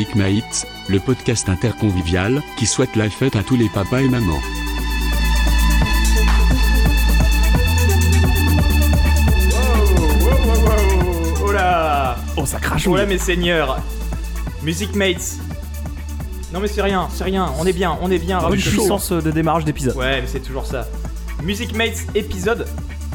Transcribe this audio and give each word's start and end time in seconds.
Music 0.00 0.14
Mates, 0.14 0.66
le 0.88 0.98
podcast 0.98 1.50
interconvivial 1.50 2.42
qui 2.56 2.64
souhaite 2.64 2.96
la 2.96 3.10
fête 3.10 3.36
à 3.36 3.42
tous 3.42 3.56
les 3.56 3.68
papas 3.68 4.00
et 4.00 4.08
mamans. 4.08 4.40
Oh 11.42 11.52
là 11.52 12.16
Oh, 12.36 12.46
ça 12.46 12.58
crache 12.58 12.86
Oh 12.86 12.96
là 12.96 13.06
mes 13.06 13.18
seigneurs 13.18 13.80
Music 14.62 14.94
Mates 14.94 15.36
Non 16.52 16.60
mais 16.60 16.68
c'est 16.68 16.82
rien, 16.82 17.08
c'est 17.12 17.24
rien, 17.24 17.52
on 17.58 17.66
est 17.66 17.72
bien, 17.72 17.96
on 18.02 18.10
est 18.10 18.18
bien, 18.18 18.38
Bonne 18.38 18.50
ravi 18.50 18.62
de- 18.62 18.68
puissance 18.68 19.12
de 19.12 19.30
démarrage 19.30 19.64
d'épisode. 19.64 19.96
Ouais 19.96 20.20
mais 20.20 20.26
c'est 20.26 20.40
toujours 20.40 20.66
ça. 20.66 20.86
Music 21.42 21.74
Mates 21.74 22.04
épisode 22.14 22.66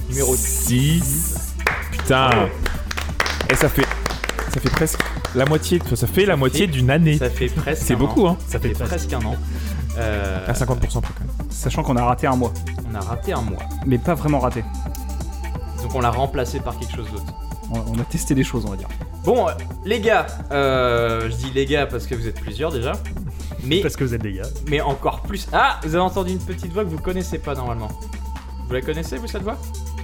numéro 0.09 0.35
6. 0.35 1.53
Putain. 1.91 2.29
Et 3.49 3.55
ça 3.55 3.69
fait, 3.69 3.85
ça 4.53 4.59
fait 4.59 4.69
presque 4.69 4.99
la 5.35 5.45
moitié. 5.45 5.81
Ça 5.95 6.07
fait 6.07 6.25
la 6.25 6.35
moitié 6.35 6.67
d'une 6.67 6.89
année. 6.89 7.17
Ça 7.17 7.29
fait 7.29 7.47
presque 7.47 7.83
C'est 7.83 7.95
beaucoup, 7.95 8.27
hein. 8.27 8.37
Ça 8.47 8.59
fait 8.59 8.69
presque 8.69 9.11
un 9.13 9.23
an. 9.25 9.35
Euh, 9.97 10.45
À 10.47 10.53
50% 10.53 10.77
près 10.77 11.13
quand 11.13 11.25
même. 11.25 11.51
Sachant 11.51 11.83
qu'on 11.83 11.95
a 11.95 12.03
raté 12.03 12.27
un 12.27 12.35
mois. 12.35 12.53
on 12.91 12.95
a 12.95 12.99
raté 12.99 13.33
un 13.33 13.41
mois. 13.41 13.59
Mais 13.85 13.97
pas 13.97 14.13
vraiment 14.13 14.39
raté. 14.39 14.63
Donc 15.81 15.95
on 15.95 16.01
l'a 16.01 16.11
remplacé 16.11 16.59
par 16.59 16.77
quelque 16.77 16.95
chose 16.95 17.09
d'autre. 17.11 17.33
On, 17.71 17.79
on 17.95 17.99
a 17.99 18.03
testé 18.03 18.35
des 18.35 18.43
choses, 18.43 18.65
on 18.65 18.71
va 18.71 18.75
dire. 18.77 18.89
Bon, 19.23 19.47
euh, 19.47 19.51
les 19.85 19.99
gars, 20.01 20.27
euh, 20.51 21.29
je 21.29 21.35
dis 21.35 21.51
les 21.53 21.65
gars 21.65 21.87
parce 21.87 22.05
que 22.05 22.13
vous 22.15 22.27
êtes 22.27 22.39
plusieurs 22.39 22.71
déjà. 22.71 22.93
Mais, 23.63 23.81
que 23.81 24.03
vous 24.03 24.13
êtes 24.13 24.21
des 24.21 24.33
gars. 24.33 24.43
mais 24.69 24.81
encore 24.81 25.21
plus. 25.21 25.47
Ah, 25.51 25.79
vous 25.83 25.95
avez 25.95 26.03
entendu 26.03 26.31
une 26.31 26.39
petite 26.39 26.71
voix 26.71 26.83
que 26.83 26.89
vous 26.89 26.99
connaissez 26.99 27.39
pas 27.39 27.55
normalement. 27.55 27.87
Vous 28.67 28.73
la 28.73 28.81
connaissez, 28.81 29.17
vous, 29.17 29.27
cette 29.27 29.41
voix? 29.41 29.57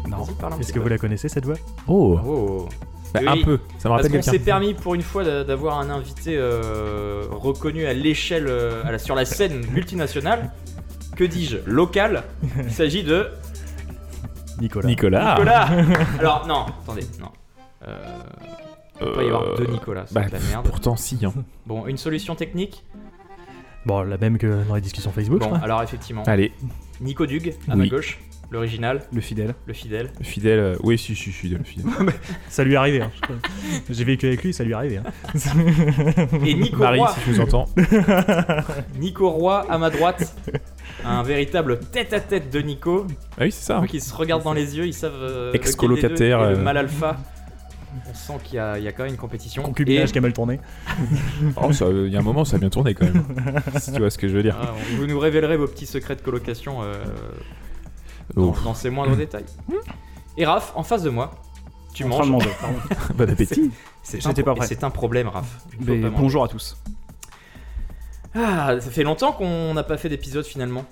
Non. 0.07 0.26
Est-ce 0.59 0.70
que 0.70 0.73
peu. 0.73 0.79
vous 0.79 0.88
la 0.88 0.98
connaissez 0.98 1.29
cette 1.29 1.45
voix? 1.45 1.55
Oh. 1.88 2.20
Oh. 2.26 2.70
Bah, 3.13 3.20
Oui. 3.21 3.27
Un 3.27 3.43
peu. 3.43 3.57
Ça 3.77 3.90
me 3.90 3.93
Parce 3.95 4.04
rappelle 4.04 4.12
qu'on 4.12 4.31
s'est 4.31 4.40
permis 4.40 4.73
pour 4.73 4.95
une 4.95 5.01
fois 5.01 5.23
d'a- 5.23 5.43
d'avoir 5.43 5.79
un 5.79 5.90
invité 5.90 6.35
euh, 6.37 7.23
reconnu 7.31 7.85
à 7.85 7.93
l'échelle, 7.93 8.48
euh, 8.48 8.98
sur 8.98 9.15
la 9.15 9.26
scène 9.26 9.65
multinationale. 9.71 10.51
Que 11.15 11.23
dis-je 11.26 11.57
Local? 11.65 12.23
Il 12.63 12.71
s'agit 12.71 13.04
de 13.04 13.27
Nicolas. 14.59 14.87
Nicolas. 14.87 15.32
Nicolas. 15.35 15.70
Alors 16.20 16.48
non, 16.48 16.65
attendez, 16.84 17.05
non. 17.20 17.29
Euh, 17.87 17.98
il 19.01 19.05
peut 19.07 19.12
pas 19.13 19.23
y 19.23 19.27
avoir 19.27 19.43
Euh, 19.43 19.55
deux 19.57 19.65
Nicolas, 19.67 20.04
c'est 20.05 20.13
Bah, 20.13 20.26
de 20.27 20.32
la 20.32 20.39
merde. 20.39 20.67
pourtant, 20.70 20.95
si. 20.95 21.17
Hein. 21.26 21.34
Bon, 21.65 21.87
une 21.87 21.98
solution 21.98 22.35
technique? 22.35 22.84
Bon, 23.85 24.04
la 24.04 24.17
même 24.17 24.37
que 24.37 24.63
dans 24.67 24.76
les 24.76 24.82
discussions 24.82 25.12
Facebook. 25.12 25.39
Bon, 25.39 25.45
je 25.45 25.49
crois. 25.55 25.63
alors 25.65 25.82
effectivement, 25.82 26.23
Allez, 26.27 26.54
Nico 27.01 27.26
Dug 27.26 27.55
à 27.67 27.71
Oui. 27.73 27.77
ma 27.79 27.87
gauche, 27.87 28.20
l'original, 28.52 29.02
Le 29.13 29.21
fidèle. 29.21 29.55
le 29.66 29.74
fidèle. 29.74 30.10
fidèle. 30.21 30.60
euh, 30.60 30.76
Oui, 30.84 30.98
si, 30.98 31.16
si, 31.16 31.32
fidèle. 31.32 31.62
fidèle. 31.66 31.90
Ça 32.49 32.63
lui 32.63 32.74
est 32.74 32.76
arrivé. 32.77 33.02
hein. 33.02 33.12
J'ai 33.90 34.04
vécu 34.04 34.27
avec 34.27 34.44
lui, 34.44 34.54
ça 34.54 34.63
lui 34.63 34.71
est 34.71 34.76
arrivé. 34.76 34.98
hein. 34.98 35.04
Et 36.46 36.54
Nico 36.54 36.77
Marie, 36.77 36.99
Roy, 36.99 37.13
si 37.16 37.20
tu 37.22 37.29
nous 37.32 37.40
entends. 37.41 37.66
Nico 38.99 39.29
Roy 39.29 39.66
à 39.70 39.77
ma 39.77 39.90
droite. 39.90 40.35
Un 41.05 41.24
véritable 41.24 41.79
tête-à-tête 41.79 42.52
de 42.52 42.60
Nico. 42.60 43.07
Ah 43.38 43.44
oui, 43.46 43.52
c'est 43.52 43.63
ça. 43.66 43.77
hein. 43.77 43.82
Donc 43.82 43.94
ils 43.94 44.02
se 44.02 44.13
regardent 44.13 44.44
dans 44.44 44.54
les 44.54 44.77
yeux, 44.77 44.85
ils 44.85 44.94
savent. 44.94 45.13
euh, 45.16 45.54
Ex-colocataire, 45.54 46.40
lequel 46.40 46.49
des 46.49 46.52
deux 46.52 46.52
est 46.52 46.55
le 46.55 46.60
euh. 46.60 46.63
mal 46.63 46.77
alpha. 46.77 47.18
On 48.10 48.13
sent 48.13 48.34
qu'il 48.46 48.55
y, 48.55 48.60
a- 48.60 48.77
il 48.77 48.84
y 48.85 48.88
a 48.88 48.91
quand 48.94 49.04
même 49.04 49.12
une 49.13 49.18
compétition. 49.18 49.63
Concubinage 49.63 50.10
Et- 50.10 50.12
qui 50.13 50.18
a 50.18 50.22
mal 50.22 50.32
tourné. 50.32 50.60
Oh, 51.57 51.74
ça, 51.74 51.85
euh, 51.85 52.05
il 52.07 52.13
y 52.13 52.16
a 52.16 52.20
un 52.20 52.24
moment, 52.24 52.46
ça 52.46 52.55
a 52.55 52.60
bien 52.60 52.70
tourné 52.70 52.94
quand 52.94 53.05
même. 53.05 53.24
si 53.79 53.91
tu 53.91 53.99
vois 53.99 54.10
ce 54.10 54.18
que 54.18 54.27
je 54.29 54.34
veux 54.34 54.44
dire. 54.44 54.57
Ah, 54.62 54.74
vous 54.96 55.07
nous 55.07 55.20
révélerez 55.20 55.57
vos 55.57 55.68
petits 55.68 55.85
secrets 55.85 56.16
de 56.16 56.22
colocation 56.22 56.84
euh, 56.84 56.94
dans, 58.35 58.51
dans 58.63 58.74
ses 58.74 58.90
moindres 58.90 59.15
détails. 59.15 59.46
Et 60.37 60.46
Raph, 60.46 60.71
en 60.76 60.84
face 60.84 61.04
de 61.04 61.10
moi, 61.10 61.32
tu 61.93 62.04
En 62.05 62.10
train 62.10 62.26
manges. 62.26 62.27
de 62.27 62.32
manger. 62.32 62.49
Bon 63.15 63.29
appétit. 63.29 63.71
C'est 64.03 64.22
J'étais 64.22 64.41
un, 64.41 64.44
pas 64.46 64.51
pro- 64.51 64.59
prêt. 64.59 64.68
C'est 64.68 64.84
un 64.84 64.90
problème, 64.90 65.28
Raph. 65.28 65.59
Mais 65.79 65.97
bonjour 66.09 66.44
à 66.44 66.47
tous. 66.47 66.78
Ah, 68.33 68.75
ça 68.79 68.89
fait 68.91 69.03
longtemps 69.03 69.33
qu'on 69.33 69.73
n'a 69.73 69.83
pas 69.83 69.97
fait 69.97 70.09
d'épisode 70.09 70.45
finalement. 70.45 70.85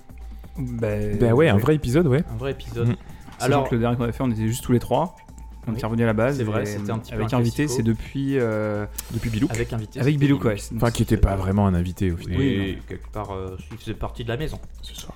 Bah, 0.57 0.87
Bah 1.19 1.31
ouais, 1.33 1.47
un 1.47 1.57
vrai 1.57 1.75
épisode, 1.75 2.07
ouais. 2.07 2.23
Un 2.33 2.37
vrai 2.37 2.51
épisode. 2.51 2.89
Mm. 2.89 2.95
Alors 3.39 3.69
que 3.69 3.75
le 3.75 3.81
dernier 3.81 3.95
qu'on 3.97 4.03
a 4.03 4.11
fait, 4.11 4.23
on 4.23 4.29
était 4.31 4.47
juste 4.47 4.63
tous 4.63 4.73
les 4.73 4.79
trois. 4.79 5.15
On 5.67 5.71
Oui. 5.73 5.79
est 5.81 5.85
revenu 5.85 6.03
à 6.03 6.07
la 6.07 6.13
base. 6.13 6.37
C'est 6.37 6.43
vrai, 6.43 6.65
c'était 6.65 6.91
un 6.91 6.97
petit 6.99 7.11
peu 7.11 7.17
Avec 7.19 7.33
un 7.33 7.37
invité, 7.37 7.67
c'est 7.69 7.83
depuis. 7.83 8.37
euh, 8.37 8.85
Depuis 9.11 9.29
Bilou. 9.29 9.47
avec 9.51 9.71
invité. 9.71 9.99
avec 9.99 10.13
c'était 10.13 10.25
Bilou, 10.25 10.37
Bilou. 10.37 10.49
quoi. 10.51 10.53
Enfin, 10.75 10.91
qui 10.91 11.03
était 11.03 11.15
pas 11.17 11.35
vraiment 11.37 11.67
un 11.67 11.73
invité 11.73 12.11
au 12.11 12.17
final. 12.17 12.37
Oui, 12.37 12.77
quelque 12.89 13.07
part, 13.09 13.31
euh, 13.31 13.55
il 13.71 13.77
faisait 13.77 13.93
partie 13.93 14.23
de 14.25 14.29
la 14.29 14.37
maison. 14.37 14.59
C'est 14.81 14.95
ça. 14.99 15.09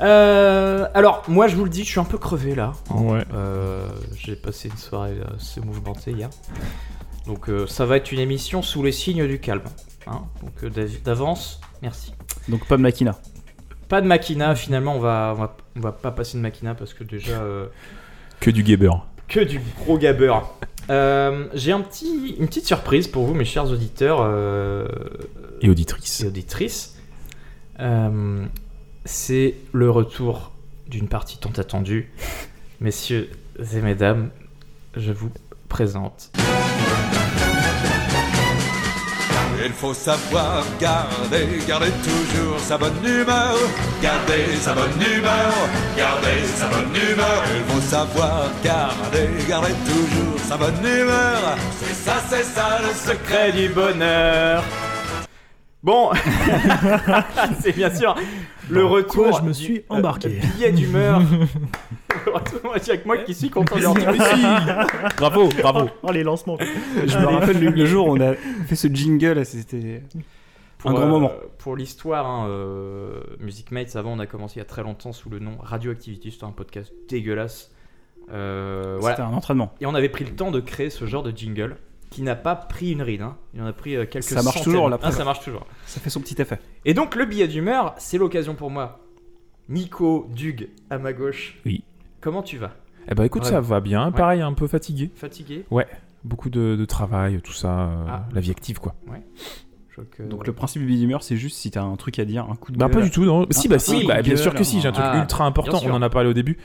Euh, 0.00 0.86
alors, 0.94 1.22
moi, 1.28 1.48
je 1.48 1.56
vous 1.56 1.64
le 1.64 1.70
dis, 1.70 1.84
je 1.84 1.90
suis 1.90 2.00
un 2.00 2.04
peu 2.04 2.18
crevé 2.18 2.54
là. 2.54 2.72
hein. 2.90 3.00
Ouais. 3.00 3.24
Euh, 3.34 3.86
J'ai 4.16 4.36
passé 4.36 4.68
une 4.68 4.76
soirée 4.76 5.16
assez 5.36 5.60
mouvementée 5.60 6.12
hier. 6.12 6.28
Donc, 7.26 7.48
euh, 7.48 7.66
ça 7.66 7.86
va 7.86 7.96
être 7.96 8.12
une 8.12 8.18
émission 8.20 8.62
sous 8.62 8.82
les 8.82 8.92
signes 8.92 9.26
du 9.26 9.38
calme. 9.40 9.62
hein. 10.06 10.22
Donc, 10.42 10.52
euh, 10.64 10.70
d'av- 10.70 11.02
d'avance, 11.02 11.60
merci. 11.82 12.12
Donc, 12.48 12.66
pas 12.66 12.76
de 12.76 12.82
Makina. 12.82 13.16
Pas 13.88 14.00
de 14.00 14.06
Makina, 14.06 14.54
finalement, 14.54 14.96
on 14.96 15.00
va, 15.00 15.32
on 15.36 15.40
va, 15.40 15.56
on 15.76 15.80
va 15.80 15.92
pas 15.92 16.10
passer 16.10 16.36
de 16.36 16.42
Makina 16.42 16.74
parce 16.74 16.92
que 16.92 17.04
déjà, 17.04 17.40
euh, 17.40 17.66
Que 18.40 18.50
du 18.50 18.62
Gaber. 18.62 18.90
que 19.28 19.40
du 19.40 19.60
gros 19.80 19.96
gabeur. 19.98 20.52
Euh, 20.90 21.46
J'ai 21.54 21.72
un 21.72 21.80
petit, 21.80 22.36
une 22.38 22.46
petite 22.46 22.66
surprise 22.66 23.08
pour 23.08 23.24
vous, 23.26 23.34
mes 23.34 23.44
chers 23.44 23.70
auditeurs 23.70 24.18
euh, 24.22 24.86
Et 25.62 25.68
auditrice. 25.70 26.20
et 26.20 26.26
auditrices. 26.26 26.96
C'est 29.06 29.54
le 29.72 29.88
retour 29.88 30.50
d'une 30.88 31.08
partie 31.08 31.38
tant 31.38 31.52
attendue. 31.56 32.10
Messieurs 32.80 33.30
et 33.72 33.80
mesdames, 33.80 34.30
je 34.96 35.12
vous 35.12 35.30
présente. 35.68 36.32
Il 39.64 39.72
faut 39.72 39.94
savoir 39.94 40.64
garder, 40.80 41.46
garder 41.66 41.90
toujours 42.02 42.58
sa 42.58 42.78
bonne 42.78 43.04
humeur, 43.04 43.56
garder 44.02 44.56
sa 44.60 44.74
bonne 44.74 45.00
humeur, 45.00 45.52
garder 45.96 46.44
sa 46.54 46.68
bonne 46.68 46.94
humeur. 46.94 47.42
Il 47.56 47.72
faut 47.72 47.80
savoir 47.80 48.50
garder, 48.62 49.28
garder 49.48 49.72
toujours 49.86 50.38
sa 50.40 50.56
bonne 50.56 50.84
humeur. 50.84 51.56
C'est 51.80 51.94
ça, 51.94 52.16
c'est 52.28 52.44
ça 52.44 52.80
le. 52.82 52.94
Secret 52.94 53.52
du 53.52 53.68
bonheur. 53.68 54.62
Bon, 55.86 56.10
c'est 57.60 57.70
bien 57.76 57.94
sûr 57.94 58.16
le 58.68 58.80
Dans 58.82 58.88
retour. 58.88 59.28
quoi 59.28 59.38
je 59.38 59.42
me 59.44 59.52
du- 59.52 59.54
suis 59.54 59.76
euh, 59.78 59.82
embarqué. 59.90 60.28
billet 60.56 60.72
d'humeur. 60.72 61.22
Le 62.26 62.32
retour, 62.32 62.58
moi, 62.64 62.74
c'est 62.80 62.90
avec 62.92 63.06
moi 63.06 63.18
qui 63.18 63.34
suis 63.34 63.50
content 63.50 63.76
de. 63.76 65.16
Bravo, 65.16 65.48
bravo. 65.62 65.88
Oh, 66.02 66.10
les 66.10 66.24
lancements. 66.24 66.58
Je 67.06 67.16
me 67.18 67.26
rappelle 67.26 67.60
le, 67.60 67.70
le 67.70 67.84
jour 67.86 68.08
où 68.08 68.16
on 68.16 68.20
a 68.20 68.34
fait 68.66 68.74
ce 68.74 68.88
jingle, 68.88 69.46
c'était. 69.46 70.02
Un 70.84 70.92
grand 70.92 71.02
euh, 71.02 71.06
moment. 71.06 71.30
Pour 71.58 71.76
l'histoire, 71.76 72.26
hein, 72.26 72.48
euh, 72.48 73.20
Music 73.38 73.70
Mates, 73.70 73.94
avant, 73.94 74.12
on 74.14 74.18
a 74.18 74.26
commencé 74.26 74.56
il 74.56 74.58
y 74.58 74.62
a 74.62 74.64
très 74.66 74.82
longtemps 74.82 75.12
sous 75.12 75.30
le 75.30 75.38
nom 75.38 75.52
Radioactivity. 75.60 76.32
C'était 76.32 76.44
un 76.46 76.50
podcast 76.50 76.92
dégueulasse. 77.08 77.70
Euh, 78.32 78.96
C'était 78.96 79.00
voilà. 79.02 79.26
un 79.26 79.34
entraînement. 79.34 79.72
Et 79.80 79.86
on 79.86 79.94
avait 79.94 80.08
pris 80.08 80.24
le 80.24 80.32
temps 80.34 80.50
de 80.50 80.58
créer 80.58 80.90
ce 80.90 81.04
genre 81.06 81.22
de 81.22 81.30
jingle 81.30 81.76
qui 82.16 82.22
n'a 82.22 82.34
pas 82.34 82.56
pris 82.56 82.92
une 82.92 83.02
ride. 83.02 83.20
hein. 83.20 83.36
Il 83.52 83.60
en 83.60 83.66
a 83.66 83.74
pris 83.74 83.94
euh, 83.94 84.06
quelques 84.06 84.24
Ça 84.24 84.36
marche 84.42 84.56
centaines. 84.56 84.72
toujours, 84.72 84.90
Ah, 85.02 85.12
ça 85.12 85.22
marche 85.24 85.44
toujours. 85.44 85.66
Ça 85.84 86.00
fait 86.00 86.08
son 86.08 86.20
petit 86.22 86.40
effet. 86.40 86.58
Et 86.86 86.94
donc, 86.94 87.14
le 87.14 87.26
billet 87.26 87.46
d'humeur, 87.46 87.94
c'est 87.98 88.16
l'occasion 88.16 88.54
pour 88.54 88.70
moi. 88.70 89.00
Nico 89.68 90.26
Dug 90.34 90.70
à 90.88 90.96
ma 90.98 91.12
gauche. 91.12 91.58
Oui. 91.66 91.84
Comment 92.22 92.42
tu 92.42 92.56
vas? 92.56 92.72
Eh 93.10 93.14
bah 93.14 93.26
écoute, 93.26 93.42
Ouais. 93.44 93.50
ça 93.50 93.60
va 93.60 93.80
bien. 93.80 94.10
Pareil, 94.12 94.40
un 94.40 94.54
peu 94.54 94.66
fatigué. 94.66 95.10
Fatigué? 95.14 95.66
Beaucoup 96.24 96.48
de, 96.48 96.74
de 96.74 96.84
travail, 96.86 97.40
tout 97.42 97.52
ça. 97.52 97.80
euh, 97.80 98.04
Ah. 98.08 98.24
La 98.32 98.40
vie 98.40 98.50
active, 98.50 98.80
quoi. 98.80 98.94
Je 99.90 99.96
vois 99.96 100.04
que- 100.10 100.22
Donc, 100.22 100.46
le 100.46 100.54
principe 100.54 100.80
du 100.80 100.86
billet 100.88 101.00
d'humeur, 101.00 101.22
c'est 101.22 101.36
juste 101.36 101.58
si 101.58 101.70
t'as 101.70 101.82
un 101.82 101.96
truc 101.96 102.18
à 102.18 102.24
dire, 102.24 102.46
un 102.50 102.56
coup 102.56 102.72
de 102.72 102.78
Bah 102.78 102.86
gueule. 102.86 102.94
pas 102.96 103.02
du 103.02 103.10
tout, 103.10 103.24
non. 103.26 103.46
Si, 103.50 103.68
bah 103.68 103.78
si, 103.78 103.90
oui, 103.96 104.06
bah, 104.06 104.22
bien 104.22 104.32
gueule, 104.34 104.38
sûr 104.42 104.54
que 104.54 104.64
si. 104.64 104.80
J'ai 104.80 104.88
un 104.88 104.92
truc 104.92 105.04
ah, 105.06 105.18
ultra 105.20 105.44
important. 105.44 105.76
sûr. 105.78 105.90
On 105.92 105.94
en 105.96 106.02
a 106.02 106.08
parlé 106.08 106.30
au 106.30 106.34
début. 106.34 106.56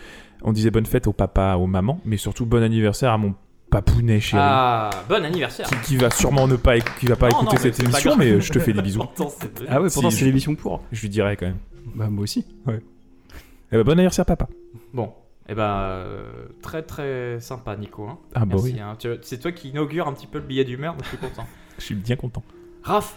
On 0.43 0.53
disait 0.53 0.71
bonne 0.71 0.85
fête 0.85 1.07
au 1.07 1.13
papa, 1.13 1.55
aux 1.55 1.67
mamans, 1.67 1.99
mais 2.05 2.15
surtout 2.17 2.45
bon 2.45 2.63
anniversaire 2.63 3.11
à 3.11 3.17
mon 3.17 3.35
papounet 3.71 4.19
chéri. 4.19 4.41
Ah, 4.45 4.89
bon 5.09 5.25
anniversaire 5.25 5.67
Qui, 5.67 5.75
qui 5.87 5.97
va 5.97 6.11
sûrement 6.11 6.47
ne 6.47 6.55
pas, 6.57 6.79
qui 6.79 7.07
va 7.07 7.15
pas 7.15 7.29
Non, 7.29 7.37
écouter 7.41 7.45
non, 7.45 7.51
mais 7.53 7.59
cette 7.71 7.75
c'est 7.75 7.83
pas 7.83 7.89
émission, 7.89 8.11
grave. 8.15 8.19
mais 8.27 8.41
je 8.41 8.51
te 8.51 8.59
fais 8.59 8.73
des 8.73 8.81
bisous. 8.83 8.99
Pourtant, 9.15 9.29
c'est- 9.29 9.63
Ah 9.67 9.81
ouais, 9.81 9.89
pourtant, 9.91 10.11
Si, 10.11 10.17
c'est 10.17 10.25
l'émission 10.25 10.53
pour. 10.53 10.83
Je 10.91 11.01
lui 11.01 11.09
dirai 11.09 11.35
quand 11.37 11.47
même. 11.47 11.57
Bah, 11.95 12.07
moi 12.09 12.23
aussi. 12.23 12.45
Eh 12.67 13.77
bah, 13.77 13.83
bon 13.83 13.91
anniversaire, 13.93 14.25
papa. 14.25 14.47
Bon, 14.93 15.11
et 15.49 15.55
ben 15.55 15.63
euh, 15.63 16.45
très 16.61 16.83
très 16.83 17.39
sympa 17.39 17.75
Nico. 17.77 18.03
hein. 18.05 18.19
Ah 18.35 18.41
bah 18.41 18.55
Merci. 18.57 18.73
oui, 18.73 18.79
hein. 18.79 18.95
Tu- 18.99 19.07
C'est 19.21 19.39
toi 19.39 19.51
qui 19.51 19.69
inaugure 19.69 20.07
un 20.07 20.13
petit 20.13 20.27
peu 20.27 20.37
le 20.39 20.43
billet 20.45 20.63
d'humeur, 20.65 20.93
donc 20.93 21.03
je 21.05 21.09
suis 21.09 21.17
content. 21.17 21.45
je 21.79 21.83
suis 21.83 21.95
bien 21.95 22.15
content. 22.17 22.43
Raph, 22.83 23.15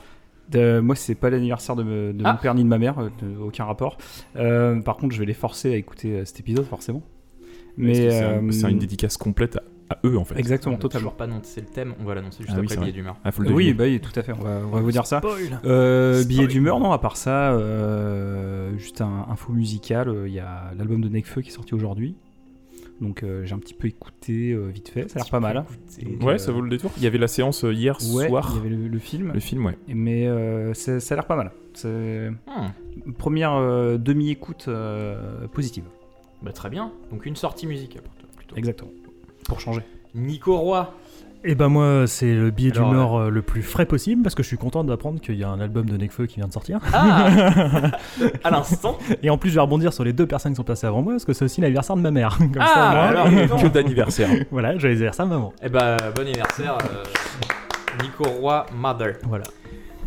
De- 0.51 0.79
moi, 0.81 0.95
c'est 0.95 1.15
pas 1.15 1.31
l'anniversaire 1.31 1.75
de, 1.75 1.83
me- 1.83 2.13
de 2.13 2.23
Ah. 2.25 2.33
mon 2.35 2.39
père 2.39 2.55
ni 2.55 2.63
de 2.63 2.69
ma 2.69 2.79
mère, 2.79 2.99
euh, 3.01 3.09
de- 3.23 3.37
aucun 3.39 3.65
rapport. 3.65 3.99
Euh, 4.37 4.81
par 4.83 4.97
contre, 4.97 5.15
je 5.15 5.19
vais 5.21 5.27
les 5.27 5.35
forcer 5.35 5.73
à 5.73 5.77
écouter 5.77 6.13
euh, 6.21 6.25
cet 6.25 6.39
épisode, 6.41 6.67
forcément. 6.67 7.01
Parce 7.01 7.51
Mais 7.77 7.93
que 7.93 8.11
c'est 8.11 8.23
un- 8.23 8.43
euh, 8.47 8.51
c'est 8.53 8.71
une 8.71 8.79
dédicace 8.79 9.17
complète 9.17 9.57
à, 9.57 9.63
à 9.91 9.99
eux, 10.05 10.17
en 10.19 10.25
fait. 10.25 10.39
Exactement, 10.39 10.77
totalement. 10.77 11.11
toujours 11.11 11.17
pas 11.17 11.25
annoncé 11.25 11.61
le 11.61 11.67
thème, 11.67 11.95
on 12.01 12.05
va 12.05 12.15
l'annoncer 12.15 12.39
juste 12.43 12.53
Ah 12.55 12.61
oui, 12.61 12.67
après 12.67 12.81
billet 12.81 12.93
d'humeur. 12.93 13.17
Ah, 13.25 13.33
faut 13.33 13.43
le 13.43 13.51
Oui, 13.53 13.73
bah 13.75 13.85
oui, 13.85 14.01
tout 14.01 14.19
à 14.19 14.23
fait. 14.23 14.33
On 14.33 14.43
va, 14.43 14.61
on 14.65 14.71
va 14.71 14.81
vous 14.81 14.93
dire 14.93 15.07
ça. 15.07 15.19
Spoil. 15.19 15.61
Euh, 15.65 16.25
billet 16.25 16.47
d'humeur, 16.47 16.81
non, 16.81 16.93
à 16.93 16.99
part 16.99 17.17
ça, 17.17 17.53
euh, 17.53 18.77
juste 18.79 19.01
un 19.01 19.27
info 19.31 19.53
musical. 19.53 20.09
euh, 20.09 20.29
Il 20.29 20.35
y 20.35 20.41
a 20.41 20.73
l'album 20.77 21.01
de 21.01 21.09
Nekfeu 21.09 21.43
qui 21.43 21.51
est 21.51 21.53
sorti 21.53 21.75
aujourd'hui. 21.75 22.17
Donc 23.01 23.25
euh, 23.25 23.45
j'ai 23.45 23.55
un 23.55 23.59
petit 23.59 23.75
peu 23.75 23.89
écouté 23.89 24.53
euh, 24.53 24.69
vite 24.69 24.89
fait, 24.89 25.11
ça 25.11 25.19
a 25.19 25.23
l'air 25.23 25.31
pas 25.31 25.41
mal. 25.41 25.65
Donc, 26.01 26.23
Ouais, 26.23 26.35
euh, 26.35 26.39
ça 26.39 26.53
vaut 26.53 26.61
le 26.61 26.71
détour. 26.71 26.93
Il 26.97 27.03
y 27.03 27.09
avait 27.09 27.19
la 27.19 27.27
séance 27.27 27.65
euh, 27.65 27.73
hier 27.75 27.99
Ouais, 28.15 28.29
soir. 28.29 28.53
il 28.53 28.57
y 28.57 28.61
avait 28.61 28.69
le, 28.69 28.87
le 28.89 28.99
film, 29.01 29.33
Le 29.35 29.41
film, 29.41 29.67
ouais. 29.67 29.77
mais 29.89 30.29
euh, 30.29 30.73
ça 30.75 30.93
a 31.11 31.15
l'air 31.17 31.27
pas 31.27 31.35
mal. 31.37 31.51
C'est 31.75 32.31
Hmm. 32.47 33.13
première 33.19 33.55
euh, 33.55 33.99
demi-écoute 33.99 34.67
euh, 34.69 35.49
positive. 35.49 35.83
Bah, 36.43 36.53
très 36.53 36.71
bien. 36.71 36.93
Donc 37.11 37.27
une 37.27 37.35
sortie 37.37 37.67
musicale 37.67 38.03
pour 38.03 38.15
toi, 38.15 38.29
plutôt. 38.37 38.55
Exactement. 38.57 38.91
Pour 39.49 39.61
changer. 39.61 39.83
Nico 40.15 40.57
Roy. 40.57 40.93
Et 41.47 41.55
ben 41.55 41.69
moi, 41.69 42.05
c'est 42.07 42.33
le 42.33 42.51
billet 42.51 42.73
Alors, 42.75 42.89
d'humeur 42.89 43.15
euh, 43.15 43.29
le 43.29 43.43
plus 43.43 43.63
frais 43.63 43.85
possible 43.85 44.23
parce 44.23 44.35
que 44.35 44.43
je 44.43 44.49
suis 44.49 44.57
content 44.57 44.83
d'apprendre 44.83 45.21
qu'il 45.21 45.35
y 45.35 45.45
a 45.45 45.49
un 45.51 45.61
album 45.61 45.85
de 45.91 45.95
Nekfeu 45.99 46.25
qui 46.25 46.37
vient 46.37 46.49
de 46.49 46.53
sortir. 46.55 46.81
Ah 46.95 47.27
À 48.45 48.51
l'instant. 48.51 48.97
Et 49.23 49.29
en 49.29 49.37
plus, 49.37 49.51
je 49.51 49.57
vais 49.57 49.61
rebondir 49.61 49.93
sur 49.93 50.05
les 50.05 50.15
deux 50.15 50.27
personnes 50.27 50.53
qui 50.53 50.57
sont 50.57 50.65
passées 50.65 50.87
avant 50.87 51.03
moi 51.03 51.13
parce 51.13 51.27
que 51.27 51.35
c'est 51.35 51.45
aussi 51.45 51.61
l'anniversaire 51.61 51.97
de 51.97 52.01
ma 52.01 52.11
mère. 52.11 52.39
Comme 52.39 52.51
Ah, 52.59 52.67
ça, 52.67 52.91
moi, 52.93 53.01
alors, 53.03 53.29
dis 53.29 53.47
donc. 53.47 53.61
Que 53.63 53.69
d'anniversaire. 53.69 54.31
voilà, 54.51 54.79
joyeux 54.79 54.95
anniversaire 54.95 55.27
maman. 55.27 55.53
Eh 55.63 55.69
bah, 55.69 55.99
bon 56.17 56.23
anniversaire, 56.23 56.79
euh, 56.91 58.03
Nico 58.03 58.25
Roy 58.25 58.65
Mother. 58.75 59.17
Voilà, 59.25 59.45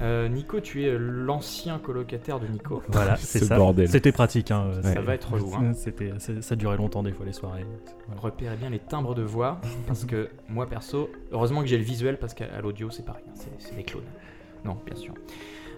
Euh, 0.02 0.28
Nico, 0.28 0.60
tu 0.60 0.86
es 0.86 0.98
l'ancien 0.98 1.80
colocataire 1.80 2.40
de 2.40 2.48
Nico. 2.48 2.84
voilà, 2.90 3.16
c'est 3.20 3.40
Ce 3.40 3.46
ça. 3.46 3.58
bordel. 3.58 3.90
C'était 3.90 4.12
pratique. 4.12 4.52
Hein, 4.52 4.72
Ça 4.84 5.02
va 5.02 5.16
être 5.16 5.34
relou. 5.34 5.54
Hein. 5.56 5.74
C'était, 5.74 6.12
ça 6.42 6.56
durait 6.56 6.78
longtemps 6.78 7.04
des 7.04 7.12
fois 7.12 7.26
les 7.26 7.34
soirées. 7.34 7.66
Voilà. 8.08 8.22
Repérez 8.22 8.58
bien 8.58 8.70
les 8.70 8.80
timbres 8.80 9.16
de 9.16 9.24
voix, 9.24 9.60
parce 9.88 10.06
que 10.06 10.30
moi 10.50 10.68
perso, 10.68 11.10
heureusement 11.32 11.62
que 11.62 11.68
j'ai 11.68 11.78
le 11.78 11.84
visuel, 11.84 12.18
parce 12.18 12.34
qu'à 12.34 12.46
à 12.56 12.62
l'audio 12.62 12.90
c'est 12.92 13.06
pareil, 13.06 13.24
hein, 13.28 13.34
c'est, 13.58 13.76
des 13.76 13.84
clones. 13.84 14.04
Non, 14.66 14.78
bien 14.86 14.96
sûr. 14.96 15.14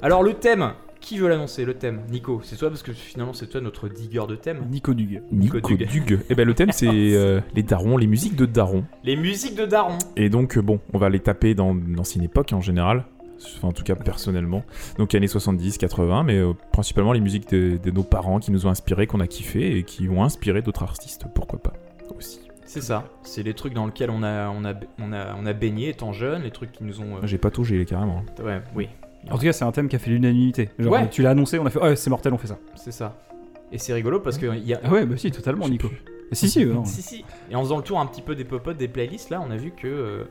Alors 0.01 0.23
le 0.23 0.33
thème, 0.33 0.73
qui 1.01 1.17
veut 1.17 1.29
l'annoncer 1.29 1.65
Le 1.65 1.73
thème, 1.75 2.01
Nico, 2.09 2.41
c'est 2.43 2.55
toi 2.57 2.69
parce 2.69 2.83
que 2.83 2.91
finalement 2.93 3.33
c'est 3.33 3.47
toi 3.47 3.61
notre 3.61 3.87
digger 3.87 4.25
de 4.27 4.35
thème. 4.35 4.65
Nico 4.69 4.93
Dug. 4.93 5.21
Nico 5.31 5.57
Nico 5.57 5.75
Dug. 5.75 5.89
Dug. 5.89 6.19
Eh 6.29 6.35
ben 6.35 6.45
le 6.45 6.53
thème 6.53 6.71
c'est 6.71 6.87
euh, 6.91 7.39
les 7.55 7.63
darons, 7.63 7.97
les 7.97 8.07
musiques 8.07 8.35
de 8.35 8.45
darons. 8.45 8.83
Les 9.03 9.15
musiques 9.15 9.55
de 9.55 9.65
Daron. 9.65 9.97
Et 10.17 10.29
donc 10.29 10.57
euh, 10.57 10.61
bon, 10.61 10.79
on 10.93 10.97
va 10.97 11.09
les 11.09 11.19
taper 11.19 11.55
dans 11.55 11.73
l'ancienne 11.73 12.23
époque 12.23 12.51
en 12.53 12.61
général. 12.61 13.05
Enfin, 13.57 13.67
en 13.69 13.71
tout 13.71 13.83
cas 13.83 13.95
personnellement. 13.95 14.63
Donc 14.97 15.15
années 15.15 15.27
70, 15.27 15.77
80, 15.77 16.23
mais 16.23 16.37
euh, 16.37 16.53
principalement 16.71 17.13
les 17.13 17.19
musiques 17.21 17.49
de, 17.49 17.77
de 17.77 17.91
nos 17.91 18.03
parents 18.03 18.39
qui 18.39 18.51
nous 18.51 18.65
ont 18.65 18.69
inspirés, 18.69 19.07
qu'on 19.07 19.19
a 19.19 19.27
kiffé 19.27 19.77
et 19.77 19.83
qui 19.83 20.09
ont 20.09 20.23
inspiré 20.23 20.61
d'autres 20.61 20.83
artistes, 20.83 21.25
pourquoi 21.33 21.59
pas 21.59 21.73
aussi. 22.15 22.41
C'est 22.65 22.81
ça, 22.81 23.05
c'est 23.23 23.41
les 23.41 23.53
trucs 23.55 23.73
dans 23.73 23.85
lesquels 23.87 24.11
on 24.11 24.21
a, 24.21 24.49
on 24.49 24.63
a, 24.65 24.73
on 24.99 25.11
a, 25.11 25.35
on 25.35 25.45
a 25.47 25.53
baigné 25.53 25.89
étant 25.89 26.11
jeune, 26.13 26.43
les 26.43 26.51
trucs 26.51 26.71
qui 26.71 26.83
nous 26.83 27.01
ont... 27.01 27.15
euh, 27.15 27.19
J'ai 27.23 27.37
pas 27.39 27.49
tout, 27.49 27.63
j'ai 27.63 27.83
carrément. 27.85 28.23
Ouais, 28.43 28.61
oui, 28.75 28.89
En 29.31 29.37
tout 29.37 29.43
cas, 29.45 29.53
c'est 29.53 29.65
un 29.65 29.71
thème 29.71 29.87
qui 29.87 29.95
a 29.95 29.99
fait 29.99 30.11
l'unanimité. 30.11 30.69
Genre, 30.77 30.91
Ouais. 30.93 31.09
tu 31.09 31.23
l'as 31.23 31.31
annoncé, 31.31 31.57
on 31.57 31.65
a 31.65 31.71
fait, 31.71 31.79
ouais, 31.81 31.95
c'est 31.95 32.11
mortel, 32.11 32.31
on 32.33 32.37
fait 32.37 32.47
ça. 32.47 32.59
c'est 32.75 32.91
ça. 32.91 33.17
Et 33.71 33.77
c'est 33.79 33.93
rigolo 33.93 34.19
parce 34.19 34.37
que 34.37 34.45
il 34.55 34.65
y 34.67 34.73
a... 34.75 34.81
Ah 34.83 34.91
ouais, 34.91 35.05
bah 35.05 35.15
si, 35.17 35.31
totalement, 35.31 35.67
Nico. 35.67 35.89
Si, 36.31 36.47
si, 36.47 36.63
non. 36.65 36.83
Si, 36.85 37.01
si. 37.01 37.25
Et 37.49 37.55
en 37.55 37.61
faisant 37.63 37.77
le 37.77 37.83
tour 37.83 37.99
un 37.99 38.05
petit 38.05 38.21
peu 38.21 38.35
des 38.35 38.45
popotes, 38.45 38.77
des 38.77 38.87
playlists, 38.87 39.31
là, 39.31 39.41
on 39.43 39.49
a 39.49 39.57
vu 39.57 39.71
que 39.71 39.87
euh, 39.87 40.23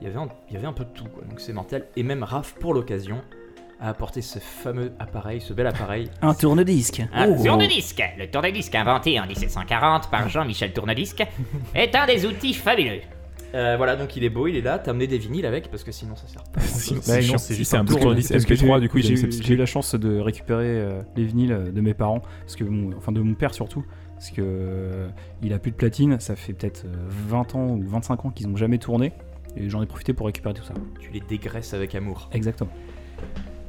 il 0.00 0.06
y 0.06 0.10
avait 0.10 0.18
un- 0.18 0.28
il 0.48 0.54
y 0.54 0.56
avait 0.56 0.66
un 0.66 0.72
peu 0.72 0.84
de 0.84 0.90
tout. 0.90 1.04
Quoi. 1.04 1.22
Donc 1.28 1.40
c'est 1.40 1.52
mortel. 1.52 1.86
Et 1.96 2.02
même 2.02 2.22
Raph, 2.22 2.54
pour 2.58 2.74
l'occasion, 2.74 3.20
a 3.80 3.88
apporté 3.88 4.20
ce 4.22 4.38
fameux 4.38 4.92
appareil, 4.98 5.40
ce 5.40 5.52
bel 5.52 5.66
appareil. 5.66 6.10
Un 6.22 6.34
tourne-disque. 6.34 7.02
Un 7.14 7.32
tourne-disque. 7.34 8.02
Le 8.18 8.30
tourne-disque 8.30 8.74
inventé 8.74 9.18
en 9.18 9.26
1740 9.26 10.10
par 10.10 10.28
Jean-Michel 10.28 10.72
Tourne-disque 10.72 11.22
est 11.74 11.94
un 11.94 12.06
des 12.06 12.26
outils 12.26 12.54
fabuleux. 12.54 13.00
Euh, 13.52 13.74
voilà, 13.76 13.96
donc 13.96 14.14
il 14.16 14.22
est 14.22 14.30
beau, 14.30 14.46
il 14.46 14.54
est 14.56 14.60
là. 14.60 14.78
T'as 14.78 14.92
amené 14.92 15.08
des 15.08 15.18
vinyles 15.18 15.44
avec 15.46 15.70
parce 15.72 15.82
que 15.82 15.90
sinon 15.90 16.14
ça 16.14 16.28
sert 16.28 16.44
pas. 16.44 16.60
Sinon, 16.60 17.00
Bah, 17.04 17.20
c'est 17.38 17.54
juste 17.56 17.74
un 17.74 17.80
un 17.80 17.84
tour, 17.84 17.98
tourne-disque 17.98 18.30
Parce 18.32 18.44
que 18.44 18.54
MP3, 18.54 18.74
j'ai- 18.76 18.80
du 18.80 18.88
coup, 18.88 18.98
j'ai 19.00 19.54
eu 19.54 19.56
la 19.56 19.66
chance 19.66 19.94
de 19.96 20.18
récupérer 20.20 20.66
euh, 20.68 21.02
les 21.16 21.24
vinyles 21.24 21.52
euh, 21.52 21.72
de 21.72 21.80
mes 21.80 21.92
parents, 21.94 22.20
parce 22.42 22.54
que 22.54 22.62
mon, 22.62 22.96
enfin 22.96 23.10
de 23.10 23.20
mon 23.20 23.34
père 23.34 23.52
surtout, 23.52 23.84
parce 24.14 24.30
que 24.30 24.40
euh, 24.44 25.08
il 25.42 25.52
a 25.52 25.58
plus 25.58 25.72
de 25.72 25.76
platine, 25.76 26.20
ça 26.20 26.36
fait 26.36 26.52
peut-être 26.52 26.84
euh, 26.84 26.94
20 27.08 27.54
ans 27.56 27.66
ou 27.70 27.82
25 27.88 28.24
ans 28.26 28.30
qu'ils 28.30 28.46
ont 28.46 28.56
jamais 28.56 28.78
tourné, 28.78 29.12
et 29.56 29.68
j'en 29.68 29.82
ai 29.82 29.86
profité 29.86 30.12
pour 30.12 30.26
récupérer 30.26 30.54
tout 30.54 30.64
ça. 30.64 30.74
Tu 30.98 31.10
les 31.10 31.20
dégraisses 31.20 31.74
avec 31.74 31.94
amour. 31.94 32.28
Exactement. 32.32 32.70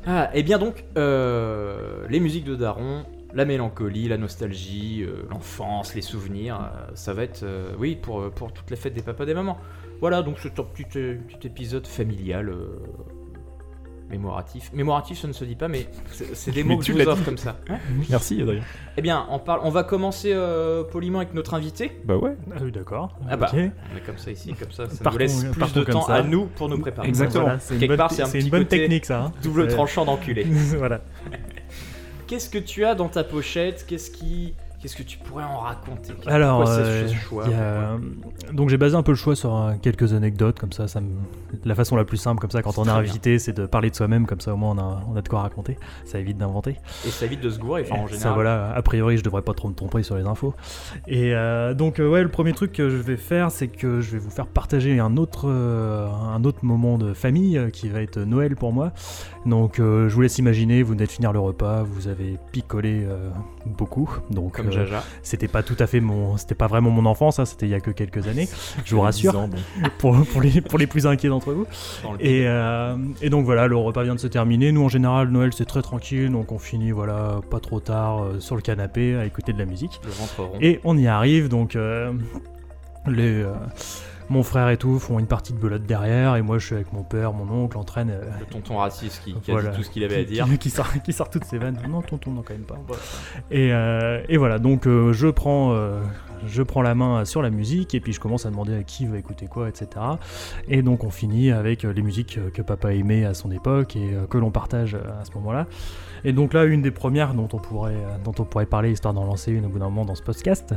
Ah, 0.06 0.32
et 0.34 0.44
bien 0.44 0.58
donc, 0.58 0.84
euh, 0.98 2.06
les 2.10 2.20
musiques 2.20 2.46
de 2.46 2.56
Daron, 2.56 3.06
la 3.34 3.46
mélancolie, 3.46 4.08
la 4.08 4.18
nostalgie, 4.18 5.04
euh, 5.04 5.28
l'enfance, 5.30 5.94
les 5.94 6.02
souvenirs, 6.02 6.60
euh, 6.60 6.92
ça 6.96 7.14
va 7.14 7.24
être, 7.24 7.46
oui, 7.78 7.96
pour, 7.96 8.32
pour 8.32 8.52
toutes 8.52 8.70
les 8.72 8.78
fêtes 8.78 8.94
des 8.94 9.04
papas 9.04 9.26
des 9.26 9.34
mamans. 9.34 9.58
Voilà, 10.00 10.24
donc 10.24 10.38
c'est 10.40 10.60
un 10.60 10.64
petit, 10.64 10.86
petit 10.86 11.48
épisode 11.48 11.86
familial, 11.86 12.52
mémoratif. 14.12 14.70
Mémoratif, 14.74 15.20
ça 15.20 15.28
ne 15.28 15.34
se 15.34 15.44
dit 15.46 15.56
pas, 15.56 15.68
mais 15.68 15.88
c'est 16.34 16.52
des 16.52 16.64
Mais 16.64 16.74
mots 16.76 16.80
que 16.80 16.86
tu 16.86 16.94
je 16.94 17.02
vous 17.02 17.08
offre 17.10 17.24
comme 17.26 17.38
ça. 17.38 17.58
Merci 18.10 18.42
Adrien. 18.42 18.62
Eh 18.98 19.02
bien, 19.02 19.26
on, 19.30 19.40
parle, 19.40 19.62
on 19.64 19.70
va 19.70 19.84
commencer 19.84 20.32
euh, 20.34 20.84
poliment 20.84 21.20
avec 21.20 21.34
notre 21.34 21.54
invité. 21.54 21.92
Bah 22.06 22.18
ouais. 22.18 22.36
Ah 22.54 22.60
oui, 22.62 22.72
d'accord. 22.72 23.18
Ah 23.30 23.38
bah, 23.38 23.50
on 23.54 23.58
est 23.58 23.72
comme 24.06 24.18
ça 24.18 24.30
ici, 24.32 24.54
comme 24.54 24.72
ça, 24.72 24.86
ça 24.88 24.92
nous 24.92 24.98
Partons- 25.04 25.18
laisse 25.20 25.44
plus 25.46 25.60
partons 25.60 25.80
de 25.80 25.86
temps 25.86 26.02
ça. 26.06 26.16
à 26.16 26.24
nous 26.24 26.46
pour 26.46 26.70
nous 26.70 26.80
préparer. 26.80 27.08
Exactement. 27.08 27.44
Voilà, 27.46 27.60
c'est 27.60 27.74
une 27.74 27.80
Quelque 27.80 27.90
bonne, 27.92 27.98
part, 27.98 28.12
c'est 28.12 28.22
un 28.22 28.26
c'est 28.26 28.38
petit 28.38 28.46
une 28.46 28.52
bonne 28.52 28.64
côté 28.66 28.78
technique 28.82 29.06
ça. 29.06 29.24
hein. 29.24 29.32
Double 29.44 29.70
C'est- 29.70 29.76
tranchant 29.76 30.06
d'enculé. 30.06 30.44
voilà. 30.78 31.02
Qu'est-ce 32.28 32.50
que 32.50 32.60
tu 32.60 32.86
as 32.86 32.96
dans 32.96 33.10
ta 33.10 33.24
pochette? 33.24 33.86
Qu'est-ce 33.88 34.10
qui, 34.12 34.54
qu'est-ce 34.82 34.96
que 34.96 35.04
tu 35.04 35.18
pourrais 35.20 35.44
en 35.44 35.60
raconter? 35.60 36.14
Alors, 36.26 36.68
euh, 36.68 37.08
ce 37.08 37.14
choix 37.14 37.44
il 37.46 37.52
y 37.52 37.56
a- 37.56 37.98
donc 38.52 38.70
j'ai 38.70 38.78
basé 38.78 38.96
un 38.96 39.04
peu 39.04 39.12
le 39.12 39.18
choix 39.18 39.36
sur 39.36 39.56
euh, 39.56 39.74
quelques 39.82 40.14
anecdotes, 40.14 40.60
comme 40.60 40.72
ça, 40.72 40.88
ça 40.88 41.00
me... 41.02 41.10
la 41.64 41.76
façon 41.76 41.96
la 41.96 42.04
plus 42.04 42.18
simple, 42.18 42.42
comme 42.42 42.50
ça, 42.52 42.62
quand 42.62 42.78
on 42.78 42.86
est 42.86 42.90
invité, 42.90 43.40
c'est 43.40 43.54
de 43.54 43.66
parler 43.66 43.90
de 43.90 43.96
soi-même, 43.96 44.26
comme 44.26 44.42
ça 44.42 44.54
au 44.54 44.58
moins 44.58 44.72
on 44.76 44.80
a, 44.80 45.04
on 45.12 45.16
a 45.16 45.22
de 45.22 45.28
quoi 45.30 45.42
raconter, 45.42 45.78
ça 46.06 46.20
évite 46.20 46.38
d'inventer. 46.38 46.78
Et 47.06 47.10
ça 47.10 47.26
évite 47.26 47.42
de 47.42 47.50
se 47.50 47.60
gourer. 47.60 47.84
Enfin, 47.90 48.02
en 48.02 48.08
Ça 48.08 48.14
général. 48.14 48.34
voilà, 48.34 48.74
a 48.74 48.82
priori 48.82 49.18
je 49.18 49.24
devrais 49.24 49.42
pas 49.44 49.54
trop 49.54 49.70
me 49.70 49.74
tromper 49.74 50.04
sur 50.04 50.16
les 50.16 50.26
infos. 50.26 50.54
Et 51.08 51.34
euh, 51.36 51.74
donc 51.74 52.00
euh, 52.00 52.10
ouais, 52.10 52.24
le 52.24 52.30
premier 52.30 52.54
truc 52.54 52.72
que 52.74 52.90
je 52.90 52.98
vais 52.98 53.18
faire, 53.18 53.52
c'est 53.52 53.68
que 53.68 54.02
je 54.02 54.12
vais 54.12 54.20
vous 54.20 54.30
faire 54.32 54.48
partager 54.48 55.00
un 55.00 55.16
autre, 55.18 55.48
euh, 55.48 56.08
un 56.10 56.44
autre 56.44 56.66
moment 56.66 56.98
de 56.98 57.14
famille 57.14 57.62
qui 57.72 57.88
va 57.90 58.02
être 58.02 58.20
Noël 58.20 58.56
pour 58.56 58.74
moi. 58.74 58.92
Donc 59.46 59.76
je 59.78 60.08
vous 60.14 60.22
laisse 60.22 60.38
imaginer, 60.38 60.84
vous 60.84 60.92
venez 60.94 61.06
de 61.06 61.12
finir 61.12 61.32
le 61.34 61.40
repas, 61.40 61.84
vous 61.84 62.08
avez 62.08 62.38
picolé 62.52 63.06
beaucoup, 63.66 64.10
donc 64.30 64.54
Comme 64.58 64.68
euh, 64.68 64.72
Jaja. 64.72 65.04
c'était 65.24 65.48
pas 65.48 65.64
tout 65.64 65.76
à 65.80 65.88
fait 65.88 66.00
mon, 66.00 66.38
c'était 66.38 66.56
pas 66.56 66.68
vraiment 66.68 66.90
mon 66.90 67.06
enfance, 67.06 67.40
hein, 67.40 67.46
c'était 67.46 67.66
il 67.68 67.70
y 67.70 67.76
a 67.76 67.80
que 67.80 67.92
quelques 67.92 68.28
années, 68.28 68.48
je 68.86 68.96
vous 68.96 69.02
rassure, 69.02 69.32
10 69.34 69.38
ans, 69.38 69.48
bon. 69.48 69.58
pour, 70.00 70.26
pour 70.26 70.42
les, 70.42 70.62
pour 70.62 70.80
les 70.80 70.88
plus 70.88 71.08
inquiets 71.08 71.30
d'entre 71.30 71.54
vous. 71.54 71.66
Et, 72.20 72.44
euh, 72.48 72.96
et 73.22 73.30
donc 73.30 73.46
voilà, 73.46 73.68
le 73.68 73.76
repas 73.78 74.04
vient 74.04 74.16
de 74.16 74.20
se 74.20 74.28
terminer. 74.28 74.72
Nous 74.72 74.84
en 74.84 74.90
général, 74.90 75.30
Noël 75.30 75.52
c'est 75.54 75.66
très 75.66 75.82
tranquille, 75.82 76.30
donc 76.32 76.52
on 76.52 76.60
finit 76.60 76.92
voilà 76.92 77.40
pas 77.50 77.60
trop 77.60 77.80
tard 77.80 78.24
euh, 78.24 78.40
sur 78.40 78.56
le 78.56 78.62
canapé 78.62 79.16
à 79.16 79.26
écouter 79.26 79.54
de 79.54 79.60
la 79.60 79.66
musique. 79.66 80.00
le 80.04 80.12
ventre 80.12 80.44
rond. 80.44 80.58
Et 80.62 80.80
on 80.84 80.98
y 80.98 81.08
arrive, 81.08 81.48
donc 81.50 81.76
euh, 81.76 82.12
les, 83.08 83.42
euh, 83.44 83.54
mon 84.32 84.44
frère 84.44 84.70
et 84.70 84.78
tout 84.78 84.98
font 84.98 85.20
une 85.20 85.28
partie 85.28 85.54
de 85.54 85.58
belote 85.60 85.84
derrière, 85.84 86.36
et 86.38 86.42
moi 86.42 86.58
je 86.58 86.66
suis 86.66 86.76
avec 86.76 86.92
mon 86.94 87.04
père, 87.04 87.34
mon 87.34 87.50
oncle, 87.64 87.78
en 87.78 87.84
train 87.84 88.06
de- 88.06 88.12
Le 88.14 88.46
tonton 88.50 88.78
raciste 88.78 89.22
qui, 89.24 89.34
qui 89.36 89.52
a 89.52 89.54
Voilà. 89.56 89.70
dit 89.70 89.78
tout 89.78 89.84
ce 89.84 89.90
qu'il 89.90 90.04
avait 90.04 90.22
à 90.22 90.24
dire. 90.24 90.46
Qui, 90.46 90.58
qui 90.58 90.70
sort, 90.70 90.88
qui 91.04 91.14
sort 91.14 91.30
toutes 91.30 91.44
ses 91.46 91.58
vannes. 91.58 91.78
Non, 91.90 92.02
tonton, 92.02 92.32
non, 92.32 92.42
quand 92.42 92.54
même 92.54 92.64
pas. 92.64 92.80
Et, 93.52 93.72
euh, 93.74 94.22
et 94.30 94.38
voilà, 94.38 94.58
donc 94.58 94.88
euh, 94.88 95.12
je, 95.14 95.28
prends, 95.28 95.74
euh, 95.74 96.00
je 96.48 96.64
prends 96.64 96.82
la 96.82 96.96
main 96.96 97.26
sur 97.26 97.42
la 97.42 97.50
musique 97.50 97.94
et 97.94 98.00
puis 98.00 98.14
je 98.14 98.20
commence 98.20 98.46
à 98.46 98.50
demander 98.50 98.76
à 98.76 98.84
qui 98.84 99.06
va 99.06 99.18
écouter 99.18 99.48
quoi, 99.48 99.68
etc. 99.68 99.88
Et 100.68 100.82
donc 100.82 101.04
on 101.04 101.10
finit 101.10 101.52
avec 101.52 101.84
euh, 101.86 101.92
les 101.92 102.02
musiques 102.02 102.38
euh, 102.38 102.50
que 102.52 102.62
papa 102.62 102.94
aimait 102.94 103.26
à 103.26 103.34
son 103.34 103.52
époque 103.52 103.96
et 103.96 104.14
euh, 104.14 104.26
que 104.28 104.38
l'on 104.38 104.52
partage 104.52 104.96
euh, 104.96 105.22
à 105.22 105.26
ce 105.26 105.32
moment-là. 105.36 105.68
Et 106.24 106.34
donc 106.34 106.54
là, 106.54 106.66
une 106.66 106.82
des 106.82 106.92
premières 106.92 107.34
dont 107.34 107.50
on 107.54 107.58
pourrait, 107.58 107.94
euh, 107.96 108.18
dont 108.24 108.34
on 108.40 108.44
pourrait 108.44 108.66
parler, 108.66 108.92
histoire 108.92 109.14
d'en 109.14 109.26
lancer 109.26 109.52
une 109.52 109.66
au 109.66 109.70
bout 109.70 109.80
d'un 109.80 109.86
moment 109.86 110.06
dans 110.06 110.16
ce 110.16 110.24
podcast, 110.24 110.74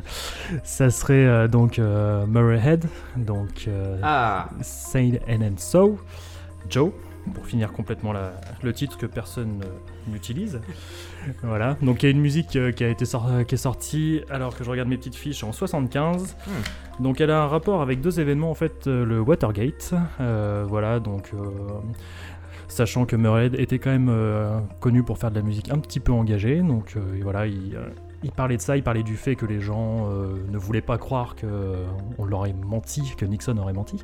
ça 0.63 0.91
serait 0.91 1.27
euh, 1.27 1.49
donc 1.49 1.79
euh, 1.79 2.27
Murray 2.27 2.61
Head, 2.65 2.87
donc 3.17 3.67
euh, 3.69 3.99
Ah, 4.03 4.49
Saint 4.63 5.13
and 5.29 5.57
So, 5.59 5.99
Joe, 6.71 6.91
pour 7.35 7.47
finir 7.47 7.73
complètement 7.73 8.13
la- 8.13 8.33
le 8.63 8.73
titre 8.73 8.97
que 8.99 9.07
personne 9.07 9.63
euh, 9.65 10.11
n'utilise. 10.13 10.61
voilà, 11.43 11.77
donc 11.83 12.03
il 12.03 12.07
y 12.07 12.09
a 12.09 12.13
une 12.13 12.21
musique 12.21 12.49
qui, 12.49 12.85
a 12.85 12.89
été 12.89 13.05
sor- 13.07 13.31
qui 13.49 13.55
est 13.55 13.59
sortie 13.59 14.21
alors 14.31 14.57
que 14.57 14.63
je 14.65 14.71
regarde 14.71 14.89
mes 14.89 14.97
petites 14.99 15.15
fiches 15.15 15.43
en 15.45 15.53
75. 15.53 16.37
Donc 17.01 17.21
elle 17.21 17.31
a 17.31 17.43
un 17.43 17.49
rapport 17.49 17.83
avec 17.83 18.01
deux 18.01 18.21
événements 18.21 18.51
en 18.51 18.55
fait, 18.55 18.87
le 18.87 19.21
Watergate, 19.21 19.95
voilà, 20.69 21.01
donc 21.01 21.31
sachant 22.75 23.07
que 23.07 23.14
Murray 23.14 23.50
était 23.57 23.78
quand 23.78 23.90
même 23.90 24.09
euh, 24.11 24.59
connu 24.81 25.02
pour 25.02 25.19
faire 25.19 25.31
de 25.31 25.37
la 25.37 25.43
musique 25.43 25.71
un 25.71 25.78
petit 25.78 26.00
peu 26.00 26.12
engagée, 26.12 26.61
donc 26.61 26.95
euh, 26.97 27.21
voilà, 27.23 27.47
il, 27.47 27.76
euh, 27.76 27.88
il 28.25 28.33
parlait 28.33 28.57
de 28.57 28.62
ça, 28.62 28.76
il 28.76 28.83
parlait 28.83 29.04
du 29.04 29.16
fait 29.16 29.37
que 29.37 29.47
les 29.47 29.61
gens 29.61 30.09
ne 30.09 30.57
voulaient 30.57 30.81
pas 30.81 30.97
croire 30.97 31.37
qu'on 31.37 32.25
leur 32.25 32.40
aurait 32.40 32.54
menti, 32.54 33.02
que 33.19 33.26
Nixon 33.26 33.59
aurait 33.59 33.75
menti. 33.75 34.02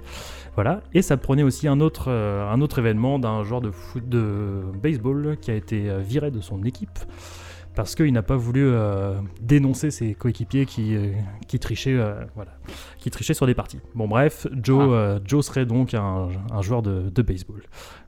Voilà, 0.56 0.82
et 0.92 1.00
ça 1.00 1.16
prenait 1.16 1.42
aussi 1.42 1.68
un 1.68 1.80
autre, 1.80 2.10
un 2.10 2.60
autre 2.60 2.78
événement 2.78 3.18
d'un 3.18 3.42
joueur 3.44 3.62
de 3.62 3.72
de 3.96 4.62
baseball 4.82 5.38
qui 5.40 5.50
a 5.50 5.54
été 5.54 5.90
viré 6.00 6.30
de 6.30 6.40
son 6.40 6.62
équipe 6.64 6.98
parce 7.82 7.94
qu'il 7.94 8.12
n'a 8.12 8.22
pas 8.22 8.36
voulu 8.36 8.64
euh, 8.64 9.14
dénoncer 9.40 9.90
ses 9.90 10.14
coéquipiers 10.14 10.66
qui, 10.66 10.94
euh, 10.96 11.12
qui, 11.48 11.58
trichaient, 11.58 11.96
euh, 11.96 12.24
voilà, 12.34 12.52
qui 12.98 13.10
trichaient 13.10 13.34
sur 13.34 13.46
des 13.46 13.54
parties. 13.54 13.80
Bon 13.94 14.08
bref, 14.08 14.46
Joe, 14.62 14.94
Ah. 14.94 15.20
Joe 15.24 15.44
serait 15.44 15.66
donc 15.66 15.94
un, 15.94 16.28
un 16.50 16.62
joueur 16.62 16.82
de, 16.82 17.10
de 17.10 17.22
baseball. 17.22 17.62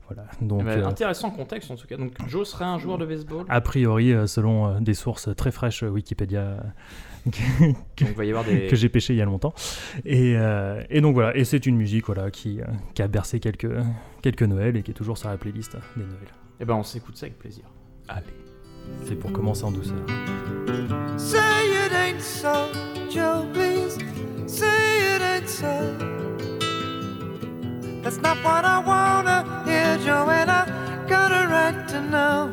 Voilà. 0.07 0.27
Donc, 0.41 0.61
Eh 0.61 0.65
ben, 0.65 0.79
euh, 0.79 0.87
Intéressant 0.87 1.31
contexte 1.31 1.71
en 1.71 1.75
tout 1.75 1.87
cas. 1.87 1.97
Donc 1.97 2.11
Joe 2.27 2.47
serait 2.47 2.65
un 2.65 2.77
joueur 2.77 2.97
de 2.97 3.05
baseball. 3.05 3.45
a 3.49 3.61
priori, 3.61 4.13
selon 4.27 4.79
des 4.81 4.93
sources 4.93 5.29
très 5.35 5.51
fraîches 5.51 5.83
Wikipédia 5.83 6.57
Donc 7.25 7.75
il 8.01 8.07
va 8.13 8.25
y 8.25 8.29
avoir 8.29 8.43
des. 8.43 8.67
que 8.67 8.75
j'ai 8.75 8.89
pêché 8.89 9.13
il 9.13 9.17
y 9.17 9.21
a 9.21 9.25
longtemps. 9.25 9.53
Et, 10.05 10.35
euh, 10.35 10.83
et 10.89 10.99
donc 10.99 11.13
voilà, 11.13 11.35
et 11.37 11.45
c'est 11.45 11.65
une 11.65 11.77
musique 11.77 12.05
voilà, 12.07 12.29
qui, 12.31 12.59
euh, 12.61 12.65
qui 12.93 13.01
a 13.01 13.07
bercé 13.07 13.39
quelques, 13.39 13.71
quelques 14.21 14.43
Noëls 14.43 14.75
et 14.77 14.83
qui 14.83 14.91
est 14.91 14.93
toujours 14.93 15.17
sur 15.17 15.29
la 15.29 15.37
playlist 15.37 15.77
des 15.95 16.03
Noëls. 16.03 16.17
Eh 16.59 16.65
ben 16.65 16.75
on 16.75 16.83
s'écoute 16.83 17.15
ça 17.17 17.25
avec 17.27 17.39
plaisir. 17.39 17.63
C'est 19.05 19.15
pour 19.15 19.31
commencer 19.31 19.63
en 19.63 19.71
douceur. 19.71 19.95
Say 21.17 21.37
it 21.37 21.91
ain't 21.91 22.21
so, 22.21 22.67
Joe, 23.09 23.45
please. 23.53 23.97
Say 24.47 25.15
it 25.15 25.21
ain't 25.21 25.47
so. 25.49 26.13
That's 28.01 28.21
not 28.21 28.37
what 28.43 28.65
I 28.65 28.79
wanna 28.85 29.63
hear, 29.65 29.97
Joe, 30.03 30.29
and 30.29 30.49
I 30.49 30.65
got 31.07 31.31
a 31.31 31.47
right 31.47 31.87
to 31.89 32.01
know. 32.01 32.49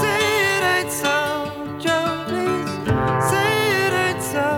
Say 0.00 0.18
it 0.56 0.62
ain't 0.62 0.92
so, 0.92 1.50
Joe, 1.78 2.24
please. 2.28 2.70
Say 3.30 3.50
it 3.84 3.92
ain't 3.92 4.22
so. 4.22 4.48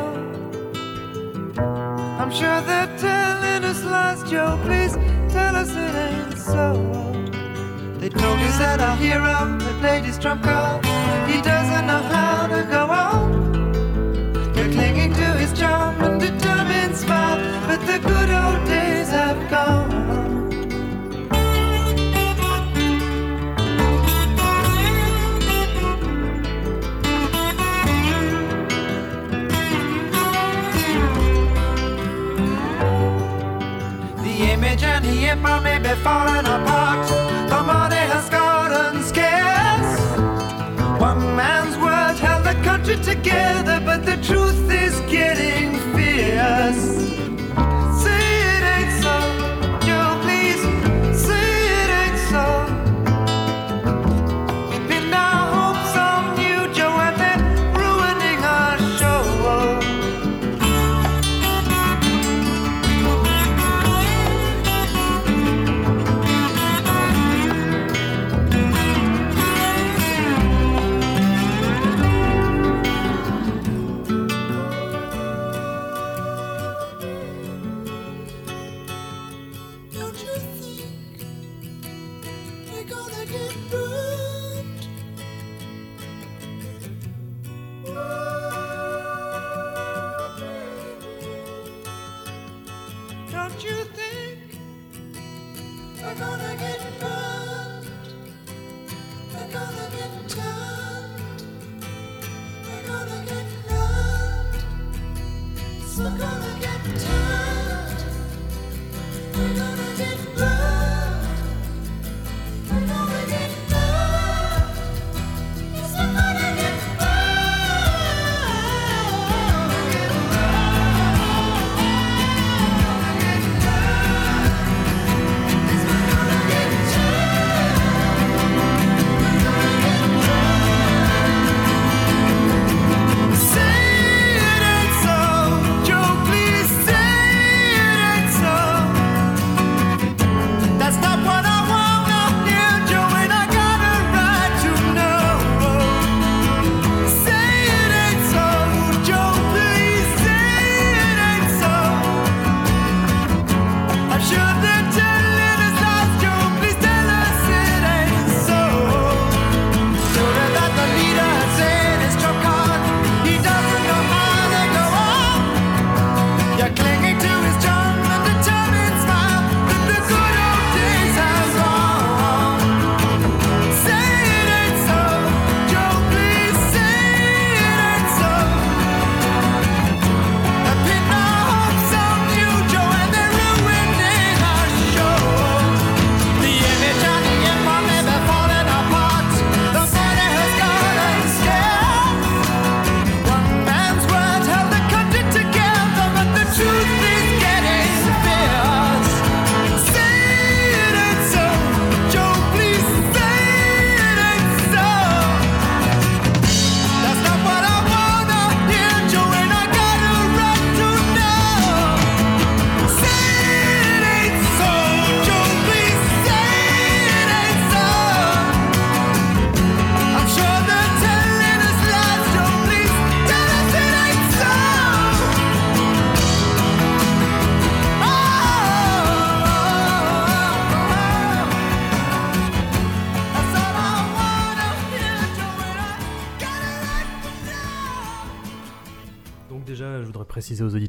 I'm 2.20 2.30
sure 2.30 2.60
they're 2.62 2.96
telling 2.98 3.64
us 3.64 3.84
lies, 3.84 4.22
Joe, 4.30 4.58
please 4.64 4.94
tell 5.32 5.56
us 5.56 5.70
it 5.70 5.94
ain't 5.94 6.38
so. 6.38 7.19
They 8.00 8.08
told 8.08 8.38
us 8.38 8.56
that 8.56 8.80
our 8.80 8.96
hero 8.96 9.58
had 9.60 9.78
played 9.80 10.04
his 10.04 10.18
trump 10.18 10.42
card. 10.42 10.82
He 11.28 11.42
doesn't 11.42 11.86
know 11.86 12.00
how 12.00 12.46
to 12.46 12.62
go 12.62 12.86
on. 12.88 14.52
They're 14.54 14.72
clinging 14.72 15.12
to 15.12 15.26
his 15.36 15.52
charm 15.52 16.00
and 16.00 16.18
determined 16.18 16.96
smile, 16.96 17.36
but 17.66 17.78
the 17.84 17.98
good 17.98 18.30
old 18.30 18.66
days 18.66 19.10
have 19.10 19.50
gone. 19.50 19.90
The 34.24 34.52
image 34.52 34.84
and 34.84 35.04
the 35.04 35.26
empire 35.28 35.60
may 35.60 35.78
be 35.78 35.94
falling 36.00 36.46
apart. 36.46 37.29
Together, 42.96 43.80
but 43.84 44.04
the 44.04 44.16
truth 44.16 44.70
is 44.70 45.00
getting 45.02 45.78
fierce. 45.94 46.99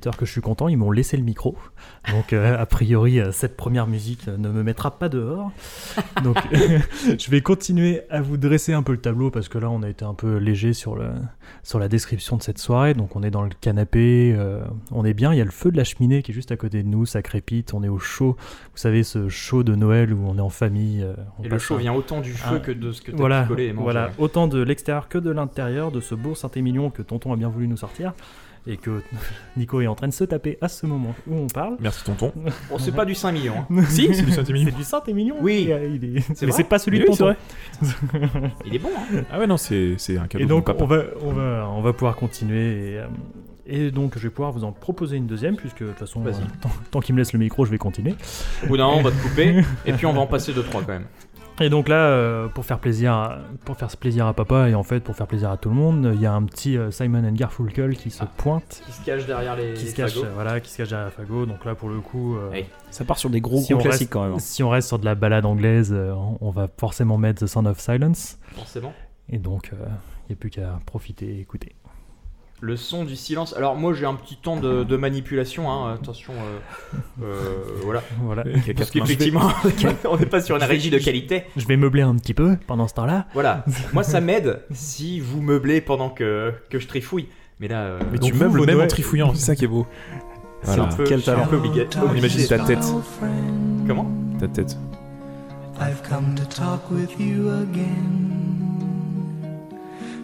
Auditeurs 0.01 0.17
que 0.17 0.25
je 0.25 0.31
suis 0.31 0.41
content, 0.41 0.67
ils 0.67 0.77
m'ont 0.77 0.89
laissé 0.91 1.15
le 1.15 1.21
micro. 1.23 1.55
Donc 2.09 2.33
euh, 2.33 2.57
a 2.59 2.65
priori, 2.65 3.19
euh, 3.19 3.31
cette 3.31 3.55
première 3.55 3.85
musique 3.85 4.25
ne 4.27 4.49
me 4.49 4.63
mettra 4.63 4.97
pas 4.97 5.09
dehors. 5.09 5.51
Donc 6.23 6.37
je 6.51 7.29
vais 7.31 7.41
continuer 7.41 8.01
à 8.09 8.21
vous 8.21 8.37
dresser 8.37 8.73
un 8.73 8.81
peu 8.81 8.93
le 8.93 8.97
tableau 8.99 9.29
parce 9.29 9.47
que 9.47 9.59
là, 9.59 9.69
on 9.69 9.83
a 9.83 9.89
été 9.89 10.03
un 10.03 10.15
peu 10.15 10.37
léger 10.37 10.73
sur, 10.73 10.95
le, 10.95 11.09
sur 11.61 11.77
la 11.77 11.87
description 11.87 12.35
de 12.37 12.41
cette 12.41 12.57
soirée. 12.57 12.95
Donc 12.95 13.15
on 13.15 13.21
est 13.21 13.29
dans 13.29 13.43
le 13.43 13.51
canapé, 13.61 14.33
euh, 14.35 14.61
on 14.91 15.05
est 15.05 15.13
bien, 15.13 15.33
il 15.33 15.37
y 15.37 15.41
a 15.41 15.45
le 15.45 15.51
feu 15.51 15.71
de 15.71 15.77
la 15.77 15.83
cheminée 15.83 16.23
qui 16.23 16.31
est 16.31 16.33
juste 16.33 16.51
à 16.51 16.57
côté 16.57 16.81
de 16.81 16.87
nous, 16.87 17.05
ça 17.05 17.21
crépite, 17.21 17.73
on 17.75 17.83
est 17.83 17.89
au 17.89 17.99
chaud. 17.99 18.35
Vous 18.71 18.77
savez, 18.77 19.03
ce 19.03 19.29
chaud 19.29 19.61
de 19.63 19.75
Noël 19.75 20.13
où 20.13 20.25
on 20.27 20.37
est 20.37 20.41
en 20.41 20.49
famille. 20.49 21.03
euh, 21.03 21.13
on 21.37 21.43
Et 21.43 21.49
le 21.49 21.59
chaud 21.59 21.75
un- 21.75 21.79
vient 21.79 21.93
autant 21.93 22.21
du 22.21 22.31
feu 22.33 22.55
Ah, 22.55 22.59
que 22.59 22.71
de 22.71 22.91
ce 22.91 23.01
que 23.03 23.11
t'as 23.11 23.17
voilà, 23.17 23.43
picolé 23.43 23.65
et 23.67 23.73
mangé. 23.73 23.83
voilà, 23.83 24.09
autant 24.17 24.47
de 24.47 24.61
l'extérieur 24.63 25.07
que 25.09 25.19
de 25.19 25.29
l'intérieur 25.29 25.91
de 25.91 25.99
ce 25.99 26.15
beau 26.15 26.33
Saint-Émilion 26.33 26.89
que 26.89 27.03
Tonton 27.03 27.33
a 27.33 27.35
bien 27.35 27.49
voulu 27.49 27.67
nous 27.67 27.77
sortir 27.77 28.13
et 28.67 28.77
que 28.77 29.01
Nico 29.57 29.81
est 29.81 29.87
en 29.87 29.95
train 29.95 30.07
de 30.07 30.13
se 30.13 30.23
taper 30.23 30.57
à 30.61 30.67
ce 30.67 30.85
moment 30.85 31.15
où 31.27 31.35
on 31.35 31.47
parle. 31.47 31.77
Merci 31.79 32.03
tonton. 32.03 32.31
Bon, 32.69 32.77
c'est 32.79 32.91
pas 32.95 33.05
du 33.05 33.15
5 33.15 33.31
millions. 33.31 33.55
hein. 33.69 33.83
si, 33.89 34.13
c'est 34.13 34.23
du 34.23 34.31
Saint-Émilion. 34.31 34.69
C'est 34.71 34.77
du 34.77 34.83
Saint-Émilion. 34.83 35.35
Oui. 35.41 35.65
Et, 35.69 35.73
euh, 35.73 35.89
il 36.01 36.17
est- 36.17 36.21
C'est 36.35 36.45
mais 36.45 36.51
c'est 36.51 36.63
pas 36.63 36.79
celui 36.79 36.99
de 36.99 37.05
oui, 37.05 37.09
c'est 37.13 37.23
Tonton. 37.23 37.35
vrai. 37.81 38.51
Il 38.65 38.75
est 38.75 38.79
bon, 38.79 38.89
hein. 38.95 39.23
Ah 39.31 39.39
ouais, 39.39 39.47
non, 39.47 39.57
c'est 39.57 39.95
c'est 39.97 40.17
un 40.17 40.27
cadeau 40.27 40.43
Et 40.43 40.47
de 40.47 40.51
mon 40.51 40.59
donc 40.59 40.65
papa. 40.67 40.83
on 40.83 40.87
va, 40.87 41.03
on 41.23 41.31
va, 41.33 41.69
on 41.75 41.81
va 41.81 41.93
pouvoir 41.93 42.15
continuer 42.15 42.91
et, 42.93 42.97
euh, 42.99 43.07
et 43.65 43.91
donc 43.91 44.13
je 44.17 44.23
vais 44.23 44.29
pouvoir 44.29 44.51
vous 44.51 44.63
en 44.63 44.71
proposer 44.71 45.17
une 45.17 45.27
deuxième 45.27 45.55
puisque 45.55 45.81
de 45.81 45.87
toute 45.89 45.99
façon 45.99 46.19
Vas-y. 46.21 46.35
euh, 46.35 46.45
tant, 46.61 46.69
tant 46.91 46.99
qu'il 46.99 47.15
me 47.15 47.19
laisse 47.19 47.33
le 47.33 47.39
micro 47.39 47.65
je 47.65 47.71
vais 47.71 47.77
continuer. 47.77 48.15
Au 48.63 48.67
bout 48.67 48.77
d'un 48.77 48.85
moment, 48.85 48.97
on 48.99 49.01
va 49.03 49.11
te 49.11 49.21
couper. 49.21 49.61
et 49.85 49.93
puis 49.93 50.05
on 50.05 50.13
va 50.13 50.19
en 50.21 50.27
passer 50.27 50.51
2-3 50.51 50.63
quand 50.71 50.87
même. 50.87 51.05
Et 51.61 51.69
donc 51.69 51.87
là, 51.87 51.95
euh, 52.07 52.47
pour 52.47 52.65
faire 52.65 52.79
plaisir, 52.79 53.13
à, 53.13 53.37
pour 53.65 53.77
faire 53.77 53.95
plaisir 53.95 54.25
à 54.27 54.33
papa 54.33 54.67
et 54.69 54.75
en 54.75 54.83
fait 54.83 54.99
pour 55.01 55.15
faire 55.15 55.27
plaisir 55.27 55.51
à 55.51 55.57
tout 55.57 55.69
le 55.69 55.75
monde, 55.75 56.11
il 56.15 56.19
y 56.21 56.25
a 56.25 56.33
un 56.33 56.43
petit 56.43 56.77
euh, 56.77 56.89
Simon 56.91 57.23
and 57.23 57.33
Garfunkel 57.33 57.95
qui 57.95 58.09
se 58.09 58.23
Ah. 58.23 58.27
pointe, 58.37 58.81
Qui 58.85 58.91
se 58.91 59.05
cache 59.05 59.25
derrière 59.27 59.55
les. 59.55 59.73
qui 59.75 59.83
les 59.85 59.91
se 59.91 59.95
cache, 59.95 60.13
fagots. 60.15 60.27
voilà, 60.33 60.59
qui 60.59 60.69
se 60.71 60.77
cache 60.77 60.89
derrière 60.89 61.05
la 61.05 61.11
fagot. 61.11 61.45
Donc 61.45 61.63
là 61.65 61.75
pour 61.75 61.89
le 61.89 61.99
coup, 61.99 62.35
euh, 62.35 62.51
Hey. 62.51 62.65
Ça 62.89 63.05
part 63.05 63.17
sur 63.19 63.29
des 63.29 63.41
gros 63.41 63.59
Si 63.61 63.73
gros 63.73 63.79
on 63.79 63.83
classiques 63.83 64.01
reste- 64.01 64.13
quand 64.13 64.23
même. 64.23 64.33
hein. 64.33 64.39
si 64.39 64.63
on 64.63 64.69
reste 64.69 64.87
sur 64.87 64.97
de 64.99 65.05
la 65.05 65.15
balade 65.15 65.45
anglaise, 65.45 65.91
euh, 65.93 66.13
on 66.41 66.49
va 66.49 66.67
forcément 66.77 67.17
mettre 67.17 67.45
The 67.45 67.47
Sound 67.47 67.67
of 67.67 67.79
Silence. 67.79 68.37
Forcément. 68.55 68.93
Et 69.29 69.37
donc 69.37 69.71
il 69.71 70.29
n'y 70.29 70.33
a 70.33 70.35
plus 70.35 70.49
qu'à 70.49 70.79
profiter 70.85 71.27
et 71.37 71.39
écouter. 71.41 71.75
Le 72.63 72.75
son 72.77 73.05
du 73.05 73.15
silence. 73.15 73.55
Alors, 73.57 73.75
moi, 73.75 73.91
j'ai 73.93 74.05
un 74.05 74.13
petit 74.13 74.35
temps 74.35 74.55
de, 74.55 74.83
de 74.83 74.95
manipulation. 74.95 75.71
Hein. 75.71 75.95
Attention. 75.95 76.31
euh, 76.33 76.95
euh, 77.23 77.63
voilà. 77.83 78.03
Voilà. 78.21 78.43
Parce 78.77 78.91
qu'effectivement, 78.91 79.49
on 80.09 80.15
n'est 80.17 80.27
pas 80.27 80.41
sur 80.41 80.55
une 80.57 80.63
régie 80.63 80.91
de 80.91 80.99
qualité. 80.99 81.45
Je 81.57 81.65
vais 81.65 81.75
meubler 81.75 82.03
un 82.03 82.15
petit 82.15 82.35
peu 82.35 82.57
pendant 82.67 82.87
ce 82.87 82.93
temps-là. 82.93 83.25
Voilà. 83.33 83.65
Moi, 83.93 84.03
ça 84.03 84.21
m'aide 84.21 84.61
si 84.71 85.19
vous 85.19 85.41
meublez 85.41 85.81
pendant 85.81 86.09
que, 86.11 86.53
que 86.69 86.77
je 86.77 86.87
trifouille. 86.87 87.29
Mais 87.59 87.67
là. 87.67 87.81
euh, 87.81 87.99
Mais 88.11 88.19
tu 88.19 88.33
meubles 88.33 88.63
même 88.65 88.79
en 88.81 88.87
trifouillant, 88.87 89.33
c'est 89.33 89.45
ça 89.45 89.55
qui 89.55 89.65
est 89.65 89.67
beau. 89.67 89.87
c'est 90.61 90.79
un 90.79 90.85
peu, 90.85 91.03
Quel 91.03 91.21
suis 91.21 91.31
un 91.31 91.33
talent. 91.35 91.47
peu 91.47 91.55
obligé. 91.57 91.87
On 92.07 92.13
imagine 92.15 92.47
ta 92.47 92.59
tête. 92.59 92.85
Comment? 93.87 94.05
Ta 94.39 94.47
tête. 94.47 94.77
I've 95.79 96.01
come 96.07 96.35
to 96.35 96.43
talk 96.45 96.91
with 96.91 97.09
you 97.19 97.49
again 97.49 98.80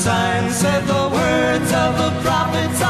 sign 0.00 0.50
said 0.50 0.86
the 0.86 1.08
words 1.12 1.72
of 1.72 1.90
the 1.98 2.10
prophets 2.22 2.80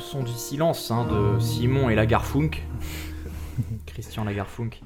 son 0.00 0.22
du 0.22 0.32
silence 0.32 0.90
hein, 0.90 1.06
de 1.06 1.38
Simon 1.38 1.90
et 1.90 1.94
Lagarfunk. 1.94 2.62
Christian 3.86 4.24
Lagarfunk. 4.24 4.80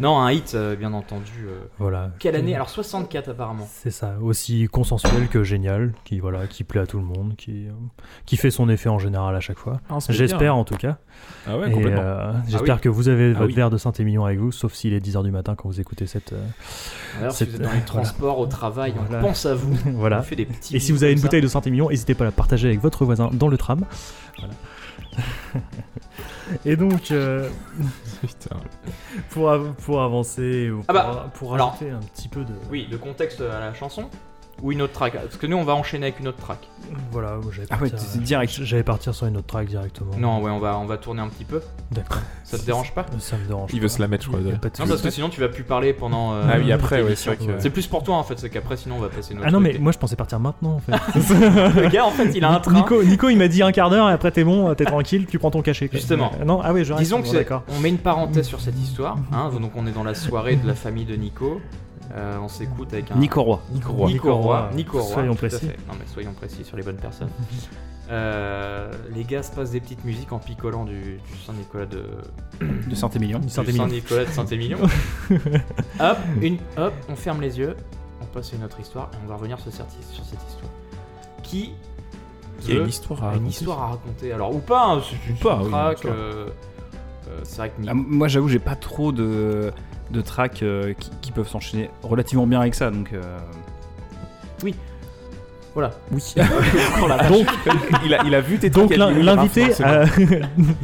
Non, 0.00 0.18
un 0.18 0.32
hit, 0.32 0.54
euh, 0.54 0.74
bien 0.74 0.92
entendu. 0.94 1.30
euh, 1.46 1.60
Voilà. 1.78 2.10
Quelle 2.18 2.34
année 2.34 2.54
Alors 2.54 2.70
64 2.70 3.28
apparemment. 3.30 3.68
C'est 3.70 3.90
ça, 3.90 4.14
aussi 4.20 4.66
consensuel 4.70 5.28
que 5.28 5.44
génial, 5.44 5.92
qui 6.04 6.18
voilà, 6.18 6.46
qui 6.46 6.64
plaît 6.64 6.80
à 6.80 6.86
tout 6.86 6.98
le 6.98 7.04
monde, 7.04 7.34
qui, 7.36 7.66
euh, 7.68 7.72
qui 8.26 8.36
fait 8.36 8.50
son 8.50 8.68
effet 8.68 8.88
en 8.88 8.98
général 8.98 9.36
à 9.36 9.40
chaque 9.40 9.58
fois. 9.58 9.80
Ah, 9.88 9.94
on 9.96 10.00
se 10.00 10.08
fait 10.08 10.12
J'espère 10.18 10.56
en 10.56 10.64
tout 10.64 10.76
cas. 10.76 10.96
Ah 11.46 11.58
ouais, 11.58 11.68
Et, 11.68 11.72
complètement. 11.72 12.00
euh, 12.02 12.32
J'espère 12.48 12.76
oui. 12.76 12.80
que 12.80 12.88
vous 12.88 13.08
avez 13.08 13.30
Ah 13.30 13.38
votre 13.38 13.46
oui. 13.46 13.52
verre 13.54 13.70
de 13.70 13.76
Saint-Émilion 13.78 14.24
avec 14.24 14.38
vous, 14.38 14.50
sauf 14.50 14.72
s'il 14.72 14.92
est 14.94 15.00
10h 15.00 15.22
du 15.22 15.30
matin 15.30 15.54
quand 15.54 15.68
vous 15.68 15.80
écoutez 15.80 16.06
cette. 16.06 16.32
euh, 16.32 16.44
Alors 17.20 17.32
si 17.32 17.38
C'est- 17.38 17.44
vous 17.44 17.56
êtes 17.56 17.62
dans 17.62 17.68
les 17.68 17.74
voilà. 17.74 17.84
transports, 17.86 18.38
au 18.38 18.46
travail, 18.46 18.94
on 18.98 19.02
Voilà. 19.04 19.20
pense 19.22 19.46
à 19.46 19.54
vous. 19.54 19.76
On 19.86 19.90
voilà. 19.92 20.22
fait 20.22 20.36
des 20.36 20.46
petits 20.46 20.74
Et 20.74 20.80
si 20.80 20.90
vous 20.92 21.04
avez 21.04 21.12
une 21.12 21.20
bouteille 21.20 21.42
de 21.42 21.46
Saint-Émilion, 21.48 21.90
n'hésitez 21.90 22.14
pas 22.14 22.24
à 22.24 22.28
la 22.28 22.32
partager 22.32 22.68
avec 22.68 22.80
votre 22.80 23.04
voisin 23.04 23.30
dans 23.32 23.48
le 23.48 23.56
tram. 23.58 23.84
Voilà. 24.38 24.54
Et 26.64 26.76
donc, 26.76 27.10
euh, 27.10 27.48
pour, 29.30 29.50
av- 29.50 29.72
pour 29.74 30.02
avancer, 30.02 30.70
ou 30.70 30.82
Ah 30.88 30.92
pour, 30.92 31.02
bah, 31.02 31.30
pour 31.34 31.54
alors- 31.54 31.70
rajouter 31.72 31.90
un 31.90 32.00
petit 32.00 32.28
peu 32.28 32.44
de. 32.44 32.52
Oui, 32.70 32.86
de 32.90 32.96
contexte 32.96 33.40
à 33.40 33.60
la 33.60 33.74
chanson 33.74 34.08
ou 34.62 34.72
une 34.72 34.80
autre 34.82 34.92
track 34.92 35.12
Parce 35.14 35.36
que 35.36 35.46
nous, 35.46 35.56
on 35.56 35.64
va 35.64 35.74
enchaîner 35.74 36.06
avec 36.06 36.20
une 36.20 36.28
autre 36.28 36.38
track. 36.38 36.58
Voilà, 37.10 37.36
j'allais 37.50 37.66
Ah 37.70 37.74
ouais, 37.82 37.90
partir, 37.90 38.08
c'est 38.08 38.22
direct. 38.22 38.52
J'allais 38.62 38.82
partir 38.82 39.14
sur 39.14 39.26
une 39.26 39.36
autre 39.36 39.46
track 39.46 39.66
directement. 39.66 40.12
Non, 40.18 40.40
ouais, 40.42 40.50
on 40.50 40.58
va, 40.58 40.78
on 40.78 40.84
va 40.86 40.96
tourner 40.98 41.20
un 41.22 41.28
petit 41.28 41.44
peu. 41.44 41.60
D'accord. 41.90 42.18
Ça 42.44 42.58
te 42.58 42.64
dérange 42.66 42.92
pas? 42.94 43.06
Ça 43.18 43.36
me 43.38 43.46
dérange. 43.46 43.70
Il 43.72 43.78
pas. 43.78 43.82
veut 43.82 43.88
se 43.88 44.00
la 44.00 44.08
mettre, 44.08 44.24
je 44.24 44.28
crois. 44.28 44.40
Y 44.40 44.42
a 44.42 44.44
désolé. 44.44 44.60
pas 44.60 44.68
de 44.68 44.72
Non, 44.74 44.78
souci. 44.78 44.88
parce 44.90 45.02
que 45.02 45.10
sinon, 45.10 45.28
tu 45.30 45.40
vas 45.40 45.48
plus 45.48 45.64
parler 45.64 45.92
pendant. 45.92 46.34
euh, 46.34 46.42
Ah 46.52 46.58
oui, 46.58 46.70
après, 46.72 46.80
toute 46.82 46.90
ouais, 46.92 47.02
l'émission. 47.04 47.32
c'est 47.38 47.44
vrai 47.44 47.54
que- 47.56 47.62
C'est 47.62 47.70
plus 47.70 47.86
pour 47.86 48.02
toi 48.02 48.16
en 48.16 48.22
fait, 48.24 48.38
c'est 48.38 48.50
qu'après, 48.50 48.76
sinon, 48.76 48.96
on 48.96 49.00
va 49.00 49.08
passer 49.08 49.34
notre. 49.34 49.46
Ah 49.46 49.50
non, 49.50 49.60
mais 49.60 49.78
moi 49.78 49.92
je 49.92 49.98
pensais 49.98 50.16
partir 50.16 50.38
maintenant 50.38 50.74
en 50.74 50.78
fait. 50.80 50.92
le 51.80 51.88
gars, 51.88 52.04
en 52.04 52.10
fait, 52.10 52.30
il 52.34 52.44
a 52.44 52.50
un 52.50 52.60
train. 52.60 52.72
Nico, 52.74 53.02
Nico, 53.02 53.28
il 53.30 53.36
m'a 53.38 53.48
dit 53.48 53.62
un 53.62 53.72
quart 53.72 53.90
d'heure 53.90 54.08
et 54.10 54.12
après 54.12 54.30
t'es 54.30 54.44
bon, 54.44 54.72
t'es 54.74 54.84
tranquille, 54.84 55.26
tu 55.26 55.38
prends 55.38 55.50
ton 55.50 55.62
cachet. 55.62 55.88
quoi. 55.88 55.98
Justement. 55.98 56.32
Euh, 56.40 56.44
Non, 56.44 56.60
ah 56.62 56.72
oui, 56.72 56.84
je 56.84 56.92
reste, 56.92 57.02
Disons 57.04 57.18
que 57.20 57.26
bon, 57.26 57.30
c'est- 57.32 57.38
d'accord. 57.38 57.62
on 57.74 57.80
met 57.80 57.88
une 57.88 57.98
parenthèse 57.98 58.46
sur 58.46 58.60
cette 58.60 58.78
histoire. 58.78 59.16
Hein, 59.32 59.50
donc, 59.60 59.72
on 59.76 59.86
est 59.86 59.92
dans 59.92 60.04
la 60.04 60.14
soirée 60.14 60.56
de 60.56 60.66
la 60.66 60.74
famille 60.74 61.04
de 61.06 61.16
Nico. 61.16 61.60
Euh, 62.14 62.36
on 62.38 62.48
s'écoute 62.48 62.92
avec 62.92 63.10
un. 63.10 63.16
Nico 63.16 63.42
Roy. 63.42 63.60
Nico 63.72 63.92
Roy. 63.92 64.08
Nico 64.10 64.34
Roy. 64.34 64.70
Nico 64.74 64.98
Roy, 65.00 65.12
Soyons 65.14 65.34
précis. 65.34 65.66
Non 65.88 65.94
mais 65.98 66.06
soyons 66.12 66.32
précis 66.34 66.64
sur 66.64 66.76
les 66.76 66.82
bonnes 66.82 66.96
personnes. 66.96 67.30
Euh, 68.10 68.90
les 69.14 69.24
gars 69.24 69.42
se 69.42 69.52
passent 69.52 69.70
des 69.70 69.80
petites 69.80 70.04
musiques 70.04 70.32
en 70.32 70.38
picolant 70.38 70.84
du, 70.84 70.92
du 71.00 71.38
Saint-Nicolas 71.46 71.86
de, 71.86 72.04
De 72.60 72.94
Saint-Émilion. 72.94 73.38
du 73.38 73.48
Saint-Émilion. 73.48 73.84
Saint-Nicolas 73.88 74.24
de 74.24 74.30
Saint-Émilion. 74.30 74.78
hop, 76.00 76.18
une, 76.42 76.58
hop, 76.76 76.92
on 77.08 77.16
ferme 77.16 77.40
les 77.40 77.58
yeux, 77.58 77.74
on 78.20 78.26
passe 78.26 78.52
à 78.52 78.56
une 78.56 78.64
autre 78.64 78.78
histoire 78.80 79.08
et 79.14 79.16
on 79.24 79.28
va 79.28 79.36
revenir 79.36 79.58
sur 79.60 79.72
cette, 79.72 79.86
sur 80.10 80.24
cette 80.24 80.40
histoire. 80.46 80.70
Qui 81.42 81.72
Il 82.66 82.74
y 82.74 82.76
a 82.76 82.80
une 82.82 82.88
histoire 82.88 83.20
à 83.22 83.26
une 83.28 83.30
raconter. 83.34 83.50
histoire 83.50 83.82
à 83.82 83.86
raconter. 83.86 84.32
Alors 84.32 84.54
ou 84.54 84.58
pas, 84.58 84.84
hein, 84.88 85.00
c'est 85.08 85.30
une 85.30 85.36
pas, 85.38 85.62
track, 85.64 86.04
euh, 86.04 86.48
euh, 87.28 87.40
c'est 87.44 87.56
vrai 87.58 87.70
que 87.70 87.74
Ah, 87.88 87.94
moi, 87.94 88.28
j'avoue, 88.28 88.48
j'ai 88.48 88.58
pas 88.58 88.76
trop 88.76 89.12
de, 89.12 89.72
de 90.12 90.20
tracks 90.20 90.62
euh, 90.62 90.92
qui, 90.98 91.10
qui 91.20 91.32
peuvent 91.32 91.48
s'enchaîner 91.48 91.90
relativement 92.02 92.46
bien 92.46 92.60
avec 92.60 92.74
ça, 92.74 92.90
donc. 92.90 93.12
euh, 93.12 93.22
voilà. 95.74 95.90
Oui. 96.10 96.22
Donc, 97.30 97.46
il, 98.04 98.12
a, 98.12 98.24
il 98.26 98.34
a 98.34 98.40
vu 98.42 98.58
tes 98.58 98.68
donc 98.68 98.94
l'invité 98.94 99.68
ah, 99.70 99.72
c'est 99.72 99.82
a, 99.84 100.04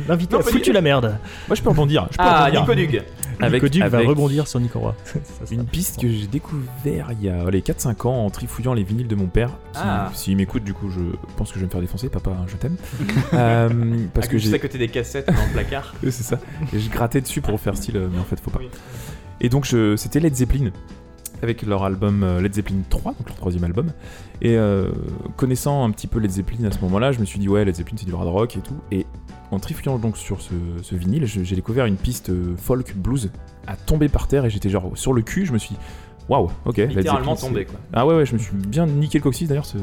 l'invité 0.09 0.37
a 0.37 0.41
foutu 0.41 0.61
du- 0.61 0.73
la 0.73 0.81
merde. 0.81 1.19
Moi, 1.47 1.55
je 1.57 1.61
peux 1.63 1.69
rebondir. 1.69 2.05
Je 2.11 2.17
peux 2.17 2.23
Ah, 2.27 2.47
rebondir. 2.47 2.61
Nico 2.63 2.75
Dug. 2.75 3.03
Avec- 3.41 3.63
Nico 3.63 3.69
Duc 3.69 3.85
va 3.85 3.99
rebondir 3.99 4.49
sur 4.49 4.61
Nico 4.61 4.79
Roy. 4.79 4.95
Ça, 5.05 5.19
ça, 5.45 5.55
Une 5.55 5.67
piste 5.67 6.01
que 6.01 6.09
j'ai 6.09 6.27
découvert 6.27 7.09
il 7.13 7.23
y 7.23 7.29
a 7.29 7.51
les 7.51 7.61
4-5 7.61 8.07
ans 8.09 8.25
en 8.25 8.31
trifouillant 8.31 8.73
les 8.73 8.83
vinyles 8.83 9.09
de 9.09 9.15
mon 9.15 9.27
père. 9.27 9.51
Ah. 9.75 10.11
S'il 10.15 10.39
m'écoute, 10.39 10.65
du 10.65 10.73
coup, 10.73 10.89
je 10.89 11.01
pense 11.37 11.51
que 11.51 11.57
je 11.57 11.61
vais 11.61 11.67
me 11.67 11.71
faire 11.71 11.83
défoncer. 11.83 12.09
Papa, 12.09 12.31
je 12.47 12.57
t'aime. 12.57 12.77
Euh, 13.35 13.69
parce 14.15 14.27
Ah, 14.27 14.31
que 14.31 14.39
juste 14.39 14.49
j'ai. 14.53 14.57
à 14.57 14.59
côté 14.59 14.79
des 14.79 14.89
cassettes 14.89 15.27
dans 15.27 15.35
le 15.35 15.53
placard. 15.53 15.93
Oui, 16.03 16.11
c'est 16.13 16.23
ça. 16.25 16.39
Et 16.73 16.79
je 16.81 16.89
grattais 16.89 17.21
dessus 17.21 17.43
pour 17.43 17.61
faire 17.61 17.77
style, 17.77 17.99
euh, 17.99 18.09
mais 18.11 18.19
en 18.21 18.25
fait, 18.25 18.41
faut 18.41 18.51
pas. 18.51 18.61
Oui. 18.61 18.71
Et 19.41 19.49
donc, 19.49 19.65
je... 19.65 19.97
c'était 19.97 20.21
Led 20.21 20.35
Zeppelin, 20.35 20.71
avec 21.43 21.63
leur 21.63 21.85
album 21.85 22.23
euh, 22.23 22.41
Led 22.41 22.53
Zeppelin 22.55 22.77
3, 22.91 23.13
donc 23.13 23.29
leur 23.29 23.37
troisième 23.37 23.65
album. 23.65 23.89
Et 24.43 24.57
euh, 24.57 24.91
connaissant 25.37 25.85
un 25.85 25.91
petit 25.91 26.07
peu 26.07 26.19
Led 26.19 26.31
Zeppelin 26.31 26.65
à 26.69 26.73
ce 26.73 26.81
moment-là, 26.81 27.13
je 27.13 27.21
me 27.21 27.25
suis 27.25 27.39
dit, 27.39 27.49
ouais, 27.49 27.65
Led 27.65 27.75
Zeppelin, 27.75 27.97
c'est 27.99 28.07
du 28.07 28.15
hard 28.15 28.29
rock 28.29 28.57
et 28.57 28.61
tout. 28.61 28.77
Et 28.91 29.07
en 29.51 29.59
trifouillant 29.59 29.99
donc 29.99 30.17
sur 30.17 30.41
ce, 30.43 30.53
ce 30.83 30.95
vinyle, 30.95 31.25
je- 31.27 31.43
j'ai 31.43 31.55
découvert 31.57 31.87
une 31.87 31.97
piste 31.97 32.31
euh, 32.31 32.55
folk 32.57 32.95
blues 32.97 33.31
à 33.67 33.77
tomber 33.77 34.09
par 34.09 34.27
terre 34.29 34.45
et 34.45 34.51
j'étais 34.51 34.69
genre 34.69 34.91
sur 34.95 35.13
le 35.13 35.23
cul. 35.23 35.47
Je 35.47 35.53
me 35.53 35.59
suis 35.59 35.75
dit, 35.75 35.81
waouh, 36.29 36.51
ok. 36.67 36.77
Led 36.79 36.97
Littéralement 36.97 37.35
Zeppelin, 37.37 37.49
tombé 37.49 37.65
quoi. 37.65 37.79
Ah 37.93 38.07
ouais, 38.07 38.15
ouais, 38.17 38.27
je 38.27 38.35
me 38.35 38.39
suis 38.39 38.53
bien 38.55 38.87
niqué 38.87 39.19
le 39.19 39.23
coccyx 39.23 39.49
d'ailleurs 39.49 39.65
ce- 39.67 39.79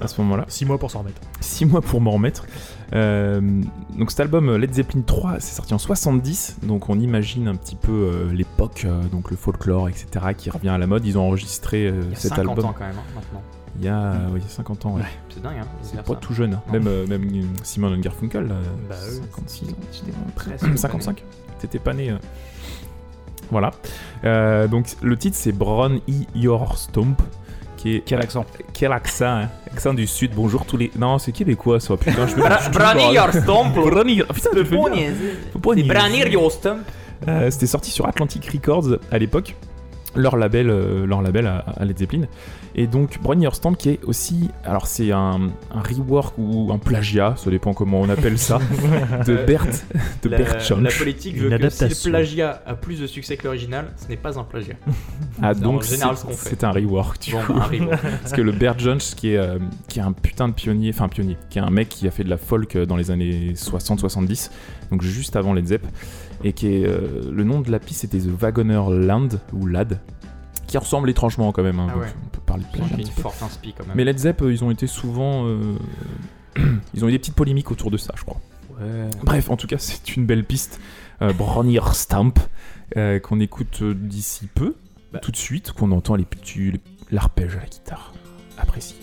à 0.00 0.08
ce 0.08 0.20
moment-là. 0.22 0.46
6 0.48 0.64
mois 0.64 0.78
pour 0.78 0.90
s'en 0.90 1.00
remettre. 1.00 1.20
6 1.40 1.64
mois 1.66 1.80
pour 1.80 2.00
m'en 2.00 2.10
remettre. 2.12 2.46
Euh, 2.94 3.40
donc 3.96 4.10
cet 4.10 4.20
album 4.20 4.48
euh, 4.50 4.58
Led 4.58 4.72
Zeppelin 4.74 5.02
3, 5.02 5.40
c'est 5.40 5.54
sorti 5.54 5.72
en 5.72 5.78
70, 5.78 6.58
donc 6.64 6.90
on 6.90 6.98
imagine 7.00 7.48
un 7.48 7.54
petit 7.54 7.76
peu 7.76 7.90
euh, 7.92 8.32
l'époque, 8.32 8.82
euh, 8.84 9.00
donc 9.04 9.30
le 9.30 9.36
folklore, 9.36 9.88
etc., 9.88 10.06
qui 10.36 10.50
revient 10.50 10.68
à 10.68 10.78
la 10.78 10.86
mode. 10.86 11.06
Ils 11.06 11.16
ont 11.16 11.22
enregistré 11.26 11.86
euh, 11.86 12.02
Il 12.04 12.10
y 12.10 12.12
a 12.12 12.16
cet 12.16 12.34
50 12.34 12.48
album 12.50 12.64
ans 12.66 12.74
quand 12.76 12.84
même 12.84 12.96
hein, 12.98 13.12
maintenant. 13.14 13.42
il 13.78 13.84
y 13.84 13.88
a 13.88 13.98
euh, 13.98 14.26
oui, 14.32 14.40
il 14.40 14.42
y 14.42 14.46
a 14.46 14.50
50 14.50 14.86
ans. 14.86 14.94
ouais. 14.96 15.02
C'est 15.30 15.42
dingue 15.42 15.56
hein. 15.60 15.66
C'est 15.82 16.02
pas 16.02 16.12
ça. 16.12 16.18
tout 16.18 16.34
jeune, 16.34 16.54
hein. 16.54 16.62
Même, 16.70 17.06
même 17.08 17.28
Simon 17.62 17.96
Garfunkel, 17.98 18.48
Bah 18.88 18.94
oui. 19.10 19.20
56 19.32 19.68
ans. 19.70 19.76
J'étais 19.92 20.12
presque 20.34 20.78
55 20.78 21.24
T'étais 21.60 21.78
pas 21.78 21.94
né. 21.94 22.14
Voilà. 23.50 23.70
Donc 24.68 24.86
le 25.02 25.16
titre 25.16 25.36
c'est 25.38 25.52
Brown 25.52 25.96
E. 26.08 26.12
Your 26.34 26.76
Stomp. 26.76 27.22
Qui 27.82 27.96
est, 27.96 28.00
Quel 28.06 28.20
accent? 28.20 28.46
Quel 28.72 28.92
accent 28.92 29.24
hein? 29.26 29.48
Accent 29.72 29.92
du 29.92 30.06
sud, 30.06 30.30
bonjour 30.36 30.64
tous 30.64 30.76
les. 30.76 30.92
Non, 30.96 31.18
c'est 31.18 31.32
québécois 31.32 31.80
ça, 31.80 31.96
putain, 31.96 32.28
je 32.28 32.36
Bra- 32.36 32.60
Branir 32.72 33.12
your 33.12 33.32
stomp. 33.32 33.74
Branir. 33.90 34.24
Putain, 34.28 34.50
je 34.54 34.62
fais. 34.64 34.76
Branir. 34.76 35.10
Euh, 37.26 37.50
C'était 37.50 37.66
sorti 37.66 37.90
sur 37.90 38.06
Atlantic 38.06 38.46
Records 38.52 38.98
à 39.10 39.18
l'époque, 39.18 39.56
leur 40.14 40.36
label, 40.36 40.70
euh, 40.70 41.06
leur 41.06 41.22
label 41.22 41.46
à, 41.48 41.64
à 41.76 41.84
Led 41.84 41.98
Zeppelin. 41.98 42.26
Et 42.74 42.86
donc 42.86 43.18
Your 43.38 43.54
Stamp 43.54 43.74
qui 43.74 43.90
est 43.90 44.04
aussi, 44.04 44.48
alors 44.64 44.86
c'est 44.86 45.12
un, 45.12 45.50
un 45.70 45.80
rework 45.80 46.34
ou 46.38 46.72
un 46.72 46.78
plagiat, 46.78 47.34
ça 47.36 47.50
dépend 47.50 47.74
comment 47.74 48.00
on 48.00 48.08
appelle 48.08 48.38
ça, 48.38 48.58
de 49.26 49.36
Bert, 49.44 49.66
de 50.22 50.28
La, 50.28 50.38
Bert 50.38 50.60
Jansch. 50.60 50.82
la 50.82 50.90
politique 50.90 51.36
Une 51.36 51.42
veut 51.48 51.58
que 51.58 51.68
si 51.70 51.84
le 52.06 52.10
plagiat 52.10 52.62
a 52.66 52.74
plus 52.74 53.00
de 53.00 53.06
succès 53.06 53.36
que 53.36 53.44
l'original, 53.44 53.92
ce 53.96 54.08
n'est 54.08 54.16
pas 54.16 54.38
un 54.38 54.44
plagiat. 54.44 54.74
Ah, 55.44 55.54
donc 55.54 55.82
c'est 55.82 56.62
un 56.62 56.70
rework, 56.70 57.18
tu 57.18 57.32
Bon, 57.32 57.40
vois. 57.40 57.68
bah. 57.68 57.98
Parce 58.22 58.32
que 58.32 58.42
le 58.42 58.52
Bert 58.52 58.78
Jansch 58.78 59.14
qui 59.16 59.30
est, 59.30 59.38
euh, 59.38 59.58
qui 59.88 59.98
est 59.98 60.02
un 60.02 60.12
putain 60.12 60.46
de 60.48 60.52
pionnier, 60.54 60.90
enfin 60.94 61.08
pionnier, 61.08 61.36
qui 61.50 61.58
est 61.58 61.62
un 61.62 61.70
mec 61.70 61.88
qui 61.88 62.06
a 62.06 62.10
fait 62.12 62.22
de 62.22 62.30
la 62.30 62.36
folk 62.36 62.76
euh, 62.76 62.86
dans 62.86 62.96
les 62.96 63.10
années 63.10 63.54
60-70, 63.54 64.50
donc 64.90 65.02
juste 65.02 65.34
avant 65.34 65.52
Led 65.52 65.66
Zepp, 65.66 65.84
et 66.44 66.52
qui 66.52 66.68
est, 66.68 66.86
euh, 66.86 67.22
le 67.32 67.44
nom 67.44 67.60
de 67.60 67.70
la 67.72 67.78
piste 67.80 68.02
c'était 68.02 68.18
The 68.18 68.28
Wagoner 68.40 68.82
Land, 68.90 69.28
ou 69.52 69.66
LAD, 69.66 69.98
qui 70.72 70.78
ressemble 70.78 71.10
étrangement 71.10 71.52
quand 71.52 71.62
même, 71.62 71.78
hein, 71.78 71.88
Ah 71.92 71.98
ouais. 71.98 72.06
on 72.24 72.28
peut 72.28 72.40
parler 72.40 72.64
de 72.64 72.78
plagiat 72.78 72.96
une 72.96 73.06
forte 73.06 73.42
inspi 73.42 73.74
quand 73.76 73.86
même. 73.86 73.94
Mais 73.94 74.04
Led 74.04 74.18
Zepp, 74.18 74.40
euh, 74.40 74.50
ils 74.50 74.64
ont 74.64 74.70
été 74.70 74.86
souvent... 74.86 75.44
euh, 75.46 75.76
ils 76.94 77.04
ont 77.04 77.08
eu 77.08 77.12
des 77.12 77.18
petites 77.18 77.34
polémiques 77.34 77.70
autour 77.70 77.90
de 77.90 77.98
ça, 77.98 78.14
je 78.16 78.22
crois. 78.24 78.40
Ouais. 78.80 79.10
Bref, 79.22 79.50
en 79.50 79.56
tout 79.58 79.66
cas, 79.66 79.76
c'est 79.78 80.16
une 80.16 80.24
belle 80.24 80.44
piste. 80.44 80.80
Euh, 81.20 81.34
Bronnier 81.34 81.80
Stamp, 81.92 82.32
euh, 82.96 83.18
qu'on 83.20 83.38
écoute 83.40 83.82
d'ici 83.82 84.48
peu, 84.54 84.74
Bah. 85.12 85.18
tout 85.18 85.30
de 85.30 85.36
suite, 85.36 85.72
qu'on 85.72 85.92
entend 85.92 86.14
les 86.14 86.24
petits, 86.24 86.72
l'arpège 87.10 87.54
à 87.56 87.60
la 87.60 87.66
guitare. 87.66 88.14
Apprécié. 88.56 88.96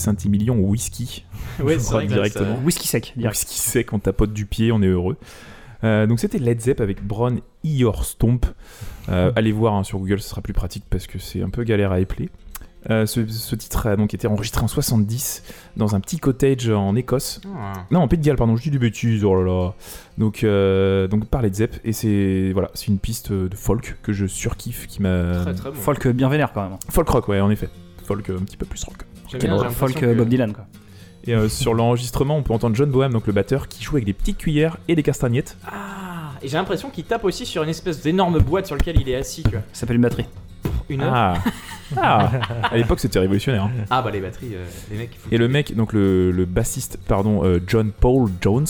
Saint-Emilion 0.00 0.56
au 0.58 0.68
whisky. 0.68 1.24
Ouais, 1.62 1.78
c'est 1.78 1.92
vrai 1.92 2.06
directement. 2.06 2.56
ça- 2.56 2.62
Whisky 2.64 2.88
sec, 2.88 3.12
direct. 3.16 3.34
Whisky 3.36 3.58
sec, 3.58 3.92
on 3.92 3.98
tapote 3.98 4.32
du 4.32 4.46
pied, 4.46 4.72
on 4.72 4.82
est 4.82 4.86
heureux. 4.86 5.16
Euh, 5.84 6.06
donc 6.06 6.20
c'était 6.20 6.38
Led 6.38 6.60
Zepp 6.60 6.80
avec 6.80 7.04
Bron 7.06 7.36
Your 7.64 8.04
Stomp. 8.04 8.44
Euh, 9.08 9.32
allez 9.36 9.52
voir 9.52 9.74
hein, 9.74 9.82
sur 9.84 9.98
Google, 9.98 10.20
ce 10.20 10.28
sera 10.28 10.40
plus 10.42 10.52
pratique 10.52 10.84
parce 10.90 11.06
que 11.06 11.18
c'est 11.18 11.42
un 11.42 11.48
peu 11.50 11.64
galère 11.64 11.92
à 11.92 12.00
épeler. 12.00 12.28
Euh, 12.88 13.04
ce, 13.04 13.26
ce 13.26 13.54
titre 13.56 13.86
a 13.88 13.96
donc 13.96 14.14
été 14.14 14.26
enregistré 14.26 14.62
en 14.62 14.68
70 14.68 15.42
dans 15.76 15.94
un 15.94 16.00
petit 16.00 16.18
cottage 16.18 16.70
en 16.70 16.96
Écosse. 16.96 17.40
Ah. 17.54 17.72
Non, 17.90 18.00
en 18.00 18.08
Pays 18.08 18.18
de 18.18 18.24
Galles, 18.24 18.36
pardon, 18.36 18.56
je 18.56 18.62
dis 18.62 18.70
des 18.70 18.78
bêtises, 18.78 19.22
oh 19.24 19.34
là 19.34 19.44
là. 19.44 19.74
Donc, 20.16 20.44
euh, 20.44 21.06
donc 21.06 21.26
par 21.26 21.42
Led 21.42 21.54
Zepp, 21.54 21.76
et 21.84 21.92
c'est 21.92 22.52
voilà, 22.54 22.70
c'est 22.72 22.86
une 22.88 22.98
piste 22.98 23.32
de 23.32 23.54
folk 23.54 23.96
que 24.02 24.12
je 24.14 24.24
surkiffe, 24.26 24.86
qui 24.86 25.02
m'a... 25.02 25.42
Très 25.42 25.54
très 25.54 25.70
bon. 25.70 25.76
Folk 25.76 26.08
bien 26.08 26.30
vénère 26.30 26.52
quand 26.54 26.62
même. 26.70 26.78
Folk 26.88 27.08
rock, 27.08 27.28
ouais, 27.28 27.40
en 27.40 27.50
effet. 27.50 27.68
Folk 28.04 28.30
un 28.30 28.42
petit 28.44 28.56
peu 28.56 28.64
plus 28.66 28.82
rock. 28.84 29.04
L'impression 29.38 29.70
Folk 29.70 29.94
que- 29.94 30.06
euh, 30.06 30.14
Bob 30.14 30.28
Dylan 30.28 30.52
quoi. 30.52 30.66
Et 31.26 31.34
euh, 31.34 31.48
sur 31.50 31.74
l'enregistrement, 31.74 32.36
on 32.38 32.42
peut 32.42 32.54
entendre 32.54 32.74
John 32.74 32.90
Boham, 32.90 33.12
donc 33.12 33.26
le 33.26 33.32
batteur, 33.34 33.68
qui 33.68 33.84
joue 33.84 33.96
avec 33.96 34.06
des 34.06 34.14
petites 34.14 34.38
cuillères 34.38 34.78
et 34.88 34.94
des 34.94 35.02
castagnettes. 35.02 35.56
Ah, 35.66 36.30
et 36.42 36.48
j'ai 36.48 36.56
l'impression 36.56 36.88
qu'il 36.88 37.04
tape 37.04 37.24
aussi 37.24 37.44
sur 37.44 37.62
une 37.62 37.68
espèce 37.68 38.00
d'énorme 38.00 38.38
boîte 38.38 38.64
sur 38.66 38.74
laquelle 38.74 38.98
il 38.98 39.06
est 39.08 39.16
assis, 39.16 39.42
tu 39.42 39.50
vois. 39.50 39.60
Ça 39.74 39.80
s'appelle 39.80 39.96
une 39.96 40.02
batterie. 40.02 40.24
Une 40.88 41.02
heure. 41.02 41.12
Ah, 41.14 41.34
ah. 41.98 42.30
À 42.70 42.76
l'époque, 42.78 43.00
c'était 43.00 43.18
révolutionnaire. 43.18 43.64
hein. 43.64 43.70
Ah 43.90 44.00
bah 44.00 44.10
les 44.10 44.20
batteries, 44.20 44.54
euh, 44.54 44.64
les 44.90 44.96
mecs. 44.96 45.10
Et 45.30 45.36
le 45.36 45.46
mec, 45.46 45.76
donc 45.76 45.92
le, 45.92 46.30
le 46.30 46.44
bassiste, 46.46 46.98
pardon, 47.06 47.44
euh, 47.44 47.60
John 47.66 47.92
Paul 47.92 48.30
Jones, 48.40 48.66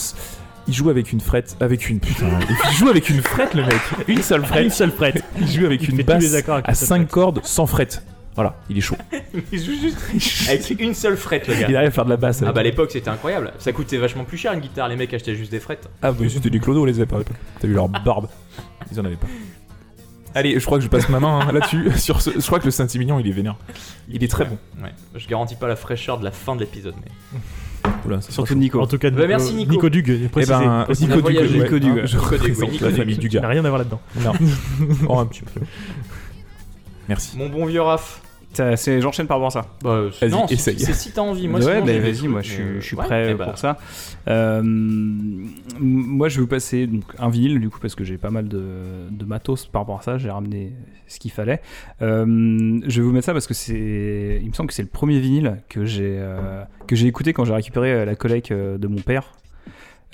il 0.66 0.74
joue 0.74 0.90
avec 0.90 1.12
une 1.12 1.20
frette, 1.20 1.56
avec 1.60 1.88
une 1.88 2.00
putain, 2.00 2.26
il 2.70 2.76
joue 2.76 2.88
avec 2.88 3.08
une 3.10 3.22
frette 3.22 3.54
le 3.54 3.62
mec, 3.64 3.76
une 4.08 4.22
seule 4.22 4.44
frette, 4.44 4.64
Une 4.64 4.70
seule 4.70 4.90
frette. 4.90 5.22
il 5.40 5.46
joue 5.48 5.66
avec 5.66 5.82
Il 5.84 5.90
une 5.98 6.02
basse 6.02 6.34
à 6.34 6.38
une 6.68 6.74
seule 6.74 6.74
5 6.74 6.96
frette. 6.96 7.10
cordes 7.10 7.40
sans 7.44 7.66
frette. 7.66 8.02
Voilà, 8.40 8.56
il 8.70 8.78
est 8.78 8.80
chaud. 8.80 8.96
il 9.52 9.62
joue 9.62 9.78
juste 9.78 10.48
avec 10.48 10.80
une 10.80 10.94
seule 10.94 11.18
frette, 11.18 11.46
le 11.46 11.52
gars. 11.52 11.66
Il 11.68 11.76
arrive 11.76 11.88
à 11.88 11.90
faire 11.90 12.06
de 12.06 12.10
la 12.10 12.16
basse. 12.16 12.42
Ah 12.42 12.52
bah 12.52 12.60
à 12.60 12.64
l'époque 12.64 12.90
c'était 12.90 13.10
incroyable. 13.10 13.52
Ça 13.58 13.70
coûtait 13.70 13.98
vachement 13.98 14.24
plus 14.24 14.38
cher 14.38 14.54
une 14.54 14.60
guitare. 14.60 14.88
Les 14.88 14.96
mecs 14.96 15.12
achetaient 15.12 15.34
juste 15.34 15.50
des 15.50 15.60
frettes. 15.60 15.90
Ah 16.00 16.10
bah 16.10 16.24
c'était 16.26 16.48
des 16.48 16.58
clodos 16.58 16.86
les 16.86 16.94
Zepp 16.94 17.12
à 17.12 17.18
l'époque. 17.18 17.36
T'as 17.60 17.68
vu 17.68 17.74
leur 17.74 17.90
barbe 17.90 18.28
Ils 18.90 18.98
en 18.98 19.04
avaient 19.04 19.16
pas. 19.16 19.26
Allez, 20.34 20.58
je 20.58 20.64
crois 20.64 20.78
que 20.78 20.84
je 20.84 20.88
passe 20.88 21.10
ma 21.10 21.20
main 21.20 21.40
hein, 21.40 21.52
là-dessus. 21.52 21.90
Sur 21.98 22.22
ce, 22.22 22.30
je 22.30 22.46
crois 22.46 22.60
que 22.60 22.64
le 22.64 22.70
Saint-Emilion, 22.70 23.18
il 23.20 23.28
est 23.28 23.32
vénère. 23.32 23.56
Il 24.08 24.24
est 24.24 24.28
très 24.28 24.46
bon. 24.46 24.56
Ouais. 24.82 24.94
Je 25.16 25.28
garantis 25.28 25.56
pas 25.56 25.68
la 25.68 25.76
fraîcheur 25.76 26.18
de 26.18 26.24
la 26.24 26.30
fin 26.30 26.54
de 26.56 26.60
l'épisode, 26.60 26.94
mais. 27.04 27.90
Oula, 28.06 28.22
Surtout 28.22 28.54
Nico. 28.54 28.80
En 28.80 28.86
tout 28.86 28.96
cas, 28.96 29.10
Bah, 29.10 29.26
merci, 29.26 29.52
Nico. 29.52 29.90
Dug, 29.90 30.08
Eh 30.08 30.46
ben, 30.46 30.86
Nico 30.88 31.04
Nico 31.04 31.28
ouais, 31.28 31.80
Dugue. 31.80 31.98
hein, 31.98 32.06
je 32.06 32.16
Nico 32.16 32.64
Nico 32.64 32.84
la 32.86 32.90
Dugue. 32.92 32.96
famille 32.96 33.38
n'a 33.38 33.48
rien 33.48 33.64
à 33.66 33.68
voir 33.68 33.78
là-dedans. 33.80 34.00
Non. 34.24 34.32
Oh, 35.08 35.18
un 35.18 35.26
petit 35.26 35.42
peu. 35.42 35.60
Merci. 37.06 37.36
Mon 37.36 37.48
bon 37.48 37.66
vieux 37.66 37.82
Raph. 37.82 38.22
C'est- 38.52 39.00
J'enchaîne 39.00 39.26
par 39.26 39.38
rapport 39.38 39.48
à 39.56 39.62
ça. 39.62 39.68
Bah, 39.82 40.02
Vas-y, 40.20 40.30
non, 40.30 40.46
si- 40.48 40.54
essaye. 40.54 40.78
C'est 40.78 40.92
si 40.92 41.12
t'as 41.12 41.22
envie. 41.22 41.48
Moi, 41.48 41.60
ouais, 41.60 41.80
bah, 41.80 41.98
vas-y, 41.98 42.26
moi 42.28 42.42
je 42.42 42.50
suis, 42.50 42.62
je 42.76 42.80
suis 42.80 42.96
ouais, 42.96 43.04
prêt 43.04 43.28
eh 43.30 43.34
bah, 43.34 43.46
pour 43.46 43.58
ça. 43.58 43.78
Euh, 44.28 44.62
moi 45.78 46.28
je 46.28 46.36
vais 46.36 46.40
vous 46.42 46.46
passer 46.48 46.86
donc, 46.86 47.04
un 47.18 47.28
vinyle 47.30 47.60
du 47.60 47.70
coup 47.70 47.78
parce 47.80 47.94
que 47.94 48.04
j'ai 48.04 48.18
pas 48.18 48.30
mal 48.30 48.48
de, 48.48 48.62
de 49.10 49.24
matos 49.24 49.66
par 49.66 49.82
rapport 49.82 49.98
à 49.98 50.02
ça, 50.02 50.18
j'ai 50.18 50.30
ramené 50.30 50.72
ce 51.06 51.18
qu'il 51.18 51.30
fallait. 51.30 51.60
Euh, 52.02 52.80
je 52.86 53.00
vais 53.00 53.06
vous 53.06 53.12
mettre 53.12 53.26
ça 53.26 53.32
parce 53.32 53.46
que 53.46 53.54
c'est, 53.54 54.40
il 54.42 54.48
me 54.48 54.52
semble 54.54 54.68
que 54.68 54.74
c'est 54.74 54.82
le 54.82 54.88
premier 54.88 55.18
vinyle 55.20 55.58
que 55.68 55.84
j'ai 55.84 56.16
euh, 56.18 56.62
que 56.86 56.96
j'ai 56.96 57.06
écouté 57.06 57.32
quand 57.32 57.44
j'ai 57.44 57.54
récupéré 57.54 58.04
la 58.04 58.14
collecte 58.14 58.52
de 58.52 58.86
mon 58.88 59.00
père. 59.00 59.32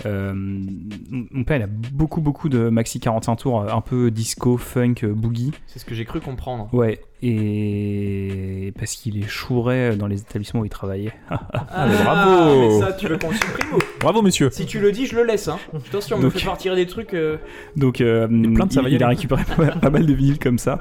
Euh, 0.05 0.35
mon 0.35 1.45
père 1.45 1.57
il 1.57 1.63
a 1.63 1.67
beaucoup 1.67 2.21
beaucoup 2.21 2.51
de 2.51 2.69
maxi 2.69 3.01
45 3.01 3.37
tours, 3.37 3.63
euh, 3.63 3.69
un 3.73 3.81
peu 3.81 4.11
disco, 4.11 4.59
funk, 4.59 4.97
euh, 5.05 5.15
boogie. 5.15 5.53
C'est 5.67 5.79
ce 5.79 5.87
que 5.87 5.95
j'ai 5.95 6.05
cru 6.05 6.21
comprendre. 6.21 6.69
Ouais, 6.75 7.01
et 7.23 8.73
parce 8.79 8.95
qu'il 8.97 9.17
échouerait 9.25 9.97
dans 9.97 10.07
les 10.07 10.21
établissements 10.21 10.61
où 10.61 10.65
il 10.65 10.71
travaillait. 10.71 11.13
Ah, 11.31 11.87
mais 11.89 11.97
bravo. 12.05 12.61
mais 12.61 12.81
ça, 12.81 12.93
tu 12.93 13.07
veux 13.09 13.17
qu'on 13.19 13.31
le 13.31 13.37
supprime 13.37 13.75
ou- 13.75 13.79
Bravo, 14.01 14.23
monsieur. 14.23 14.51
Si 14.51 14.67
tu 14.67 14.81
le 14.81 14.93
dis, 14.93 15.07
je 15.07 15.17
le 15.17 15.25
laisse. 15.25 15.49
Hein. 15.49 15.59
Attention, 15.75 16.17
on 16.17 16.19
me 16.21 16.25
Donc- 16.25 16.33
fait 16.39 16.45
partir 16.47 16.75
des 16.75 16.87
trucs. 16.87 17.13
euh, 17.15 17.39
Donc, 17.77 18.01
euh, 18.01 18.27
ça 18.71 18.83
va 18.83 18.89
y 18.89 18.93
il, 18.93 18.97
il 18.97 19.03
a 19.03 19.09
récupéré 19.09 19.43
pas, 19.81 19.91
mal 19.91 20.07
de 20.07 20.13
vinyles 20.13 20.39
comme 20.39 20.59
ça. 20.59 20.81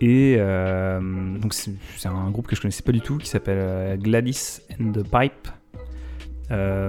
Et 0.00 0.36
euh, 0.38 1.00
donc, 1.38 1.54
c'est 1.54 1.72
un 2.06 2.30
groupe 2.30 2.46
que 2.46 2.56
je 2.56 2.60
connaissais 2.60 2.82
pas 2.82 2.92
du 2.92 3.00
tout 3.00 3.16
qui 3.18 3.28
s'appelle 3.28 3.98
Gladys 4.00 4.60
and 4.80 4.92
the 4.92 5.02
Pipe. 5.02 5.48
Euh, 6.50 6.88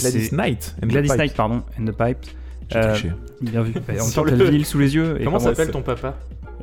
Gladys 0.00 0.28
Knight. 0.32 0.76
Gladys 0.82 1.08
Pipe. 1.08 1.18
Knight, 1.18 1.34
pardon, 1.34 1.62
and 1.78 1.86
the 1.86 1.92
Pipe. 1.96 2.18
J'ai 2.70 2.78
Euh, 2.78 2.92
triché. 2.92 3.12
Bien 3.40 3.62
vu. 3.62 3.72
Temps, 4.14 4.22
t'as 4.24 4.30
le- 4.30 4.36
le 4.36 4.44
vinyle 4.44 4.64
sous 4.66 4.78
les 4.78 4.94
yeux. 4.94 5.20
et 5.20 5.24
comment- 5.24 5.38
s'appelle 5.38 5.70
ton 5.70 5.82
papa? 5.82 6.16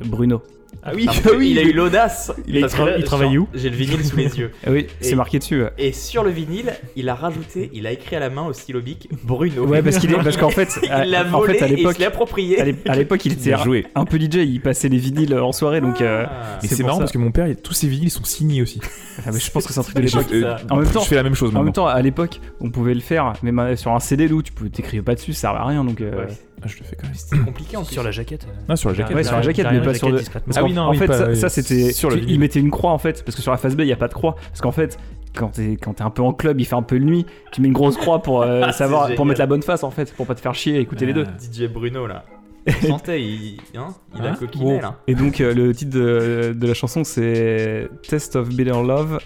Bruno. 0.04 0.42
Ah 0.84 0.92
oui, 0.94 1.50
il 1.50 1.58
a 1.58 1.62
eu 1.62 1.72
l'audace. 1.72 2.32
Il 2.46 2.60
que 2.60 2.98
il 2.98 3.04
travaille 3.04 3.38
où 3.38 3.48
J'ai 3.54 3.70
le 3.70 3.76
vinyle 3.76 4.04
sous 4.04 4.16
les 4.16 4.38
yeux. 4.38 4.50
Ah 4.66 4.70
oui, 4.70 4.80
Et- 5.00 5.04
c'est 5.04 5.14
marqué 5.14 5.38
dessus. 5.38 5.62
ouais. 5.62 5.70
Et 5.78 5.92
sur 5.92 6.22
le 6.24 6.30
vinyle, 6.30 6.72
il 6.96 7.08
a 7.08 7.14
rajouté, 7.14 7.70
il 7.72 7.86
a 7.86 7.92
écrit 7.92 8.16
à 8.16 8.20
la 8.20 8.30
main 8.30 8.46
au 8.46 8.52
stylo 8.52 8.80
bic 8.80 9.08
Bruno. 9.22 9.66
Ouais, 9.66 9.82
parce 9.82 9.98
qu'il 9.98 10.10
est, 10.12 10.16
parce 10.22 10.36
qu'en 10.36 10.50
fait, 10.50 10.78
il 10.82 11.10
l'a 11.10 11.24
en 11.26 11.30
volé 11.40 11.54
fait, 11.54 11.62
à 11.64 11.68
et 11.68 11.72
il 11.72 11.76
l'époque, 11.76 11.94
se 11.94 11.98
l'est 12.00 12.06
approprié. 12.06 12.60
à 12.60 12.64
l'é- 12.64 12.76
à 12.86 12.96
l'époque, 12.96 13.24
il 13.24 13.32
était 13.32 13.56
joué. 13.62 13.86
un 13.94 14.04
peu 14.04 14.18
DJ. 14.18 14.36
Il 14.46 14.60
passait 14.60 14.88
les 14.88 14.98
vinyles 14.98 15.34
en 15.38 15.52
soirée, 15.52 15.80
donc. 15.80 16.00
euh, 16.00 16.24
Ah. 16.28 16.58
Et 16.62 16.66
c'est 16.66 16.82
marrant 16.82 16.94
ça. 16.96 17.00
parce 17.00 17.12
que 17.12 17.18
mon 17.18 17.30
père, 17.30 17.46
il- 17.46 17.56
tous 17.56 17.72
ses 17.74 17.88
vinyles 17.88 18.10
sont 18.10 18.24
signés 18.24 18.62
aussi. 18.62 18.80
ah, 19.26 19.30
mais 19.32 19.38
je 19.40 19.50
pense 19.50 19.66
que 19.66 19.72
c'est 19.72 19.80
un 19.80 19.84
truc 19.84 19.96
de 19.96 20.02
l'époque. 20.02 20.26
euh, 20.32 20.54
En 20.70 20.76
même 20.76 20.90
temps- 20.90 21.00
je 21.00 21.06
fais 21.08 21.14
la 21.14 21.22
même 21.22 21.34
chose 21.34 21.54
En 21.54 21.62
même 21.62 21.72
temps, 21.72 21.86
à 21.86 22.00
l'époque, 22.02 22.40
on 22.60 22.70
pouvait 22.70 22.94
le 22.94 23.00
faire, 23.00 23.32
mais 23.42 23.52
ma- 23.52 23.76
sur 23.76 23.92
un 23.92 24.00
CD 24.00 24.28
d'où 24.28 24.42
tu 24.42 24.52
peux 24.52 24.68
t'écrire 24.68 25.02
pas 25.02 25.14
dessus, 25.14 25.32
ça 25.32 25.42
servait 25.42 25.58
à 25.60 25.64
rien. 25.64 25.84
Donc, 25.84 26.00
euh, 26.00 26.26
Ouais. 26.26 26.32
Ah, 26.64 26.68
je 26.68 26.78
le 26.78 26.84
fais 26.84 26.96
quand 26.96 27.06
même. 27.06 27.14
C'était 27.14 27.38
compliqué 27.38 27.76
en 27.76 27.84
plus. 27.84 27.92
Sur 27.92 28.02
la 28.02 28.10
jaquette. 28.10 28.46
Ah, 28.68 28.76
sur 28.76 28.88
la 28.88 28.94
jaquette. 28.94 29.16
Ouais, 29.16 29.22
sur 29.24 29.36
la 29.36 29.42
jaquette, 29.42 29.66
mais 29.70 29.80
pas 29.82 29.94
sur 29.94 30.10
le. 30.10 30.20
Ah 30.56 30.64
oui, 30.64 30.72
non, 30.72 30.82
en 30.82 30.94
fait, 30.94 31.12
ça, 31.12 31.34
ça, 31.34 31.48
c'était. 31.48 31.92
sur 31.92 32.10
le 32.10 32.18
il 32.18 32.38
mettait 32.40 32.60
une 32.60 32.70
croix 32.70 32.92
en 32.92 32.98
fait, 32.98 33.22
parce 33.24 33.36
que 33.36 33.42
sur 33.42 33.52
la 33.52 33.58
face 33.58 33.76
B, 33.76 33.80
il 33.80 33.86
y 33.88 33.92
a 33.92 33.96
pas 33.96 34.08
de 34.08 34.14
croix. 34.14 34.34
Parce 34.48 34.60
qu'en 34.60 34.72
fait, 34.72 34.96
quand 35.34 35.48
t'es 35.48 35.76
quand 35.80 35.94
t'es 35.94 36.02
un 36.02 36.10
peu 36.10 36.22
en 36.22 36.32
club, 36.32 36.60
il 36.60 36.64
fait 36.64 36.74
un 36.76 36.82
peu 36.82 36.98
de 36.98 37.04
nuit, 37.04 37.26
tu 37.52 37.60
mets 37.60 37.68
une 37.68 37.74
grosse 37.74 37.96
croix 37.96 38.22
pour 38.22 38.42
euh, 38.42 38.62
Ah, 38.64 38.72
savoir, 38.72 39.14
pour 39.14 39.26
mettre 39.26 39.40
la 39.40 39.46
bonne 39.46 39.62
face 39.62 39.82
en 39.84 39.90
fait, 39.90 40.12
pour 40.14 40.26
pas 40.26 40.34
te 40.34 40.40
faire 40.40 40.54
chier 40.54 40.76
et 40.76 40.80
écouter 40.80 41.04
les 41.06 41.12
deux. 41.12 41.24
DJ 41.38 41.64
Bruno 41.68 42.06
là. 42.06 42.24
On 42.84 42.86
sentait, 42.88 43.20
il, 43.20 43.58
hein, 43.76 43.88
il 44.16 44.22
a 44.24 44.30
Hein 44.30 44.36
coquiné 44.38 44.64
Bon. 44.76 44.80
là. 44.80 44.98
Et 45.06 45.14
donc 45.14 45.42
euh, 45.42 45.52
le 45.52 45.74
titre 45.74 45.90
de, 45.98 46.54
de 46.56 46.66
la 46.66 46.72
chanson 46.72 47.04
c'est 47.04 47.90
Test 48.08 48.36
of 48.36 48.48
Bitter 48.48 48.70
Love 48.70 49.18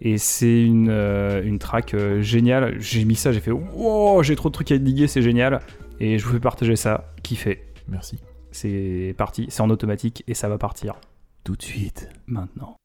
et 0.00 0.18
c'est 0.18 0.62
une, 0.62 0.88
euh, 0.90 1.40
une 1.44 1.60
track 1.60 1.94
euh, 1.94 2.20
géniale. 2.20 2.74
J'ai 2.80 3.04
mis 3.04 3.14
ça, 3.14 3.30
j'ai 3.30 3.38
fait 3.38 3.52
wow, 3.52 4.24
j'ai 4.24 4.34
trop 4.34 4.48
de 4.48 4.54
trucs 4.54 4.72
à 4.72 4.78
diguer, 4.78 5.06
c'est 5.06 5.22
génial. 5.22 5.60
Et 6.00 6.18
je 6.18 6.26
vous 6.26 6.32
fais 6.32 6.40
partager 6.40 6.76
ça, 6.76 7.12
kiffez. 7.22 7.66
Merci. 7.86 8.18
C'est 8.52 9.14
parti, 9.16 9.46
c'est 9.50 9.60
en 9.60 9.70
automatique 9.70 10.24
et 10.26 10.34
ça 10.34 10.48
va 10.48 10.58
partir 10.58 10.96
Tout 11.44 11.56
de 11.56 11.62
suite. 11.62 12.08
maintenant. 12.26 12.79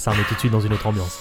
Ça 0.00 0.10
remet 0.12 0.22
tout 0.24 0.34
de 0.34 0.38
suite 0.40 0.52
dans 0.52 0.60
une 0.60 0.72
autre 0.72 0.86
ambiance. 0.86 1.20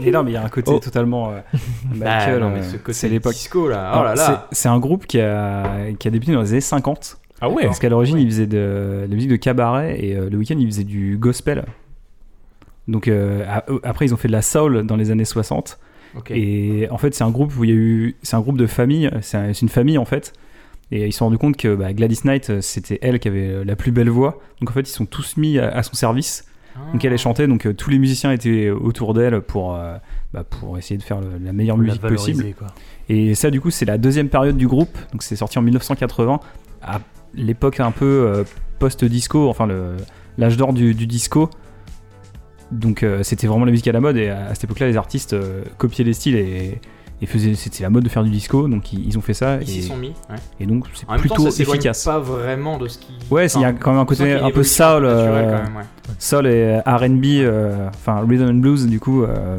Et 0.00 0.10
non, 0.10 0.22
mais 0.22 0.30
il 0.32 0.34
y 0.34 0.36
a 0.36 0.44
un 0.44 0.48
côté 0.48 0.70
Oh. 0.74 0.78
totalement 0.78 1.30
euh, 1.30 1.40
Bah, 1.94 2.18
Michael. 2.18 2.40
non, 2.40 2.50
mais 2.50 2.62
ce 2.62 2.76
côté 2.76 2.92
c'est 2.92 3.08
l'époque. 3.08 3.32
disco 3.34 3.68
là. 3.68 3.92
Oh 3.98 4.02
là 4.04 4.14
là. 4.14 4.46
c'est- 4.50 4.56
C'est 4.56 4.68
un 4.68 4.78
groupe 4.78 5.06
qui 5.06 5.20
a, 5.20 5.92
qui 5.98 6.08
a 6.08 6.10
débuté 6.10 6.32
dans 6.32 6.40
les 6.42 6.50
années 6.52 6.60
50. 6.60 7.18
Ah 7.40 7.48
ouais 7.50 7.64
Parce 7.66 7.78
qu'à 7.78 7.88
l'origine, 7.88 8.18
il 8.18 8.26
faisait 8.26 8.46
de, 8.46 9.02
de 9.04 9.06
la 9.08 9.14
musique 9.14 9.30
de 9.30 9.36
cabaret 9.36 9.98
et 10.02 10.16
euh, 10.16 10.30
le 10.30 10.38
week-end, 10.38 10.56
il 10.58 10.66
faisait 10.66 10.84
du 10.84 11.16
gospel. 11.18 11.64
Donc 12.88 13.08
euh, 13.08 13.44
a- 13.48 13.64
après, 13.82 14.06
ils 14.06 14.14
ont 14.14 14.16
fait 14.16 14.28
de 14.28 14.32
la 14.32 14.42
soul 14.42 14.84
dans 14.86 14.96
les 14.96 15.10
années 15.10 15.24
60. 15.24 15.78
Ok. 16.16 16.30
Et 16.30 16.88
en 16.90 16.98
fait, 16.98 17.14
c'est 17.14 17.24
un 17.24 17.30
groupe 17.30 17.54
où 17.58 17.64
il 17.64 17.70
y 17.70 17.72
a 17.72 17.76
eu. 17.76 18.16
C'est 18.22 18.36
un 18.36 18.40
groupe 18.40 18.56
de 18.56 18.66
famille. 18.66 19.10
C'est 19.20 19.36
un- 19.36 19.52
c'est 19.52 19.62
une 19.62 19.68
famille 19.68 19.98
en 19.98 20.04
fait. 20.06 20.32
Et 20.92 21.06
ils 21.06 21.12
se 21.12 21.18
sont 21.18 21.24
rendus 21.26 21.38
compte 21.38 21.56
que 21.56 21.74
bah, 21.74 21.92
Gladys 21.92 22.20
Knight, 22.24 22.50
euh, 22.50 22.60
c'était 22.60 22.98
elle 23.02 23.18
qui 23.18 23.26
avait 23.28 23.48
euh, 23.48 23.64
la 23.64 23.74
plus 23.76 23.90
belle 23.90 24.08
voix. 24.10 24.38
Donc 24.60 24.70
en 24.70 24.72
fait, 24.72 24.88
ils 24.88 24.92
sont 24.92 25.06
tous 25.06 25.36
mis 25.36 25.58
à, 25.58 25.68
à 25.68 25.82
son 25.82 25.94
service. 25.94 26.44
Donc 26.92 27.02
elle 27.04 27.12
est 27.12 27.18
chantée. 27.18 27.46
Donc 27.46 27.66
euh, 27.66 27.72
tous 27.72 27.90
les 27.90 27.98
musiciens 27.98 28.30
étaient 28.32 28.70
autour 28.70 29.14
d'elle 29.14 29.40
pour, 29.40 29.74
euh, 29.74 29.96
bah, 30.32 30.44
pour 30.44 30.76
essayer 30.78 30.98
de 30.98 31.02
faire 31.02 31.20
le- 31.20 31.38
la 31.42 31.52
meilleure 31.52 31.76
La 31.76 31.82
musique 31.82 32.02
possible. 32.02 32.44
quoi. 32.56 32.68
Et 33.08 33.34
ça, 33.34 33.50
du 33.50 33.60
coup, 33.60 33.70
c'est 33.70 33.84
la 33.86 33.98
deuxième 33.98 34.28
période 34.28 34.56
du 34.56 34.68
groupe. 34.68 34.96
Donc, 35.12 35.22
c'est 35.22 35.36
sorti 35.36 35.58
en 35.58 35.62
1980, 35.62 36.38
à 36.82 37.00
l'époque 37.34 37.80
un 37.80 37.90
peu 37.92 38.04
euh, 38.04 38.44
post-disco, 38.78 39.48
enfin 39.48 39.66
l'âge 40.38 40.56
d'or 40.56 40.72
du, 40.72 40.94
du 40.94 41.06
disco. 41.06 41.48
Donc, 42.72 43.04
c'était 43.22 43.46
vraiment 43.46 43.64
la 43.64 43.70
musique 43.70 43.86
à 43.88 43.92
la 43.92 44.00
mode. 44.00 44.16
Et 44.16 44.28
à, 44.28 44.46
à 44.48 44.54
cette 44.54 44.64
époque-là, 44.64 44.88
les 44.88 44.96
artistes 44.96 45.34
copiaient 45.78 46.04
les 46.04 46.12
styles 46.12 46.34
et, 46.36 46.80
et 47.22 47.26
faisaient. 47.26 47.54
C'était 47.54 47.82
la 47.82 47.90
mode 47.90 48.04
de 48.04 48.08
faire 48.08 48.22
du 48.24 48.30
disco. 48.30 48.68
Donc, 48.68 48.92
ils, 48.92 49.06
ils 49.08 49.16
ont 49.18 49.20
fait 49.20 49.34
ça. 49.34 49.58
Ils 49.60 49.66
s'y 49.66 49.78
Et, 49.78 49.82
sont 49.82 49.96
mis. 49.96 50.08
ouais. 50.30 50.36
et 50.60 50.66
donc, 50.66 50.84
c'est 50.94 51.06
En 51.08 51.12
même 51.12 51.22
temps, 51.26 51.34
plutôt 51.36 51.50
ça 51.50 51.62
efficace. 51.62 52.04
pas 52.04 52.18
vraiment 52.18 52.78
de 52.78 52.88
ce 52.88 52.98
qui. 52.98 53.12
Ouais, 53.30 53.46
il 53.46 53.60
y 53.60 53.64
a 53.64 53.72
quand 53.72 53.92
même 53.92 54.00
un 54.00 54.04
côté 54.04 54.32
un 54.34 54.50
peu 54.50 54.62
soul, 54.62 55.04
euh, 55.04 55.58
Soul 56.18 56.46
et 56.46 56.78
RB, 56.86 57.24
euh, 57.24 57.88
enfin 57.88 58.20
rhythm 58.26 58.48
and 58.48 58.54
blues, 58.54 58.86
du 58.86 59.00
coup, 59.00 59.22
euh, 59.24 59.58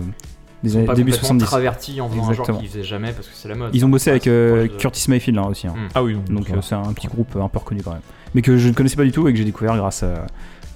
des 0.64 0.76
années, 0.76 0.86
début 0.88 1.12
complètement 1.12 1.39
70. 1.39 1.45
traverti 1.45 2.01
en 2.01 2.10
faisant 2.10 2.20
un 2.20 2.22
genre 2.24 2.30
Exactement. 2.32 2.58
qu'ils 2.60 2.70
faisaient 2.70 2.84
jamais 2.84 3.12
parce 3.12 3.28
que 3.28 3.34
c'est 3.36 3.47
la 3.47 3.55
mode. 3.55 3.70
Ils 3.76 3.86
ont 3.86 3.89
bossé 3.89 4.10
avec 4.10 4.28
euh, 4.28 4.64
de- 4.64 4.68
Curtis 4.68 5.05
Mayfield 5.10 5.38
hein, 5.38 5.47
aussi. 5.49 5.68
hein. 5.68 5.74
Mm. 5.76 5.88
Ah 5.95 6.03
oui, 6.03 6.18
Donc 6.30 6.49
euh, 6.49 6.55
va. 6.55 6.62
c'est 6.62 6.76
un 6.76 6.93
petit 6.93 7.08
groupe 7.08 7.36
un 7.36 7.47
peu 7.47 7.60
reconnu 7.60 7.82
quand 7.84 7.91
même. 7.91 8.01
Mais 8.34 8.41
que 8.41 8.58
je 8.58 8.68
ne 8.68 8.74
connaissais 8.74 8.95
pas 8.95 9.03
du 9.03 9.12
tout 9.12 9.28
et 9.28 9.32
que 9.32 9.38
j'ai 9.38 9.45
découvert 9.45 9.76
grâce 9.78 10.03
à, 10.03 10.26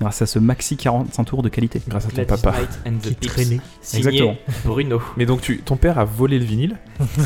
grâce 0.02 0.22
à 0.22 0.26
ce 0.26 0.39
maxi 0.39 0.76
45 0.78 1.24
tours 1.24 1.43
de 1.43 1.49
qualité. 1.49 1.82
grâce 1.88 2.06
à 2.06 2.10
ton 2.10 2.16
Gladys 2.16 2.41
papa. 2.41 2.58
Knight 2.58 2.80
and 2.88 2.97
the 3.02 3.20
Qui 3.20 3.28
traînait. 3.28 3.60
signé 3.82 3.99
Exactement. 4.08 4.36
Bruno. 4.66 5.02
Mais 5.16 5.26
donc 5.26 5.41
tu, 5.41 5.60
ton 5.60 5.78
père 5.78 5.97
a 5.99 6.04
volé 6.06 6.39
le 6.39 6.45
vinyle, 6.45 6.78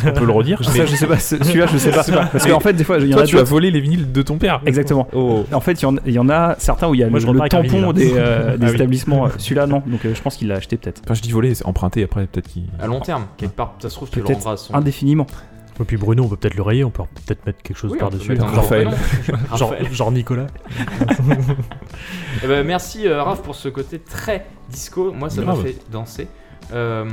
on 0.05 0.11
peut 0.11 0.26
le 0.26 0.32
redire. 0.32 0.61
Je 0.61 0.69
sais 0.95 1.07
pas, 1.07 1.17
ce- 1.17 1.38
celui-là 1.43 1.65
je 1.71 1.78
sais 1.78 1.91
pas. 1.91 2.03
Parce 2.03 2.45
qu'en 2.45 2.59
fait, 2.59 2.73
des 2.73 2.84
fois, 2.84 2.97
il 2.99 3.07
y 3.09 3.15
en 3.15 3.17
a 3.19 3.23
tu 3.26 3.39
as 3.39 3.43
volé 3.43 3.71
les 3.71 3.80
vinyles 3.80 4.11
de 4.11 4.21
ton 4.21 4.38
père. 4.38 4.61
Exactement. 4.65 5.07
Oh. 5.13 5.45
En 5.51 5.59
fait, 5.61 5.82
il 5.82 5.84
y 5.84 5.86
en- 5.86 5.95
il 6.05 6.13
y, 6.13 6.19
en 6.19 6.30
a 6.30 6.55
certains 6.59 6.88
où 6.89 6.93
il 6.95 6.99
y 6.99 7.03
a 7.03 7.09
Moi, 7.09 7.19
le, 7.19 7.49
tampon 7.49 7.63
vinyle, 7.67 7.93
des, 7.93 8.11
euh, 8.15 8.57
des 8.57 8.65
Ah 8.65 8.69
oui. 8.69 8.76
établissements. 8.76 9.28
Celui-là, 9.38 9.65
non. 9.67 9.82
Donc 9.86 10.05
euh, 10.05 10.13
je 10.13 10.21
pense 10.21 10.36
qu'il 10.36 10.47
l'a 10.49 10.55
acheté 10.55 10.78
peut-être. 10.78 11.01
Enfin 11.05 11.13
je 11.13 11.21
dis 11.21 11.32
volé, 11.32 11.55
c'est 11.55 11.65
emprunté 11.65 12.03
après 12.03 12.28
peut-être 12.28 12.47
qu'il. 12.47 12.63
À 12.80 12.88
long 12.88 12.99
terme, 12.99 13.26
quelque 13.38 13.55
part, 13.55 13.76
ça 13.80 13.89
se 13.89 13.95
trouve, 13.95 14.09
tu 14.09 14.19
le 14.19 14.26
Peut-être 14.26 14.43
rendras. 14.43 14.67
Indéfiniment. 14.73 15.28
Et 15.80 15.84
puis 15.84 15.97
Bruno, 15.97 16.23
on 16.23 16.30
peut 16.30 16.38
peut-être 16.38 16.55
le 16.55 16.61
rayer, 16.63 16.84
on 16.86 16.89
peut 16.89 17.03
peut-être 17.26 17.45
mettre 17.45 17.61
quelque 17.61 17.78
chose 17.78 17.91
Oui, 17.91 17.97
par-dessus. 17.99 18.36
Genre- 18.36 18.49
Raphaël. 18.49 18.89
Genre, 19.91 20.11
Nicolas. 20.11 20.47
Eh 22.43 22.47
ben, 22.47 22.65
merci 22.65 23.07
euh, 23.07 23.23
Raph 23.23 23.41
pour 23.41 23.55
ce 23.55 23.69
côté 23.69 23.99
très 23.99 24.45
disco. 24.69 25.11
Moi, 25.13 25.30
ça 25.30 25.41
m'a 25.41 25.55
fait 25.55 25.78
danser. 25.91 26.28
Euh, 26.73 27.05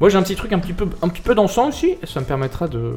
moi, 0.00 0.08
j'ai 0.08 0.16
un 0.18 0.22
petit 0.22 0.34
truc 0.36 0.52
un 0.52 0.58
petit 0.58 0.72
peu, 0.72 0.86
un 1.02 1.08
petit 1.08 1.22
peu 1.22 1.34
dansant 1.34 1.68
aussi. 1.68 1.96
Ça 2.04 2.20
me 2.20 2.24
permettra 2.24 2.68
de, 2.68 2.94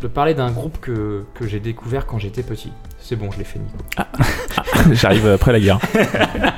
de 0.00 0.06
parler 0.08 0.34
d'un 0.34 0.50
groupe 0.50 0.78
que, 0.80 1.24
que 1.34 1.46
j'ai 1.46 1.60
découvert 1.60 2.06
quand 2.06 2.18
j'étais 2.18 2.42
petit. 2.42 2.72
C'est 3.00 3.16
bon, 3.16 3.30
je 3.30 3.38
l'ai 3.38 3.44
fait, 3.44 3.58
Nico. 3.58 3.76
J'arrive 4.92 5.26
après 5.28 5.52
la 5.52 5.60
guerre. 5.60 5.78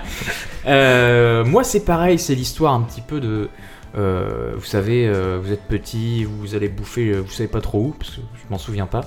Euh, 0.69 1.45
moi, 1.45 1.63
c'est 1.63 1.85
pareil. 1.85 2.19
C'est 2.19 2.35
l'histoire 2.35 2.75
un 2.75 2.81
petit 2.81 3.01
peu 3.01 3.21
de. 3.21 3.49
Euh, 3.97 4.53
vous 4.57 4.65
savez, 4.65 5.07
euh, 5.07 5.39
vous 5.43 5.53
êtes 5.53 5.63
petit, 5.63 6.25
vous 6.25 6.55
allez 6.55 6.69
bouffer, 6.69 7.09
euh, 7.11 7.21
vous 7.21 7.31
savez 7.31 7.49
pas 7.49 7.61
trop 7.61 7.79
où, 7.81 7.95
parce 7.99 8.11
que 8.13 8.21
je 8.35 8.51
m'en 8.51 8.59
souviens 8.59 8.87
pas. 8.87 9.03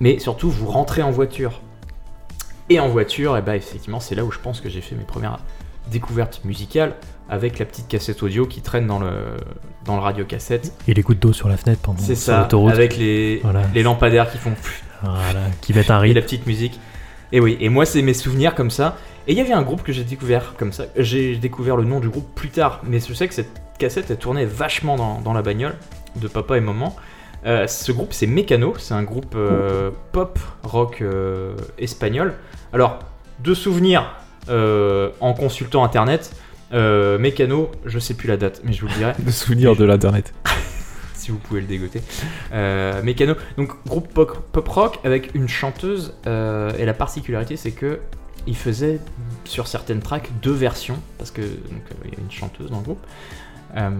Mais 0.00 0.18
surtout, 0.18 0.50
vous 0.50 0.66
rentrez 0.66 1.02
en 1.02 1.10
voiture. 1.10 1.60
Et 2.70 2.80
en 2.80 2.88
voiture, 2.88 3.36
et 3.36 3.42
bah 3.42 3.56
effectivement, 3.56 4.00
c'est 4.00 4.14
là 4.14 4.24
où 4.24 4.30
je 4.30 4.38
pense 4.38 4.60
que 4.60 4.68
j'ai 4.68 4.80
fait 4.80 4.94
mes 4.94 5.04
premières 5.04 5.38
découvertes 5.90 6.40
musicales 6.44 6.94
avec 7.28 7.58
la 7.58 7.64
petite 7.64 7.88
cassette 7.88 8.22
audio 8.22 8.46
qui 8.46 8.60
traîne 8.60 8.86
dans 8.86 8.98
le, 8.98 9.10
dans 9.84 9.96
le 9.96 10.00
radio 10.02 10.24
cassette. 10.24 10.72
Et 10.88 10.94
les 10.94 11.02
gouttes 11.02 11.18
d'eau 11.18 11.32
sur 11.32 11.48
la 11.48 11.56
fenêtre 11.56 11.80
pendant 11.82 11.98
C'est 11.98 12.14
ça, 12.14 12.48
avec 12.68 12.96
les, 12.96 13.40
Voilà. 13.42 13.62
les 13.74 13.82
lampadaires 13.82 14.30
qui 14.30 14.38
font 14.38 14.52
Voilà, 15.02 15.40
qui 15.60 15.72
être 15.76 15.90
un 15.90 15.98
et 15.98 16.02
rythme. 16.02 16.16
la 16.16 16.22
petite 16.22 16.46
musique. 16.46 16.80
Et 17.32 17.40
oui, 17.40 17.56
et 17.60 17.68
moi 17.68 17.86
c'est 17.86 18.02
mes 18.02 18.14
souvenirs 18.14 18.54
comme 18.54 18.70
ça. 18.70 18.96
Et 19.26 19.32
il 19.32 19.38
y 19.38 19.40
avait 19.40 19.52
un 19.52 19.62
groupe 19.62 19.82
que 19.82 19.92
j'ai 19.92 20.02
découvert 20.04 20.54
comme 20.56 20.72
ça. 20.72 20.84
J'ai 20.96 21.36
découvert 21.36 21.76
le 21.76 21.84
nom 21.84 22.00
du 22.00 22.08
groupe 22.08 22.34
plus 22.34 22.48
tard, 22.48 22.80
mais 22.84 22.98
je 23.00 23.14
sais 23.14 23.28
que 23.28 23.34
cette 23.34 23.60
cassette 23.80 24.10
elle 24.10 24.18
tournait 24.18 24.44
vachement 24.44 24.96
dans, 24.96 25.20
dans 25.20 25.32
la 25.32 25.42
bagnole 25.42 25.74
de 26.16 26.28
papa 26.28 26.56
et 26.56 26.60
maman. 26.60 26.94
Euh, 27.46 27.66
ce 27.66 27.90
groupe 27.90 28.12
c'est 28.12 28.26
Mécano, 28.26 28.74
c'est 28.78 28.94
un 28.94 29.02
groupe 29.02 29.34
euh, 29.34 29.90
pop 30.12 30.38
rock 30.62 31.00
euh, 31.00 31.54
espagnol. 31.78 32.34
Alors, 32.72 33.00
de 33.42 33.54
souvenirs 33.54 34.14
en 34.48 35.32
consultant 35.32 35.84
internet, 35.84 36.34
Mécano, 36.72 37.70
je 37.86 37.98
sais 37.98 38.14
plus 38.14 38.28
la 38.28 38.36
date, 38.36 38.60
mais 38.64 38.72
je 38.72 38.82
vous 38.82 38.88
le 38.88 38.94
dirai 38.94 39.12
De 39.18 39.30
souvenirs 39.30 39.76
de 39.76 39.84
l'internet. 39.84 40.34
si 41.14 41.30
vous 41.30 41.38
pouvez 41.38 41.60
le 41.60 41.66
dégoter. 41.66 42.02
Mécano, 43.02 43.34
donc 43.56 43.72
groupe 43.86 44.12
pop, 44.12 44.38
pop 44.52 44.68
rock 44.68 44.98
avec 45.04 45.34
une 45.34 45.48
chanteuse, 45.48 46.14
et 46.26 46.84
la 46.84 46.94
particularité 46.94 47.56
c'est 47.56 47.72
que 47.72 48.00
il 48.46 48.56
faisait 48.56 48.98
sur 49.44 49.66
certaines 49.66 50.00
tracks 50.00 50.30
deux 50.42 50.52
versions, 50.52 50.98
parce 51.18 51.30
que 51.30 51.42
donc, 51.42 51.82
il 52.04 52.10
y 52.12 52.16
a 52.16 52.20
une 52.20 52.30
chanteuse 52.30 52.70
dans 52.70 52.78
le 52.78 52.84
groupe. 52.84 53.06
Euh, 53.76 53.90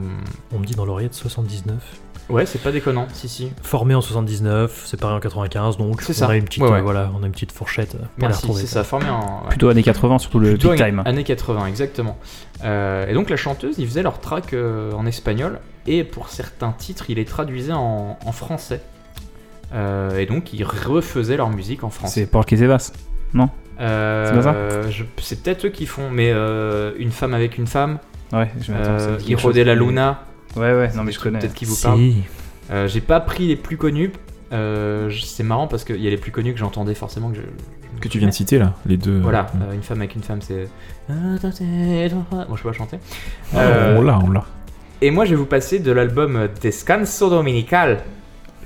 On 0.55 0.59
me 0.59 0.65
dit 0.67 0.75
dans 0.75 0.85
l'oreillette 0.85 1.15
79. 1.15 1.77
ouais, 2.29 2.47
c'est 2.47 2.61
pas 2.63 2.73
déconnant, 2.73 3.07
si 3.13 3.29
si. 3.29 3.53
Formé 3.63 3.95
en 3.95 4.01
79, 4.01 4.87
séparé 4.87 5.15
en 5.15 5.21
95, 5.21 5.77
donc 5.77 6.03
C'est 6.03 6.13
on 6.13 6.15
ça. 6.15 6.29
a 6.29 6.35
une 6.37 6.45
petite, 6.45 6.63
Ouais, 6.63 6.71
ouais. 6.71 6.79
euh, 6.79 6.83
voilà, 6.83 7.11
on 7.19 7.23
a 7.23 7.27
une 7.27 7.33
petite 7.33 7.53
fourchette 7.53 7.95
euh, 7.95 7.99
pour 7.99 8.09
Merci, 8.29 8.43
retrouver. 8.43 8.61
c'est 8.63 8.67
ça, 8.69 8.85
formé 8.85 9.09
en. 9.09 9.43
ouais. 9.43 9.49
Plutôt 9.51 9.69
années 9.69 9.83
80, 9.83 10.19
surtout 10.19 10.39
le 10.41 10.51
Plutôt 10.51 10.71
années- 10.71 10.85
time. 10.85 11.03
Années 11.05 11.25
80, 11.25 11.67
exactement. 11.67 12.19
Euh, 12.65 13.07
et 13.07 13.15
donc 13.15 13.31
la 13.31 13.37
chanteuse, 13.37 13.77
ils 13.79 13.87
faisaient 13.87 14.03
leur 14.03 14.21
track 14.21 14.53
euh, 14.53 14.93
en 14.93 15.07
espagnol, 15.07 15.61
et 15.87 16.05
pour 16.05 16.29
certains 16.29 16.73
titres, 16.73 17.07
ils 17.09 17.17
les 17.17 17.25
traduisaient 17.25 17.73
en, 17.73 18.19
en 18.25 18.33
français. 18.33 18.83
Euh, 19.73 20.19
et 20.19 20.27
donc 20.27 20.53
ils 20.53 20.65
refaisaient 20.65 21.37
leur 21.37 21.49
musique 21.51 21.85
en 21.85 21.91
français. 21.91 22.23
C'est 22.23 22.27
Paul 22.27 22.45
Quesevas. 22.45 22.93
Euh, 23.81 24.91
C'est 25.23 25.43
peut-être 25.43 25.67
eux 25.67 25.71
qui 25.71 25.87
font, 25.87 26.11
mais 26.11 26.31
euh, 26.33 26.93
une 26.99 27.13
femme 27.13 27.33
avec 27.35 27.57
une 27.57 27.67
femme, 27.67 27.99
Ouais, 28.33 28.51
je 28.61 28.73
euh, 28.73 29.19
Hiro 29.27 29.53
de 29.53 29.63
la 29.63 29.75
Luna, 29.75 30.25
Ouais, 30.57 30.73
ouais, 30.75 30.91
non 30.97 31.05
mais 31.05 31.13
je 31.13 31.21
connais. 31.21 31.39
Peut-être 31.39 31.55
qui 31.55 31.65
vous 31.65 31.75
Si. 31.75 31.83
parle. 31.83 32.01
Euh, 32.71 32.89
J'ai 32.89 33.01
pas 33.01 33.21
pris 33.21 33.47
les 33.49 33.57
plus 33.57 33.77
connus. 33.77 34.13
euh, 34.53 35.11
c'est 35.23 35.43
marrant 35.45 35.69
parce 35.69 35.85
qu'il 35.85 36.01
y 36.01 36.07
a 36.07 36.11
les 36.11 36.17
plus 36.17 36.33
connus 36.33 36.53
que 36.53 36.59
j'entendais 36.59 36.95
forcément 36.95 37.31
que 37.31 37.37
je, 37.37 37.43
je- 37.43 38.01
Que 38.01 38.09
tu 38.09 38.19
viens 38.19 38.29
de 38.29 38.33
citer 38.33 38.59
là, 38.59 38.75
les 38.87 38.97
deux. 38.97 39.21
Voilà, 39.21 39.43
Mm. 39.55 39.63
euh, 39.63 39.75
une 39.75 39.83
femme 39.83 39.99
avec 39.99 40.15
une 40.17 40.23
femme, 40.23 40.41
c'est. 40.43 40.69
Bon, 41.09 42.57
je 42.57 42.63
peux 42.63 42.69
pas 42.71 42.73
chanter. 42.77 42.99
Ah, 43.55 43.59
Euh, 43.61 43.97
on 43.99 44.03
l'a, 44.03 44.19
on 44.19 44.31
l'a. 44.31 44.45
Et 45.03 45.11
moi, 45.11 45.25
je 45.25 45.31
vais 45.31 45.37
vous 45.37 45.47
passer 45.47 45.79
de 45.79 45.93
l'album 45.93 46.49
Descanso 46.61 47.31
Dominical. 47.31 47.99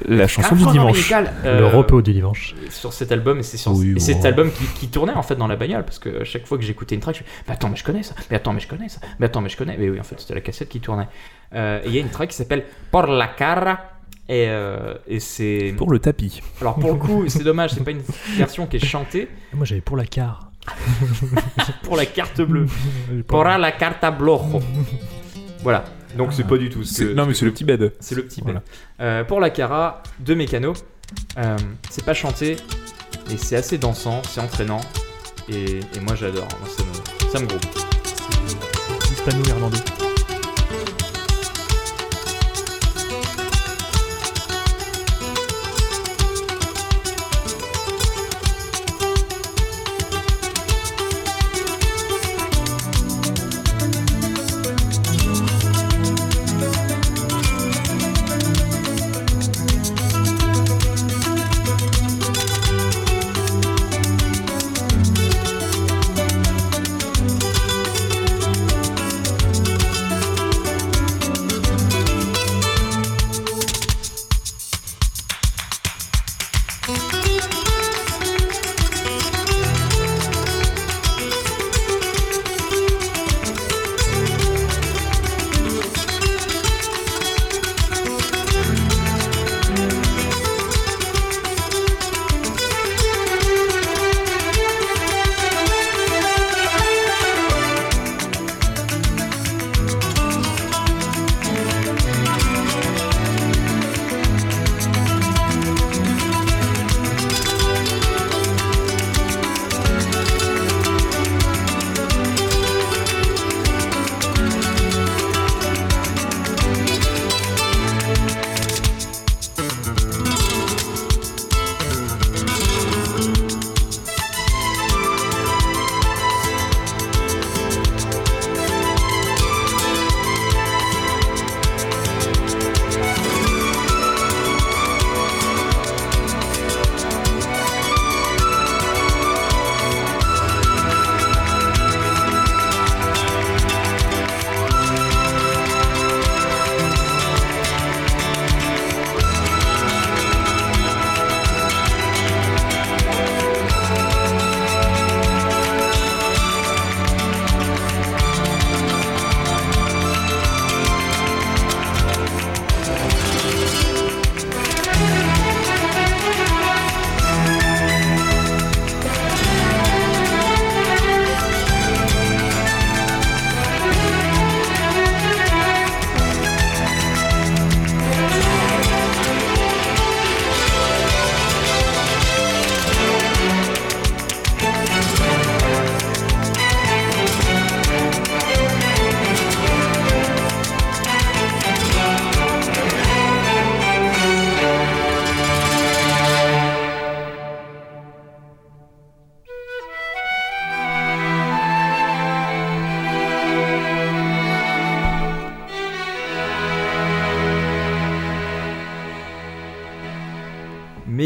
La 0.08 0.26
chanson 0.26 0.54
du 0.56 0.64
Descanso 0.64 0.72
dimanche. 0.72 1.08
Dominical, 1.10 1.32
euh, 1.44 1.60
Le 1.60 1.66
repos 1.66 2.02
du 2.02 2.12
dimanche. 2.12 2.54
sur 2.70 2.92
cet 2.92 3.12
album 3.12 3.38
et 3.38 3.42
c'est 3.44 3.56
sur 3.56 3.72
Oui, 3.72 3.90
et 3.90 3.94
bon. 3.94 4.00
cet 4.00 4.24
album 4.24 4.50
qui, 4.50 4.64
qui 4.66 4.88
tournait 4.88 5.12
en 5.12 5.22
fait 5.22 5.36
dans 5.36 5.46
la 5.46 5.54
bagnole 5.56 5.84
parce 5.84 5.98
que 6.00 6.22
à 6.22 6.24
chaque 6.24 6.46
fois 6.46 6.58
que 6.58 6.64
j'écoutais 6.64 6.96
une 6.96 7.00
track 7.00 7.16
je 7.16 7.22
me 7.22 7.26
mais 7.46 7.54
attends 7.54 7.68
mais 7.68 7.76
je 7.76 7.84
connais 7.84 8.02
ça 8.02 8.14
mais 8.30 8.36
attends 8.36 8.52
mais 8.52 8.60
je 8.60 8.66
connais 8.68 8.88
ça 8.88 9.00
mais 9.20 9.26
attends 9.26 9.40
mais 9.40 9.48
je 9.48 9.56
connais 9.56 9.76
mais 9.78 9.88
oui 9.88 10.00
en 10.00 10.02
fait 10.02 10.18
c'était 10.18 10.34
la 10.34 10.40
cassette 10.40 10.68
qui 10.68 10.80
tournait 10.80 11.06
Euh, 11.54 11.80
et 11.84 11.88
il 11.88 11.94
y 11.94 11.98
a 11.98 12.00
une 12.00 12.08
track 12.08 12.30
qui 12.30 12.36
s'appelle 12.36 12.64
Por 12.90 13.06
la 13.06 13.28
cara 13.28 13.78
et, 14.28 14.46
euh, 14.48 14.94
et 15.06 15.20
c'est 15.20 15.74
Pour 15.76 15.90
le 15.92 16.00
tapis. 16.00 16.42
alors 16.60 16.74
pour 16.76 16.90
le 16.92 16.98
coup 16.98 17.24
c'est 17.28 17.44
dommage 17.44 17.70
c'est 17.74 17.84
pas 17.84 17.92
une 17.92 18.02
version 18.36 18.66
qui 18.66 18.76
est 18.78 18.84
chantée 18.84 19.28
Moi 19.52 19.64
j'avais 19.64 19.80
pour 19.80 19.96
la 19.96 20.06
car. 20.06 20.50
pour 21.84 21.96
la 21.96 22.06
carte 22.06 22.40
bleue 22.40 22.66
Por 23.28 23.44
la 23.44 23.70
carta 23.70 24.10
blojo 24.10 24.60
voilà 25.62 25.84
donc 26.16 26.32
c'est 26.32 26.46
pas 26.46 26.56
du 26.58 26.68
tout 26.70 26.84
ce 26.84 27.02
que- 27.02 27.12
Non, 27.14 27.26
mais 27.26 27.34
c'est 27.34 27.44
le 27.44 27.52
petit 27.52 27.64
bed. 27.64 27.92
c'est 28.00 28.14
le 28.14 28.24
petit 28.24 28.40
Voilà. 28.42 28.60
bed. 28.60 28.68
Euh, 29.00 29.24
pour 29.24 29.40
la 29.40 29.50
cara 29.50 30.02
de 30.20 30.34
Mécano, 30.34 30.72
euh, 31.38 31.56
c'est 31.90 32.04
pas 32.04 32.14
chanté, 32.14 32.56
mais 33.28 33.36
c'est 33.36 33.56
assez 33.56 33.78
dansant, 33.78 34.22
c'est 34.28 34.40
entraînant, 34.40 34.80
et, 35.48 35.80
et 35.80 36.00
moi 36.00 36.14
j'adore, 36.14 36.48
ça 36.76 36.82
me, 36.84 37.30
ça 37.30 37.40
me 37.40 37.46
groupe. 37.46 37.64
Hispano-irlandais. 39.12 39.78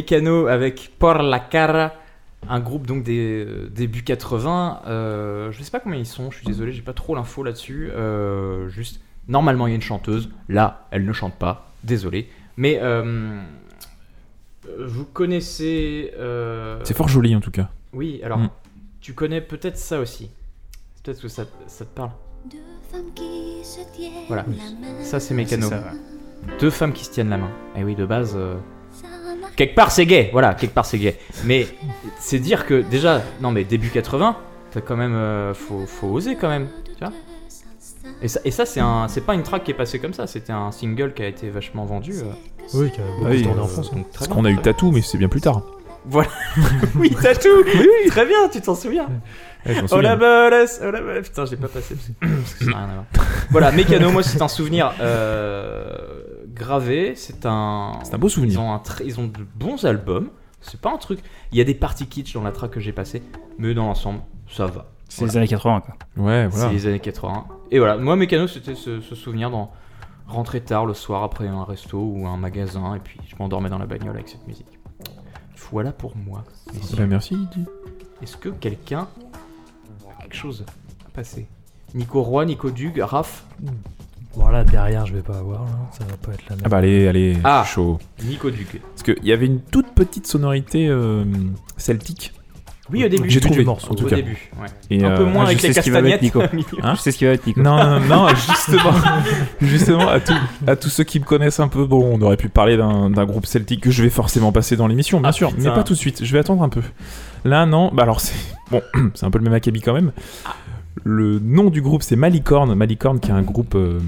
Mécano 0.02 0.46
avec 0.46 0.92
Por 1.00 1.22
la 1.22 1.40
Cara, 1.40 1.92
un 2.48 2.60
groupe 2.60 2.86
donc 2.86 3.02
des 3.02 3.44
euh, 3.44 3.68
début 3.68 4.04
80. 4.04 4.82
Euh, 4.86 5.50
je 5.50 5.60
sais 5.60 5.72
pas 5.72 5.80
combien 5.80 5.98
ils 5.98 6.06
sont, 6.06 6.30
je 6.30 6.36
suis 6.36 6.46
désolé, 6.46 6.70
j'ai 6.70 6.82
pas 6.82 6.92
trop 6.92 7.16
l'info 7.16 7.42
là-dessus. 7.42 7.90
Euh, 7.92 8.68
juste, 8.68 9.00
normalement 9.26 9.66
il 9.66 9.70
y 9.70 9.72
a 9.72 9.74
une 9.74 9.82
chanteuse, 9.82 10.30
là 10.48 10.86
elle 10.92 11.04
ne 11.04 11.12
chante 11.12 11.34
pas, 11.34 11.72
désolé. 11.82 12.28
Mais 12.56 12.78
euh, 12.80 13.40
vous 14.78 15.04
connaissez. 15.04 16.12
euh, 16.16 16.78
C'est 16.84 16.96
fort 16.96 17.08
joli 17.08 17.34
en 17.34 17.40
tout 17.40 17.50
cas. 17.50 17.68
Oui, 17.92 18.20
alors 18.22 18.38
Mm. 18.38 18.50
tu 19.00 19.14
connais 19.14 19.40
peut-être 19.40 19.78
ça 19.78 19.98
aussi. 19.98 20.30
Peut-être 21.02 21.20
que 21.22 21.28
ça, 21.28 21.44
ça 21.66 21.84
te 21.84 21.90
parle. 21.92 22.10
Voilà, 24.28 24.44
ça 25.02 25.18
c'est 25.18 25.34
Mécano. 25.34 25.64
C'est 25.64 25.68
ça, 25.70 25.80
ouais. 25.80 26.56
Deux 26.60 26.70
femmes 26.70 26.92
qui 26.92 27.04
se 27.04 27.10
tiennent 27.10 27.30
la 27.30 27.38
main. 27.38 27.50
Et 27.76 27.82
oui, 27.82 27.96
de 27.96 28.06
base. 28.06 28.34
euh, 28.36 28.54
Quelque 29.58 29.74
part 29.74 29.90
c'est 29.90 30.06
gay, 30.06 30.30
voilà, 30.32 30.54
quelque 30.54 30.72
part 30.72 30.86
c'est 30.86 30.98
gay. 30.98 31.18
Mais 31.44 31.66
c'est 32.20 32.38
dire 32.38 32.64
que 32.64 32.80
déjà, 32.80 33.22
non 33.40 33.50
mais 33.50 33.64
début 33.64 33.88
80, 33.88 34.36
t'as 34.70 34.80
quand 34.80 34.94
même, 34.96 35.16
euh, 35.16 35.52
faut, 35.52 35.84
faut 35.84 36.06
oser 36.06 36.36
quand 36.36 36.48
même, 36.48 36.68
tu 36.96 37.04
vois. 37.04 37.12
Et 38.22 38.28
ça, 38.28 38.38
et 38.44 38.52
ça 38.52 38.64
c'est 38.66 38.78
un, 38.78 39.08
c'est 39.08 39.22
pas 39.22 39.34
une 39.34 39.42
track 39.42 39.64
qui 39.64 39.72
est 39.72 39.74
passée 39.74 39.98
comme 39.98 40.14
ça, 40.14 40.28
c'était 40.28 40.52
un 40.52 40.70
single 40.70 41.12
qui 41.12 41.22
a 41.24 41.26
été 41.26 41.50
vachement 41.50 41.84
vendu. 41.86 42.12
euh. 42.12 42.30
Oui, 42.74 42.92
qui 42.92 43.00
a 43.00 43.04
beaucoup 43.04 43.24
Ah 43.26 43.30
oui, 43.30 43.42
tourné 43.42 43.60
en 43.60 43.64
euh, 43.64 43.66
France. 43.66 43.90
donc 43.92 44.08
très 44.10 44.18
Parce 44.26 44.28
qu'on 44.28 44.44
a 44.44 44.50
eu 44.50 44.58
Tatou, 44.58 44.92
mais 44.92 45.00
c'est 45.02 45.18
bien 45.18 45.28
plus 45.28 45.40
tard. 45.40 45.62
Voilà. 46.06 46.30
oui, 46.94 47.14
t'as 47.20 47.34
tout. 47.34 47.48
Oui, 47.66 48.08
très 48.10 48.26
bien, 48.26 48.48
tu 48.50 48.60
t'en 48.60 48.76
souviens. 48.76 49.08
Ouais, 49.66 49.74
je 49.74 49.80
Oh 49.94 50.00
la 50.00 50.14
bolesse, 50.14 50.80
oh 50.86 50.90
la 50.92 51.00
bolesse. 51.00 51.28
Putain, 51.28 51.46
j'ai 51.46 51.56
pas 51.56 51.66
passé 51.66 51.96
parce 51.96 52.06
que, 52.08 52.36
parce 52.42 52.54
que 52.54 52.64
ça 52.64 52.70
n'a 52.70 52.76
rien 52.76 52.86
à 52.86 52.92
voir. 52.92 53.04
Voilà, 53.50 53.72
Mécano, 53.72 54.12
moi 54.12 54.22
c'est 54.22 54.40
un 54.40 54.46
souvenir 54.48 54.94
euh, 55.00 56.17
gravé. 56.58 57.14
C'est 57.16 57.46
un. 57.46 57.92
C'est 58.02 58.14
un 58.14 58.18
beau 58.18 58.28
souvenir. 58.28 58.54
Ils 58.54 58.58
ont, 58.58 58.72
un 58.72 58.78
tr- 58.78 59.02
ils 59.04 59.18
ont 59.20 59.26
de 59.26 59.46
bons 59.54 59.84
albums. 59.84 60.28
C'est 60.60 60.80
pas 60.80 60.92
un 60.92 60.98
truc. 60.98 61.20
Il 61.52 61.58
y 61.58 61.60
a 61.60 61.64
des 61.64 61.74
parties 61.74 62.06
kitsch 62.06 62.34
dans 62.34 62.42
la 62.42 62.50
track 62.52 62.72
que 62.72 62.80
j'ai 62.80 62.92
passé, 62.92 63.22
mais 63.58 63.74
dans 63.74 63.86
l'ensemble, 63.86 64.20
ça 64.50 64.66
va. 64.66 64.86
C'est 65.08 65.24
les 65.24 65.36
années 65.38 65.48
80, 65.48 65.80
quoi. 65.80 65.94
Ouais, 66.22 66.46
voilà. 66.48 66.66
C'est 66.68 66.72
les 66.74 66.86
années 66.86 67.00
80. 67.00 67.46
Et 67.70 67.78
voilà, 67.78 67.96
moi 67.96 68.14
Mécano, 68.16 68.46
c'était 68.46 68.74
ce, 68.74 69.00
ce 69.00 69.14
souvenir 69.14 69.50
dans 69.50 69.70
rentrer 70.26 70.60
tard 70.60 70.84
le 70.84 70.92
soir 70.92 71.22
après 71.22 71.46
un 71.48 71.64
resto 71.64 71.98
ou 71.98 72.26
un 72.26 72.36
magasin, 72.36 72.94
et 72.94 72.98
puis 73.00 73.18
je 73.26 73.34
m'endormais 73.38 73.70
dans 73.70 73.78
la 73.78 73.86
bagnole 73.86 74.16
avec 74.16 74.28
cette 74.28 74.46
musique. 74.46 74.66
Voilà 75.70 75.92
pour 75.92 76.14
moi. 76.16 76.44
Bah, 76.96 77.06
merci. 77.06 77.36
Didi. 77.36 77.66
Est-ce 78.22 78.36
que 78.36 78.48
quelqu'un 78.50 79.08
a 80.10 80.22
quelque 80.22 80.34
chose 80.36 80.64
à 81.06 81.10
passer? 81.10 81.46
Nico 81.94 82.22
Roy, 82.22 82.44
Nico 82.44 82.70
Dug, 82.70 82.98
Raph? 83.00 83.44
Voilà, 84.34 84.62
derrière, 84.64 85.04
je 85.06 85.14
vais 85.14 85.22
pas 85.22 85.38
avoir, 85.38 85.62
là. 85.64 85.70
ça 85.90 86.04
va 86.04 86.16
pas 86.16 86.32
être 86.32 86.44
la 86.48 86.56
même. 86.56 86.62
Ah 86.64 86.68
bah 86.68 86.76
allez, 86.78 87.08
allez, 87.08 87.36
Ah. 87.44 87.64
chaud. 87.66 87.98
Nico 88.24 88.50
Dug. 88.50 88.66
Parce 88.94 89.02
qu'il 89.02 89.24
y 89.26 89.32
avait 89.32 89.46
une 89.46 89.60
toute 89.60 89.88
petite 89.94 90.26
sonorité 90.26 90.86
euh, 90.88 91.24
celtique. 91.76 92.32
Oui, 92.90 93.04
au 93.04 93.08
début. 93.08 93.28
J'ai 93.28 93.40
du 93.40 93.46
trouvé, 93.46 93.64
morceau, 93.64 93.92
en 93.92 93.94
tout 93.96 94.06
Au 94.06 94.08
cas. 94.08 94.16
début, 94.16 94.50
ouais. 94.62 94.66
Et, 94.88 95.04
Un 95.04 95.14
peu 95.14 95.22
euh, 95.24 95.26
moins 95.26 95.42
ah, 95.42 95.44
je 95.46 95.50
avec 95.50 95.60
sais 95.60 95.68
les 95.68 95.74
ce 95.74 95.80
qui 95.80 95.90
va 95.90 95.98
castagnettes. 96.00 96.22
Nico. 96.22 96.40
milieu. 96.54 96.64
Hein 96.82 96.94
Je 96.94 97.00
sais 97.02 97.10
ce 97.12 97.18
qui 97.18 97.24
va 97.26 97.32
être 97.32 97.46
Nico. 97.46 97.60
Non, 97.60 97.76
non, 97.76 98.00
non, 98.00 98.06
non, 98.06 98.28
justement, 98.34 98.92
justement 99.60 100.08
à, 100.08 100.20
tout- 100.20 100.32
à 100.66 100.74
tous 100.76 100.88
ceux 100.88 101.04
qui 101.04 101.20
me 101.20 101.24
connaissent 101.26 101.60
un 101.60 101.68
peu, 101.68 101.84
bon, 101.84 102.02
on 102.18 102.22
aurait 102.22 102.38
pu 102.38 102.48
parler 102.48 102.76
d'un 102.78 103.10
d'un 103.10 103.26
groupe 103.26 103.44
celtique 103.44 103.82
que 103.82 103.90
je 103.90 104.02
vais 104.02 104.08
forcément 104.08 104.52
passer 104.52 104.76
dans 104.76 104.86
l'émission, 104.86 105.20
bien 105.20 105.28
Ah, 105.28 105.32
sûr, 105.32 105.50
putain. 105.50 105.68
mais 105.68 105.74
pas 105.74 105.82
tout 105.84 105.92
de 105.94 105.98
suite, 105.98 106.24
je 106.24 106.32
vais 106.32 106.38
attendre 106.38 106.62
un 106.62 106.70
peu. 106.70 106.80
Là, 107.44 107.66
non, 107.66 107.90
bah 107.92 108.04
alors 108.04 108.20
c'est 108.22 108.34
bon, 108.70 108.80
c'est 109.14 109.26
un 109.26 109.30
peu 109.30 109.38
le 109.38 109.44
même 109.44 109.52
acabit 109.54 109.80
quand 109.82 109.92
même. 109.92 110.12
Le 111.04 111.38
nom 111.38 111.70
du 111.70 111.82
groupe 111.82 112.02
c'est 112.02 112.16
Malicorne, 112.16 112.74
Malicorne 112.74 113.20
qui 113.20 113.30
est 113.30 113.34
un 113.34 113.42
groupe 113.42 113.74
euh, 113.74 114.00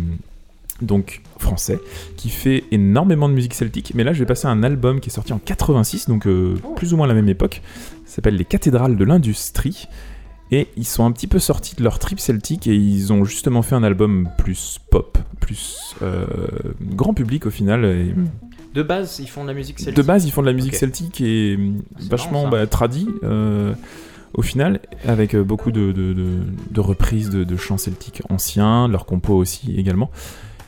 donc 0.82 1.22
français 1.38 1.78
qui 2.16 2.30
fait 2.30 2.64
énormément 2.70 3.28
de 3.28 3.34
musique 3.34 3.54
celtique, 3.54 3.92
mais 3.94 4.04
là 4.04 4.12
je 4.12 4.20
vais 4.20 4.26
passer 4.26 4.46
un 4.46 4.62
album 4.62 5.00
qui 5.00 5.10
est 5.10 5.12
sorti 5.12 5.32
en 5.32 5.38
86, 5.38 6.08
donc 6.08 6.26
euh, 6.26 6.54
plus 6.76 6.92
ou 6.92 6.96
moins 6.96 7.06
à 7.06 7.08
la 7.08 7.14
même 7.14 7.28
époque. 7.28 7.62
Ça 8.06 8.16
s'appelle 8.16 8.36
Les 8.36 8.44
Cathédrales 8.44 8.96
de 8.96 9.04
l'Industrie. 9.04 9.88
Et 10.52 10.66
ils 10.76 10.84
sont 10.84 11.04
un 11.04 11.12
petit 11.12 11.28
peu 11.28 11.38
sortis 11.38 11.76
de 11.76 11.84
leur 11.84 12.00
trip 12.00 12.18
celtique 12.18 12.66
et 12.66 12.74
ils 12.74 13.12
ont 13.12 13.24
justement 13.24 13.62
fait 13.62 13.76
un 13.76 13.84
album 13.84 14.28
plus 14.36 14.80
pop, 14.90 15.16
plus 15.38 15.94
euh, 16.02 16.26
grand 16.82 17.14
public 17.14 17.46
au 17.46 17.50
final. 17.50 17.84
Et 17.84 18.12
De 18.74 18.82
base, 18.82 19.20
ils 19.20 19.28
font 19.28 19.42
de 19.42 19.48
la 19.48 19.54
musique 19.54 19.78
celtique. 19.78 19.96
de 19.96 20.02
base, 20.02 20.24
ils 20.26 20.32
font 20.32 20.40
de 20.40 20.46
la 20.46 20.52
musique 20.52 20.74
celtique 20.74 21.20
et 21.20 21.56
vachement 22.00 22.42
marrant, 22.42 22.48
bah, 22.50 22.66
tradit 22.66 23.06
euh, 23.22 23.74
au 24.34 24.42
final, 24.42 24.80
avec 25.06 25.34
euh, 25.34 25.42
beaucoup 25.42 25.70
de, 25.72 25.92
de- 25.92 26.12
de- 26.12 26.38
de 26.70 26.80
reprises 26.80 27.30
de, 27.30 27.44
de 27.44 27.56
chants 27.56 27.78
celtiques 27.78 28.22
anciens, 28.30 28.88
leurs 28.88 29.06
compos 29.06 29.34
aussi 29.36 29.74
également. 29.76 30.10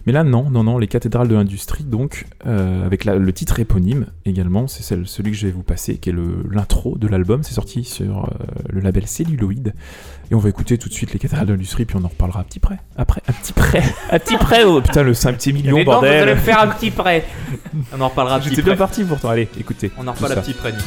Mais 0.05 0.13
là, 0.13 0.25
non, 0.25 0.51
non, 0.51 0.65
non, 0.65 0.79
les 0.79 0.89
cathédrales 0.89 1.29
de 1.29 1.37
l'industrie, 1.37 1.85
donc, 1.85 2.27
euh, 2.45 2.85
avec 2.85 3.05
la- 3.05 3.15
le 3.15 3.33
titre 3.33 3.61
éponyme 3.61 4.07
également, 4.25 4.67
c'est 4.67 4.83
celle- 4.83 5.07
celui 5.07 5.31
que 5.31 5.37
je 5.37 5.47
vais 5.47 5.53
vous 5.53 5.63
passer, 5.63 5.99
qui 5.99 6.11
est 6.11 6.15
l'intro 6.51 6.99
de 6.99 7.07
l'album. 7.07 7.45
C'est 7.45 7.55
sorti 7.55 7.85
sur 7.85 8.25
euh, 8.25 8.29
le 8.69 8.81
label 8.81 9.07
Celluloid. 9.07 9.73
Et 10.33 10.35
on 10.35 10.39
va 10.41 10.49
écouter 10.49 10.77
tout 10.77 10.89
de 10.89 10.95
suite 10.95 11.13
les 11.13 11.21
cathédrales 11.21 11.47
de 11.47 11.53
l'industrie, 11.53 11.85
puis 11.85 11.97
on 12.01 12.05
en 12.05 12.09
reparlera 12.09 12.41
à 12.41 12.45
petit 12.45 12.59
près. 12.59 12.79
Après, 12.97 13.23
à 13.29 13.33
petit 13.33 13.53
près, 13.53 13.85
à 14.11 14.19
petit 14.19 14.37
près, 14.39 14.65
oh 14.65 14.81
putain, 14.81 15.05
le 15.05 15.15
5 15.15 15.35
petit 15.37 15.53
million, 15.53 15.77
Mais 15.77 15.85
non, 15.85 16.01
vous 16.01 16.05
allez 16.05 16.19
bordel. 16.25 16.39
faire 16.39 16.61
un 16.63 16.67
petit 16.69 16.91
prêt. 16.91 17.25
On 17.97 18.01
en 18.01 18.09
reparlera 18.09 18.37
à 18.37 18.41
petit 18.41 18.49
J'étais 18.49 18.63
bien 18.63 18.75
parti 18.77 19.05
pourtant, 19.05 19.29
allez, 19.29 19.49
écoutez. 19.61 19.93
On 19.99 20.09
en 20.09 20.13
reparle 20.15 20.33
à 20.33 20.37
petit 20.43 20.55
prêt, 20.55 20.73
Nico. 20.73 20.83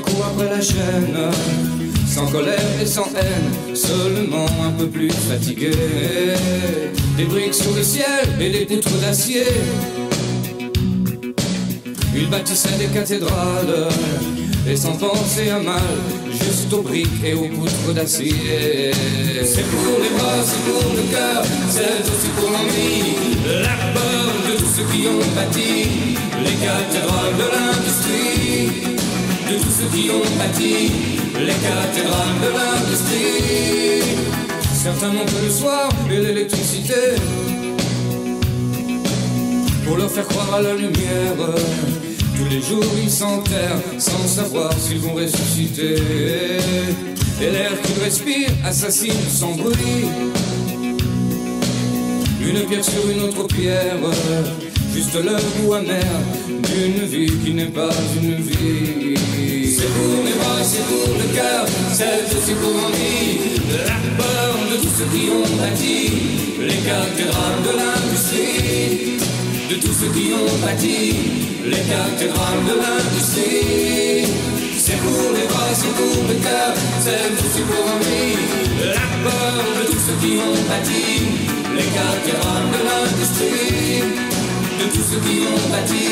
Courent 0.00 0.26
après 0.32 0.48
la 0.48 0.60
chaîne, 0.60 1.16
sans 2.06 2.26
colère 2.26 2.58
et 2.80 2.86
sans 2.86 3.08
haine, 3.16 3.74
seulement 3.74 4.46
un 4.64 4.70
peu 4.70 4.86
plus 4.86 5.10
fatigué. 5.10 5.70
Des 7.16 7.24
briques 7.24 7.54
sur 7.54 7.72
le 7.74 7.82
ciel 7.82 8.06
et 8.40 8.50
des 8.50 8.64
poutres 8.66 8.96
d'acier. 9.00 9.44
Il 12.14 12.28
bâtissait 12.30 12.76
des 12.78 12.86
cathédrales, 12.86 13.88
et 14.68 14.76
sans 14.76 14.92
penser 14.92 15.50
à 15.50 15.58
mal, 15.58 15.82
juste 16.30 16.72
aux 16.72 16.82
briques 16.82 17.24
et 17.24 17.34
aux 17.34 17.48
poutres 17.48 17.94
d'acier. 17.94 18.92
C'est 19.44 19.66
pour 19.70 19.98
les 20.02 20.10
bras, 20.16 20.42
c'est 20.44 20.70
pour 20.70 20.92
le 20.94 21.02
cœur, 21.10 21.42
c'est 21.70 22.02
aussi 22.02 22.28
pour 22.36 22.50
l'envie, 22.50 23.62
la 23.62 23.76
peur 23.94 24.32
de 24.48 24.56
tous 24.58 24.70
ceux 24.76 24.86
qui 24.92 25.08
ont 25.08 25.34
bâti 25.34 25.88
les 26.44 26.56
cathédrales 26.64 27.36
de 27.36 27.46
l'industrie. 27.52 28.97
De 29.48 29.54
tous 29.54 29.70
ceux 29.70 29.96
qui 29.96 30.10
ont 30.10 30.38
bâti 30.38 30.90
les 31.38 31.54
cathédrales 31.54 32.38
de 32.42 32.50
l'industrie. 32.56 34.02
Certains 34.74 35.08
n'ont 35.08 35.24
que 35.24 35.42
le 35.42 35.50
soir 35.50 35.88
et 36.10 36.18
l'électricité 36.18 37.16
pour 39.86 39.96
leur 39.96 40.10
faire 40.10 40.26
croire 40.26 40.54
à 40.56 40.60
la 40.60 40.74
lumière. 40.74 41.34
Tous 42.36 42.44
les 42.50 42.60
jours 42.60 42.84
ils 43.02 43.10
s'enterrent 43.10 43.80
sans 43.96 44.26
savoir 44.26 44.70
s'ils 44.78 44.98
vont 44.98 45.14
ressusciter. 45.14 45.96
Et 47.40 47.50
l'air 47.50 47.72
qu'ils 47.82 48.02
respirent 48.04 48.52
assassine 48.66 49.12
sans 49.30 49.52
bruit. 49.52 50.04
Une 52.42 52.66
pierre 52.66 52.84
sur 52.84 53.08
une 53.10 53.22
autre 53.22 53.46
pierre, 53.46 53.96
juste 54.94 55.14
le 55.14 55.36
goût 55.62 55.72
amer 55.72 56.04
d'une 56.48 57.06
vie 57.06 57.32
qui 57.44 57.54
n'est 57.54 57.66
pas 57.66 57.90
une 58.22 58.36
vie. 58.36 59.37
C'est 59.78 59.94
pour 59.94 60.24
les 60.24 60.32
bras, 60.32 60.58
c'est 60.64 60.84
pour 60.90 61.14
le 61.14 61.26
cœur, 61.32 61.64
c'est 61.92 62.26
aussi 62.36 62.54
pour 62.54 62.74
l'envie, 62.74 63.62
la 63.86 63.98
peur 64.18 64.54
de 64.72 64.76
tous 64.82 64.90
ceux 64.98 65.06
qui 65.14 65.30
ont 65.30 65.56
bâti 65.56 66.10
les 66.58 66.80
cathédrales 66.82 67.62
de 67.62 67.72
l'industrie. 67.78 69.18
De 69.70 69.76
tous 69.76 69.94
ceux 70.00 70.10
qui 70.10 70.32
ont 70.34 70.66
bâti 70.66 71.14
les 71.64 71.84
cathédrales 71.94 72.64
de 72.66 72.74
l'industrie. 72.82 74.26
C'est 74.76 74.98
pour 74.98 75.30
les 75.36 75.46
bras, 75.46 75.70
c'est 75.72 75.94
pour 75.94 76.26
le 76.26 76.34
cœur, 76.42 76.74
c'est 76.98 77.30
aussi 77.38 77.62
pour 77.62 77.84
l'envie, 77.86 78.34
la 78.82 79.06
peur 79.22 79.62
de 79.78 79.86
tous 79.92 80.02
ceux 80.06 80.18
qui 80.18 80.32
ont 80.42 80.58
bâti 80.66 81.06
les 81.78 81.88
cathédrales 81.98 82.70
de 82.74 82.80
l'industrie. 82.88 84.02
De 84.80 84.86
tous 84.90 85.06
ceux 85.06 85.20
qui 85.22 85.38
ont 85.46 85.70
bâti 85.70 86.08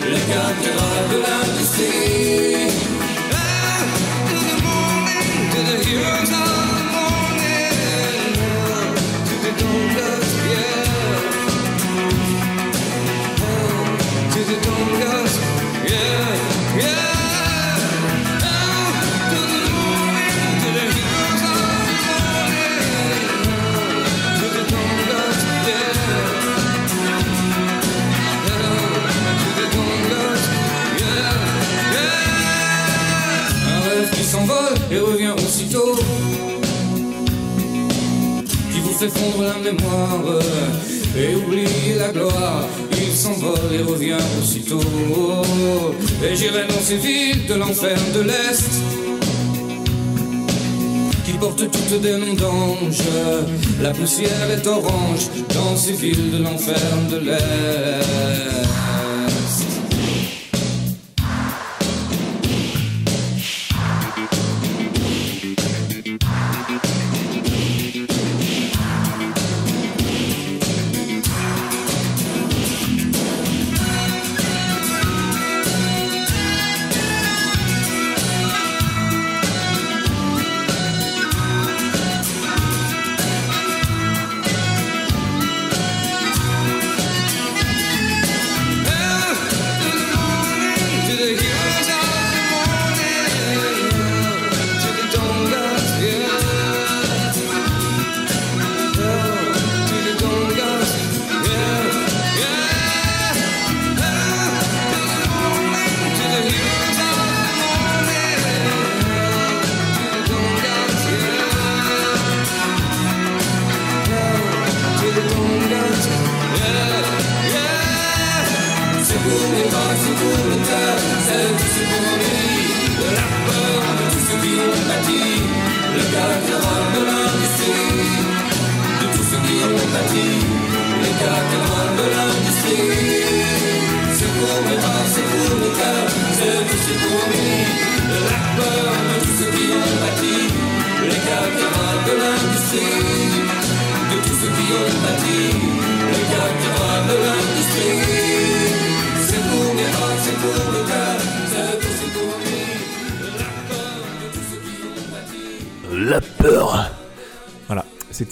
les 0.00 0.24
cathédrales 0.32 1.08
de 1.12 1.18
l'industrie. 1.26 3.01
The 5.64 5.84
heroes 5.84 6.61
qui 39.02 39.08
vous 39.08 39.14
fait 39.14 39.20
fondre 39.20 39.42
la 39.42 39.58
mémoire 39.58 40.40
et 41.16 41.34
oublier 41.34 41.94
la 41.98 42.08
gloire. 42.08 42.66
Il 42.92 43.12
s'envole 43.12 43.72
et 43.72 43.82
revient 43.82 44.16
aussitôt. 44.40 44.80
Et 46.24 46.36
j'irai 46.36 46.66
dans 46.68 46.80
ces 46.80 46.96
villes 46.96 47.46
de 47.46 47.54
l'enfer 47.54 47.98
de 48.14 48.20
l'Est 48.20 48.70
qui 51.24 51.32
portent 51.32 51.70
toutes 51.70 52.00
des 52.00 52.16
noms. 52.16 52.76
La 53.82 53.90
poussière 53.90 54.50
est 54.50 54.66
orange 54.66 55.28
dans 55.54 55.76
ces 55.76 55.92
villes 55.92 56.30
de 56.32 56.42
l'enfer 56.42 56.76
de 57.10 57.18
l'Est. 57.18 58.51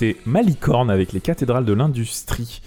C'était 0.00 0.16
Malicorne 0.24 0.90
avec 0.90 1.12
les 1.12 1.20
cathédrales 1.20 1.66
de 1.66 1.74
l'industrie. 1.74 2.62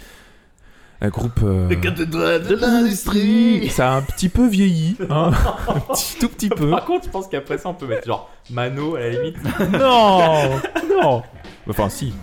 Un 1.01 1.09
groupe. 1.09 1.39
euh, 1.43 1.67
cathédrales 1.75 2.43
de 2.45 2.55
l'industrie 2.55 3.67
Ça 3.69 3.91
a 3.91 3.95
un 3.97 4.01
petit 4.03 4.29
peu 4.29 4.47
vieilli, 4.47 4.95
hein 5.09 5.31
un 5.67 5.79
petit, 5.79 6.15
tout 6.19 6.29
petit 6.29 6.49
peu. 6.49 6.69
Par 6.69 6.85
contre, 6.85 7.05
je 7.05 7.09
pense 7.09 7.27
qu'après 7.27 7.57
ça, 7.57 7.69
on 7.69 7.73
peut 7.73 7.87
mettre 7.87 8.05
genre 8.05 8.29
Mano 8.51 8.95
à 8.95 8.99
la 8.99 9.09
limite. 9.09 9.37
Non 9.71 10.59
Non 11.01 11.23
Enfin, 11.67 11.89
si. 11.89 12.13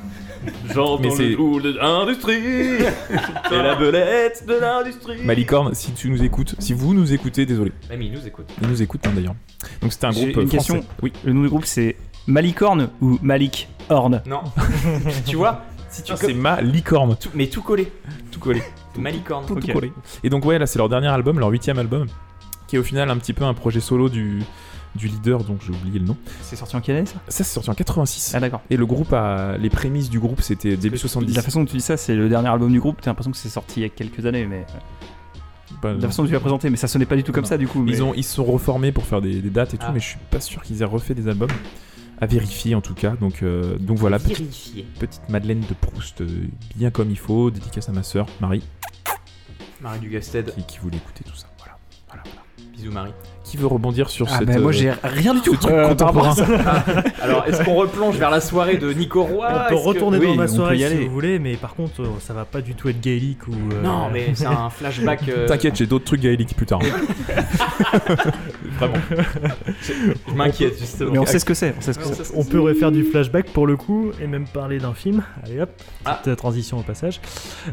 Genre 0.72 1.00
Mais 1.00 1.08
dans 1.08 1.14
c'est- 1.16 1.28
le 1.30 1.60
de 1.60 1.76
l'industrie 1.76 2.86
C'est 3.48 3.62
la 3.62 3.74
belette 3.74 4.44
de 4.46 4.54
l'industrie 4.54 5.22
Malicorne, 5.24 5.74
si 5.74 5.90
tu 5.92 6.08
nous 6.08 6.22
écoutes, 6.22 6.54
si 6.60 6.72
vous 6.72 6.94
nous 6.94 7.12
écoutez, 7.12 7.44
désolé. 7.46 7.72
Mamie, 7.90 8.06
il 8.06 8.12
nous 8.12 8.26
écoute. 8.26 8.46
Ils 8.62 8.68
nous 8.68 8.80
écoutent 8.80 9.06
hein, 9.08 9.12
d'ailleurs. 9.14 9.34
Donc 9.82 9.92
c'était 9.92 10.06
un 10.06 10.12
J'ai 10.12 10.26
groupe 10.26 10.36
euh, 10.38 10.42
une 10.42 10.48
français. 10.48 10.72
question. 10.74 10.88
Oui. 11.02 11.12
Le 11.24 11.32
nom 11.32 11.42
du 11.42 11.48
groupe 11.48 11.64
c'est 11.66 11.96
Malicorne 12.28 12.88
ou 13.02 13.18
Malik? 13.22 13.68
Horn 13.90 14.22
Non. 14.26 14.40
tu 15.26 15.36
vois 15.36 15.62
Si 15.90 16.02
tu 16.02 16.12
c'est 16.16 16.32
Malicorne. 16.34 17.16
tout- 17.16 17.30
Mais 17.34 17.48
tout 17.48 17.62
collé. 17.62 17.92
Tout 18.30 18.40
collé. 18.40 18.62
Malicorne. 18.98 19.44
Tout, 19.46 19.54
tout 19.56 19.66
Ok. 19.68 19.72
collé. 19.72 19.92
Et 20.24 20.30
donc 20.30 20.44
ouais, 20.44 20.58
là 20.58 20.66
c'est 20.66 20.78
leur 20.78 20.88
dernier 20.88 21.08
album, 21.08 21.38
leur 21.38 21.48
huitième 21.50 21.78
album, 21.78 22.06
qui 22.66 22.76
est 22.76 22.78
au 22.78 22.82
final 22.84 23.10
un 23.10 23.16
petit 23.18 23.32
peu 23.32 23.44
un 23.44 23.54
projet 23.54 23.80
solo 23.80 24.08
du, 24.08 24.42
du 24.94 25.08
leader, 25.08 25.42
donc 25.44 25.58
j'ai 25.66 25.72
oublié 25.72 25.98
le 25.98 26.06
nom. 26.06 26.16
C'est 26.42 26.56
sorti 26.56 26.76
en 26.76 26.80
quelle 26.80 26.96
année 26.96 27.06
ça 27.06 27.14
Ça 27.28 27.44
c'est 27.44 27.52
sorti 27.52 27.70
en 27.70 27.74
86. 27.74 28.32
Ah 28.34 28.40
d'accord. 28.40 28.60
Et 28.70 28.76
le 28.76 28.86
groupe 28.86 29.12
a... 29.12 29.56
Les 29.58 29.70
prémices 29.70 30.10
du 30.10 30.20
groupe 30.20 30.40
c'était 30.42 30.76
début 30.76 30.98
70. 30.98 31.34
La 31.34 31.42
façon 31.42 31.60
dont 31.60 31.66
tu 31.66 31.76
dis 31.76 31.82
ça, 31.82 31.96
c'est 31.96 32.14
le 32.14 32.28
dernier 32.28 32.48
album 32.48 32.70
du 32.72 32.80
groupe. 32.80 33.00
T'as 33.00 33.10
l'impression 33.10 33.30
que 33.32 33.36
c'est 33.36 33.48
sorti 33.48 33.80
il 33.80 33.82
y 33.82 33.86
a 33.86 33.88
quelques 33.88 34.24
années, 34.26 34.46
mais 34.46 34.66
Bah, 35.82 35.92
la 35.92 36.08
façon 36.08 36.22
dont 36.22 36.28
tu 36.28 36.34
l'as 36.34 36.40
présenté, 36.40 36.68
mais 36.70 36.76
ça 36.76 36.88
sonnait 36.88 37.06
pas 37.06 37.16
du 37.16 37.22
tout 37.24 37.32
comme 37.32 37.42
Non. 37.44 37.48
ça 37.48 37.56
du 37.58 37.66
coup. 37.68 37.80
mais- 37.80 37.92
Ils, 37.92 38.02
ont, 38.02 38.12
ils 38.14 38.24
se 38.24 38.34
sont 38.34 38.44
reformés 38.44 38.92
pour 38.92 39.04
faire 39.06 39.20
des, 39.20 39.40
des 39.40 39.50
dates 39.50 39.74
et 39.74 39.78
tout, 39.78 39.86
Ah. 39.88 39.92
mais 39.92 40.00
je 40.00 40.06
suis 40.06 40.18
pas 40.30 40.40
sûr 40.40 40.62
qu'ils 40.62 40.82
aient 40.82 40.86
refait 40.86 41.14
des 41.14 41.26
albums. 41.28 41.50
À 42.20 42.26
vérifier 42.26 42.74
en 42.74 42.80
tout 42.80 42.94
cas. 42.94 43.16
Donc, 43.16 43.42
euh, 43.42 43.78
donc 43.78 43.98
voilà, 43.98 44.18
petite 44.18 45.28
Madeleine 45.28 45.60
de 45.60 45.74
Proust, 45.74 46.20
euh, 46.20 46.46
bien 46.76 46.90
comme 46.90 47.10
il 47.10 47.18
faut. 47.18 47.50
Dédicace 47.50 47.88
à 47.88 47.92
ma 47.92 48.02
sœur 48.02 48.26
Marie, 48.40 48.62
Marie 49.80 50.00
Dugasted. 50.00 50.52
qui, 50.54 50.64
qui 50.64 50.78
voulait 50.78 50.98
écouter 50.98 51.24
tout 51.24 51.36
ça. 51.36 51.48
Voilà. 51.58 51.78
voilà, 52.08 52.22
voilà. 52.24 52.72
Bisous 52.72 52.92
Marie. 52.92 53.12
Qui 53.50 53.56
veut 53.56 53.66
rebondir 53.66 54.10
sur 54.10 54.26
Ah 54.30 54.38
cette. 54.38 54.46
bah 54.46 54.58
moi 54.60 54.68
euh, 54.68 54.72
j'ai 54.72 54.92
rien 55.02 55.34
du 55.34 55.40
tout. 55.40 55.54
ce 55.54 55.60
truc 55.60 55.72
euh. 55.72 55.92
Alors, 57.22 57.44
est-ce 57.48 57.64
qu'on 57.64 57.74
replonge 57.74 58.16
vers 58.16 58.30
la 58.30 58.40
soirée 58.40 58.76
de 58.76 58.92
Nico 58.92 59.24
Roy? 59.24 59.48
On 59.50 59.68
peut 59.68 59.74
que- 59.74 59.80
retourner 59.80 60.18
oui, 60.18 60.26
dans 60.26 60.32
on 60.32 60.36
ma 60.36 60.46
soirée 60.46 60.76
y 60.76 60.86
si 60.88 60.94
vous 61.06 61.10
voulez, 61.12 61.40
mais 61.40 61.54
par 61.56 61.74
contre, 61.74 62.02
euh, 62.02 62.06
ça 62.20 62.32
va 62.32 62.44
pas 62.44 62.60
du 62.60 62.74
tout 62.74 62.88
être 62.88 63.00
gaélique 63.00 63.48
ou. 63.48 63.52
euh, 63.52 63.82
Non, 63.82 64.08
mais 64.12 64.26
c'est 64.34 64.46
un 64.46 64.70
flashback. 64.70 65.22
euh, 65.28 65.48
T'inquiète, 65.48 65.74
j'ai 65.76 65.86
d'autres 65.86 66.04
trucs 66.04 66.20
gaéliques 66.20 66.54
plus 66.56 66.66
tard. 66.66 66.78
Vraiment. 68.78 68.94
Je 70.28 70.32
m'inquiète 70.34 70.78
justement. 70.78 71.10
Mais 71.12 71.18
on 71.18 71.26
sait 71.26 71.38
ce 71.38 71.44
que 71.44 71.54
c'est. 71.54 71.74
On 71.76 71.80
sait 71.80 71.92
ce 71.92 71.98
que 71.98 72.04
Ouais, 72.04 72.14
on 72.36 72.44
peut 72.44 72.60
refaire 72.60 72.92
du 72.92 73.04
flashback 73.04 73.46
pour 73.50 73.66
le 73.66 73.76
coup 73.76 74.10
et 74.22 74.26
même 74.26 74.46
parler 74.46 74.78
d'un 74.78 74.94
film. 74.94 75.22
Allez 75.44 75.60
hop, 75.60 75.70
Ah. 76.04 76.20
petite 76.22 76.36
transition 76.36 76.78
au 76.78 76.82
passage. 76.82 77.20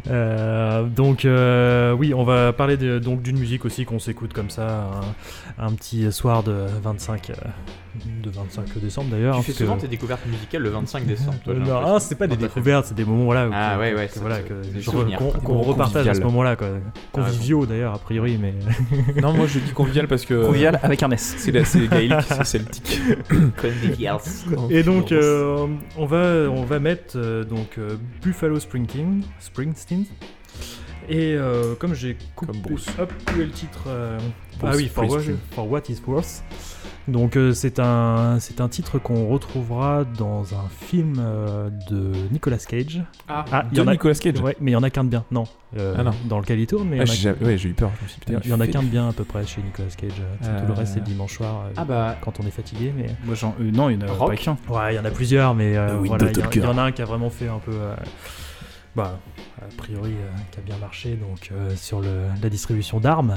Euh, 0.10 0.84
donc 0.84 1.26
euh, 1.26 1.92
oui, 1.94 2.14
on 2.14 2.24
va 2.24 2.52
parler 2.54 2.78
de- 2.78 3.00
donc 3.00 3.22
d'une 3.22 3.38
musique 3.38 3.64
aussi 3.66 3.86
qu'on 3.86 4.00
s'écoute 4.00 4.34
comme 4.34 4.50
ça 4.50 4.90
un, 5.60 5.67
un 5.68 5.74
petit 5.74 6.12
soir 6.12 6.44
de 6.44 6.66
25 6.84 7.30
euh, 7.30 7.34
de 8.24 8.30
25 8.30 8.78
décembre 8.80 9.10
d'ailleurs. 9.12 9.36
Tu 9.36 9.40
hein, 9.40 9.44
fais 9.44 9.52
que- 9.52 9.58
souvent 9.60 9.78
tes 9.78 9.88
découvertes 9.88 10.26
musicales 10.26 10.62
le 10.62 10.70
25 10.70 11.06
décembre. 11.06 11.36
Toi, 11.44 11.54
Euh, 11.54 11.60
non, 11.60 11.82
ah, 11.96 12.00
c'est 12.00 12.16
pas 12.16 12.28
des 12.28 12.38
découvertes, 12.38 12.86
c'est 12.88 12.94
des 12.96 13.06
moments 13.06 13.26
voilà, 13.26 13.50
Ah 13.52 13.74
que- 13.76 13.80
ouais, 13.82 13.94
ouais, 13.96 14.08
que, 14.08 14.20
voilà, 14.20 14.38
qu'on 15.44 15.60
repartage 15.62 16.08
à 16.08 16.14
ce 16.14 16.20
convivial. 16.20 16.26
moment-là. 16.26 16.56
quoi. 16.56 16.68
Conviviaux 17.12 17.66
d'ailleurs, 17.66 17.94
a 17.94 18.00
priori, 18.00 18.38
mais 18.40 18.54
non, 19.22 19.34
moi 19.34 19.48
je 19.48 19.60
dis 19.60 19.72
convivial 19.72 20.08
parce 20.08 20.26
que. 20.26 20.34
Convivial 20.46 20.80
avec 20.84 21.04
un 21.04 21.12
S. 21.12 21.36
C'est 21.38 21.52
gaélique, 21.52 22.14
c'est 22.28 22.46
celtique. 22.46 23.00
Convivials. 23.62 24.20
Et 24.70 24.84
donc, 24.84 25.12
euh, 25.12 25.68
on, 25.98 26.06
va, 26.06 26.50
on 26.50 26.64
va 26.64 26.80
mettre 26.80 27.14
euh, 27.18 27.44
donc, 27.44 27.78
euh, 27.78 27.96
Buffalo 28.24 28.60
Springsteen. 28.60 29.24
Springsteen. 29.40 30.06
Et 31.10 31.36
euh, 31.36 31.74
comme 31.76 31.94
j'ai 31.94 32.18
coupé, 32.36 32.52
Comme 32.52 32.62
Bruce. 32.62 32.88
hop, 33.00 33.12
où 33.36 33.42
est 33.42 33.46
le 33.46 33.52
titre 33.52 33.84
euh, 33.88 34.18
Bruce 34.60 34.72
Ah 34.74 34.76
oui, 34.78 34.88
for 34.88 35.04
what, 35.06 35.10
Springsteen. 35.22 35.38
For 35.52 35.72
What 35.72 35.82
Is 35.90 36.02
Worth. 36.06 36.44
Donc 37.08 37.38
euh, 37.38 37.54
c'est 37.54 37.80
un, 37.80 38.38
c'est 38.42 38.60
un 38.60 38.68
titre 38.68 39.00
qu'on 39.00 39.28
retrouvera 39.30 40.04
dans 40.04 40.54
un 40.54 40.68
film 40.70 41.14
euh, 41.20 41.70
de 41.90 42.12
Nicolas 42.34 42.58
Cage. 42.58 43.02
Ah, 43.30 43.46
Ah, 43.50 43.64
il 43.72 43.76
y 43.76 43.78
De 43.78 43.84
en 43.86 43.88
a, 43.88 43.92
Nicolas 43.94 44.16
Cage. 44.16 44.42
ouais, 44.42 44.58
mais 44.60 44.72
il 44.72 44.74
y 44.74 44.76
en 44.78 44.84
a 44.84 44.90
qu'un 44.90 45.06
de 45.06 45.10
bien. 45.10 45.24
Non, 45.32 45.46
euh, 45.78 45.96
Ah 45.98 46.04
non. 46.04 46.12
dans 46.28 46.40
lequel 46.40 46.60
il 46.60 46.68
tourne, 46.68 46.90
mais 46.90 46.98
il 46.98 47.00
y 47.00 47.02
Ah, 47.04 47.10
en 47.10 47.14
a 47.14 47.16
j'ai- 47.40 47.46
ouais, 47.46 47.58
j'ai 47.58 47.70
eu 47.70 47.74
peur. 47.74 47.92
Je 48.00 48.04
me 48.04 48.10
suis 48.10 48.20
dit, 48.20 48.26
putain, 48.26 48.42
il 48.44 48.50
y 48.50 48.54
en 48.54 48.60
a 48.60 48.66
fait- 48.66 48.72
qu'un 48.72 48.84
de 48.84 48.88
bien 48.90 49.08
à 49.08 49.14
peu 49.14 49.24
près 49.24 49.46
chez 49.46 49.62
Nicolas 49.62 49.88
Cage. 49.96 50.12
Euh, 50.44 50.60
Tout 50.60 50.68
le 50.68 50.74
reste 50.74 50.94
c'est 50.96 51.00
le 51.00 51.06
dimanche 51.06 51.38
soir 51.38 51.68
euh, 51.68 51.74
Ah 51.78 51.86
bah, 51.86 52.18
quand 52.20 52.42
on 52.44 52.46
est 52.46 52.52
fatigué. 52.52 52.92
Mais 52.98 53.06
Moi, 53.24 53.36
j'en- 53.36 53.56
euh, 53.62 53.72
non, 53.72 53.90
il 53.90 54.02
y 54.02 54.04
en 54.04 54.08
a 54.08 54.12
Rock. 54.12 54.32
pas 54.32 54.36
qu'un. 54.36 54.58
ouais, 54.68 54.94
il 54.94 54.98
y 54.98 55.00
en 55.00 55.06
a 55.06 55.12
plusieurs, 55.12 55.56
mais 55.56 55.78
euh, 55.78 55.88
Ah 55.94 56.02
il 56.04 56.12
y, 56.12 56.14
a- 56.14 56.18
Dr. 56.18 56.50
il 56.56 56.62
y 56.62 56.66
en 56.66 56.78
a 56.78 56.82
un 56.82 56.92
qui 56.92 57.02
a 57.02 57.06
vraiment 57.06 57.30
fait 57.30 57.48
un 57.48 57.60
peu, 57.60 57.72
euh, 57.72 57.96
bah, 58.98 59.20
a 59.62 59.66
priori, 59.78 60.12
euh, 60.12 60.30
qui 60.52 60.60
a 60.60 60.62
bien 60.64 60.78
marché 60.78 61.16
donc 61.16 61.50
euh, 61.52 61.76
sur 61.76 62.02
le, 62.02 62.28
la 62.42 62.50
distribution 62.50 63.00
d'armes. 63.00 63.36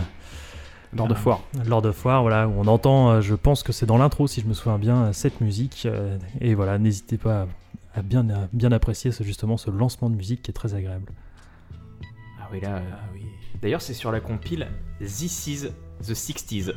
Lors 0.96 1.06
de 1.06 1.14
Ah. 1.14 1.16
foire. 1.16 1.40
Lors 1.66 1.82
de 1.82 1.92
foire, 1.92 2.22
voilà, 2.22 2.48
où 2.48 2.54
on 2.58 2.66
entend, 2.66 3.10
euh, 3.10 3.20
je 3.20 3.34
pense 3.36 3.62
que 3.62 3.70
c'est 3.72 3.86
dans 3.86 3.98
l'intro 3.98 4.26
si 4.26 4.40
je 4.40 4.46
me 4.46 4.54
souviens 4.54 4.78
bien, 4.78 4.96
euh, 5.04 5.12
cette 5.12 5.40
musique. 5.40 5.84
euh, 5.86 6.18
et 6.40 6.54
voilà, 6.56 6.78
n'hésitez 6.78 7.16
pas 7.18 7.42
à, 7.94 7.98
à 8.00 8.02
bien, 8.02 8.28
à 8.30 8.48
bien 8.52 8.72
apprécier 8.72 9.12
ce, 9.12 9.22
justement 9.22 9.56
ce 9.56 9.70
lancement 9.70 10.10
de 10.10 10.16
musique 10.16 10.42
qui 10.42 10.50
est 10.50 10.54
très 10.54 10.74
agréable. 10.74 11.06
ah 12.40 12.48
oui 12.52 12.60
là. 12.60 12.76
euh, 12.76 12.80
D'ailleurs, 13.62 13.82
c'est 13.82 13.94
sur 13.94 14.10
la 14.10 14.20
compile 14.20 14.66
This 15.00 15.46
is 15.46 15.68
the 16.02 16.12
60s. 16.14 16.72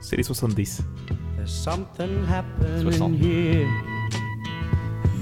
C'est 0.00 0.16
les 0.16 0.22
70. 0.22 0.82
There's 1.36 1.50
something 1.50 2.24
happening 2.30 2.82
60. 2.82 3.18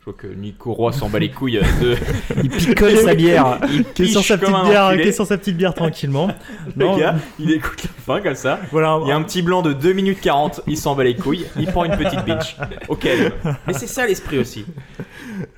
Je 0.00 0.06
vois 0.06 0.14
que 0.14 0.28
Nico 0.28 0.72
Roy 0.72 0.92
s'en 0.92 1.10
bat 1.10 1.18
les 1.18 1.30
couilles 1.30 1.60
de. 1.82 1.94
Il 2.42 2.48
picole 2.48 2.96
sa 2.96 3.14
bière. 3.14 3.58
Il 3.70 3.84
Qui 3.84 4.04
est 4.04 4.06
sur 4.06 4.20
piche 4.20 4.28
sa 4.28 4.38
petite 4.38 4.64
bière, 4.64 4.92
qui 4.94 5.08
est 5.08 5.12
sur 5.12 5.26
sa 5.26 5.36
petite 5.36 5.58
bière 5.58 5.74
tranquillement. 5.74 6.28
Le 6.76 6.86
Non, 6.86 6.96
gars, 6.96 7.16
il 7.38 7.50
écoute 7.52 7.82
la 7.84 7.90
fin 8.14 8.22
comme 8.22 8.34
ça. 8.34 8.60
Voilà. 8.72 8.98
Il 9.02 9.08
y 9.08 9.12
a 9.12 9.16
un 9.16 9.22
petit 9.22 9.42
blanc 9.42 9.60
de 9.60 9.74
2 9.74 9.92
minutes 9.92 10.22
40, 10.22 10.62
il 10.66 10.78
s'en 10.78 10.94
bat 10.94 11.04
les 11.04 11.16
couilles, 11.16 11.44
il 11.58 11.66
prend 11.66 11.84
une 11.84 11.98
petite 11.98 12.24
bitch. 12.24 12.56
Ok. 12.88 13.06
Mais 13.66 13.72
c'est 13.74 13.86
ça 13.86 14.06
l'esprit 14.06 14.38
aussi. 14.38 14.64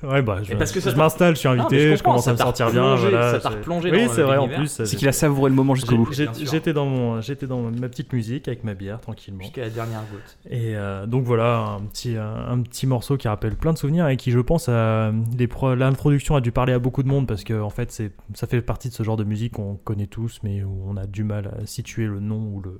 Ouais, 0.03 0.21
bah, 0.21 0.39
je, 0.43 0.53
parce 0.55 0.71
que 0.71 0.79
je 0.81 0.89
t'a- 0.89 0.95
m'installe, 0.95 1.35
je 1.35 1.39
suis 1.39 1.47
Non, 1.49 1.55
invité, 1.55 1.91
je 1.91 1.95
je, 1.95 2.03
commence 2.03 2.27
à 2.27 2.33
me 2.33 2.37
sentir 2.37 2.69
bien. 2.69 2.95
Voilà, 2.95 3.31
ça 3.31 3.39
t'a 3.39 3.49
replongé 3.49 3.91
Oui, 3.91 4.05
dans 4.05 4.11
c'est 4.13 4.21
vrai, 4.23 4.37
en 4.37 4.49
plus. 4.49 4.67
C'est 4.67 4.95
qu'il 4.97 5.07
a 5.07 5.13
savouré 5.13 5.49
le 5.49 5.55
moment 5.55 5.73
jusqu'au 5.73 5.95
bout. 5.95 6.11
J'étais 6.11 6.73
dans, 6.73 6.85
mon, 6.85 7.21
j'étais 7.21 7.47
dans 7.47 7.61
ma 7.61 7.87
petite 7.87 8.11
musique 8.11 8.47
avec 8.49 8.65
ma 8.65 8.73
bière 8.73 8.99
tranquillement. 8.99 9.41
Jusqu'à 9.41 9.61
la 9.61 9.69
dernière 9.69 10.01
goutte. 10.11 10.37
Et 10.49 10.75
euh, 10.75 11.05
donc 11.05 11.23
voilà, 11.23 11.77
un 11.79 11.81
petit, 11.85 12.17
un, 12.17 12.51
un 12.51 12.61
petit 12.61 12.87
morceau 12.87 13.15
qui 13.15 13.27
rappelle 13.29 13.55
plein 13.55 13.71
de 13.71 13.77
souvenirs 13.77 14.09
et 14.09 14.17
qui, 14.17 14.32
je 14.33 14.39
pense, 14.39 14.67
a, 14.69 15.11
les 15.37 15.47
pro- 15.47 15.75
l'introduction 15.75 16.35
a 16.35 16.41
dû 16.41 16.51
parler 16.51 16.73
à 16.73 16.79
beaucoup 16.79 17.03
de 17.03 17.07
monde 17.07 17.27
parce 17.27 17.43
que 17.43 17.59
en 17.61 17.69
fait, 17.69 17.91
c'est, 17.91 18.11
ça 18.33 18.47
fait 18.47 18.61
partie 18.61 18.89
de 18.89 18.93
ce 18.93 19.03
genre 19.03 19.15
de 19.17 19.23
musique 19.23 19.53
qu'on 19.53 19.75
connaît 19.75 20.07
tous, 20.07 20.39
mais 20.43 20.63
où 20.63 20.83
on 20.87 20.97
a 20.97 21.05
du 21.07 21.23
mal 21.23 21.51
à 21.61 21.65
situer 21.65 22.05
le 22.05 22.19
nom 22.19 22.39
ou 22.53 22.61
le, 22.61 22.77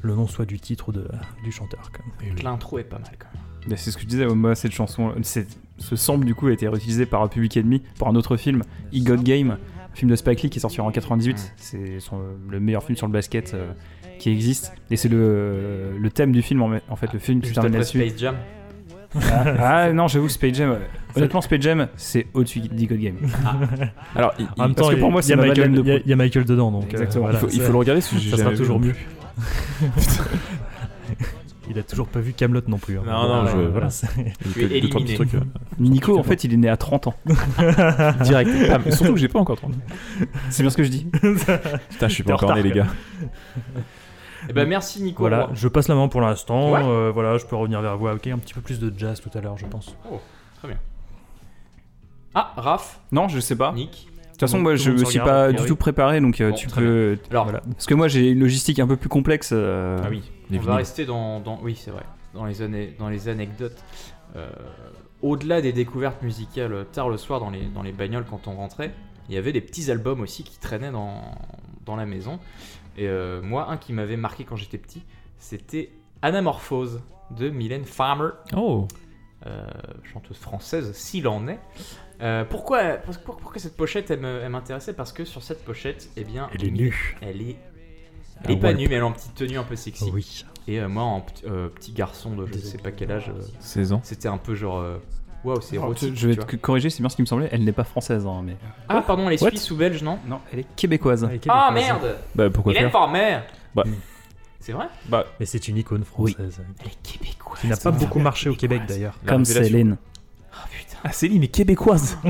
le 0.00 0.14
nom 0.14 0.26
soit 0.26 0.46
du 0.46 0.58
titre 0.58 0.88
ou 0.88 0.92
de, 0.92 1.06
du 1.44 1.52
chanteur. 1.52 1.90
Quand 1.92 2.02
même. 2.26 2.36
L'intro 2.42 2.78
est 2.78 2.84
pas 2.84 2.98
mal 2.98 3.12
quand 3.18 3.28
même. 3.68 3.76
C'est 3.76 3.90
ce 3.92 3.96
que 3.96 4.02
je 4.02 4.08
disais, 4.08 4.26
moi, 4.26 4.54
cette 4.56 4.72
chanson, 4.72 5.12
cette- 5.22 5.56
ce 5.78 5.94
sample 5.96 6.24
du 6.26 6.34
coup 6.34 6.48
a 6.48 6.52
été 6.52 6.66
réutilisé 6.68 7.06
par 7.06 7.28
Public 7.28 7.56
Enemy 7.56 7.82
pour 7.98 8.08
un 8.08 8.14
autre 8.16 8.36
film, 8.36 8.62
E 8.94 8.98
God 9.04 9.22
Game, 9.22 9.50
un 9.52 9.94
film 9.96 10.10
de 10.10 10.16
Spike 10.16 10.42
Lee 10.42 10.50
qui 10.50 10.58
est 10.58 10.60
sorti 10.62 10.80
en 10.80 10.90
98. 10.90 11.52
C'est 11.56 12.00
son- 12.00 12.20
le 12.48 12.58
meilleur 12.60 12.82
film 12.82 12.96
sur 12.96 13.06
le 13.06 13.12
basket 13.12 13.54
euh, 13.54 13.72
qui 14.18 14.30
existe. 14.30 14.72
Et 14.90 14.96
c'est 14.96 15.08
le, 15.08 15.96
le 15.98 16.10
thème 16.10 16.32
du 16.32 16.42
film 16.42 16.62
en, 16.62 16.70
en 16.88 16.96
fait. 16.96 17.12
Le 17.12 17.18
film 17.18 17.40
se 17.40 17.46
Juste 17.48 17.54
termine 17.54 17.74
là-dessus. 17.74 17.98
Space 18.04 18.18
Jam. 18.20 18.36
Ah, 19.20 19.44
ah, 19.58 19.92
non, 19.92 20.08
j'avoue, 20.08 20.28
Space 20.28 20.54
Jam. 20.54 20.78
Honnêtement, 21.14 21.40
Space 21.42 21.60
Jam, 21.60 21.88
c'est 21.96 22.26
au-dessus 22.32 22.60
d'E 22.60 22.86
God 22.86 22.98
Game. 22.98 23.16
Alors, 24.16 24.32
il, 24.38 24.46
En 24.56 24.64
même 24.66 24.74
parce 24.74 24.88
temps, 24.88 24.94
que 24.94 24.98
pour 25.00 25.08
il- 25.08 25.12
moi, 25.12 25.20
il 25.22 25.28
y 25.28 25.32
a 25.32 25.36
ma 25.36 25.42
Michael- 25.46 25.72
de 25.72 25.80
il 25.82 26.10
y 26.10 26.12
a- 26.12 26.44
dedans, 26.44 26.70
donc 26.70 26.94
euh, 26.94 27.06
voilà, 27.16 27.34
il 27.34 27.38
faut, 27.40 27.48
il 27.48 27.58
ça- 27.58 27.64
faut 27.66 27.72
le 27.72 27.78
regarder 27.78 28.00
si 28.00 28.30
ça 28.30 28.36
sera 28.38 28.52
toujours 28.52 28.80
mieux. 28.80 28.94
Il 31.70 31.78
a 31.78 31.82
toujours 31.84 32.08
pas 32.08 32.18
vu 32.20 32.32
Camelot 32.32 32.60
non 32.66 32.76
plus. 32.76 32.98
hein. 32.98 33.02
Non, 33.06 33.12
non, 33.22 33.42
Voilà, 33.44 33.50
je- 33.52 33.68
voilà, 33.68 33.88
Tu 34.52 34.62
es 34.64 34.78
éliminé. 34.78 35.14
trucs, 35.14 35.34
euh, 35.34 35.40
Nico, 35.78 36.18
en 36.18 36.22
fait, 36.22 36.44
il 36.44 36.52
est 36.52 36.56
né 36.56 36.68
à 36.68 36.76
30 36.76 37.06
ans. 37.06 37.14
direct. 38.24 38.50
Ah, 38.70 38.78
mais 38.84 38.90
surtout 38.90 39.14
que 39.14 39.18
j'ai 39.20 39.28
pas 39.28 39.38
encore 39.38 39.56
30. 39.56 39.72
C'est 40.50 40.64
bien 40.64 40.70
ce 40.70 40.76
que 40.76 40.82
je 40.82 40.90
dis. 40.90 41.06
Putain, 41.22 42.08
je 42.08 42.12
suis 42.12 42.24
pas 42.24 42.32
en 42.32 42.34
encore 42.34 42.54
né, 42.56 42.62
les 42.62 42.72
gars. 42.72 42.86
Eh 44.48 44.52
ben 44.52 44.68
merci 44.68 45.02
Nico 45.02 45.22
Voilà, 45.22 45.48
je 45.54 45.68
passe 45.68 45.88
la 45.88 45.94
main 45.94 46.08
pour 46.08 46.20
l'instant. 46.20 46.72
Ouais. 46.72 46.80
euh, 46.82 47.10
voilà, 47.12 47.38
je 47.38 47.46
peux 47.46 47.56
revenir 47.56 47.80
vers 47.80 47.96
vous 47.96 48.08
avec 48.08 48.26
un 48.26 48.38
petit 48.38 48.54
peu 48.54 48.60
plus 48.60 48.80
de 48.80 48.92
jazz 48.96 49.20
tout 49.20 49.30
à 49.36 49.40
l'heure, 49.40 49.56
je 49.58 49.66
pense. 49.66 49.94
Ah, 52.34 52.52
Raph, 52.56 52.98
Non, 53.12 53.28
je 53.28 53.40
sais 53.40 53.56
pas. 53.56 53.72
Nick. 53.72 54.08
De 54.08 54.28
toute 54.30 54.40
façon, 54.40 54.58
moi, 54.58 54.74
je 54.74 54.90
me 54.90 54.96
se 54.98 55.04
suis 55.04 55.18
pas 55.18 55.44
a 55.44 55.52
du 55.52 55.64
tout 55.66 55.76
préparé, 55.76 56.20
donc 56.20 56.40
euh, 56.40 56.48
Bon, 56.50 56.56
tu 56.56 56.66
très 56.66 56.80
peux. 56.80 57.18
Alors, 57.30 57.44
voilà. 57.44 57.60
Parce 57.60 57.84
que 57.86 57.94
moi, 57.94 58.08
j'ai 58.08 58.30
une 58.30 58.40
logistique 58.40 58.78
un 58.78 58.86
peu 58.86 58.96
plus 58.96 59.10
complexe. 59.10 59.50
euh, 59.52 60.00
Ah 60.02 60.08
oui, 60.10 60.22
on 60.50 60.58
va 60.60 60.76
rester 60.76 61.04
dans, 61.04 61.40
dans- 61.40 61.60
oui 61.62 61.78
c'est 61.78 61.90
vrai, 61.90 62.04
dans 62.34 62.46
les 62.46 62.62
années, 62.62 62.94
dans 62.98 63.08
les 63.10 63.28
anecdotes. 63.28 63.76
Euh, 64.36 64.48
Au-delà 65.20 65.60
des 65.60 65.72
découvertes 65.74 66.22
musicales 66.22 66.86
tard 66.90 67.08
le 67.10 67.18
soir 67.18 67.38
dans 67.38 67.50
les 67.50 67.66
dans 67.66 67.82
les 67.82 67.92
bagnoles 67.92 68.24
quand 68.28 68.48
on 68.48 68.54
rentrait, 68.56 68.92
il 69.28 69.34
y 69.34 69.38
avait 69.38 69.52
des 69.52 69.60
petits 69.60 69.90
albums 69.90 70.22
aussi 70.22 70.42
qui 70.42 70.58
traînaient 70.58 70.90
dans 70.90 71.20
dans 71.84 71.96
la 71.96 72.06
maison. 72.06 72.38
Et 72.96 73.06
euh, 73.08 73.40
moi, 73.42 73.70
un 73.70 73.76
qui 73.76 73.92
m'avait 73.92 74.16
marqué 74.16 74.44
quand 74.44 74.56
j'étais 74.56 74.78
petit, 74.78 75.02
c'était 75.38 75.90
Anamorphose 76.22 77.00
de 77.30 77.48
Mylène 77.50 77.84
Farmer, 77.84 78.30
Oh, 78.54 78.86
euh, 79.46 79.66
chanteuse 80.04 80.36
française, 80.36 80.92
s'il 80.92 81.26
en 81.26 81.48
est. 81.48 81.58
Euh, 82.20 82.44
pourquoi, 82.44 82.98
pourquoi 83.24 83.58
cette 83.58 83.76
pochette 83.76 84.10
elle 84.10 84.24
elle 84.24 84.48
m'intéressait? 84.50 84.92
Parce 84.92 85.12
que 85.12 85.24
sur 85.24 85.42
cette 85.42 85.64
pochette, 85.64 86.10
eh 86.16 86.24
bien, 86.24 86.48
Elle 86.54 86.64
est 86.66 86.70
nue. 86.70 87.16
elle 87.20 87.42
est, 87.42 87.56
elle 88.44 88.50
Un 88.50 88.54
est 88.54 88.60
pas 88.60 88.72
nue, 88.72 88.86
mais 88.88 88.94
elle 88.96 89.00
est 89.00 89.04
en 89.04 89.12
petite 89.12 89.34
tenue 89.34 89.58
un 89.58 89.64
peu 89.64 89.74
sexy. 89.74 90.10
Oui. 90.12 90.44
Et 90.68 90.80
euh, 90.80 90.88
moi, 90.88 91.02
en 91.02 91.20
petit, 91.22 91.92
garçon 91.92 92.36
de 92.36 92.46
je 92.46 92.58
sais 92.58 92.78
pas 92.78 92.92
quel 92.92 93.10
âge, 93.10 93.30
euh, 93.30 93.40
16 93.58 93.92
ans. 93.94 94.00
c'était 94.04 94.28
un 94.28 94.38
peu 94.38 94.54
genre. 94.54 94.84
Waouh, 95.44 95.60
c'est 95.60 95.74
érotique. 95.76 96.14
je 96.16 96.28
vais 96.28 96.36
te 96.36 96.56
corriger, 96.56 96.88
c'est 96.90 97.00
bien 97.00 97.08
ce 97.08 97.16
qui 97.16 97.22
me 97.22 97.26
semblait. 97.26 97.48
Elle 97.50 97.64
n'est 97.64 97.72
pas 97.72 97.84
française, 97.84 98.26
hein, 98.26 98.42
mais. 98.44 98.56
Ah, 98.88 99.02
pardon, 99.02 99.26
elle 99.28 99.34
est 99.34 99.42
What 99.42 99.50
suisse 99.50 99.70
ou 99.70 99.76
belge, 99.76 100.02
non 100.02 100.18
Non, 100.26 100.40
elle 100.52 100.60
est 100.60 100.66
québécoise. 100.76 101.24
Ah 101.24 101.28
Québécoise. 101.32 101.74
merde 101.74 102.16
Bah, 102.34 102.50
pourquoi 102.50 102.72
faire 102.74 102.90
Farmer 102.90 103.38
Bah. 103.74 103.84
C'est 104.60 104.72
vrai 104.72 104.86
Bah, 105.08 105.26
Mais 105.40 105.46
c'est 105.46 105.66
une 105.66 105.76
icône 105.78 106.04
française. 106.04 106.60
Elle 106.80 106.86
est 106.86 107.02
québécoise. 107.02 107.60
Qui 107.60 107.66
n'a 107.66 107.76
pas 107.76 107.90
beaucoup 107.90 108.20
marché 108.20 108.48
au 108.48 108.54
Québec 108.54 108.82
d'ailleurs. 108.86 109.14
Comme. 109.26 109.44
Céline. 109.44 109.96
Ah 110.54 110.66
putain. 110.70 110.98
Ah, 111.02 111.10
Céline 111.12 111.42
est 111.42 111.48
québécoise. 111.48 112.16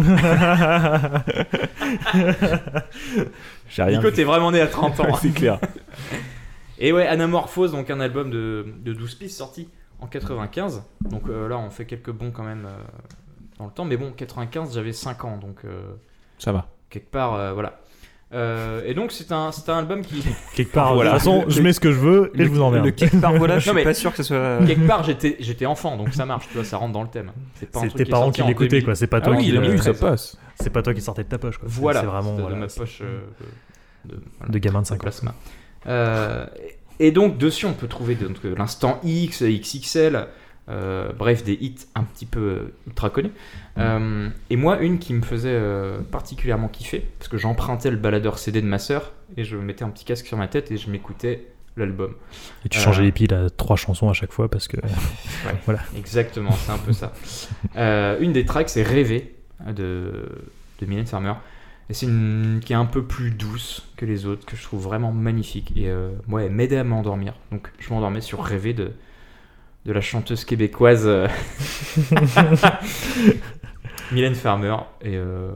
J'ai 3.69 3.83
rien 3.83 3.99
Nico, 3.99 4.11
t'es 4.11 4.25
vraiment 4.25 4.51
né 4.51 4.61
à 4.61 4.67
30 4.67 5.01
ans. 5.01 5.15
C'est 5.21 5.31
clair. 5.31 5.59
Et 6.79 6.93
ouais, 6.93 7.07
Anamorphose, 7.07 7.73
donc 7.73 7.91
un 7.91 8.01
album 8.01 8.31
de, 8.31 8.67
de 8.83 8.93
12 8.93 9.15
pistes 9.17 9.37
sorti 9.39 9.69
en 10.03 10.07
95. 10.07 10.83
Donc 11.11 11.23
euh, 11.29 11.49
là, 11.49 11.59
on 11.59 11.71
fait 11.71 11.87
quelques 11.87 12.11
bons 12.13 12.31
quand 12.31 12.43
même 12.45 12.67
euh, 12.67 12.77
dans 13.59 13.67
le 13.67 13.71
temps. 13.73 13.85
Mais 13.85 13.97
bon, 13.97 14.13
95, 14.15 14.75
j'avais 14.75 14.93
5 14.93 15.25
ans, 15.25 15.37
donc 15.39 15.59
euh, 15.65 15.81
Ça 16.39 16.53
va. 16.53 16.67
quelque 16.91 17.11
part, 17.11 17.35
euh, 17.35 17.53
voilà. 17.53 17.79
Euh, 18.35 18.81
et 18.87 18.95
donc, 18.95 19.13
c'est 19.13 19.31
un, 19.31 19.53
c'est 19.53 19.69
un 19.69 19.77
album 19.77 20.01
qui. 20.01 20.25
Quelque 20.55 20.73
part, 20.73 20.95
Voilà. 20.95 21.11
de 21.11 21.17
toute 21.17 21.25
façon, 21.25 21.45
je 21.49 21.61
mets 21.61 21.75
ce 21.75 21.81
que 21.81 21.93
je 21.93 21.99
veux 21.99 22.33
et 22.35 22.45
je 22.45 22.49
vous 22.49 22.63
emmerde. 22.63 22.87
Le 22.87 22.91
quelque 22.91 23.19
part, 23.21 23.35
voilà, 23.35 23.59
je 23.59 23.65
suis 23.69 23.73
mais- 23.75 23.85
pas 23.85 23.93
sûr 23.93 24.11
que 24.11 24.17
ce 24.17 24.23
soit. 24.23 24.59
quelque 24.67 24.87
part, 24.87 25.05
j'étais, 25.05 25.37
j'étais 25.39 25.67
enfant, 25.67 25.99
donc 25.99 26.15
ça 26.15 26.25
marche, 26.25 26.49
tu 26.49 26.55
vois, 26.55 26.65
ça 26.65 26.79
rentre 26.79 26.95
dans 26.95 27.03
le 27.03 27.09
thème. 27.11 27.31
C'est 27.57 27.71
pas 27.71 27.81
un 27.81 27.83
C'est 27.83 27.89
truc 27.89 27.99
tes 27.99 28.05
qui 28.05 28.11
parents 28.11 28.31
qui 28.31 28.41
en 28.41 28.49
l'écoutaient, 28.49 28.69
2000. 28.81 28.85
quoi. 28.87 28.95
C'est 28.95 29.07
pas 29.07 29.19
Ah 29.19 29.21
toi 29.21 29.35
oui, 29.37 29.53
qui 29.77 29.83
ça 29.83 29.93
passe. 29.93 30.39
C'est 30.59 30.71
pas 30.71 30.81
toi 30.81 30.95
qui 30.95 31.03
sortais 31.03 31.25
de 31.25 31.29
ta 31.29 31.37
poche, 31.37 31.59
quoi. 31.59 31.69
C'est- 31.71 31.79
Voilà, 31.79 32.01
C'est 32.01 32.07
vraiment 32.07 32.35
de, 32.37 32.41
voilà, 32.41 32.57
de 32.57 32.61
ma 32.63 32.67
poche 32.69 33.01
euh, 33.03 33.21
de, 34.07 34.19
de 34.49 34.59
gamin 34.59 34.81
de 34.81 34.87
5 34.87 35.05
ans. 35.05 35.11
Et 37.03 37.11
donc 37.11 37.37
dessus 37.37 37.67
on 37.67 37.73
peut 37.73 37.89
trouver 37.89 38.15
donc, 38.15 38.37
euh, 38.45 38.55
l'instant 38.57 39.01
X, 39.03 39.43
XXL, 39.43 40.29
euh, 40.69 41.13
bref 41.13 41.43
des 41.43 41.55
hits 41.55 41.87
un 41.97 42.05
petit 42.05 42.27
peu 42.27 42.41
euh, 42.41 42.75
ultra 42.87 43.11
connus. 43.11 43.33
Euh, 43.77 44.29
et 44.51 44.57
moi 44.57 44.79
une 44.81 45.01
qui 45.01 45.13
me 45.13 45.23
faisait 45.23 45.51
euh, 45.51 46.01
particulièrement 46.01 46.69
kiffer, 46.69 47.01
parce 47.19 47.29
que 47.29 47.39
j'empruntais 47.39 47.91
le 47.91 47.97
baladeur 47.97 48.39
CD 48.39 48.63
de 48.63 48.67
ma 48.67 48.79
sœur 48.79 49.11
et 49.37 49.43
je 49.43 49.57
mettais 49.57 49.83
un 49.83 49.91
petit 49.91 50.05
casque 50.05 50.27
sur 50.27 50.37
ma 50.37 50.47
tête 50.47 50.71
et 50.71 50.77
je 50.77 50.91
m'écoutais 50.91 51.49
l'album. 51.77 52.15
Et 52.65 52.69
tu 52.69 52.79
changeais 52.79 53.03
les 53.03 53.13
piles 53.13 53.35
à 53.35 53.51
trois 53.51 53.77
chansons 53.77 54.09
à 54.09 54.13
chaque 54.13 54.31
fois 54.31 54.49
parce 54.49 54.69
que. 54.69 54.77
Exactement, 55.97 56.53
c'est 56.53 56.71
un 56.71 56.79
peu 56.79 56.93
ça. 56.93 57.13
Une 58.21 58.33
des 58.33 58.45
tracks 58.45 58.69
c'est 58.69 58.85
Rêver 58.85 59.35
de, 59.67 60.29
de 60.81 60.87
Mylène 60.87 61.07
Farmer. 61.07 61.35
Et 61.93 61.95
c'est 61.95 62.07
une 62.07 62.61
qui 62.65 62.73
est 62.73 62.77
un 62.77 62.87
peu 62.87 63.03
plus 63.03 63.31
douce 63.31 63.87
que 63.99 64.07
les 64.07 64.25
autres, 64.25 64.47
que 64.47 64.57
je 64.57 64.63
trouve 64.63 64.81
vraiment 64.83 65.13
magnifique. 65.13 65.75
Et 65.77 65.91
euh, 65.91 66.09
moi, 66.27 66.43
elle 66.43 66.51
m'aidait 66.51 66.79
à 66.79 66.85
m'endormir. 66.85 67.35
Donc 67.51 67.71
je 67.79 67.93
m'endormais 67.93 68.23
sur 68.23 68.43
Rêver 68.43 68.73
de, 68.73 68.93
de 69.85 69.93
la 69.93 70.01
chanteuse 70.01 70.47
québécoise 70.47 71.03
euh, 71.05 71.29
Mylène 74.11 74.35
Farmer. 74.35 74.75
Et 75.03 75.19
euh, 75.19 75.49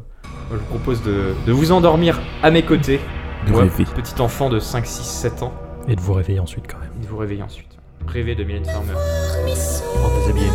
moi, 0.51 0.51
je 0.51 0.57
vous 0.57 0.65
propose 0.67 1.03
de, 1.05 1.33
de 1.47 1.53
vous 1.53 1.73
endormir 1.73 2.21
à 2.43 2.51
mes 2.51 2.63
côtés. 2.67 3.01
De 3.47 3.53
Moi, 3.53 3.63
rêver. 3.63 3.85
petit 3.85 4.21
enfant 4.21 4.51
de 4.51 4.59
5, 4.59 4.85
6, 4.85 5.05
7 5.05 5.43
ans. 5.43 5.55
Et 5.89 5.97
de 5.97 6.03
vous 6.03 6.13
réveiller 6.13 6.41
ensuite 6.41 6.67
quand 6.71 6.79
même. 6.81 6.91
Et 7.01 7.03
de 7.03 7.09
vous 7.09 7.17
réveiller 7.17 7.45
ensuite. 7.45 7.79
Rêver 8.07 8.35
de 8.35 8.45
Mylène 8.45 8.67
Farmer. 8.67 8.93
En 8.93 10.19
déshabillé 10.19 10.51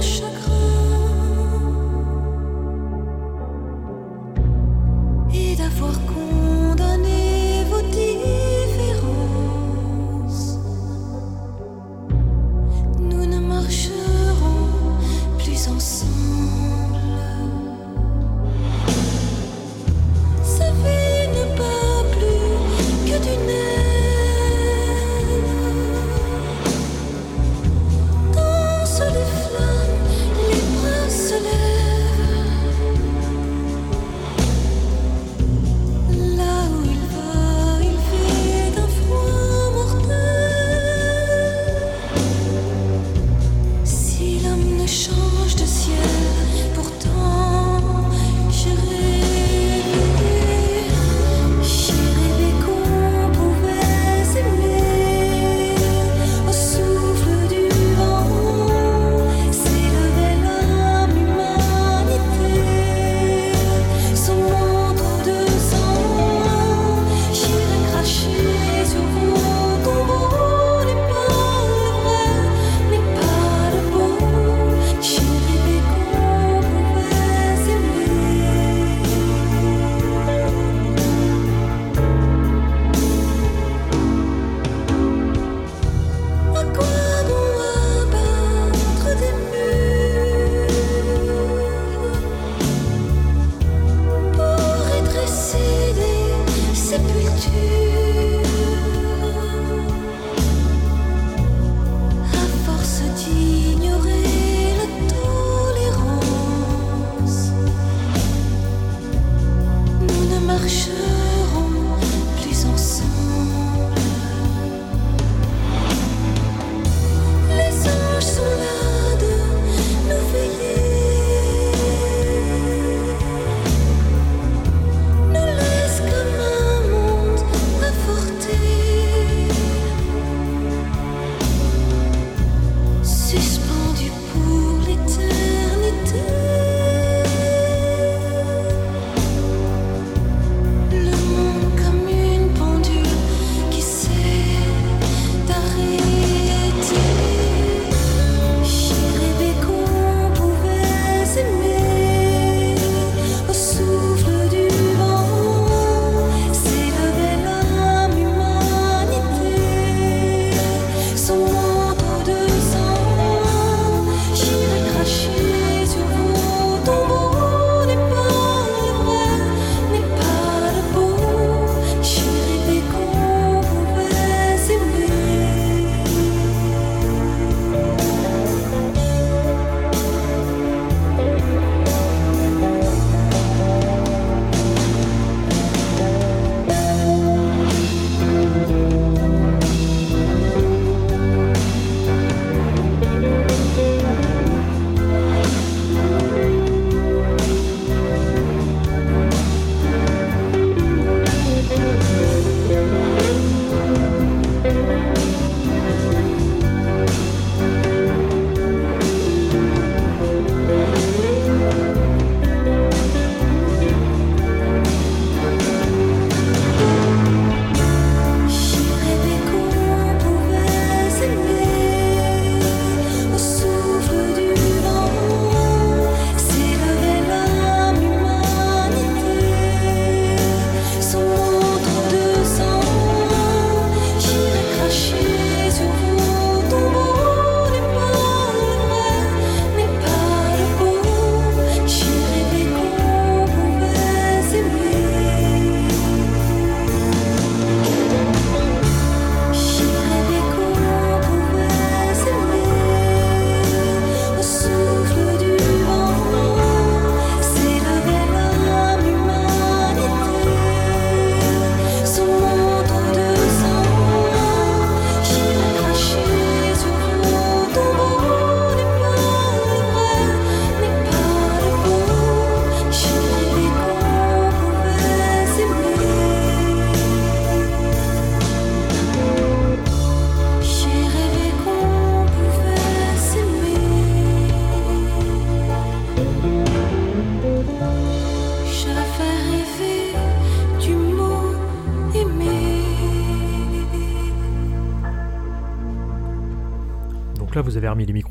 comme 0.00 0.29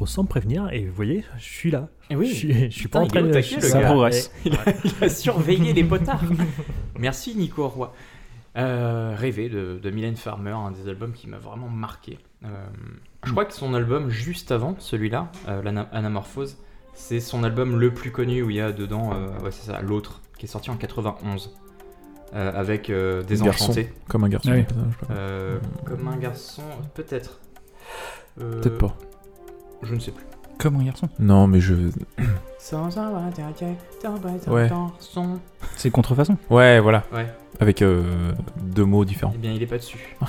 sans 0.10 0.24
me 0.24 0.28
prévenir 0.28 0.70
et 0.74 0.86
vous 0.86 0.94
voyez, 0.94 1.24
je 1.38 1.44
suis 1.44 1.72
là. 1.72 1.88
Et 2.10 2.16
oui. 2.16 2.28
Je 2.30 2.34
suis, 2.36 2.72
je 2.72 2.78
suis 2.78 2.88
pas 2.88 3.00
en 3.00 3.08
train 3.08 3.22
de. 3.22 3.32
taquet, 3.32 3.56
le 3.58 3.62
Ça 3.62 3.80
gars. 3.82 3.88
progresse. 3.88 4.32
Il 4.46 4.54
a, 4.56 4.60
il 4.84 5.04
a 5.04 5.10
surveillé 5.10 5.74
les 5.74 5.84
potards. 5.84 6.24
Merci 7.00 7.36
Nico 7.36 7.68
Roy. 7.68 7.94
Euh, 8.58 9.14
Rêver 9.16 9.48
de, 9.48 9.80
de 9.82 9.90
Mylène 9.92 10.16
Farmer, 10.16 10.52
un 10.52 10.72
des 10.72 10.90
albums 10.90 11.14
qui 11.14 11.28
m'a 11.28 11.38
vraiment 11.38 11.70
marqué. 11.70 12.18
Euh, 12.44 12.48
je 13.24 13.32
crois 13.32 13.46
que 13.46 13.54
son 13.54 13.74
album 13.76 14.10
juste 14.10 14.52
avant 14.52 14.76
celui-là, 14.80 15.32
euh, 15.48 15.62
l'Ana- 15.62 15.88
Anamorphose, 15.92 16.58
c'est 16.94 17.20
son 17.20 17.44
album 17.44 17.80
le 17.80 17.94
plus 17.94 18.12
connu 18.12 18.42
où 18.42 18.50
il 18.50 18.56
y 18.58 18.62
a 18.62 18.72
dedans, 18.72 19.12
euh, 19.14 19.28
ouais 19.44 19.52
c'est 19.52 19.72
ça, 19.72 19.82
l'autre, 19.82 20.22
qui 20.38 20.46
est 20.46 20.50
sorti 20.50 20.72
en 20.72 20.78
91, 20.78 21.56
euh, 22.34 22.52
avec 22.54 22.90
euh, 22.90 23.22
Garçon. 23.22 23.28
Désenchanté. 23.46 23.94
Comme 24.08 24.24
un 24.24 24.30
garçon. 24.30 24.50
Ah 24.52 24.56
oui. 24.58 24.66
Euh, 25.12 25.60
comme 25.86 26.08
un 26.08 26.18
garçon, 26.18 26.64
peut-être. 26.96 27.40
Euh, 28.42 28.62
Peut-être 28.62 28.78
pas. 28.80 28.98
Je 29.84 29.96
ne 29.96 30.00
sais 30.00 30.12
plus. 30.12 30.24
Comme 30.58 30.76
un 30.78 30.84
garçon. 30.84 31.08
Non, 31.20 31.48
mais 31.48 31.60
je. 31.62 31.74
Ouais. 34.48 34.70
C'est 35.78 35.90
contrefaçon. 35.90 36.38
Ouais, 36.50 36.80
voilà. 36.80 37.04
Ouais, 37.14 37.28
Avec 37.60 37.82
euh, 37.82 38.32
deux 38.62 38.84
mots 38.86 39.06
différents. 39.06 39.32
eh 39.36 39.38
bien 39.38 39.54
il 39.54 39.64
est 39.64 39.68
pas 39.68 39.78
dessus. 39.78 40.16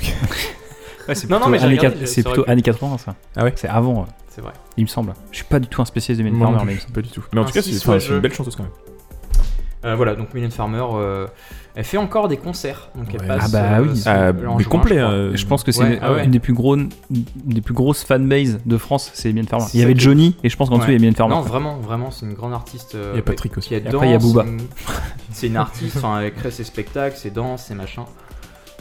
Ouais, 1.09 1.15
c'est 1.15 1.29
Non, 1.31 1.37
non, 1.37 1.47
plutôt, 1.47 1.51
mais 1.53 1.59
j'ai 1.59 1.65
années, 1.65 1.77
regardé, 1.79 1.99
quat- 2.01 2.07
c'est 2.07 2.23
ça 2.23 2.29
aurait 2.29 2.35
plutôt 2.37 2.45
pu. 2.45 2.51
années 2.53 2.63
80 2.63 2.99
ça. 2.99 3.15
Ah 3.35 3.43
ouais 3.45 3.53
C'est 3.57 3.67
avant, 3.69 4.03
euh, 4.03 4.05
C'est 4.29 4.43
vrai. 4.43 4.53
il 4.77 4.85
me 4.85 4.89
semble. 4.89 5.15
Je 5.33 5.37
suis 5.39 5.47
pas 5.47 5.59
du 5.59 5.67
tout 5.67 5.81
un 5.83 5.85
spécialiste 5.85 6.23
de 6.25 6.31
Moi 6.31 6.51
non 6.51 6.59
plus, 6.59 6.67
mais 6.87 6.93
pas 6.95 7.01
du 7.01 7.09
tout. 7.09 7.25
Mais 7.33 7.41
en 7.41 7.45
tout 7.45 7.53
cas, 7.53 7.63
c'est 7.63 7.73
soit 7.73 7.95
enfin, 7.95 8.01
c'est 8.01 8.11
je. 8.11 8.15
une 8.15 8.21
belle 8.21 8.33
chanteuse 8.35 8.55
quand 8.55 8.63
même. 8.65 8.73
Euh, 9.85 9.95
voilà, 9.97 10.15
donc 10.15 10.35
Mylène 10.35 10.51
Farmer, 10.51 10.85
euh, 10.93 11.27
elle 11.75 11.85
fait 11.85 11.97
encore 11.97 12.29
des 12.29 12.37
concerts. 12.37 12.91
Donc 12.95 13.07
elle 13.15 13.23
Ouais. 13.23 13.27
passe. 13.29 13.45
Ah 13.47 13.49
bah 13.49 13.79
euh, 13.79 13.83
oui. 13.83 14.03
mais 14.37 14.43
Langevin, 14.45 14.69
complet. 14.69 14.97
je 14.99 15.01
euh, 15.03 15.37
je 15.37 15.47
pense 15.47 15.65
que 15.65 15.73
c'est 15.73 15.83
Ouais, 15.83 15.95
une, 15.95 15.99
ah 16.03 16.13
ouais. 16.13 16.25
une 16.27 16.31
des 16.31 16.39
plus 16.39 16.53
gros, 16.53 16.77
une 16.77 16.91
des 17.11 17.63
plus 17.63 17.73
grosses 17.73 18.05
fanbases 18.05 18.59
de 18.67 18.77
France, 18.77 19.11
c'est 19.15 19.31
Mylène 19.31 19.49
Farmer. 19.49 19.65
Il 19.73 19.81
y 19.81 19.83
avait 19.83 19.97
Johnny 19.97 20.37
et 20.45 20.51
je 20.51 20.57
pense 20.59 20.69
qu'en 20.69 20.77
dessous 20.77 20.91
il 20.91 20.93
y 20.93 20.97
a 20.97 20.99
Mylène 20.99 21.15
Farmer. 21.15 21.35
Non, 21.35 21.41
vraiment, 21.41 21.79
vraiment, 21.79 22.11
c'est 22.11 22.27
une 22.27 22.35
grande 22.35 22.53
artiste. 22.53 22.95
euh, 22.95 23.13
Il 23.15 23.17
y 23.17 23.21
a 23.21 23.23
Patrick 23.23 23.57
aussi. 23.57 23.69
Qui 23.69 23.75
est 23.77 23.85
Et 23.85 23.89
après, 23.89 24.09
il 24.09 24.13
y 24.13 24.15
a 24.15 24.19
Booba. 24.19 24.45
C'est 25.33 25.47
une 25.47 25.57
artiste, 25.57 25.97
enfin, 25.97 26.21
elle 26.21 26.35
crée 26.35 26.51
ses 26.51 26.65
spectacles, 26.65 27.17
ses 27.17 27.31
danses, 27.31 27.65
ses 27.67 27.75
machins. 27.75 28.05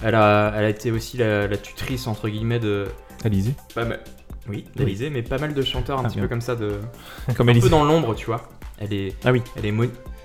Elle 0.03 0.15
a, 0.15 0.51
elle 0.57 0.65
a 0.65 0.69
été 0.69 0.91
aussi 0.91 1.15
la, 1.15 1.47
la 1.47 1.57
tutrice, 1.57 2.07
entre 2.07 2.27
guillemets, 2.27 2.59
de. 2.59 2.87
Alizé. 3.23 3.53
Pas 3.75 3.85
mal. 3.85 3.99
Oui, 4.49 4.65
d'Alizé, 4.75 5.09
mais 5.11 5.21
pas 5.21 5.37
mal 5.37 5.53
de 5.53 5.61
chanteurs 5.61 5.99
un 5.99 6.01
Ah, 6.03 6.07
petit 6.07 6.15
bien. 6.15 6.23
peu 6.23 6.29
comme 6.29 6.41
ça, 6.41 6.55
de. 6.55 6.79
Comme 7.37 7.47
un 7.47 7.51
peu 7.53 7.57
Alizé. 7.57 7.69
dans 7.69 7.83
l'ombre, 7.85 8.15
tu 8.15 8.25
vois. 8.25 8.41
Elle 8.79 8.93
est. 8.93 9.15
Ah 9.23 9.31
oui. 9.31 9.41
Elle 9.57 9.65
est. 9.67 9.71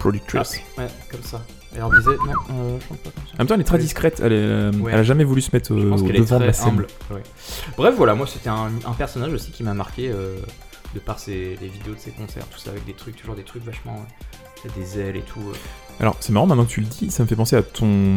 Productrice. 0.04 0.60
Ah, 0.76 0.82
ouais, 0.82 0.88
comme 1.10 1.22
ça. 1.22 1.42
Elle 1.72 1.80
leur 1.80 1.90
disait, 1.90 2.10
non, 2.10 2.32
euh, 2.60 2.78
je 2.80 2.86
chante 2.88 2.98
pas 2.98 3.10
comme 3.10 3.24
ça. 3.26 3.32
En 3.34 3.38
même 3.38 3.46
temps, 3.48 3.54
elle 3.54 3.60
est 3.60 3.64
très 3.64 3.78
discrète. 3.78 4.20
Elle, 4.24 4.32
est, 4.32 4.36
euh, 4.36 4.72
Ouais. 4.74 4.92
elle 4.92 5.00
a 5.00 5.02
jamais 5.02 5.24
voulu 5.24 5.40
se 5.40 5.50
mettre 5.52 5.72
au, 5.74 5.90
pense 5.90 6.02
au 6.02 6.08
est 6.08 6.12
devant 6.12 6.38
de 6.38 6.44
la 6.44 6.52
scène. 6.52 6.68
humble. 6.68 6.86
ouais. 7.10 7.22
Bref, 7.76 7.94
voilà, 7.96 8.14
moi 8.14 8.26
c'était 8.26 8.50
un, 8.50 8.70
un 8.86 8.92
personnage 8.92 9.32
aussi 9.32 9.50
qui 9.50 9.62
m'a 9.64 9.74
marqué 9.74 10.08
euh, 10.10 10.36
de 10.94 11.00
par 11.00 11.18
ses, 11.18 11.58
les 11.60 11.68
vidéos 11.68 11.94
de 11.94 11.98
ses 11.98 12.10
concerts, 12.12 12.46
tout 12.48 12.58
ça 12.58 12.70
avec 12.70 12.84
des 12.84 12.92
trucs, 12.92 13.16
toujours 13.16 13.34
des 13.34 13.42
trucs 13.42 13.64
vachement. 13.64 13.96
euh, 13.96 14.68
des 14.78 14.98
ailes 14.98 15.16
et 15.16 15.20
tout. 15.22 15.40
euh. 15.40 15.52
Alors, 16.00 16.16
c'est 16.20 16.32
marrant 16.32 16.46
maintenant 16.46 16.64
que 16.64 16.70
tu 16.70 16.80
le 16.80 16.86
dis, 16.86 17.10
ça 17.10 17.22
me 17.22 17.28
fait 17.28 17.36
penser 17.36 17.54
à 17.56 17.62
ton, 17.62 18.14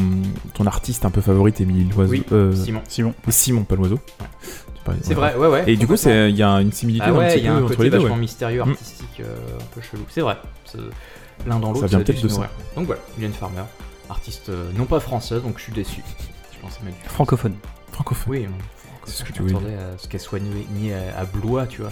ton 0.53 0.65
artiste 0.65 1.03
un 1.03 1.09
peu 1.11 1.19
favori, 1.21 1.53
Émilie 1.59 1.89
Loiseau. 1.89 2.11
Oui, 2.11 2.23
euh, 2.31 2.53
Simon. 2.55 2.81
Simon. 2.87 3.13
Simon, 3.29 3.63
pas 3.65 3.75
l'oiseau. 3.75 3.99
C'est 5.01 5.13
vrai, 5.15 5.35
ouais, 5.35 5.47
ouais. 5.49 5.63
Et 5.67 5.75
du 5.75 5.85
coup, 5.85 5.95
il 6.05 6.35
y 6.37 6.43
a 6.43 6.61
une 6.61 6.71
similité 6.71 7.03
Ah 7.07 7.11
un 7.11 7.17
ouais, 7.17 7.27
petit 7.27 7.39
il 7.39 7.43
y 7.45 7.47
a 7.49 7.51
peu 7.51 7.57
un 7.57 7.63
entre 7.63 7.71
côté 7.71 7.83
les 7.83 7.89
deux. 7.89 7.97
vachement 7.97 8.13
ouais. 8.15 8.21
mystérieux, 8.21 8.63
Mm. 8.63 8.69
artistique, 8.71 9.19
euh, 9.19 9.35
un 9.59 9.65
peu 9.75 9.81
chelou. 9.81 10.03
C'est 10.09 10.21
vrai. 10.21 10.37
L'un 11.45 11.59
dans 11.59 11.69
l'autre, 11.69 11.81
Ça 11.81 11.87
vient 11.87 11.99
peut-être 12.01 12.21
de 12.23 12.27
ça. 12.27 12.49
Donc 12.75 12.85
voilà, 12.87 13.01
Mylène 13.17 13.33
Farmer, 13.33 13.63
artiste 14.09 14.49
euh, 14.49 14.69
non 14.75 14.85
pas 14.85 14.99
française, 14.99 15.41
donc 15.43 15.57
je 15.57 15.63
suis 15.63 15.71
déçu. 15.73 16.01
Je 16.53 16.59
pensais 16.59 16.79
mettre 16.83 16.97
du 17.01 17.09
Francophone. 17.09 17.55
Francophone. 17.91 18.33
Oui, 18.33 18.47
C'est 19.05 19.17
ce 19.17 19.23
que 19.23 19.29
je 19.29 19.33
tu 19.33 19.41
voulais 19.43 19.53
m'attendais 19.53 19.75
à 19.75 19.97
ce 19.97 20.07
qu'elle 20.07 20.19
soit 20.19 20.39
née, 20.39 20.93
à, 20.93 21.19
à 21.21 21.25
Blois, 21.25 21.67
tu 21.67 21.81
vois. 21.81 21.91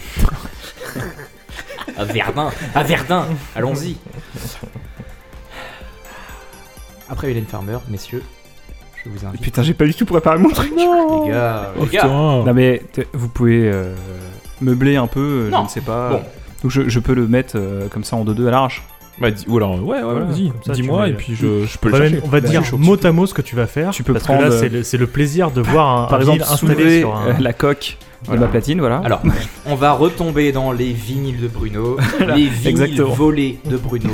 à 1.96 2.04
Verdun, 2.04 2.50
à 2.74 2.82
Verdun, 2.82 3.24
allons-y. 3.54 3.96
Après 7.08 7.30
Hélène 7.30 7.46
Farmer, 7.46 7.78
messieurs, 7.88 8.22
je 9.04 9.08
vous 9.10 9.24
invite. 9.24 9.40
Putain, 9.40 9.62
j'ai 9.62 9.74
pas 9.74 9.84
du 9.84 9.94
tout 9.94 10.04
préparé 10.06 10.38
mon 10.38 10.50
truc. 10.50 10.70
les 10.76 11.30
gars, 11.30 11.72
Oh 11.78 11.84
les 11.84 11.90
gars. 11.90 12.04
Non 12.06 12.52
mais 12.52 12.82
vous 13.12 13.28
pouvez 13.28 13.70
euh, 13.70 13.94
meubler 14.60 14.96
un 14.96 15.06
peu, 15.06 15.46
euh, 15.46 15.50
Non. 15.50 15.58
je 15.60 15.64
ne 15.64 15.68
sais 15.68 15.80
pas. 15.80 16.10
Bon. 16.10 16.22
Donc 16.62 16.70
je, 16.72 16.88
je 16.88 16.98
peux 17.00 17.14
le 17.14 17.28
mettre 17.28 17.54
euh, 17.56 17.86
comme 17.88 18.02
ça 18.04 18.16
en 18.16 18.24
2-2 18.24 18.48
à 18.48 18.50
l'arrache. 18.50 18.82
Bah, 19.18 19.30
dis- 19.30 19.44
ou 19.48 19.56
alors, 19.56 19.74
ouais, 19.82 19.96
ouais, 19.96 20.02
Voilà, 20.02 20.26
vas-y, 20.26 20.52
dis-moi, 20.74 21.08
et 21.08 21.12
puis 21.14 21.34
je, 21.34 21.64
je 21.64 21.78
peux 21.78 21.88
On 21.88 21.92
le 21.92 21.98
va, 21.98 21.98
chercher. 22.04 22.14
même- 22.16 22.22
on 22.24 22.28
va 22.28 22.40
Bah, 22.40 22.48
dire 22.48 22.62
mot 22.76 22.96
à 23.06 23.12
mot 23.12 23.26
ce 23.26 23.32
que 23.34 23.42
tu 23.42 23.56
vas 23.56 23.66
faire. 23.66 23.90
Tu 23.92 24.02
peux 24.02 24.12
parce 24.12 24.24
prendre, 24.24 24.40
que 24.40 24.44
là, 24.48 24.52
euh, 24.52 24.60
c'est 24.60 24.68
le, 24.68 24.82
c'est 24.82 24.98
le 24.98 25.06
plaisir 25.06 25.50
de 25.50 25.60
voir 25.62 26.02
un, 26.02 26.04
Par 26.06 26.18
un 26.18 26.20
exemple, 26.20 26.42
installé 26.42 27.00
sur 27.00 27.16
un. 27.16 27.28
euh, 27.28 27.32
la 27.40 27.52
coque 27.54 27.96
Voilà. 28.24 28.40
de 28.42 28.46
ma 28.46 28.50
platine, 28.50 28.80
voilà. 28.80 29.00
Alors, 29.04 29.22
on 29.64 29.74
va 29.74 29.92
retomber 29.92 30.52
dans 30.52 30.70
les 30.72 30.92
vinyles 30.92 31.40
de 31.40 31.48
Bruno, 31.48 31.96
les 32.20 32.46
vinyles 32.48 32.66
exactement. 32.68 33.08
volés 33.14 33.58
de 33.64 33.76
Bruno. 33.78 34.10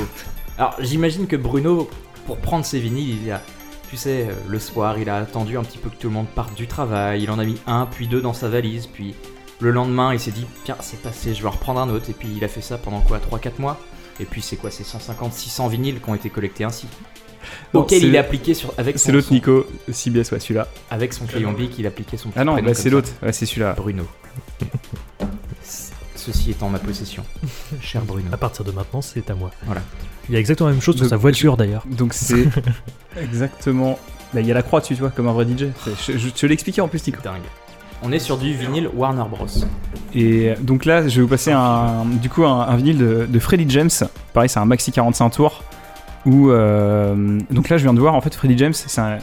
Alors, 0.57 0.75
j'imagine 0.79 1.27
que 1.27 1.35
Bruno, 1.35 1.89
pour 2.25 2.37
prendre 2.37 2.63
ses 2.63 2.79
vinyles, 2.79 3.17
il 3.25 3.31
a, 3.31 3.41
tu 3.89 3.97
sais, 3.97 4.27
euh, 4.29 4.33
le 4.47 4.59
soir, 4.59 4.97
il 4.99 5.09
a 5.09 5.17
attendu 5.17 5.57
un 5.57 5.63
petit 5.63 5.79
peu 5.79 5.89
que 5.89 5.95
tout 5.99 6.07
le 6.07 6.13
monde 6.13 6.27
parte 6.27 6.55
du 6.55 6.65
travail, 6.67 7.23
il 7.23 7.29
en 7.29 7.39
a 7.39 7.43
mis 7.43 7.57
un, 7.67 7.87
puis 7.91 8.07
deux 8.07 8.21
dans 8.21 8.33
sa 8.33 8.47
valise, 8.47 8.87
puis 8.87 9.15
le 9.59 9.71
lendemain, 9.71 10.13
il 10.13 10.19
s'est 10.21 10.31
dit, 10.31 10.45
tiens, 10.63 10.77
c'est 10.79 11.01
passé, 11.01 11.33
je 11.33 11.41
vais 11.41 11.47
en 11.49 11.51
reprendre 11.51 11.81
un 11.81 11.89
autre, 11.89 12.09
et 12.09 12.13
puis 12.13 12.29
il 12.37 12.43
a 12.45 12.47
fait 12.47 12.61
ça 12.61 12.77
pendant 12.77 13.01
quoi, 13.01 13.19
3-4 13.19 13.59
mois? 13.59 13.77
Et 14.19 14.25
puis 14.25 14.41
c'est 14.41 14.55
quoi, 14.57 14.69
c'est 14.71 14.83
150-600 14.85 15.69
vinyles 15.69 15.99
qui 16.01 16.09
ont 16.09 16.15
été 16.15 16.29
collectés 16.29 16.63
ainsi. 16.63 16.87
Non, 17.73 17.81
auquel 17.81 18.01
c'est- 18.01 18.07
il 18.07 18.15
a 18.17 18.21
appliqué 18.21 18.53
sur, 18.53 18.73
avec 18.77 18.97
son, 18.97 19.05
C'est 19.07 19.11
l'autre 19.11 19.31
Nico, 19.31 19.65
CBS, 19.91 20.31
ouais, 20.31 20.39
celui-là. 20.39 20.67
avec 20.89 21.11
son 21.13 21.25
crayon 21.25 21.51
bic, 21.51 21.77
il 21.77 21.85
appliquait 21.87 22.15
son 22.17 22.29
Ah 22.35 22.43
non, 22.45 22.61
bah, 22.61 22.73
c'est 22.73 22.89
l'autre, 22.89 23.09
ouais, 23.21 23.33
c'est 23.33 23.45
celui-là. 23.45 23.73
Bruno. 23.73 24.05
Ceci 26.15 26.51
est 26.51 26.63
en 26.63 26.69
ma 26.69 26.79
possession, 26.79 27.25
cher 27.81 28.01
Bruno. 28.03 28.29
À 28.31 28.37
partir 28.37 28.63
de 28.63 28.71
maintenant, 28.71 29.01
c'est 29.01 29.29
à 29.29 29.35
moi. 29.35 29.51
Voilà. 29.65 29.81
Il 30.29 30.33
y 30.33 30.37
a 30.37 30.39
exactement 30.39 30.67
la 30.69 30.73
même 30.73 30.81
chose 30.81 30.95
sur 30.95 31.05
sa 31.05 31.17
voiture 31.17 31.57
d'ailleurs. 31.57 31.83
Donc 31.85 32.13
c'est 32.13 32.47
exactement. 33.21 33.99
Là, 34.33 34.39
il 34.39 34.47
y 34.47 34.51
a 34.51 34.53
la 34.53 34.63
croix 34.63 34.79
dessus, 34.79 34.95
tu 34.95 35.01
vois, 35.01 35.11
comme 35.11 35.27
un 35.27 35.33
vrai 35.33 35.45
DJ. 35.45 35.65
Je, 36.07 36.17
je 36.17 36.29
te 36.29 36.45
l'ai 36.45 36.53
expliqué 36.53 36.79
en 36.81 36.87
plus, 36.87 37.05
Nico. 37.05 37.19
Dingue. 37.21 37.41
On 38.05 38.11
est 38.11 38.19
sur 38.19 38.37
du 38.37 38.53
vinyle 38.53 38.89
Warner 38.93 39.23
Bros. 39.29 39.45
Et 40.13 40.53
donc 40.61 40.85
là, 40.85 41.07
je 41.07 41.15
vais 41.17 41.21
vous 41.21 41.27
passer 41.27 41.51
un, 41.51 42.05
du 42.05 42.29
coup 42.29 42.43
un, 42.45 42.61
un 42.61 42.75
vinyle 42.75 42.97
de, 42.97 43.25
de 43.27 43.39
Freddie 43.39 43.65
James. 43.69 43.89
Pareil, 44.33 44.49
c'est 44.49 44.59
un 44.59 44.65
maxi 44.65 44.91
45 44.91 45.29
tours. 45.29 45.63
Où, 46.25 46.49
euh, 46.51 47.39
donc 47.51 47.69
là, 47.69 47.77
je 47.77 47.83
viens 47.83 47.93
de 47.93 47.99
voir, 47.99 48.13
en 48.13 48.21
fait, 48.21 48.33
Freddie 48.35 48.57
James, 48.57 48.73
c'est 48.73 49.01
un- 49.01 49.17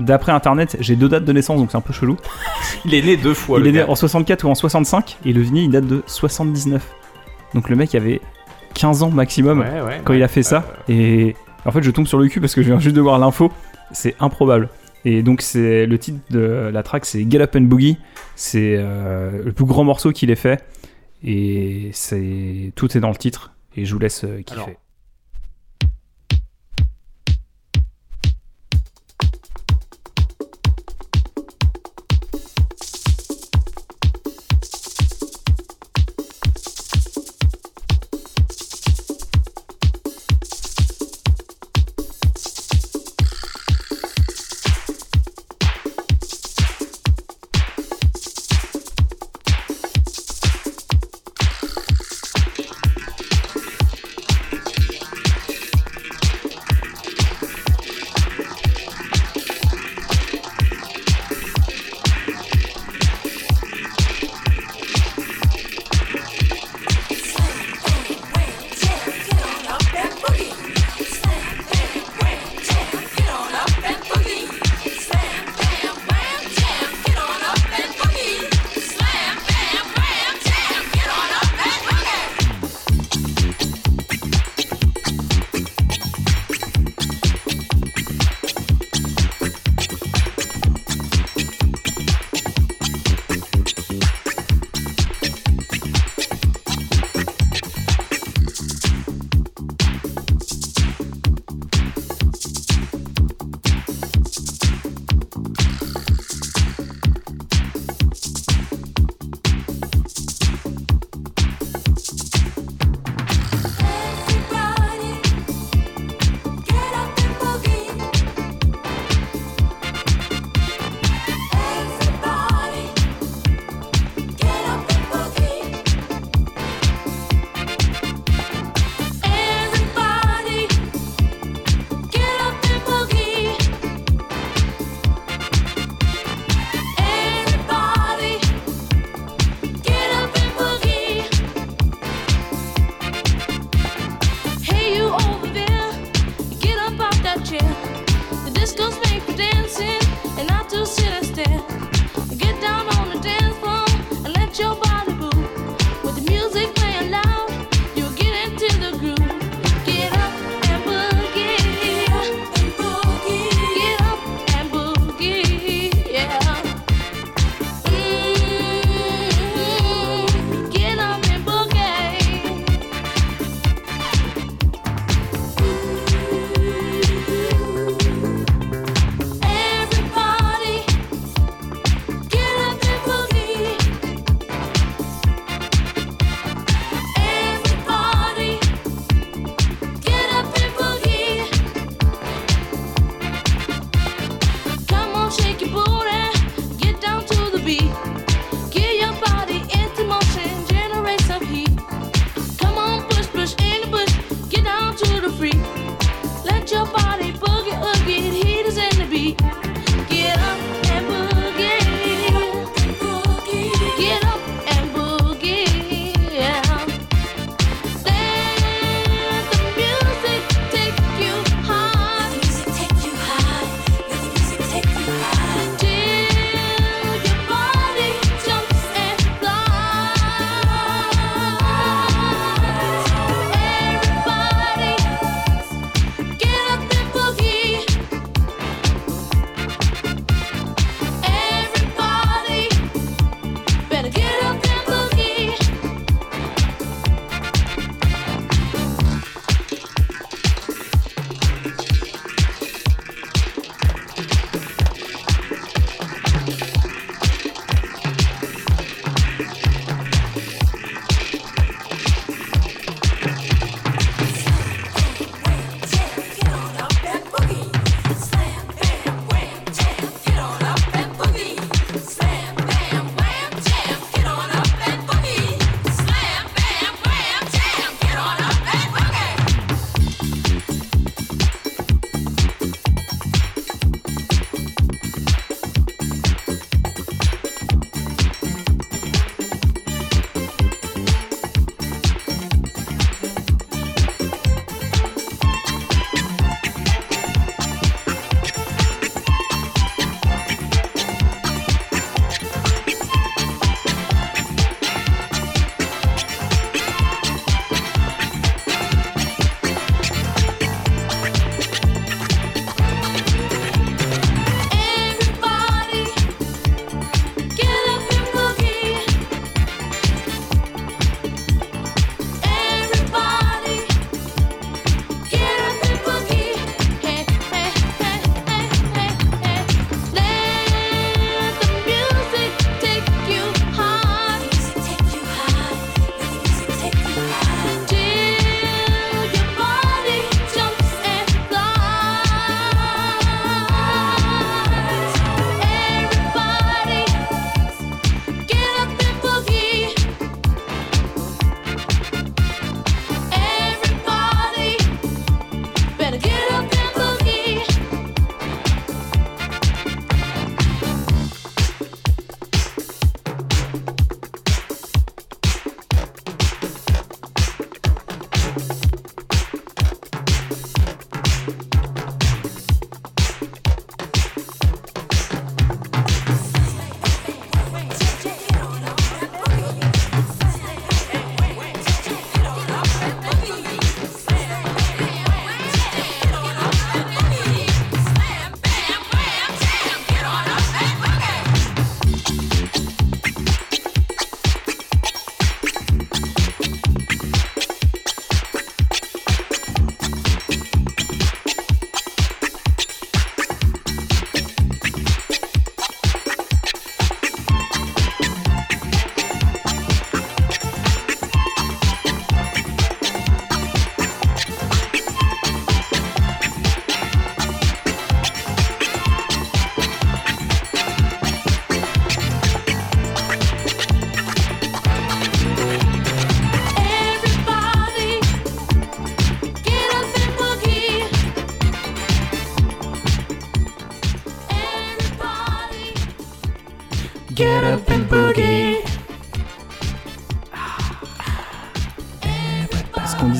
D'après 0.00 0.30
internet, 0.30 0.76
j'ai 0.78 0.94
deux 0.94 1.08
dates 1.08 1.24
de 1.24 1.32
naissance, 1.32 1.58
donc 1.58 1.70
c'est 1.72 1.76
un 1.76 1.80
peu 1.80 1.92
chelou. 1.92 2.16
Il 2.84 2.94
est 2.94 3.02
né 3.02 3.16
deux 3.16 3.34
fois. 3.34 3.58
il 3.58 3.62
le 3.64 3.68
est 3.70 3.72
né 3.72 3.78
gars. 3.78 3.86
en 3.90 3.96
64 3.96 4.44
ou 4.44 4.48
en 4.48 4.54
65, 4.54 5.16
et 5.24 5.32
le 5.32 5.40
vinyle 5.40 5.64
il 5.64 5.70
date 5.70 5.86
de 5.88 6.04
79. 6.06 6.86
Donc 7.54 7.68
le 7.68 7.74
mec 7.74 7.96
avait 7.96 8.20
15 8.74 9.02
ans 9.02 9.10
maximum 9.10 9.58
Ouais, 9.58 9.80
ouais, 9.80 10.00
quand 10.04 10.12
ouais. 10.12 10.20
il 10.20 10.22
a 10.22 10.28
fait 10.28 10.44
ça. 10.44 10.62
Et 10.88 11.34
en 11.64 11.72
fait, 11.72 11.82
je 11.82 11.90
tombe 11.90 12.06
sur 12.06 12.18
le 12.18 12.28
cul 12.28 12.40
parce 12.40 12.54
que 12.54 12.62
je 12.62 12.68
viens 12.68 12.78
juste 12.78 12.94
de 12.94 13.00
voir 13.00 13.18
l'info. 13.18 13.50
C'est 13.90 14.14
improbable. 14.20 14.68
Et 15.10 15.22
donc, 15.22 15.40
c'est 15.40 15.86
le 15.86 15.98
titre 15.98 16.18
de 16.28 16.68
la 16.70 16.82
track, 16.82 17.06
c'est 17.06 17.24
Get 17.30 17.56
and 17.56 17.62
Boogie. 17.62 17.96
C'est 18.36 18.76
euh, 18.76 19.42
le 19.42 19.52
plus 19.52 19.64
grand 19.64 19.82
morceau 19.82 20.12
qu'il 20.12 20.30
ait 20.30 20.36
fait. 20.36 20.62
Et 21.24 21.88
c'est 21.94 22.72
tout 22.76 22.94
est 22.94 23.00
dans 23.00 23.08
le 23.08 23.16
titre. 23.16 23.54
Et 23.74 23.86
je 23.86 23.94
vous 23.94 23.98
laisse 23.98 24.24
euh, 24.24 24.42
kiffer. 24.42 24.76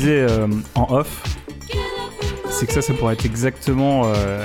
Qu'on 0.09 0.33
euh, 0.35 0.49
en 0.75 0.93
off, 0.95 1.23
c'est 2.51 2.67
que 2.67 2.73
ça, 2.73 2.83
ça 2.83 2.95
pourrait 2.95 3.15
être 3.15 3.25
exactement 3.27 4.03
euh, 4.07 4.45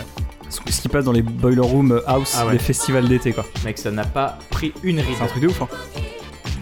ce 0.50 0.82
qui 0.82 0.90
passe 0.90 1.06
dans 1.06 1.12
les 1.12 1.22
boiler 1.22 1.60
room 1.62 2.02
house 2.06 2.36
Ah 2.40 2.46
ouais. 2.46 2.54
des 2.54 2.60
festivals 2.60 3.08
d'été, 3.08 3.34
quoi. 3.34 3.46
Mec, 3.66 3.78
ça 3.78 3.92
n'a 3.92 4.06
pas 4.06 4.38
pris 4.52 4.74
une 4.84 5.00
ride. 5.00 5.16
C'est 5.18 5.24
un 5.24 5.28
truc 5.28 5.42
de 5.44 5.48
ouf, 5.48 5.62
hein. 5.62 5.68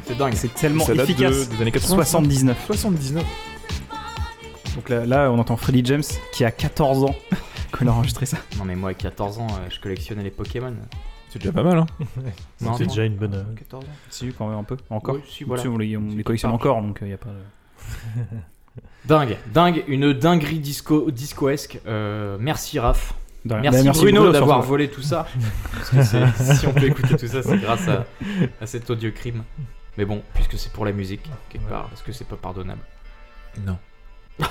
C'est 0.08 0.18
dingue. 0.18 0.34
C'est 0.36 0.54
tellement 0.54 0.86
Ça 0.86 0.94
date 0.94 1.08
de- 1.08 1.12
efficace. 1.12 1.50
des 1.50 1.62
années 1.62 1.72
80. 1.72 1.96
79. 1.96 2.58
79. 2.68 3.24
Donc 4.76 4.90
là, 4.90 5.06
là, 5.06 5.32
on 5.32 5.38
entend 5.40 5.58
Freddie 5.58 5.84
James 5.86 6.04
qui 6.32 6.46
a 6.46 6.52
14 6.52 7.04
ans 7.04 7.16
quand 7.72 7.80
il 7.82 7.88
a 7.88 7.92
enregistré 7.94 8.26
ça. 8.26 8.38
Non, 8.58 8.64
mais 8.66 8.76
moi, 8.76 8.92
à 8.92 8.94
14 8.94 9.40
ans, 9.40 9.48
euh, 9.48 9.68
je 9.70 9.80
collectionnais 9.82 10.24
les 10.24 10.32
Pokémon. 10.32 10.74
C'est 11.30 11.40
déjà 11.40 11.52
pas 11.54 11.64
mal, 11.64 11.78
hein. 11.80 11.86
C'est 12.78 12.88
déjà 12.88 13.06
une 13.06 13.16
bonne. 13.16 13.34
euh, 13.36 13.44
14 13.58 13.84
ans. 13.84 13.88
Si, 14.10 14.34
quand 14.38 14.48
même 14.50 14.58
un 14.60 14.64
peu. 14.64 14.78
Encore. 14.90 15.16
Oui, 15.16 15.22
si, 15.30 15.44
voilà. 15.44 15.62
Si, 15.62 15.68
on 15.70 15.78
les, 15.78 15.96
on 15.98 16.08
les 16.16 16.24
collectionne 16.24 16.52
encore, 16.52 16.82
donc 16.82 17.00
il 17.02 17.08
n'y 17.08 17.14
a 17.14 17.18
pas 17.18 17.30
de... 17.30 18.38
Dingue, 19.06 19.38
dingue, 19.54 19.84
une 19.88 20.14
dinguerie 20.14 20.60
disco, 20.60 21.10
discoesque. 21.12 21.80
Euh, 21.88 22.38
merci 22.40 22.80
Raph. 22.80 23.14
rien. 23.50 23.62
Merci, 23.62 23.86
Bah, 23.86 23.92
Bruno 23.94 24.20
Bruno, 24.22 24.32
d'avoir 24.32 24.62
volé 24.62 24.90
tout 24.90 25.02
ça. 25.02 25.26
Parce 25.74 25.90
que 25.90 26.04
c'est- 26.04 26.56
si 26.56 26.68
on 26.68 26.74
peut 26.74 26.86
écouter 26.86 27.16
tout 27.18 27.28
ça, 27.28 27.42
c'est 27.42 27.58
grâce 27.58 27.88
à, 27.88 28.06
à 28.62 28.66
cet 28.68 28.90
audio 28.90 29.10
crime. 29.12 29.44
Mais 29.98 30.06
bon, 30.06 30.22
puisque 30.36 30.58
c'est 30.58 30.72
pour 30.72 30.86
la 30.86 30.92
musique, 30.92 31.22
quelque 31.50 31.68
part, 31.68 31.90
est-ce 31.94 32.04
que 32.04 32.12
c'est 32.12 32.28
pas 32.28 32.36
pardonnable? 32.38 32.82
Non. 33.66 33.78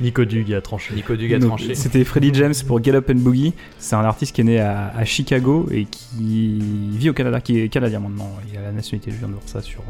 Nico 0.00 0.24
Dug 0.24 0.52
a 0.54 0.60
tranché. 0.60 0.94
Nico 0.94 1.16
Dug 1.16 1.32
a 1.34 1.38
Donc, 1.38 1.48
tranché. 1.48 1.74
C'était 1.74 2.04
Freddie 2.04 2.32
James 2.34 2.54
pour 2.66 2.82
Get 2.82 2.94
Up 2.94 3.08
and 3.10 3.16
Boogie. 3.18 3.54
C'est 3.78 3.96
un 3.96 4.04
artiste 4.04 4.34
qui 4.34 4.42
est 4.42 4.44
né 4.44 4.60
à, 4.60 4.88
à 4.96 5.04
Chicago 5.04 5.66
et 5.70 5.84
qui 5.86 6.60
vit 6.96 7.10
au 7.10 7.14
Canada, 7.14 7.40
qui 7.40 7.58
est 7.60 7.68
canadien 7.68 8.00
maintenant. 8.00 8.30
Il 8.52 8.58
a 8.58 8.62
la 8.62 8.72
nationalité, 8.72 9.10
je 9.10 9.16
viens 9.16 9.28
de 9.28 9.32
voir 9.32 9.42
ça 9.46 9.62
sur, 9.62 9.82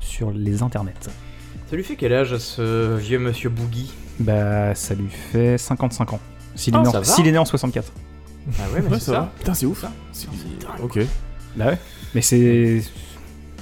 sur 0.00 0.30
les 0.30 0.62
internets. 0.62 0.92
Ça 1.68 1.76
lui 1.76 1.82
fait 1.84 1.96
quel 1.96 2.12
âge 2.12 2.32
à 2.32 2.38
ce 2.38 2.96
vieux 2.96 3.18
monsieur 3.18 3.48
Boogie 3.50 3.92
Bah, 4.20 4.74
ça 4.74 4.94
lui 4.94 5.08
fait 5.08 5.58
55 5.58 6.12
ans. 6.14 6.20
S'il 6.54 6.74
est, 6.74 6.78
Ah, 6.78 6.82
né 6.82 6.88
en- 6.88 6.92
ça 6.92 6.98
va. 7.00 7.04
s'il 7.04 7.26
est 7.26 7.32
né 7.32 7.38
en 7.38 7.44
64. 7.44 7.92
Ah 8.58 8.62
ouais, 8.72 8.80
mais 8.82 8.88
Ouais, 8.88 8.98
c'est 9.00 9.06
ça 9.06 9.12
va. 9.12 9.18
ça. 9.18 9.32
Putain, 9.38 9.54
c'est 9.54 9.66
ouf. 9.66 9.84
C'est- 10.12 10.28
Ok. 10.82 11.00
Bah 11.56 11.66
ouais. 11.66 11.78
Mais 12.14 12.20
c'est. 12.22 12.82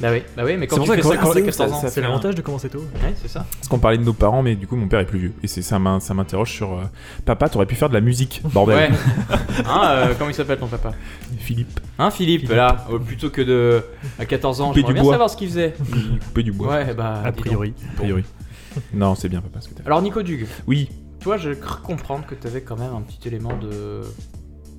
Bah 0.00 0.08
oui, 0.10 0.22
bah 0.36 0.42
oui, 0.44 0.56
mais 0.58 0.66
quand 0.66 0.76
C'est 0.76 0.82
tu 0.82 0.86
pour 0.86 0.94
fais 0.96 1.02
ça 1.02 1.08
que 1.16 1.20
quand 1.22 1.26
quand- 1.28 1.34
t'as 1.34 1.40
ça- 1.40 1.64
14 1.64 1.72
ans. 1.72 1.80
ça 1.80 1.88
C'est 1.88 1.94
fait 1.94 2.00
l'avantage 2.00 2.34
de 2.34 2.42
commencer 2.42 2.68
tôt. 2.68 2.80
Ouais, 2.80 3.14
c'est 3.14 3.28
ça. 3.28 3.46
Parce 3.58 3.68
qu'on 3.68 3.78
parlait 3.78 3.96
de 3.98 4.02
nos 4.02 4.12
parents, 4.12 4.42
mais 4.42 4.56
du 4.56 4.66
coup, 4.66 4.74
mon 4.76 4.88
père 4.88 4.98
est 5.00 5.06
plus 5.06 5.18
vieux. 5.20 5.32
Et 5.42 5.46
c'est 5.46 5.62
ça 5.62 5.78
m'in- 5.78 6.00
ça 6.00 6.14
m'interroge 6.14 6.50
sur. 6.50 6.72
euh, 6.72 6.82
Papa, 7.24 7.48
t'aurais 7.48 7.66
pu 7.66 7.76
faire 7.76 7.88
de 7.88 7.94
la 7.94 8.00
musique, 8.00 8.42
bordel. 8.52 8.90
Ouais. 8.92 8.96
hein, 9.66 9.80
euh, 9.84 10.14
comment 10.18 10.30
il 10.30 10.34
s'appelle 10.34 10.58
ton 10.58 10.66
papa? 10.66 10.92
Philippe, 11.38 11.78
Hein, 11.98 12.10
Philippe, 12.10 12.48
là, 12.50 12.86
euh, 12.90 12.98
plutôt 12.98 13.30
que 13.30 13.40
de. 13.40 13.84
À 14.18 14.24
14 14.26 14.60
ans, 14.60 14.72
j'aimerais 14.74 14.94
bien 14.94 15.02
bois. 15.04 15.12
savoir 15.12 15.30
ce 15.30 15.36
qu'il 15.36 15.48
faisait. 15.48 15.74
il 15.94 16.18
coupait 16.18 16.42
du 16.42 16.52
bois. 16.52 16.68
Ouais, 16.74 16.92
bah. 16.94 17.22
A 17.24 17.30
priori. 17.32 17.72
A 17.92 18.00
priori. 18.00 18.24
non, 18.92 19.14
c'est 19.14 19.28
bien, 19.28 19.40
papa, 19.40 19.60
ce 19.60 19.68
que 19.68 19.74
t'as. 19.74 19.84
Alors, 19.86 20.02
Nico 20.02 20.22
Dug, 20.22 20.46
Oui, 20.66 20.88
toi, 21.20 21.36
je 21.36 21.50
cru 21.50 21.80
comprendre 21.82 22.26
que 22.26 22.34
t'avais 22.34 22.62
quand 22.62 22.76
même 22.78 22.92
un 22.94 23.00
petit 23.02 23.28
élément 23.28 23.56
de. 23.56 24.00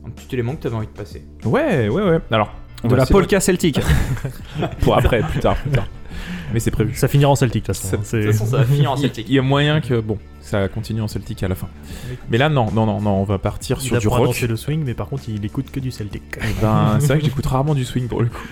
Un 0.05 0.09
petit 0.09 0.27
élément 0.35 0.55
que 0.55 0.61
t'avais 0.61 0.75
envie 0.75 0.87
de 0.87 0.91
passer. 0.91 1.25
ouais, 1.45 1.87
ouais, 1.89 2.03
ouais. 2.03 2.19
Alors, 2.31 2.53
De 2.83 2.89
va 2.89 2.97
la 2.97 3.05
polka 3.05 3.39
celtique. 3.39 3.79
Pour 4.81 4.97
après, 4.97 5.21
plus 5.21 5.39
tard, 5.39 5.55
plus 5.57 5.71
tard. 5.71 5.87
Mais 6.53 6.59
c'est 6.59 6.71
prévu. 6.71 6.93
Ça 6.95 7.07
finira 7.07 7.31
en 7.31 7.35
Celtic 7.35 7.65
de 7.65 7.73
toute 7.73 7.75
façon. 7.75 7.89
Ça- 7.89 7.95
hein, 7.97 7.99
De 7.99 8.05
c'est- 8.05 8.21
toute 8.23 8.31
façon, 8.33 8.45
ça 8.51 8.57
va 8.57 8.63
finir 8.75 8.91
en 8.91 8.95
Il 8.95 9.01
Celtic. 9.01 9.25
il 9.27 9.35
y 9.35 9.39
a 9.39 9.41
moyen 9.41 9.81
que, 9.81 9.99
bon, 9.99 10.17
ça 10.41 10.67
continue 10.69 11.01
en 11.01 11.07
celtique 11.07 11.41
à 11.43 11.47
la 11.47 11.55
fin. 11.55 11.67
Mais 12.29 12.37
là, 12.37 12.47
non, 12.49 12.67
non, 12.71 12.85
non, 12.85 13.01
non, 13.01 13.11
on 13.15 13.23
va 13.23 13.37
partir 13.39 13.77
Il 13.81 13.87
sur 13.87 13.97
du 13.99 14.07
rock. 14.07 14.25
danser 14.27 14.47
le 14.47 14.55
swing, 14.55 14.83
mais 14.85 14.93
par 14.93 15.07
contre, 15.09 15.23
il 15.27 15.43
écoute 15.43 15.71
que 15.71 15.79
du 15.79 15.91
Celtic. 15.91 16.21
Eh 16.37 16.45
ben, 16.61 16.97
c'est 16.99 17.07
vrai 17.07 17.17
que 17.19 17.25
j'écoute 17.25 17.45
rarement 17.47 17.73
du 17.75 17.83
swing 17.83 18.07
pour 18.07 18.21
le 18.21 18.27
coup. 18.27 18.47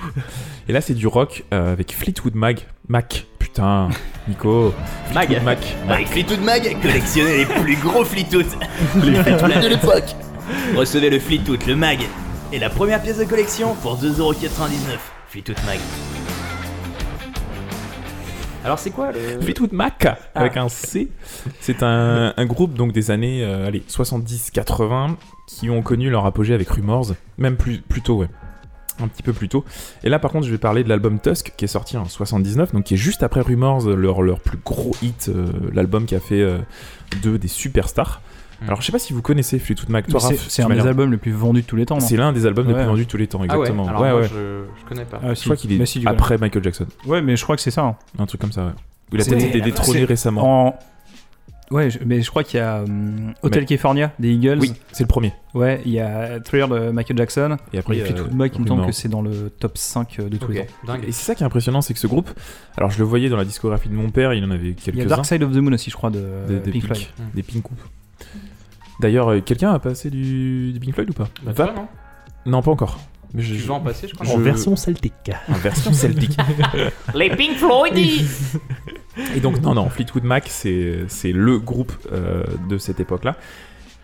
Et 0.68 0.74
là, 0.74 0.82
c'est 0.82 0.96
du 0.96 1.08
rock 1.08 1.44
euh, 1.54 1.72
avec 1.72 1.94
Fleetwood 1.94 2.36
Mac. 2.36 2.66
Mac, 2.90 3.26
putain, 3.40 3.90
Nico. 4.28 4.74
Mag. 5.14 5.28
Fleetwood 5.28 5.44
Mac. 5.46 5.76
Avec 5.90 6.08
Fleetwood 6.08 6.42
Mag, 6.42 6.78
collectionnez 6.82 7.38
les 7.38 7.46
plus 7.46 7.78
gros 7.78 8.04
Fleetwood. 8.04 8.46
Les 9.04 9.16
Fleetwood 9.24 9.62
de 9.62 9.68
l'époque. 9.68 10.16
Recevez 10.76 11.10
le 11.12 11.20
Fleetwood, 11.20 11.66
le 11.68 11.76
Mag. 11.76 12.00
Et 12.54 12.60
la 12.60 12.70
première 12.70 13.02
pièce 13.02 13.18
de 13.18 13.24
collection 13.24 13.74
pour 13.74 13.98
2,99€. 13.98 14.70
Fleetwood 15.28 15.58
Mag. 15.66 15.80
Alors, 18.64 18.78
c'est 18.78 18.92
quoi 18.92 19.12
le. 19.12 19.42
Fleetwood 19.42 19.74
Mac 19.74 20.06
avec 20.36 20.56
un 20.58 20.70
C? 20.70 21.10
C'est 21.60 21.82
un, 21.82 22.32
un 22.38 22.46
groupe 22.46 22.76
donc 22.76 22.92
des 22.92 23.10
années 23.10 23.44
euh, 23.44 23.66
allez 23.66 23.84
70-80 23.90 25.16
qui 25.48 25.72
ont 25.72 25.82
connu 25.82 26.12
leur 26.12 26.28
apogée 26.28 26.54
avec 26.54 26.70
Rumors, 26.70 27.14
même 27.40 27.58
plus, 27.58 27.80
plus 27.80 28.04
tôt, 28.04 28.18
ouais. 28.18 28.30
Un 29.00 29.08
petit 29.08 29.24
peu 29.24 29.34
plus 29.34 29.50
tôt. 29.50 29.66
Et 30.04 30.10
là, 30.10 30.20
par 30.20 30.32
contre, 30.32 30.46
je 30.46 30.52
vais 30.52 30.60
parler 30.60 30.84
de 30.84 30.90
l'album 30.90 31.20
Tusk 31.20 31.54
qui 31.58 31.66
est 31.66 31.68
sorti 31.68 31.98
en 31.98 32.06
79, 32.06 32.74
donc 32.74 32.84
qui 32.84 32.94
est 32.94 32.98
juste 32.98 33.24
après 33.24 33.42
Rumors, 33.42 33.88
leur, 33.88 34.22
leur 34.22 34.40
plus 34.40 34.60
gros 34.64 34.92
hit, 35.02 35.30
euh, 35.30 35.48
l'album 35.74 36.06
qui 36.06 36.14
a 36.14 36.20
fait 36.20 36.42
euh, 36.42 36.60
d'eux 37.24 37.40
des 37.40 37.48
superstars. 37.48 38.22
Mm. 38.62 38.66
Alors, 38.68 38.82
je 38.82 38.86
sais 38.86 38.92
pas 38.92 39.00
si 39.00 39.14
vous 39.14 39.22
connaissez 39.22 39.60
Fleetwood 39.60 39.90
Mac. 39.90 40.08
Toi, 40.08 40.20
C'est 40.20 40.64
un 40.64 40.70
des 40.70 40.80
albums 40.88 41.12
les 41.12 41.18
plus 41.18 41.32
vendus 41.32 41.62
de 41.62 41.68
tous 41.68 41.76
les 41.76 41.86
temps, 41.86 42.00
C'est 42.00 42.18
l'un 42.18 42.32
des 42.34 42.46
albums 42.46 42.68
les 42.68 42.74
Ouais. 42.74 42.80
plus 42.82 42.88
vendus 42.90 43.06
de 43.06 43.10
tous 43.10 43.18
les 43.18 43.28
temps, 43.28 43.40
Ah 43.42 43.58
ouais, 43.58 43.60
exactement. 43.68 43.88
alors 43.88 44.02
ouais, 44.02 44.12
moi, 44.12 44.22
ouais. 44.22 44.28
Je, 44.28 44.64
je 44.82 44.86
connais 44.88 45.06
pas. 45.06 45.20
Ah, 45.24 45.34
Je 45.34 45.44
crois 45.44 45.56
qu'il 45.56 45.72
est 45.82 45.86
si, 45.86 46.04
après 46.06 46.38
Michael 46.38 46.64
Jackson. 46.64 46.86
Ouais, 47.06 47.22
mais 47.22 47.36
je 47.36 47.44
crois 47.44 47.56
que 47.56 47.62
c'est 47.62 47.72
ça. 47.72 47.84
hein. 47.84 47.96
Un 48.20 48.26
truc 48.26 48.42
comme 48.42 48.52
ça, 48.52 48.66
ouais. 48.66 48.72
Il 49.12 49.22
a 49.22 49.26
peut-être 49.26 49.46
été 49.46 49.62
détrôné 49.62 50.06
récemment. 50.06 50.68
En... 50.70 50.80
Ouais, 51.72 51.90
je- 51.90 52.00
mais 52.06 52.22
je 52.22 52.30
crois 52.30 52.44
qu'il 52.44 52.60
y 52.60 52.62
a 52.64 52.84
hum, 52.84 53.34
Hotel 53.42 53.62
Mais- 53.62 53.66
California 53.66 54.12
des 54.20 54.32
Eagles. 54.34 54.60
Oui, 54.60 54.74
c'est 54.92 55.04
le 55.04 55.08
premier. 55.08 55.34
Ouais, 55.56 55.82
il 55.86 55.92
y 55.94 56.00
a 56.00 56.40
Thriller 56.40 56.68
de 56.68 56.92
Michael 56.92 57.18
Jackson. 57.18 57.58
Et 57.72 57.80
après, 57.80 57.96
il 57.96 58.00
y 58.00 58.02
a 58.02 58.06
Fleetwood 58.06 58.34
Mac, 58.36 58.52
il 58.56 58.62
me 58.62 58.68
semble 58.68 58.86
que 58.86 58.92
c'est 58.92 59.08
dans 59.08 59.22
le 59.22 59.50
top 59.50 59.78
5 59.78 60.18
de 60.30 60.38
tous 60.38 60.52
les 60.52 60.66
temps. 60.66 60.74
dingue. 60.86 61.04
Et 61.08 61.12
c'est 61.12 61.24
ça 61.26 61.36
qui 61.36 61.42
est 61.44 61.46
impressionnant, 61.46 61.82
c'est 61.82 61.94
que 61.94 62.00
ce 62.00 62.06
groupe, 62.08 62.30
alors 62.78 62.92
je 62.92 63.00
le 63.00 63.06
voyais 63.06 63.30
dans 63.30 63.38
la 63.38 63.46
discographie 63.46 63.90
de 63.90 63.96
mon 63.96 64.10
père, 64.12 64.34
il 64.34 64.44
en 64.44 64.52
avait 64.52 64.64
Il 64.64 64.70
y 64.70 64.72
a 64.72 64.76
quelques-uns. 64.84 65.06
Dark 65.08 65.26
Side 65.26 65.42
of 65.44 65.52
the 65.52 65.56
Moon 65.58 65.72
aussi, 65.74 65.90
je 65.90 65.96
crois, 65.96 66.10
de, 66.12 66.24
des, 66.48 66.60
des 66.60 66.72
Pink 66.72 66.84
Floyd. 66.86 67.02
Des 67.34 67.44
Pink 67.44 67.64
Coupe. 67.64 67.82
D'ailleurs, 69.00 69.30
euh, 69.32 69.40
quelqu'un 69.42 69.72
a 69.74 69.80
passé 69.80 70.10
du, 70.10 70.72
du 70.74 70.80
Pink 70.80 70.94
Floyd 70.94 71.10
ou 71.10 71.14
pas 71.14 71.28
Bah, 71.44 71.54
toi, 71.54 71.74
non 71.76 71.88
Non, 72.46 72.62
pas 72.62 72.72
encore. 72.72 73.00
Mais 73.34 73.42
je, 73.42 73.56
Tu 73.56 73.62
vas 73.62 73.74
en 73.76 73.80
passer, 73.80 74.08
je 74.08 74.14
crois. 74.14 74.26
Je- 74.26 74.32
En 74.34 74.38
version 74.38 74.76
Celtic. 74.76 75.14
en 75.50 75.54
version 75.54 75.92
celtique. 75.92 76.38
Les 77.16 77.36
Pink 77.36 77.58
Floyd. 77.58 77.98
Et 79.36 79.40
donc, 79.40 79.62
non, 79.62 79.74
non, 79.74 79.90
Fleetwood 79.90 80.24
Mac, 80.24 80.46
c'est 80.48 81.06
c'est 81.08 81.32
le 81.32 81.58
groupe 81.60 81.92
euh, 82.12 82.44
de 82.70 82.78
cette 82.78 83.00
époque-là. 83.00 83.36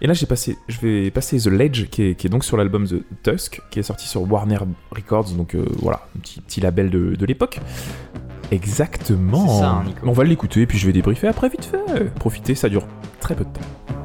Et 0.02 0.07
là, 0.07 0.14
j'ai 0.14 0.26
passé, 0.26 0.57
je 0.70 0.80
vais 0.80 1.11
passer 1.11 1.38
The 1.40 1.48
Ledge, 1.48 1.88
qui 1.90 2.03
est, 2.03 2.16
qui 2.16 2.26
est 2.28 2.30
donc 2.30 2.45
sur 2.45 2.56
l'album 2.57 2.88
The 2.88 3.03
Tusk, 3.22 3.61
qui 3.70 3.80
est 3.80 3.84
sorti 3.84 4.07
sur 4.07 4.22
Warner 4.32 4.60
Records, 4.91 5.32
donc 5.32 5.56
euh, 5.56 5.66
voilà, 5.82 6.07
un 6.16 6.20
petit, 6.22 6.40
petit 6.41 6.61
label 6.61 6.90
de, 6.90 7.16
de 7.16 7.26
l'époque. 7.26 7.60
Exactement. 8.52 9.60
Ça, 9.60 9.70
hein, 9.70 9.84
Nico. 9.86 9.99
On 10.07 10.11
va 10.11 10.24
l'écouter, 10.24 10.66
puis 10.66 10.78
je 10.78 10.88
vais 10.88 10.94
débriefer 10.94 11.28
après 11.28 11.49
vite 11.49 11.66
fait. 11.66 12.06
Profitez, 12.16 12.56
ça 12.56 12.70
dure 12.70 12.88
très 13.20 13.36
peu 13.36 13.44
de 13.44 13.49
temps. 13.49 13.95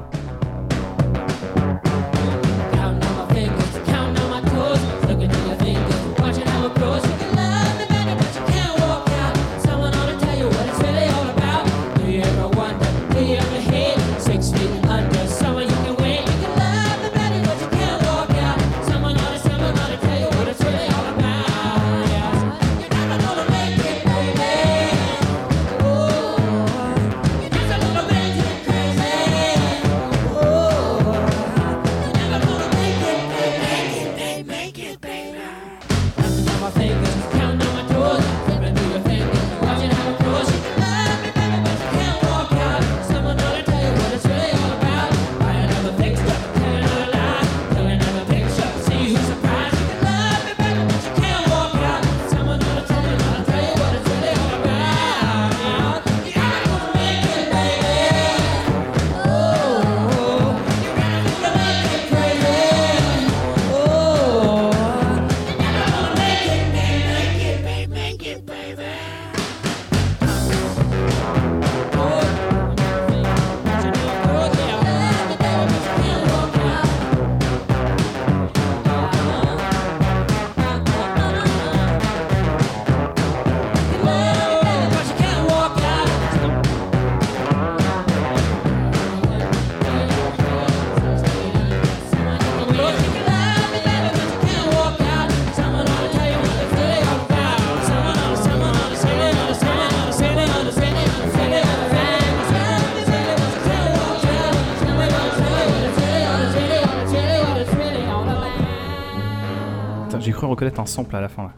Reconnaître 110.64 110.80
un 110.80 110.86
sample 110.86 111.14
à 111.16 111.20
la 111.20 111.28
fin 111.28 111.42
là. 111.44 111.52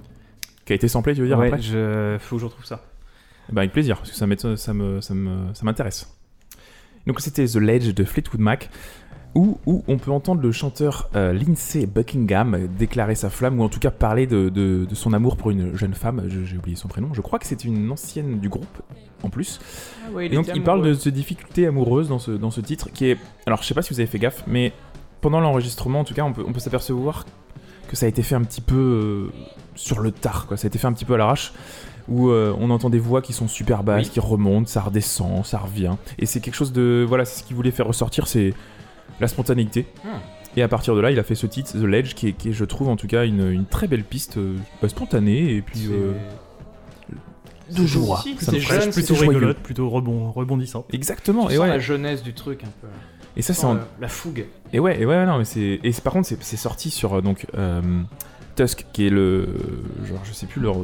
Qui 0.64 0.72
a 0.72 0.76
été 0.76 0.88
samplé, 0.88 1.14
tu 1.14 1.20
veux 1.20 1.28
dire 1.28 1.38
ouais, 1.38 1.46
après 1.46 1.62
je... 1.62 2.16
faut 2.18 2.36
que 2.36 2.40
je 2.40 2.46
retrouve 2.46 2.64
ça. 2.64 2.82
Bah, 3.52 3.60
avec 3.60 3.72
plaisir, 3.72 3.98
parce 3.98 4.10
que 4.10 4.16
ça 4.16 4.26
m'étonne- 4.26 4.56
ça 4.56 4.74
me, 4.74 5.00
ça 5.00 5.14
me, 5.14 5.54
ça 5.54 5.64
m'intéresse. 5.64 6.12
Donc 7.06 7.20
c'était 7.20 7.46
The 7.46 7.56
Ledge 7.56 7.94
de 7.94 8.02
Fleetwood 8.04 8.40
Mac, 8.40 8.68
où, 9.36 9.60
où 9.66 9.84
on 9.86 9.96
peut 9.98 10.10
entendre 10.10 10.40
le 10.40 10.50
chanteur 10.50 11.08
euh, 11.14 11.32
Lindsay 11.32 11.86
Buckingham 11.86 12.66
déclarer 12.76 13.14
sa 13.14 13.30
flamme, 13.30 13.60
ou 13.60 13.62
en 13.62 13.68
tout 13.68 13.78
cas 13.78 13.92
parler 13.92 14.26
de, 14.26 14.48
de- 14.48 14.86
de 14.88 14.94
son 14.96 15.12
amour 15.12 15.36
pour 15.36 15.50
une 15.52 15.76
jeune 15.76 15.94
femme. 15.94 16.24
Je- 16.26 16.42
J'ai 16.44 16.56
oublié 16.56 16.74
son 16.76 16.88
prénom. 16.88 17.14
Je 17.14 17.20
crois 17.20 17.38
que 17.38 17.46
c'était 17.46 17.68
une 17.68 17.88
ancienne 17.92 18.40
du 18.40 18.48
groupe, 18.48 18.82
en 19.22 19.30
plus. 19.30 19.60
Ah 20.04 20.10
ouais, 20.10 20.26
Et 20.26 20.30
donc 20.30 20.50
il 20.52 20.64
parle 20.64 20.82
de 20.82 20.94
ses 20.94 21.12
difficultés 21.12 21.66
amoureuses 21.68 22.08
dans 22.08 22.18
ce, 22.18 22.32
dans 22.32 22.50
ce 22.50 22.60
titre, 22.60 22.90
qui 22.92 23.10
est... 23.10 23.18
Alors 23.46 23.62
je 23.62 23.68
sais 23.68 23.74
pas 23.74 23.82
si 23.82 23.94
vous 23.94 24.00
avez 24.00 24.08
fait 24.08 24.18
gaffe, 24.18 24.42
mais 24.48 24.72
pendant 25.20 25.38
l'enregistrement, 25.38 26.00
en 26.00 26.04
tout 26.04 26.14
cas, 26.14 26.22
on 26.24 26.32
peut, 26.32 26.44
on 26.44 26.52
peut 26.52 26.58
s'apercevoir 26.60 27.24
que 27.86 27.96
ça 27.96 28.06
a 28.06 28.08
été 28.08 28.22
fait 28.22 28.34
un 28.34 28.42
petit 28.42 28.60
peu 28.60 28.74
euh, 28.76 29.32
sur 29.74 30.00
le 30.00 30.10
tard, 30.10 30.46
quoi. 30.46 30.56
Ça 30.56 30.66
a 30.66 30.68
été 30.68 30.78
fait 30.78 30.86
un 30.86 30.92
petit 30.92 31.04
peu 31.04 31.14
à 31.14 31.16
l'arrache, 31.16 31.52
où 32.08 32.28
euh, 32.30 32.54
on 32.58 32.70
entend 32.70 32.90
des 32.90 32.98
voix 32.98 33.22
qui 33.22 33.32
sont 33.32 33.48
super 33.48 33.82
basses, 33.82 34.06
Oui. 34.06 34.10
qui 34.12 34.20
remontent, 34.20 34.66
ça 34.68 34.80
redescend, 34.82 35.44
ça 35.44 35.58
revient. 35.58 35.94
Et 36.18 36.26
c'est 36.26 36.40
quelque 36.40 36.54
chose 36.54 36.72
de... 36.72 37.04
Voilà, 37.08 37.24
c'est 37.24 37.40
ce 37.40 37.44
qu'il 37.44 37.56
voulait 37.56 37.70
faire 37.70 37.86
ressortir, 37.86 38.26
c'est 38.26 38.54
la 39.20 39.28
spontanéité. 39.28 39.86
Hmm. 40.04 40.18
Et 40.58 40.62
à 40.62 40.68
partir 40.68 40.94
de 40.94 41.00
là, 41.00 41.10
il 41.10 41.18
a 41.18 41.22
fait 41.22 41.34
ce 41.34 41.46
titre, 41.46 41.72
The 41.72 41.82
Ledge, 41.82 42.14
qui 42.14 42.28
est, 42.28 42.32
qui 42.32 42.48
est, 42.48 42.52
je 42.52 42.64
trouve, 42.64 42.88
en 42.88 42.96
tout 42.96 43.06
cas, 43.08 43.24
une, 43.26 43.50
une 43.50 43.66
très 43.66 43.86
belle 43.88 44.04
piste 44.04 44.38
euh, 44.38 44.56
bah, 44.80 44.88
spontanée, 44.88 45.54
et 45.54 45.62
puis... 45.62 45.88
Euh, 45.90 46.12
de 47.76 47.84
joie. 47.84 48.22
C'est 48.38 48.60
jeune, 48.60 48.90
Plutôt 48.92 49.14
joyeux. 49.16 49.30
rigolote, 49.32 49.58
plutôt 49.58 49.90
rebond, 49.90 50.30
rebondissante. 50.30 50.86
Exactement, 50.92 51.46
Tu 51.46 51.54
et 51.54 51.56
sens 51.56 51.64
ouais. 51.64 51.68
la 51.70 51.78
jeunesse 51.80 52.22
du 52.22 52.32
truc 52.32 52.62
un 52.62 52.70
peu. 52.80 52.86
Et 53.36 53.42
ça, 53.42 53.52
c'est 53.54 53.66
en- 53.66 53.74
la, 53.74 53.86
la 54.00 54.08
fougue. 54.08 54.46
Et 54.72 54.80
ouais, 54.80 55.00
et 55.00 55.06
ouais, 55.06 55.26
non, 55.26 55.38
mais 55.38 55.44
c'est. 55.44 55.80
Et 55.82 55.92
par 56.02 56.12
contre, 56.12 56.28
c'est 56.40 56.56
sorti 56.56 56.90
sur 56.90 57.14
euh, 57.14 57.20
donc 57.20 57.46
euh, 57.56 57.80
Tusk, 58.56 58.86
qui 58.92 59.06
est 59.06 59.10
le. 59.10 59.48
Genre, 60.04 60.20
je 60.24 60.32
sais 60.32 60.46
plus 60.46 60.60
leur 60.60 60.76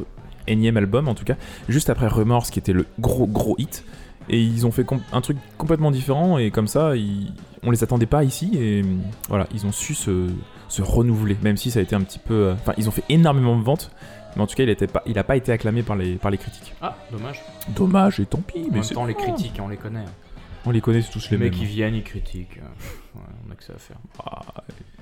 énième 0.47 0.75
album 0.77 1.07
en 1.07 1.15
tout 1.15 1.23
cas, 1.23 1.35
juste 1.69 1.89
après 1.89 2.07
Remorse, 2.07 2.49
qui 2.51 2.59
était 2.59 2.73
le 2.73 2.85
gros 2.99 3.27
gros 3.27 3.55
hit. 3.57 3.83
Et 4.29 4.41
ils 4.41 4.65
ont 4.65 4.71
fait 4.71 4.85
un 5.11 5.19
truc 5.19 5.37
complètement 5.57 5.91
différent, 5.91 6.37
et 6.37 6.49
comme 6.49 6.67
ça, 6.67 6.95
ils- 6.95 7.33
on 7.61 7.71
les 7.71 7.83
attendait 7.83 8.05
pas 8.05 8.23
ici, 8.23 8.51
et 8.53 8.81
euh, 8.81 8.85
voilà, 9.27 9.47
ils 9.53 9.65
ont 9.65 9.73
su 9.73 9.93
se, 9.95 10.27
se 10.69 10.81
renouveler, 10.81 11.35
même 11.41 11.57
si 11.57 11.71
ça 11.71 11.79
a 11.79 11.81
été 11.81 11.93
un 11.95 12.01
petit 12.01 12.19
peu. 12.19 12.33
euh, 12.33 12.53
Enfin, 12.53 12.71
ils 12.77 12.87
ont 12.87 12.91
fait 12.91 13.03
énormément 13.09 13.57
de 13.57 13.63
ventes, 13.63 13.91
mais 14.37 14.41
en 14.41 14.47
tout 14.47 14.55
cas, 14.55 14.63
il, 14.63 14.69
était 14.69 14.87
pas, 14.87 15.03
il 15.07 15.19
a 15.19 15.25
pas 15.25 15.35
été 15.35 15.51
acclamé 15.51 15.83
par 15.83 15.97
les, 15.97 16.15
par 16.15 16.31
les 16.31 16.37
critiques. 16.37 16.73
Ah, 16.81 16.95
dommage. 17.11 17.41
Dommage, 17.75 18.19
et 18.21 18.25
tant 18.25 18.37
pis, 18.39 18.59
En 18.59 18.65
mais 18.67 18.71
même 18.75 18.83
c'est 18.83 18.93
temps, 18.93 19.05
les 19.05 19.13
critiques, 19.13 19.59
on 19.61 19.67
les 19.67 19.75
connaît. 19.77 20.05
Hein. 20.63 20.67
On 20.67 20.71
les 20.71 20.81
connaît 20.81 21.01
tous 21.03 21.29
Les 21.29 21.37
les 21.37 21.43
mecs 21.45 21.53
qui 21.53 21.65
viennent, 21.65 21.95
ils 21.95 22.03
critiquent. 22.03 22.57
euh, 22.57 23.19
ouais, 23.19 23.25
on 23.47 23.51
a 23.51 23.55
que 23.55 23.63
ça 23.63 23.73
à 23.73 23.77
faire. 23.77 23.97
Ah, 24.25 24.41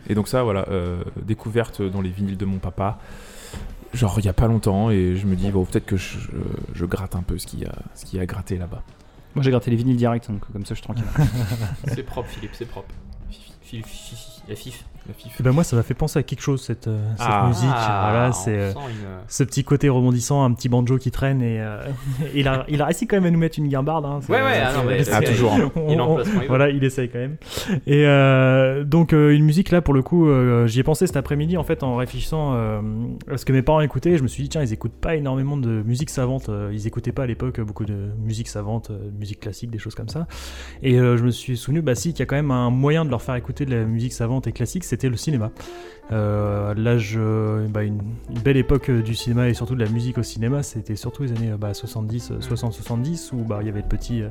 Et 0.10 0.16
donc 0.16 0.28
ça, 0.28 0.44
voilà, 0.44 0.66
euh, 0.70 1.04
découverte 1.24 1.82
dans 1.82 2.02
les 2.02 2.10
vinyles 2.10 2.38
de 2.38 2.46
mon 2.46 2.58
papa, 2.60 3.00
genre 3.94 4.16
il 4.20 4.26
y 4.26 4.30
a 4.30 4.34
pas 4.34 4.48
longtemps, 4.48 4.90
et 4.92 5.16
je 5.16 5.26
me 5.28 5.36
dis, 5.36 5.50
bon, 5.52 5.66
peut-être 5.66 5.86
que 5.86 5.98
je, 5.98 6.18
je 6.74 6.86
gratte 6.86 7.16
un 7.16 7.22
peu 7.24 7.38
ce 7.38 7.46
qu'il 7.48 7.60
y 7.60 7.66
a, 7.66 7.76
ce 7.96 8.06
qu'il 8.06 8.20
y 8.20 8.22
a 8.22 8.26
gratté 8.26 8.58
là-bas. 8.58 8.84
Moi 9.36 9.44
j'ai 9.44 9.52
gratté 9.52 9.72
les 9.72 9.78
vinyles 9.78 9.96
direct, 9.96 10.30
donc 10.30 10.42
comme 10.52 10.66
ça 10.66 10.74
je 10.76 10.80
suis 10.80 10.84
tranquille. 10.84 11.06
C'est 11.88 12.04
propre, 12.04 12.28
Philippe, 12.30 12.52
c'est 12.54 12.66
propre. 12.66 12.94
Fifi, 13.30 13.54
Fifi, 13.62 14.16
Fifi, 14.16 14.42
la 14.50 14.56
fif. 14.56 14.86
La. 15.08 15.14
Et 15.40 15.44
ben 15.44 15.52
moi, 15.52 15.64
ça 15.64 15.76
m'a 15.76 15.84
fait 15.84 15.94
penser 15.96 16.20
à 16.20 16.24
quelque 16.24 16.42
chose 16.42 16.62
cette, 16.62 16.88
euh, 16.88 17.00
cette 17.18 17.28
Ah. 17.30 17.46
musique. 17.48 17.64
voilà, 17.70 18.28
on 18.30 18.34
c'est 18.34 18.56
euh, 18.58 18.72
une- 18.72 19.08
ce 19.28 19.44
petit 19.44 19.64
côté 19.64 19.90
rebondissant, 19.90 20.44
un 20.44 20.54
petit 20.54 20.70
banjo 20.70 20.98
qui 20.98 21.10
traîne 21.12 21.42
et 21.42 21.60
euh, 21.60 21.80
il 22.36 22.48
a 22.48 22.66
il 22.68 22.82
a 22.82 22.86
réussi 22.86 23.08
quand 23.08 23.16
même 23.18 23.26
à 23.26 23.32
nous 23.32 23.40
mettre 23.40 23.58
une 23.60 23.68
guimbarde. 23.68 24.06
Hein, 24.06 24.20
Ouais, 24.30 24.42
ouais, 24.42 24.62
ah 24.64 24.74
non, 24.74 24.84
mais 24.88 25.04
c'est- 25.04 25.12
Ah, 25.14 25.22
toujours. 25.22 25.54
on- 25.76 25.90
Il 25.92 26.00
on- 26.00 26.16
place. 26.16 26.28
Voilà, 26.48 26.70
il 26.70 26.84
essaye 26.84 27.10
quand 27.10 27.18
même. 27.20 27.38
Et 27.88 28.06
euh, 28.06 28.84
donc 28.84 29.14
euh, 29.14 29.32
une 29.36 29.44
musique 29.44 29.72
là 29.72 29.82
pour 29.82 29.94
le 29.94 30.02
coup, 30.04 30.28
euh, 30.30 30.68
j'y 30.68 30.80
ai 30.80 30.84
pensé 30.84 31.08
cet 31.08 31.18
après-midi 31.18 31.58
en 31.58 31.64
fait 31.64 31.82
en 31.84 31.96
réfléchissant 31.96 32.52
euh, 32.54 32.82
à 33.32 33.38
ce 33.38 33.46
que 33.46 33.54
mes 33.54 33.62
parents 33.64 33.82
écoutaient. 33.82 34.18
Je 34.18 34.24
me 34.24 34.28
suis 34.28 34.44
dit 34.44 34.50
tiens 34.50 34.62
ils 34.62 34.72
écoutent 34.74 34.92
pas 34.94 35.16
énormément 35.16 35.58
de 35.58 35.82
musique 35.84 36.10
savante. 36.12 36.50
euh, 36.50 36.70
Ils 36.74 36.86
écoutaient 36.88 37.12
pas 37.12 37.24
à 37.24 37.28
l'époque 37.28 37.60
euh, 37.60 37.64
beaucoup 37.64 37.86
de 37.86 38.10
musique 38.24 38.48
savante, 38.50 38.92
euh, 38.92 39.10
musique 39.20 39.40
classique, 39.40 39.72
des 39.72 39.80
choses 39.80 39.96
comme 39.96 40.10
ça. 40.10 40.28
Et 40.84 41.00
euh, 41.00 41.18
je 41.18 41.24
me 41.24 41.32
suis 41.32 41.58
souvenu 41.58 41.82
bah 41.82 41.96
si 41.96 42.12
qu'il 42.12 42.20
y 42.20 42.24
a 42.24 42.26
quand 42.28 42.36
même 42.36 42.52
un 42.52 42.70
moyen 42.70 43.04
de 43.04 43.10
leur 43.10 43.22
faire 43.22 43.36
écouter 43.36 43.66
de 43.66 43.76
la 43.76 43.84
musique 43.84 44.14
savante 44.14 44.46
et 44.48 44.52
classique, 44.52 44.84
c'était 44.92 45.10
le 45.10 45.16
cinéma. 45.16 45.52
Euh, 46.12 46.74
l'âge, 46.76 47.18
bah, 47.70 47.84
une, 47.84 48.02
une 48.30 48.40
belle 48.40 48.58
époque 48.58 48.90
euh, 48.90 49.02
du 49.02 49.16
cinéma 49.16 49.48
et 49.48 49.54
surtout 49.54 49.76
de 49.76 49.84
la 49.84 49.90
musique 49.90 50.18
au 50.18 50.24
cinéma, 50.24 50.62
c'était 50.64 50.98
surtout 50.98 51.24
les 51.24 51.32
années 51.32 51.52
euh, 51.52 51.58
bah, 51.58 51.74
70, 51.74 52.32
euh, 52.32 52.40
60-70 52.40 53.30
où 53.34 53.46
bah, 53.46 53.60
il 53.62 53.68
y 53.68 53.70
avait 53.70 53.82
le 53.82 53.88
petit, 53.88 54.22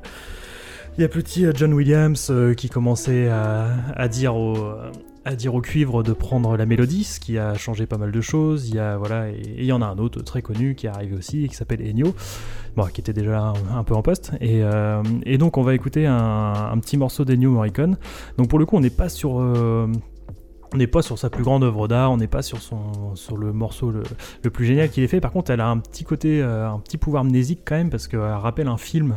il 0.99 1.01
y 1.01 1.05
a 1.05 1.09
petit 1.09 1.47
John 1.55 1.73
Williams 1.73 2.31
qui 2.59 2.69
commençait 2.69 3.29
à, 3.29 3.69
à 3.97 4.09
dire 4.09 4.37
au, 4.37 4.59
euh, 4.59 4.93
à 5.25 5.35
dire 5.35 5.55
au 5.55 5.61
cuivre 5.61 6.03
de 6.03 6.13
prendre 6.13 6.57
la 6.57 6.67
mélodie, 6.67 7.05
ce 7.05 7.21
qui 7.21 7.39
a 7.39 7.55
changé 7.55 7.87
pas 7.87 7.99
mal 7.99 8.11
de 8.11 8.21
choses. 8.21 8.69
Il 8.69 8.75
y 8.75 8.79
a 8.79 8.97
voilà 8.97 9.29
et 9.31 9.35
et 9.35 9.61
il 9.61 9.67
y 9.67 9.73
en 9.73 9.83
a 9.83 9.87
un 9.87 9.99
autre 9.99 10.23
très 10.23 10.43
connu 10.43 10.75
qui 10.75 10.87
est 10.87 10.91
arrivé 10.91 11.17
aussi 11.17 11.47
qui 11.49 11.55
s'appelle 11.55 11.83
Ennio, 11.87 12.15
bon, 12.77 12.85
qui 12.87 13.01
était 13.01 13.13
déjà 13.13 13.41
un, 13.41 13.79
un 13.79 13.85
peu 13.85 13.95
en 13.95 14.03
poste. 14.03 14.33
Et, 14.41 14.63
euh, 14.63 15.03
et 15.25 15.37
donc 15.39 15.59
on 15.59 15.63
va 15.63 15.75
écouter 15.75 16.07
un, 16.07 16.71
un 16.73 16.79
petit 16.79 16.97
morceau 16.97 17.25
d'Ennio 17.25 17.51
Morricone. 17.51 17.99
Donc 18.39 18.49
pour 18.49 18.59
le 18.59 18.67
coup 18.67 18.77
on 18.77 18.81
n'est 18.81 18.91
pas 18.91 19.09
sur 19.09 19.41
euh, 19.41 19.89
on 20.73 20.77
n'est 20.77 20.87
pas 20.87 21.03
sur 21.03 21.19
sa 21.19 21.31
plus 21.31 21.43
grande 21.43 21.65
œuvre 21.65 21.89
d'art, 21.89 22.13
on 22.13 22.17
n'est 22.17 22.27
pas 22.29 22.43
sur, 22.43 22.59
son, 22.59 23.15
sur 23.17 23.37
le 23.37 23.53
morceau 23.53 23.91
le, 23.91 24.03
le 24.45 24.51
plus 24.51 24.65
génial 24.67 24.89
qu'il 24.91 25.03
ait 25.03 25.09
fait. 25.09 25.21
Par 25.21 25.33
contre, 25.33 25.51
elle 25.51 25.61
a 25.61 25.69
un 25.69 25.79
petit 25.79 26.05
côté, 26.05 26.41
euh, 26.43 26.69
un 26.71 26.79
petit 26.79 26.97
pouvoir 26.99 27.25
mnésique 27.25 27.61
quand 27.65 27.77
même, 27.77 27.91
parce 27.91 28.07
qu'elle 28.09 28.21
rappelle 28.21 28.69
un 28.69 28.77
film. 28.77 29.17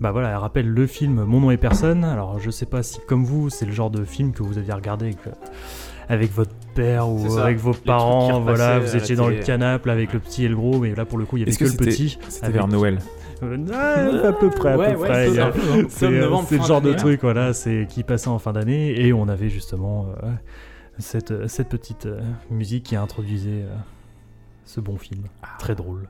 Bah 0.00 0.12
voilà, 0.12 0.28
elle 0.30 0.36
rappelle 0.36 0.68
le 0.68 0.86
film 0.86 1.24
Mon 1.24 1.40
nom 1.40 1.50
et 1.50 1.56
personne. 1.56 2.04
Alors 2.04 2.38
je 2.38 2.50
sais 2.50 2.66
pas 2.66 2.82
si, 2.82 3.00
comme 3.08 3.24
vous, 3.24 3.50
c'est 3.50 3.66
le 3.66 3.72
genre 3.72 3.90
de 3.90 4.04
film 4.04 4.32
que 4.32 4.42
vous 4.44 4.56
aviez 4.56 4.72
regardé 4.72 5.06
avec, 5.06 5.18
euh, 5.26 5.30
avec 6.08 6.32
votre 6.32 6.54
père 6.74 7.08
ou 7.08 7.28
ça, 7.28 7.42
avec 7.44 7.58
vos 7.58 7.72
parents. 7.74 8.40
Voilà, 8.40 8.76
repassaient 8.76 8.96
vous 8.98 9.02
étiez 9.02 9.16
dans 9.16 9.28
le 9.28 9.40
canapé 9.40 9.90
avec 9.90 10.12
le 10.12 10.20
petit 10.20 10.44
et 10.44 10.48
le 10.48 10.54
gros, 10.54 10.78
mais 10.78 10.94
là 10.94 11.04
pour 11.04 11.18
le 11.18 11.24
coup, 11.24 11.36
il 11.36 11.40
y 11.40 11.42
avait 11.42 11.52
que, 11.52 11.64
que 11.64 11.70
le 11.70 11.76
petit. 11.76 12.16
C'était 12.28 12.44
avec- 12.46 12.56
vers 12.56 12.68
Noël. 12.68 12.98
Euh, 13.42 13.56
ouais, 13.56 14.26
à 14.26 14.32
peu 14.32 14.50
près, 14.50 14.72
à 14.72 14.76
Ouais, 14.78 14.94
peu 14.94 15.00
ouais, 15.00 15.08
près. 15.08 15.28
c'est 15.88 16.06
euh, 16.06 16.12
le 16.50 16.62
genre 16.64 16.80
de 16.80 16.86
d'année, 16.90 16.96
truc, 16.96 17.20
voilà, 17.22 17.52
c'est 17.52 17.86
qui 17.88 18.02
passait 18.02 18.28
en 18.28 18.38
fin 18.40 18.52
d'année 18.52 19.00
et 19.04 19.12
on 19.12 19.28
avait 19.28 19.48
justement 19.48 20.06
euh, 20.24 20.28
cette, 20.98 21.46
cette 21.48 21.68
petite 21.68 22.06
euh, 22.06 22.20
musique 22.50 22.84
qui 22.84 22.96
introduisait 22.96 23.62
euh, 23.62 23.74
ce 24.64 24.80
bon 24.80 24.96
film, 24.96 25.24
très 25.58 25.74
drôle. 25.74 26.08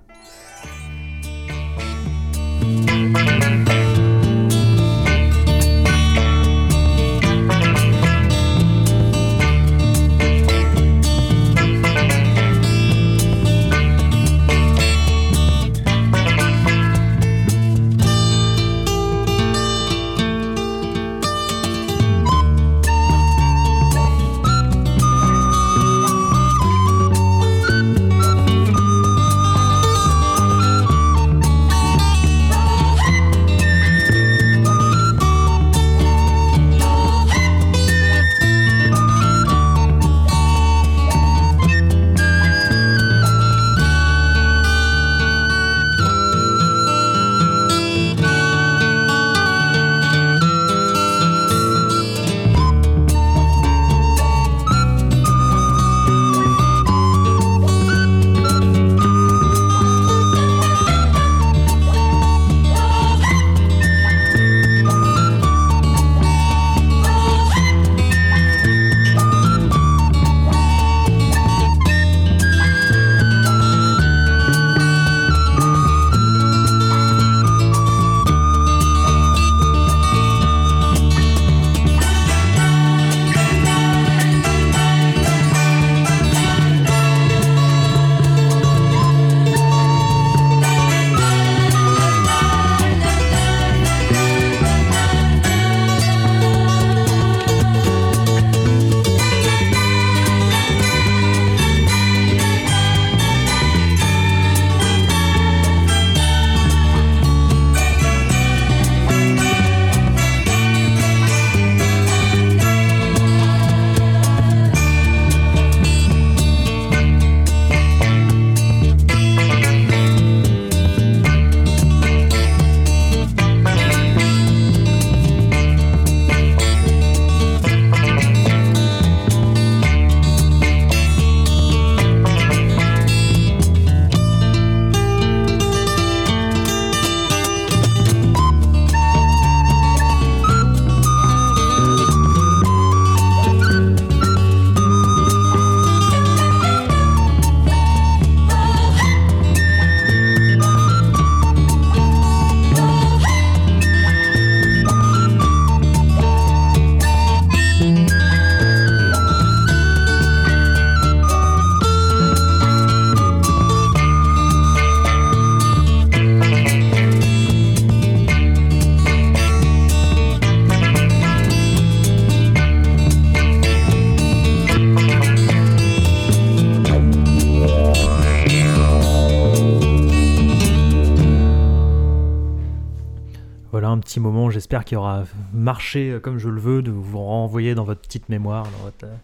J'espère 184.68 184.84
qu'il 184.84 184.98
aura 184.98 185.22
marché 185.54 186.10
euh, 186.10 186.20
comme 186.20 186.36
je 186.36 186.50
le 186.50 186.60
veux, 186.60 186.82
de 186.82 186.90
vous 186.90 187.18
renvoyer 187.18 187.74
dans 187.74 187.84
votre 187.84 188.02
petite 188.02 188.28
mémoire, 188.28 188.64
dans 188.64 188.84
votre, 188.84 189.04
euh, 189.04 189.16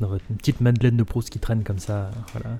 dans 0.00 0.08
votre 0.08 0.24
petite 0.36 0.60
Madeleine 0.60 0.96
de 0.96 1.04
Proust 1.04 1.30
qui 1.30 1.38
traîne 1.38 1.62
comme 1.62 1.78
ça. 1.78 2.10
Voilà. 2.32 2.56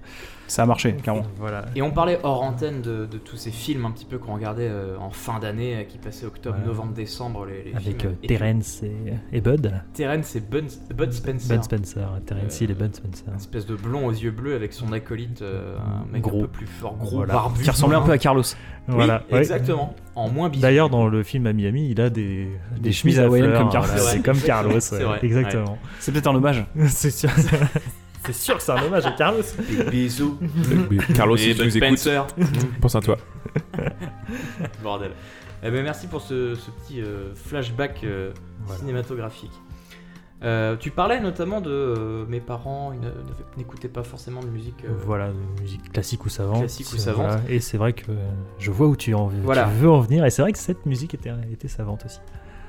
Ça 0.47 0.63
a 0.63 0.67
marché, 0.67 0.95
clairement. 0.95 1.23
Voilà. 1.39 1.65
Et 1.75 1.83
on 1.83 1.91
parlait 1.91 2.19
hors 2.23 2.43
antenne 2.43 2.83
de, 2.83 3.07
de 3.07 3.19
tous 3.19 3.37
ces 3.37 3.51
films 3.51 3.85
un 3.85 3.91
petit 3.91 4.05
peu 4.05 4.19
qu'on 4.19 4.35
regardait 4.35 4.69
euh, 4.69 4.97
en 4.99 5.11
fin 5.11 5.39
d'année, 5.41 5.77
euh, 5.77 5.83
qui 5.85 5.99
passaient 5.99 6.27
octobre, 6.27 6.59
novembre, 6.65 6.93
décembre. 6.93 7.47
Les, 7.47 7.65
les 7.65 7.75
Avec 7.75 8.01
films. 8.01 8.15
euh, 8.23 8.27
Terence 8.29 8.83
et, 8.85 8.93
et 9.33 9.41
Bud. 9.41 9.73
Terence 9.95 10.35
et 10.37 10.41
Bud, 10.41 10.67
Bud 10.95 11.13
Spencer. 11.13 11.55
Bud 11.57 11.65
Spencer, 11.65 12.09
Terence 12.27 12.61
Hill 12.61 12.71
et 12.71 12.75
Bud 12.75 12.95
Spencer. 12.95 13.25
Une 13.29 13.37
espèce 13.37 13.67
de 13.67 13.75
blond 13.77 14.07
aux 14.07 14.13
yeux 14.13 14.31
bleus 14.33 14.55
avec 14.55 14.73
son 14.73 14.93
acolyte, 14.93 15.43
euh, 15.43 15.77
un 15.79 16.13
mec 16.13 16.23
Gros. 16.23 16.39
un 16.39 16.43
peu 16.43 16.49
plus 16.49 16.67
fort, 16.67 16.97
gros, 16.97 17.17
Voilà. 17.19 17.33
barbu. 17.33 17.63
Qui 17.65 17.71
ressemblait 17.71 17.97
un 17.97 18.03
peu 18.03 18.13
à 18.13 18.19
Carlos. 18.19 18.43
Oui, 18.89 18.95
Voilà, 18.95 19.23
exactement. 19.31 19.95
En 20.21 20.29
moins 20.31 20.49
bizarre. 20.49 20.71
D'ailleurs, 20.71 20.91
dans 20.91 21.09
le 21.09 21.23
film 21.23 21.47
à 21.47 21.53
Miami, 21.53 21.91
il 21.91 22.01
a 22.01 22.11
des, 22.11 22.49
des, 22.79 22.93
chemises 22.93 23.19
hawaïennes 23.21 23.51
fleurs, 23.51 23.63
comme 23.63 23.71
Carlos. 23.73 23.89
voilà, 23.95 24.11
C'est 24.11 24.23
comme 24.23 24.41
Carlos, 24.47 24.81
C'est 24.81 24.97
ouais, 24.99 25.05
vrai. 25.05 25.19
exactement. 25.23 25.79
C'est 25.99 26.13
peut-être 26.13 26.27
un 26.29 26.35
hommage. 26.35 26.65
c'est 26.89 27.11
sûr. 27.11 27.31
c'est 28.27 28.35
sûr 28.35 28.57
que 28.57 28.63
c'est 28.63 28.73
un 28.73 28.83
hommage 28.83 29.07
à 29.07 29.13
Carlos. 29.13 29.43
Bisous. 29.91 30.39
Carlos, 31.15 31.37
Et 31.37 31.39
si 31.39 31.55
tu 31.55 31.65
nous 31.65 31.77
écoutes, 31.77 31.99
Spencer. 31.99 32.27
pense 32.81 32.95
à 32.95 33.01
toi. 33.01 33.17
Bordel. 34.83 35.13
Eh 35.63 35.71
ben, 35.71 35.83
merci 35.83 36.07
pour 36.07 36.23
ce, 36.23 36.55
ce 36.55 36.71
petit 36.71 37.01
euh, 37.03 37.35
flashback 37.35 38.01
euh, 38.05 38.33
Voilà. 38.65 38.81
cinématographique. 38.81 39.51
Euh, 40.43 40.77
tu 40.77 40.91
parlais 40.91 41.21
notamment 41.21 41.61
de 41.61 41.71
euh, 41.71 42.25
mes 42.27 42.41
parents, 42.41 42.93
n'écoutaient 43.59 43.89
pas 43.89 44.03
forcément 44.03 44.41
de 44.41 44.47
musique. 44.49 44.85
euh, 44.85 44.89
Voilà, 45.05 45.29
de 45.29 45.61
musique 45.61 45.93
classique 45.93 46.25
ou 46.25 46.29
savante. 46.31 46.61
Classique 46.61 46.87
ou 46.95 46.97
savante. 46.97 47.27
voilà. 47.27 47.41
Et 47.49 47.61
c'est 47.61 47.77
vrai 47.77 47.93
que 47.93 48.07
je 48.59 48.71
vois 48.71 48.87
où 48.87 48.97
tu, 48.97 49.13
en, 49.15 49.29
tu 49.29 49.35
Voilà. 49.43 49.67
veux 49.67 49.91
en 49.91 50.01
venir. 50.01 50.25
Et 50.25 50.31
c'est 50.31 50.41
vrai 50.43 50.53
que 50.53 50.59
cette 50.59 50.87
musique 50.87 51.13
était, 51.15 51.31
était 51.53 51.69
savante 51.69 52.05
aussi. 52.07 52.21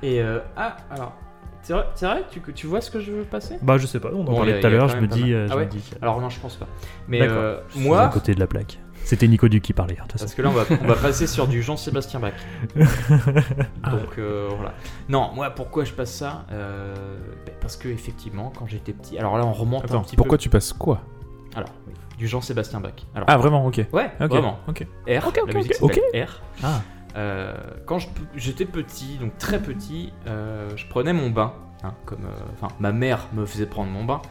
Et 0.03 0.21
ah, 0.57 0.75
alors, 0.89 1.13
c'est 1.61 1.73
vrai, 1.73 1.85
vrai 2.01 2.23
tu, 2.29 2.41
tu 2.53 2.67
vois 2.67 2.81
ce 2.81 2.91
que 2.91 2.99
je 2.99 3.11
veux 3.11 3.23
passer? 3.23 3.55
Bah, 3.61 3.77
je 3.77 3.85
sais 3.87 3.99
pas, 3.99 4.09
on 4.13 4.21
en 4.21 4.23
Bon, 4.25 4.35
parlait 4.37 4.59
tout 4.59 4.67
à 4.67 4.69
l'heure. 4.69 4.89
Je 4.89 4.97
me 4.97 5.07
dis. 5.07 5.33
Ah 5.33 5.47
je 5.47 5.53
ouais 5.55 5.65
me 5.65 5.69
dis 5.71 5.79
que- 5.79 5.95
Alors 6.01 6.19
non, 6.19 6.29
je 6.29 6.39
pense 6.41 6.57
pas. 6.57 6.67
Mais 7.07 7.25
moi, 7.77 8.01
à 8.01 8.07
côté 8.09 8.35
de 8.35 8.39
la 8.41 8.47
plaque. 8.47 8.79
C'était 9.11 9.27
Nico 9.27 9.49
Duc 9.49 9.61
qui 9.61 9.73
parlait. 9.73 9.97
hein, 9.99 10.05
de 10.13 10.17
Parce 10.17 10.33
que 10.33 10.41
là, 10.41 10.47
on 10.47 10.53
va, 10.53 10.63
on 10.81 10.87
va 10.87 10.95
passer 11.01 11.27
sur 11.27 11.45
du 11.45 11.61
Jean-Sébastien 11.61 12.21
Bach. 12.21 12.31
Donc 12.75 14.17
euh, 14.17 14.47
voilà. 14.55 14.73
Non, 15.09 15.31
moi, 15.35 15.49
pourquoi 15.49 15.83
je 15.83 15.91
passe 15.91 16.13
ça 16.13 16.45
Euh, 16.49 17.17
ben, 17.45 17.53
Parce 17.59 17.75
que 17.75 17.89
effectivement, 17.89 18.53
quand 18.57 18.67
j'étais 18.67 18.93
petit. 18.93 19.17
Alors 19.17 19.37
là, 19.37 19.45
on 19.45 19.51
remonte 19.51 19.91
un 19.91 19.99
petit 19.99 20.15
pourquoi 20.15 20.37
peu. 20.37 20.43
tu 20.43 20.49
passes 20.49 20.71
quoi? 20.71 21.01
Alors, 21.57 21.67
du 22.17 22.25
Jean-Sébastien 22.25 22.79
Bach. 22.79 22.93
Alors, 23.13 23.25
Ah, 23.29 23.35
vraiment, 23.37 23.65
ok. 23.65 23.85
ouais, 23.91 24.11
vraiment. 24.17 24.59
Ok. 24.69 24.87
R. 25.09 25.27
Ok, 25.27 25.39
ok, 25.43 25.47
la 25.47 25.59
musique 25.59 25.75
R. 25.81 26.41
Ah. 26.63 26.79
Euh, 27.17 27.53
quand 27.85 27.97
j'étais 28.37 28.63
petit, 28.63 29.17
donc 29.17 29.37
très 29.37 29.59
petit, 29.59 30.13
je 30.25 30.87
prenais 30.89 31.11
mon 31.11 31.29
bain. 31.31 31.51
Hein, 31.83 31.93
comme, 32.05 32.25
euh, 32.25 32.39
enfin, 32.53 32.73
ma 32.79 32.91
mère 32.91 33.27
me 33.33 33.45
faisait 33.45 33.65
prendre 33.65 33.91
mon 33.91 34.03
bain 34.03 34.21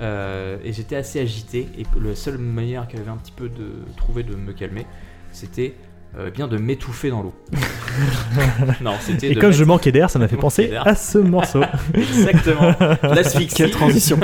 euh, 0.00 0.58
et 0.64 0.72
j'étais 0.72 0.96
assez 0.96 1.20
agité. 1.20 1.68
Et 1.78 1.84
la 2.00 2.14
seule 2.14 2.38
manière 2.38 2.88
qu'elle 2.88 3.00
avait 3.00 3.10
un 3.10 3.16
petit 3.16 3.32
peu 3.32 3.48
de 3.48 3.72
trouver 3.96 4.22
de 4.22 4.34
me 4.34 4.52
calmer, 4.52 4.86
c'était 5.32 5.74
euh, 6.16 6.30
bien 6.30 6.46
de 6.46 6.56
m'étouffer 6.58 7.10
dans 7.10 7.22
l'eau. 7.22 7.34
non, 8.80 8.92
c'était. 9.00 9.30
Et 9.30 9.34
de 9.34 9.40
comme 9.40 9.50
je 9.50 9.64
manquais 9.64 9.90
d'air, 9.90 10.10
ça 10.10 10.18
m'a 10.20 10.28
fait 10.28 10.36
penser 10.36 10.72
à 10.76 10.94
ce 10.94 11.18
morceau. 11.18 11.62
Exactement. 11.94 12.72
L'asphyxie. 13.02 13.56
Quelle 13.56 13.72
transition. 13.72 14.20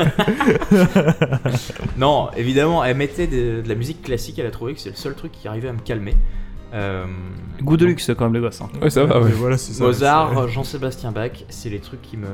non, 1.97 2.31
évidemment, 2.37 2.85
elle 2.85 2.97
mettait 2.97 3.27
de, 3.27 3.61
de 3.63 3.69
la 3.69 3.75
musique 3.75 4.03
classique. 4.03 4.39
Elle 4.39 4.47
a 4.47 4.53
trouvé 4.53 4.75
que 4.75 4.81
c'est 4.81 4.91
le 4.91 4.97
seul 4.97 5.15
truc 5.15 5.33
qui 5.33 5.49
arrivait 5.49 5.69
à 5.69 5.73
me 5.73 5.81
calmer. 5.81 6.15
Euh, 6.73 7.05
Goût 7.63 7.77
de 7.77 7.81
donc, 7.85 7.89
luxe 7.91 8.11
quand 8.17 8.25
même, 8.25 8.35
les 8.35 8.41
gosses. 8.41 8.61
hein. 8.61 8.69
Ouais, 8.81 8.91
ça 8.91 9.05
va, 9.05 9.21
ouais. 9.21 9.31
voilà, 9.33 9.59
c'est 9.59 9.73
ça. 9.73 9.85
Mozart, 9.85 10.49
Jean-Sébastien 10.49 11.13
Bach, 11.13 11.45
c'est 11.49 11.69
les 11.69 11.81
trucs 11.81 12.03
qui 12.03 12.17
me. 12.17 12.27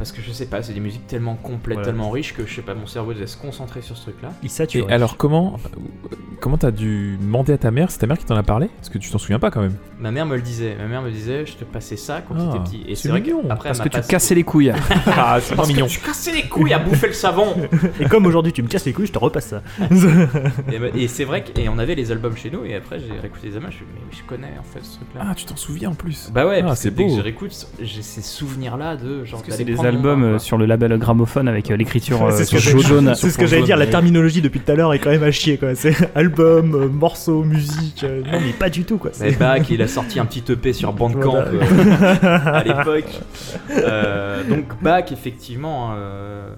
Parce 0.00 0.12
que 0.12 0.22
je 0.22 0.32
sais 0.32 0.46
pas, 0.46 0.62
c'est 0.62 0.72
des 0.72 0.80
musiques 0.80 1.06
tellement 1.06 1.34
complètes, 1.34 1.82
tellement 1.82 2.08
riches 2.10 2.32
que 2.34 2.46
je 2.46 2.54
sais 2.54 2.62
pas, 2.62 2.74
mon 2.74 2.86
cerveau 2.86 3.12
devait 3.12 3.26
se 3.26 3.36
concentrer 3.36 3.82
sur 3.82 3.98
ce 3.98 4.04
truc-là. 4.04 4.30
Il 4.42 4.46
Et 4.46 4.48
sature. 4.48 4.86
alors, 4.88 5.18
comment 5.18 5.58
comment 6.40 6.56
t'as 6.56 6.70
dû 6.70 7.18
demander 7.20 7.52
à 7.52 7.58
ta 7.58 7.70
mère 7.70 7.90
C'est 7.90 7.98
ta 7.98 8.06
mère 8.06 8.16
qui 8.16 8.24
t'en 8.24 8.34
a 8.34 8.42
parlé? 8.42 8.68
Parce 8.78 8.88
que 8.88 8.96
tu 8.96 9.10
t'en 9.10 9.18
souviens 9.18 9.38
pas 9.38 9.50
quand 9.50 9.60
même. 9.60 9.74
Ma 9.98 10.10
mère 10.10 10.24
me 10.24 10.36
le 10.36 10.40
disait, 10.42 10.74
ma 10.78 10.86
mère 10.86 11.02
me 11.02 11.10
disait, 11.10 11.44
je 11.44 11.52
te 11.52 11.64
passais 11.64 11.96
ça 11.96 12.22
quand 12.26 12.34
Ah, 12.38 12.50
t'étais 12.50 12.64
petit. 12.64 12.90
Et 12.90 12.94
c'est 12.94 13.10
vrai 13.10 13.20
mignon, 13.20 13.42
qu'après, 13.46 13.68
elle 13.68 13.76
Parce 13.76 13.80
que 13.80 13.88
tu 13.90 13.98
passé- 13.98 14.10
cassais 14.10 14.34
les 14.34 14.42
couilles. 14.42 14.72
Ah, 15.06 15.38
c'est 15.42 15.50
pas 15.50 15.56
Parce 15.56 15.68
que 15.68 15.72
mignon. 15.74 15.86
tu 15.86 16.00
cassais 16.00 16.32
les 16.32 16.48
couilles 16.48 16.72
à 16.72 16.78
bouffer 16.78 17.08
le 17.08 17.12
savon 17.12 17.54
Et 18.00 18.06
comme 18.06 18.24
aujourd'hui 18.24 18.52
tu 18.54 18.62
me 18.62 18.68
casses 18.68 18.86
les 18.86 18.94
couilles, 18.94 19.06
je 19.06 19.12
te 19.12 19.18
repasse 19.18 19.48
ça. 19.48 19.62
Et, 20.72 21.02
et 21.02 21.08
c'est 21.08 21.24
vrai 21.24 21.44
que, 21.44 21.60
et 21.60 21.68
on 21.68 21.78
avait 21.78 21.94
les 21.94 22.10
albums 22.10 22.36
chez 22.36 22.50
nous, 22.50 22.64
et 22.64 22.74
après 22.74 22.98
j'ai 23.00 23.12
réécouté 23.20 23.48
les 23.48 23.56
albums, 23.56 23.70
je 23.70 23.76
me 23.76 23.80
suis 23.80 23.86
dit, 23.86 24.00
mais 24.10 24.16
je 24.16 24.22
connais 24.24 24.58
en 24.58 24.62
fait 24.62 24.82
ce 24.82 24.96
truc-là. 24.96 25.20
Ah, 25.28 25.34
tu 25.34 25.44
t'en 25.44 25.56
souviens 25.56 25.90
en 25.90 25.94
plus. 25.94 26.30
Bah 26.32 26.46
ouais, 26.46 26.60
Ah, 26.62 26.68
parce 26.68 26.78
que 26.78 26.82
c'est 26.84 26.94
dès 26.94 27.04
que 27.04 27.08
beau. 27.10 27.16
je 27.16 27.22
réécoute, 27.22 27.66
j'ai 27.80 28.02
ces 28.02 28.22
souvenirs-là 28.22 28.96
de 28.96 29.24
genre 29.24 29.42
Parce 29.42 29.54
que 29.56 29.62
d'aller 29.62 29.74
prendre 29.74 29.89
bain, 29.98 30.22
euh, 30.22 30.38
sur 30.38 30.58
le 30.58 30.66
label 30.66 30.96
gramophone 30.98 31.48
avec 31.48 31.70
euh, 31.70 31.76
l'écriture 31.76 32.22
euh, 32.22 32.44
sur 32.44 32.58
j'ai- 32.58 32.78
jaune. 32.80 33.14
C'est 33.14 33.30
ce 33.30 33.38
que 33.38 33.46
j'allais 33.46 33.62
dire, 33.62 33.76
la 33.76 33.84
ouais. 33.84 33.90
terminologie 33.90 34.40
depuis 34.42 34.60
tout 34.60 34.70
à 34.72 34.74
l'heure 34.74 34.92
est 34.94 34.98
quand 34.98 35.10
même 35.10 35.22
à 35.22 35.30
chier 35.30 35.56
quoi. 35.58 35.74
C'est 35.74 35.94
album, 36.14 36.74
euh, 36.74 36.88
morceau, 36.88 37.42
musique. 37.44 38.04
euh, 38.04 38.22
non 38.30 38.40
mais 38.40 38.52
pas 38.52 38.70
du 38.70 38.84
tout 38.84 38.98
quoi. 38.98 39.10
Mais 39.20 39.30
C'est- 39.30 39.38
Bach, 39.38 39.62
il 39.70 39.82
a 39.82 39.88
sorti 39.88 40.18
un 40.20 40.26
petit 40.26 40.44
EP 40.52 40.72
sur 40.72 40.92
Bandcamp 40.92 41.30
Voilà. 41.30 41.48
euh, 41.48 42.38
à 42.44 42.64
l'époque. 42.64 43.10
Euh, 43.70 44.42
donc 44.44 44.64
Bach, 44.82 45.12
effectivement. 45.12 45.92
euh, 45.94 46.50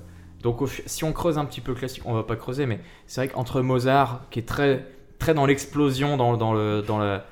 donc 0.42 0.58
si 0.86 1.04
on 1.04 1.12
creuse 1.12 1.38
un 1.38 1.44
petit 1.44 1.60
peu 1.60 1.74
classique, 1.74 2.02
on 2.04 2.14
va 2.14 2.22
pas 2.24 2.36
creuser, 2.36 2.66
mais 2.66 2.80
c'est 3.06 3.20
vrai 3.20 3.28
qu'entre 3.28 3.60
Mozart, 3.60 4.22
qui 4.30 4.38
est 4.40 4.48
très, 4.48 4.84
très 5.18 5.34
dans 5.34 5.46
l'explosion, 5.46 6.16
dans, 6.16 6.36
dans, 6.36 6.52
le, 6.52 6.82
dans, 6.86 6.98
la, 6.98 7.24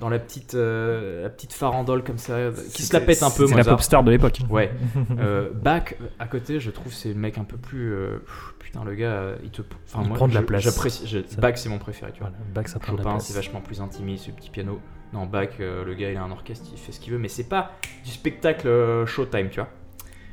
dans 0.00 0.08
la, 0.08 0.18
petite, 0.18 0.54
euh, 0.54 1.22
la 1.22 1.30
petite 1.30 1.52
farandole 1.52 2.04
comme 2.04 2.18
ça, 2.18 2.36
qui 2.72 2.82
se 2.82 2.92
la 2.92 3.00
pète 3.00 3.22
un 3.22 3.30
peu, 3.30 3.46
C'est 3.46 3.54
la 3.56 3.64
pop 3.64 3.80
star 3.80 4.04
de 4.04 4.10
l'époque. 4.10 4.40
Ouais. 4.50 4.70
Euh, 5.18 5.50
Bach, 5.52 5.94
à 6.18 6.26
côté, 6.26 6.60
je 6.60 6.70
trouve 6.70 6.92
c'est 6.92 7.08
le 7.08 7.14
mec 7.14 7.38
un 7.38 7.44
peu 7.44 7.56
plus. 7.56 7.92
euh, 7.92 8.18
putain, 8.58 8.84
le 8.84 8.94
gars, 8.94 9.06
euh, 9.12 9.36
il 9.42 9.50
te. 9.50 9.62
Enfin, 9.86 10.00
Il 10.02 10.08
moi, 10.08 10.16
prend 10.16 10.28
de 10.28 10.34
la 10.34 10.42
place. 10.42 10.62
J'apprécie. 10.62 11.24
Bach, 11.38 11.54
c'est 11.56 11.68
mon 11.68 11.78
préféré, 11.78 12.12
tu 12.12 12.20
vois. 12.20 12.30
Voilà, 12.30 12.44
Bach 12.54 12.68
ça 12.68 12.78
prend 12.78 12.92
de 12.92 12.98
la 12.98 13.02
Chopin, 13.02 13.14
place. 13.16 13.26
c'est 13.26 13.34
vachement 13.34 13.60
plus 13.60 13.80
intimiste, 13.80 14.26
ce 14.26 14.30
petit 14.30 14.50
piano. 14.50 14.80
Non, 15.12 15.26
Bach, 15.26 15.48
euh, 15.60 15.84
le 15.84 15.94
gars, 15.94 16.10
il 16.10 16.16
a 16.16 16.22
un 16.22 16.30
orchestre, 16.30 16.66
il 16.72 16.78
fait 16.78 16.92
ce 16.92 17.00
qu'il 17.00 17.12
veut, 17.12 17.18
mais 17.18 17.28
c'est 17.28 17.48
pas 17.48 17.72
du 18.04 18.10
spectacle 18.10 18.68
euh, 18.68 19.06
Showtime, 19.06 19.48
tu 19.50 19.60
vois. 19.60 19.68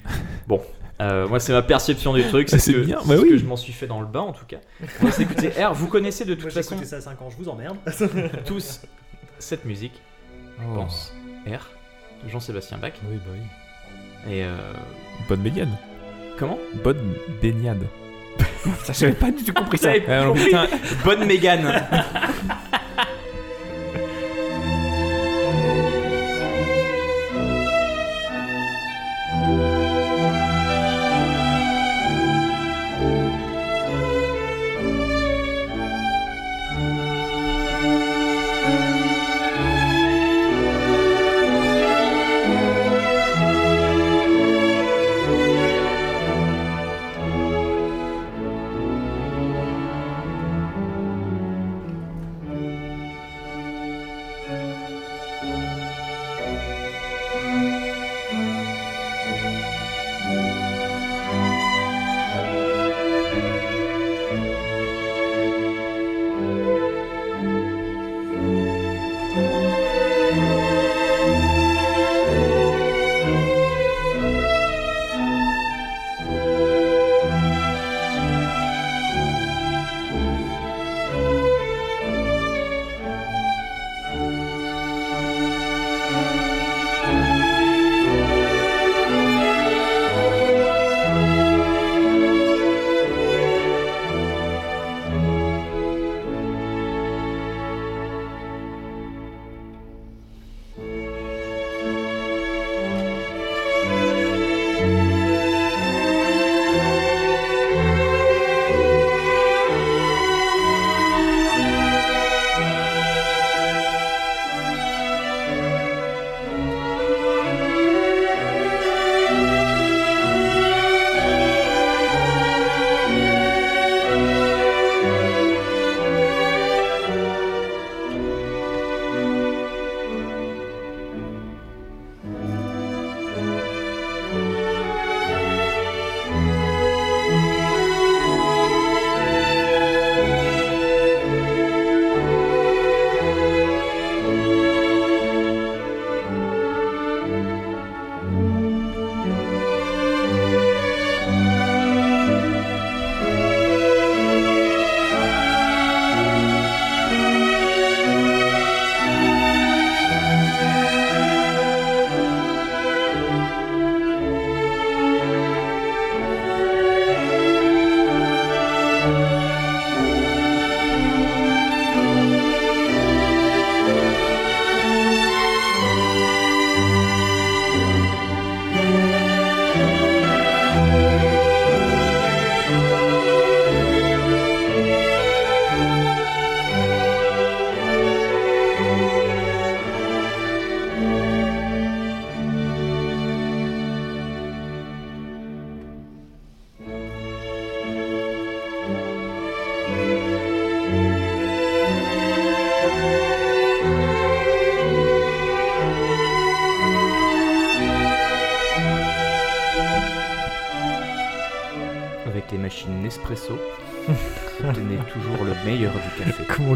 Bon, 0.47 0.61
euh, 1.01 1.27
moi, 1.27 1.39
c'est 1.39 1.53
ma 1.53 1.61
perception 1.63 2.13
du 2.13 2.23
truc, 2.27 2.49
c'est 2.49 2.59
C'est 2.59 2.71
ce 2.71 2.77
que, 2.77 2.83
bien, 2.83 2.99
c'est 3.01 3.07
bah 3.07 3.15
ce 3.17 3.21
oui. 3.21 3.29
que 3.29 3.37
je 3.37 3.45
m'en 3.45 3.55
suis 3.55 3.73
fait 3.73 3.87
dans 3.87 4.01
le 4.01 4.05
bain, 4.07 4.19
en 4.21 4.33
tout 4.33 4.45
cas. 4.45 4.57
On 5.01 5.05
va 5.05 5.11
s'écouter 5.11 5.49
R, 5.49 5.73
vous 5.73 5.87
connaissez 5.87 6.25
de 6.25 6.35
toute 6.35 6.51
façon 6.51 6.77
ça 6.83 6.97
à 6.97 7.01
5 7.01 7.21
ans, 7.21 7.29
je 7.29 7.37
vous 7.37 7.49
emmerde. 7.49 7.77
tous 8.45 8.81
cette 9.39 9.65
musique, 9.65 10.01
je 10.59 10.65
pense. 10.75 11.13
R, 11.47 11.69
de 12.23 12.29
Jean-Sébastien 12.29 12.77
Bach. 12.77 12.93
Oui, 13.09 13.17
bah 13.17 13.31
oui. 13.33 14.33
Et 14.33 14.43
euh, 14.43 14.57
Bonne 15.29 15.41
baignade. 15.41 15.69
comment? 16.37 16.57
Bonne 16.83 17.13
baignade. 17.41 17.85
Ça, 18.83 18.93
j'avais 18.93 19.13
pas 19.13 19.31
du 19.31 19.43
tout 19.43 19.53
compris 19.53 19.77
ça. 19.77 19.93
Compris. 19.99 20.45
putain. 20.45 20.67
Bonne 21.03 21.25
Mégane 21.25 21.87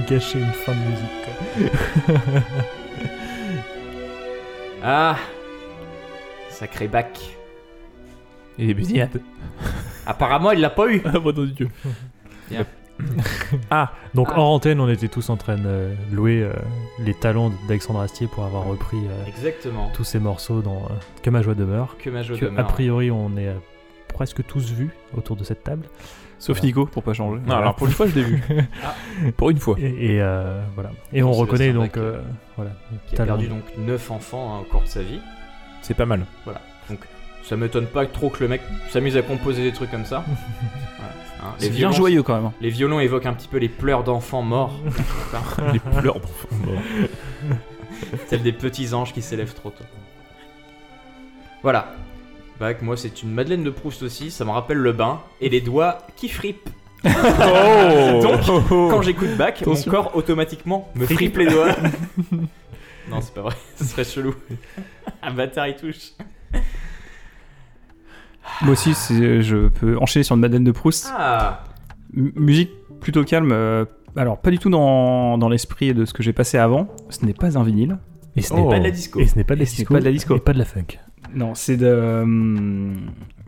gâcher 0.09 0.39
une 0.39 0.51
fin 0.53 0.73
de 0.73 0.79
musique 0.79 2.05
quoi. 2.07 2.15
Ah 4.83 5.17
Sacré 6.49 6.87
bac. 6.87 7.19
Et 8.57 8.65
les 8.65 8.73
busillades. 8.73 9.21
Apparemment, 10.05 10.51
il 10.51 10.59
l'a 10.61 10.69
pas 10.69 10.87
eu. 10.91 11.01
Ah, 11.05 11.19
bon 11.19 11.33
Dieu. 11.53 11.69
Ah, 13.71 13.93
donc 14.13 14.27
Ah. 14.31 14.39
hors 14.39 14.49
antenne, 14.49 14.81
on 14.81 14.89
était 14.89 15.07
tous 15.07 15.29
en 15.29 15.37
train 15.37 15.55
de 15.55 15.91
louer 16.11 16.41
euh, 16.43 16.51
les 16.99 17.13
talents 17.13 17.49
d'Alexandre 17.69 18.01
Astier 18.01 18.27
pour 18.27 18.43
avoir 18.43 18.65
repris 18.65 18.97
euh, 18.97 19.25
Exactement. 19.25 19.89
tous 19.93 20.03
ces 20.03 20.19
morceaux 20.19 20.61
dans 20.61 20.83
euh, 20.83 20.95
Que 21.23 21.29
ma 21.29 21.41
joie 21.41 21.55
demeure. 21.55 21.95
Que 21.97 22.09
ma 22.09 22.23
joie 22.23 22.37
Que, 22.37 22.45
demeure. 22.47 22.59
a 22.65 22.67
priori, 22.67 23.09
on 23.09 23.37
est 23.37 23.47
euh, 23.47 23.53
presque 24.09 24.45
tous 24.45 24.69
vus 24.73 24.89
autour 25.15 25.37
de 25.37 25.45
cette 25.45 25.63
table. 25.63 25.85
Sauf 26.39 26.55
Voilà. 26.57 26.65
Nico, 26.67 26.85
pour 26.85 27.03
pas 27.03 27.13
changer. 27.13 27.41
Non, 27.45 27.55
alors 27.55 27.75
pour 27.75 27.85
une 27.87 27.93
fois, 27.93 28.07
je 28.07 28.15
l'ai 28.15 28.23
vu. 28.23 28.41
Pour 29.37 29.49
une 29.49 29.57
fois. 29.59 29.75
Et, 29.77 30.13
et, 30.15 30.21
euh, 30.21 30.61
voilà. 30.73 30.91
Et 31.11 31.21
on 31.21 31.31
reconnaît 31.33 31.73
donc 31.73 31.91
qui- 31.91 31.99
euh, 31.99 32.21
voilà, 32.55 32.71
Qui 33.07 33.15
a 33.21 33.25
perdu 33.25 33.47
donc 33.49 33.63
9 33.77 34.09
enfants 34.11 34.55
hein, 34.55 34.59
au 34.61 34.63
cours 34.63 34.81
de 34.83 34.87
sa 34.87 35.01
vie. 35.01 35.19
C'est 35.81 35.93
pas 35.95 36.05
mal. 36.05 36.21
Voilà. 36.45 36.61
Donc 36.89 36.99
ça 37.43 37.57
m'étonne 37.57 37.87
pas 37.87 38.05
trop 38.05 38.29
que 38.29 38.41
le 38.41 38.47
mec 38.47 38.61
s'amuse 38.89 39.17
à 39.17 39.21
composer 39.21 39.63
des 39.63 39.73
trucs 39.73 39.91
comme 39.91 40.05
ça. 40.05 40.23
Voilà. 40.97 41.13
Hein, 41.51 41.55
C'est 41.57 41.69
bien 41.69 41.91
joyeux 41.91 42.23
quand 42.23 42.35
même. 42.35 42.45
hein. 42.45 42.53
Les 42.61 42.69
violons 42.69 42.99
évoquent 43.01 43.25
un 43.25 43.33
petit 43.33 43.47
peu 43.49 43.57
les 43.57 43.69
pleurs 43.69 44.03
d'enfants 44.03 44.41
morts. 44.41 44.77
Les 45.73 45.79
pleurs 45.79 46.19
d'enfants. 46.19 46.47
Bon. 46.51 46.75
Tels 48.29 48.43
des 48.43 48.51
petits 48.53 48.93
anges 48.93 49.13
qui 49.13 49.21
s'élèvent 49.21 49.53
trop 49.53 49.69
tôt. 49.69 49.83
Voilà. 51.63 51.93
Bac, 52.59 52.81
moi 52.81 52.97
c'est 52.97 53.23
une 53.23 53.31
Madeleine 53.31 53.63
de 53.63 53.69
Proust 53.69 54.03
aussi, 54.03 54.31
ça 54.31 54.43
me 54.45 54.49
rappelle 54.51 54.77
le 54.77 54.91
bain 54.91 55.21
et 55.39 55.49
les 55.49 55.61
doigts 55.61 55.99
qui 56.17 56.27
fripent. 56.29 56.69
Oh 57.05 57.09
Donc, 58.21 58.67
quand 58.69 59.01
j'écoute 59.01 59.29
Bach, 59.37 59.53
mon 59.65 59.71
Attention. 59.73 59.91
corps 59.91 60.15
automatiquement 60.15 60.89
me 60.95 61.05
fripe 61.05 61.37
les 61.37 61.47
doigts. 61.47 61.73
non, 63.09 63.21
c'est 63.21 63.33
pas 63.33 63.41
vrai, 63.41 63.55
ce 63.77 63.85
serait 63.85 64.03
chelou. 64.03 64.35
Un 65.23 65.33
bâtard 65.33 65.67
il 65.67 65.75
touche. 65.75 66.11
Moi 68.61 68.71
aussi, 68.73 68.93
c'est- 68.93 69.41
je 69.41 69.69
peux 69.69 69.97
enchaîner 69.99 70.23
sur 70.23 70.35
une 70.35 70.41
Madeleine 70.41 70.63
de 70.65 70.71
Proust. 70.71 71.09
Ah 71.15 71.63
M- 72.17 72.31
musique 72.35 72.71
plutôt 72.99 73.23
calme. 73.23 73.51
euh, 73.53 73.85
alors, 74.17 74.39
pas 74.39 74.49
du 74.51 74.57
tout 74.59 74.69
dans, 74.69 75.37
dans 75.37 75.47
l'esprit 75.49 75.93
de 75.93 76.03
ce 76.03 76.13
que 76.13 76.23
j'ai 76.23 76.33
passé 76.33 76.57
avant. 76.57 76.87
Ce 77.09 77.23
n'est 77.25 77.33
pas 77.33 77.57
un 77.57 77.63
vinyle. 77.63 77.97
Et 78.35 78.41
ce 78.41 78.53
Oh. 78.53 78.57
n'est 78.57 78.69
Pas 78.69 78.79
de 78.79 78.83
la 78.83 78.91
disco. 78.91 79.19
et 79.19 79.27
ce 79.27 79.35
n'est 79.37 79.43
pas 79.43 79.53
de 79.53 79.59
la 79.59 79.63
Et 79.63 79.65
ce 79.67 79.71
n'est 79.73 79.77
disco. 79.77 79.93
pas 79.93 79.99
de 80.01 80.05
la 80.05 80.11
disco. 80.11 80.35
Et 80.35 80.39
pas 80.39 80.53
de 80.53 80.59
la 80.59 80.65
funk. 80.65 80.97
Non, 81.35 81.55
c'est 81.55 81.77
de. 81.77 82.23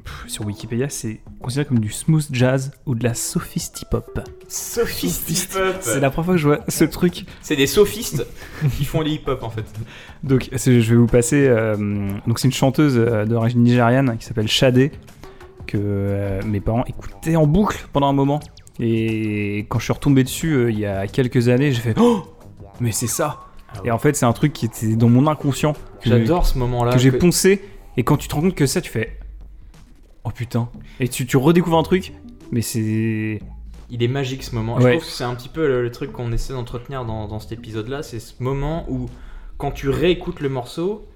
pff, 0.04 0.24
sur 0.28 0.46
Wikipédia, 0.46 0.90
c'est 0.90 1.22
considéré 1.42 1.68
comme 1.68 1.80
du 1.80 1.92
smooth 1.92 2.28
jazz 2.32 2.72
ou 2.86 2.96
de 2.96 3.04
la 3.04 3.14
sophistipop. 3.14 4.20
Sophistipop. 4.48 5.78
C'est 5.82 6.00
la 6.00 6.10
première 6.10 6.26
fois 6.26 6.34
que 6.36 6.40
je 6.40 6.48
vois 6.48 6.60
ce 6.68 6.84
truc. 6.86 7.26
C'est 7.42 7.56
des 7.56 7.68
sophistes 7.68 8.26
qui 8.78 8.86
font 8.86 9.04
du 9.04 9.12
hip-hop 9.12 9.44
en 9.44 9.50
fait. 9.50 9.66
Donc, 10.24 10.50
je 10.52 10.70
vais 10.70 10.96
vous 10.96 11.08
passer. 11.08 11.48
euh, 11.48 11.76
donc, 12.28 12.40
c'est 12.40 12.48
une 12.48 12.54
chanteuse 12.54 12.98
euh, 12.98 13.26
d'origine 13.26 13.64
nigériane 13.64 14.18
qui 14.18 14.26
s'appelle 14.26 14.48
Shadé, 14.48 14.92
que 15.68 15.78
euh, 15.80 16.42
mes 16.46 16.60
parents 16.60 16.86
écoutaient 16.86 17.36
en 17.36 17.48
boucle 17.48 17.88
pendant 17.94 18.08
un 18.08 18.14
moment. 18.14 18.40
Et 18.80 19.66
quand 19.70 19.80
je 19.80 19.84
suis 19.86 19.94
retombé 19.94 20.24
dessus 20.24 20.54
euh, 20.54 20.72
il 20.72 20.80
y 20.80 20.86
a 20.86 21.06
quelques 21.08 21.50
années, 21.50 21.72
j'ai 21.72 21.82
fait 21.82 21.96
Oh 22.00 22.24
Mais 22.80 22.92
c'est 22.92 23.08
ça 23.08 23.48
Ah 23.76 23.80
Et 23.86 23.92
en 23.92 23.98
fait, 23.98 24.16
c'est 24.16 24.26
un 24.26 24.34
truc 24.34 24.54
qui 24.54 24.66
était 24.66 24.96
dans 24.96 25.10
mon 25.10 25.28
inconscient. 25.28 25.74
que- 25.74 26.10
J'adore 26.10 26.46
ce 26.46 26.58
moment-là. 26.58 26.94
Que 26.94 27.00
j'ai 27.00 27.12
que- 27.12 27.18
poncé. 27.18 27.62
Et 27.98 28.04
quand 28.04 28.18
tu 28.18 28.28
te 28.28 28.36
rends 28.36 28.42
compte 28.42 28.56
que 28.56 28.66
ça, 28.66 28.82
tu 28.82 28.90
fais 28.90 29.18
Oh 30.24 30.30
putain. 30.30 30.70
Et 31.00 31.08
tu, 31.08 31.26
tu 31.26 31.38
redécouvres 31.38 31.78
un 31.78 31.84
truc, 31.84 32.14
mais 32.52 32.62
c'est. 32.62 33.42
Il 33.90 34.04
est 34.04 34.08
magique 34.08 34.44
ce 34.44 34.56
moment. 34.56 34.76
Ouais. 34.78 34.82
Je 34.94 34.98
trouve 34.98 35.04
que 35.08 35.12
c'est 35.14 35.24
un 35.24 35.36
petit 35.36 35.50
peu 35.50 35.68
le, 35.68 35.82
le 35.84 35.92
truc 35.92 36.12
qu'on 36.12 36.32
essaie 36.32 36.54
d'entretenir 36.54 37.06
dans, 37.06 37.28
dans 37.28 37.40
cet 37.40 37.52
épisode-là. 37.54 38.04
C'est 38.04 38.20
ce 38.20 38.34
moment 38.42 38.86
où, 38.90 39.08
quand 39.58 39.72
tu 39.72 39.90
réécoutes 39.90 40.40
le 40.40 40.48
morceau 40.50 41.08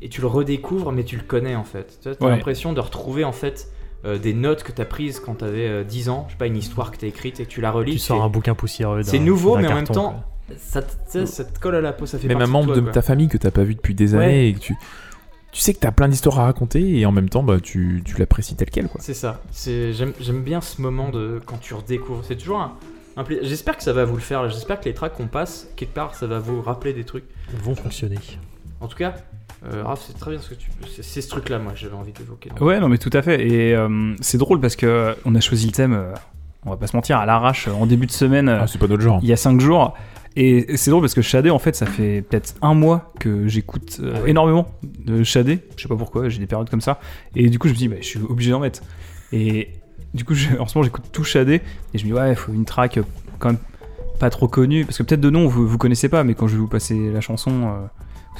et 0.00 0.08
tu 0.08 0.20
le 0.20 0.28
redécouvres, 0.28 0.92
mais 0.92 1.04
tu 1.04 1.16
le 1.16 1.22
connais 1.24 1.56
en 1.56 1.64
fait. 1.64 1.98
Tu 2.02 2.08
as 2.08 2.12
Ouais. 2.22 2.30
l'impression 2.30 2.72
de 2.72 2.80
retrouver 2.80 3.24
en 3.24 3.32
fait 3.32 3.68
euh, 4.04 4.16
des 4.18 4.32
notes 4.32 4.62
que 4.62 4.72
tu 4.72 4.80
as 4.80 4.84
prises 4.86 5.20
quand 5.20 5.36
tu 5.36 5.44
avais 5.44 5.84
10 5.84 6.08
ans. 6.08 6.24
Je 6.28 6.32
sais 6.32 6.38
pas, 6.38 6.46
une 6.46 6.56
histoire 6.56 6.90
que 6.92 6.96
tu 6.96 7.04
as 7.04 7.08
écrite 7.08 7.40
et 7.40 7.44
que 7.44 7.50
tu 7.50 7.60
la 7.60 7.70
relis. 7.72 7.92
Tu 7.92 7.98
sors 7.98 8.22
un 8.22 8.28
bouquin 8.28 8.54
poussiéreux. 8.54 9.02
C'est 9.02 9.18
nouveau, 9.18 9.56
mais 9.58 9.66
en 9.68 9.74
même 9.74 9.84
temps. 9.86 10.22
Ça, 10.56 10.82
te- 10.82 11.24
ça 11.26 11.44
te 11.44 11.58
colle 11.58 11.76
à 11.76 11.80
la 11.80 11.92
peau. 11.92 12.06
Ça 12.06 12.18
fait 12.18 12.28
Même 12.28 12.40
un 12.42 12.46
membre 12.46 12.74
de, 12.74 12.80
toi, 12.80 12.92
ta 12.92 13.02
famille 13.02 13.28
que 13.28 13.38
t'as 13.38 13.50
pas 13.50 13.64
vu 13.64 13.74
depuis 13.74 13.94
des 13.94 14.14
Ouais. 14.14 14.24
années 14.24 14.48
et 14.48 14.54
que 14.54 14.58
tu, 14.60 14.74
tu 15.52 15.60
sais 15.60 15.74
que 15.74 15.78
t'as 15.80 15.92
plein 15.92 16.08
d'histoires 16.08 16.40
à 16.40 16.44
raconter 16.44 16.98
et 16.98 17.06
en 17.06 17.12
même 17.12 17.28
temps 17.28 17.42
bah, 17.42 17.60
tu, 17.60 18.02
tu 18.04 18.16
l'apprécies 18.18 18.54
tel 18.56 18.70
quel 18.70 18.88
quoi. 18.88 19.00
C'est 19.02 19.14
ça. 19.14 19.40
C'est 19.50 19.92
j'aime 19.92 20.12
j'aime 20.20 20.42
bien 20.42 20.60
ce 20.60 20.80
moment 20.80 21.10
de 21.10 21.40
quand 21.44 21.58
tu 21.58 21.74
redécouvres. 21.74 22.24
C'est 22.26 22.36
toujours 22.36 22.60
un, 22.60 22.72
un 23.16 23.24
pla- 23.24 23.38
J'espère 23.42 23.76
que 23.76 23.82
ça 23.82 23.92
va 23.92 24.04
vous 24.04 24.16
le 24.16 24.22
faire. 24.22 24.48
J'espère 24.48 24.80
que 24.80 24.86
les 24.86 24.94
tracks 24.94 25.14
qu'on 25.14 25.26
passe 25.28 25.68
quelque 25.76 25.94
part, 25.94 26.14
ça 26.14 26.26
va 26.26 26.38
vous 26.38 26.60
rappeler 26.62 26.92
des 26.92 27.04
trucs. 27.04 27.24
vont 27.62 27.74
fonctionner. 27.74 28.18
En 28.80 28.88
tout 28.88 28.96
cas, 28.96 29.14
euh, 29.64 29.84
Raph, 29.84 30.02
c'est 30.06 30.18
très 30.18 30.32
bien 30.32 30.40
ce 30.40 30.50
que 30.50 30.54
tu. 30.54 30.68
C'est 30.94 31.04
c'est 31.04 31.20
ce 31.20 31.28
truc-là, 31.28 31.58
moi, 31.60 31.72
j'avais 31.76 31.94
envie 31.94 32.12
d'évoquer. 32.12 32.50
Ouais, 32.60 32.80
non, 32.80 32.88
mais 32.88 32.98
tout 32.98 33.10
à 33.12 33.22
fait. 33.22 33.46
Et 33.46 33.74
euh, 33.76 34.14
c'est 34.20 34.38
drôle 34.38 34.58
parce 34.60 34.74
que 34.76 34.86
euh, 34.86 35.14
on 35.24 35.34
a 35.36 35.40
choisi 35.40 35.66
le 35.66 35.72
thème, 35.72 35.92
euh, 35.92 36.12
on 36.66 36.70
va 36.70 36.76
pas 36.76 36.86
se 36.88 36.96
mentir, 36.96 37.18
à 37.18 37.26
l'arrache 37.26 37.68
en 37.68 37.86
début 37.86 38.06
de 38.06 38.10
semaine, 38.12 38.48
Ah, 38.48 38.66
c'est 38.66 38.78
pas 38.78 38.88
notre 38.88 39.02
genre. 39.02 39.20
il 39.22 39.28
y 39.28 39.32
a 39.32 39.36
5 39.36 39.60
jours. 39.60 39.94
Et 40.36 40.76
c'est 40.76 40.90
drôle 40.90 41.02
parce 41.02 41.14
que 41.14 41.20
Shadé, 41.22 41.50
en 41.50 41.58
fait, 41.58 41.76
ça 41.76 41.84
fait 41.86 42.22
peut-être 42.22 42.54
un 42.62 42.72
mois 42.74 43.12
que 43.20 43.46
j'écoute 43.48 43.98
euh, 44.02 44.12
Ah 44.16 44.22
ouais. 44.22 44.30
énormément 44.30 44.66
de 45.04 45.22
Shadé. 45.22 45.58
Je 45.76 45.82
sais 45.82 45.88
pas 45.88 45.96
pourquoi, 45.96 46.28
j'ai 46.30 46.38
des 46.38 46.46
périodes 46.46 46.70
comme 46.70 46.80
ça. 46.80 47.00
Et 47.36 47.50
du 47.50 47.58
coup, 47.58 47.68
je 47.68 47.72
me 47.74 47.78
dis, 47.78 47.88
bah, 47.88 47.96
je 48.00 48.06
suis 48.06 48.20
obligé 48.20 48.50
d'en 48.50 48.60
mettre. 48.60 48.82
Et 49.32 49.68
du 50.14 50.24
coup, 50.24 50.34
je- 50.34 50.56
en 50.58 50.66
ce 50.66 50.76
moment, 50.78 50.84
j'écoute 50.84 51.04
tout 51.12 51.24
Shadé. 51.24 51.60
Et 51.92 51.98
je 51.98 52.04
me 52.04 52.08
dis, 52.10 52.14
ouais, 52.14 52.30
il 52.30 52.36
faut 52.36 52.52
une 52.52 52.64
track 52.64 52.96
euh, 52.98 53.02
quand 53.38 53.48
même 53.50 53.58
pas 54.18 54.30
trop 54.30 54.48
connue. 54.48 54.84
Parce 54.86 54.96
que 54.98 55.02
peut-être 55.02 55.20
de 55.20 55.30
nom, 55.30 55.46
vous, 55.48 55.66
vous 55.68 55.78
connaissez 55.78 56.08
pas, 56.08 56.24
mais 56.24 56.34
quand 56.34 56.46
je 56.48 56.54
vais 56.54 56.60
vous 56.60 56.68
passer 56.68 57.10
la 57.10 57.20
chanson, 57.20 57.50
euh, 57.50 57.86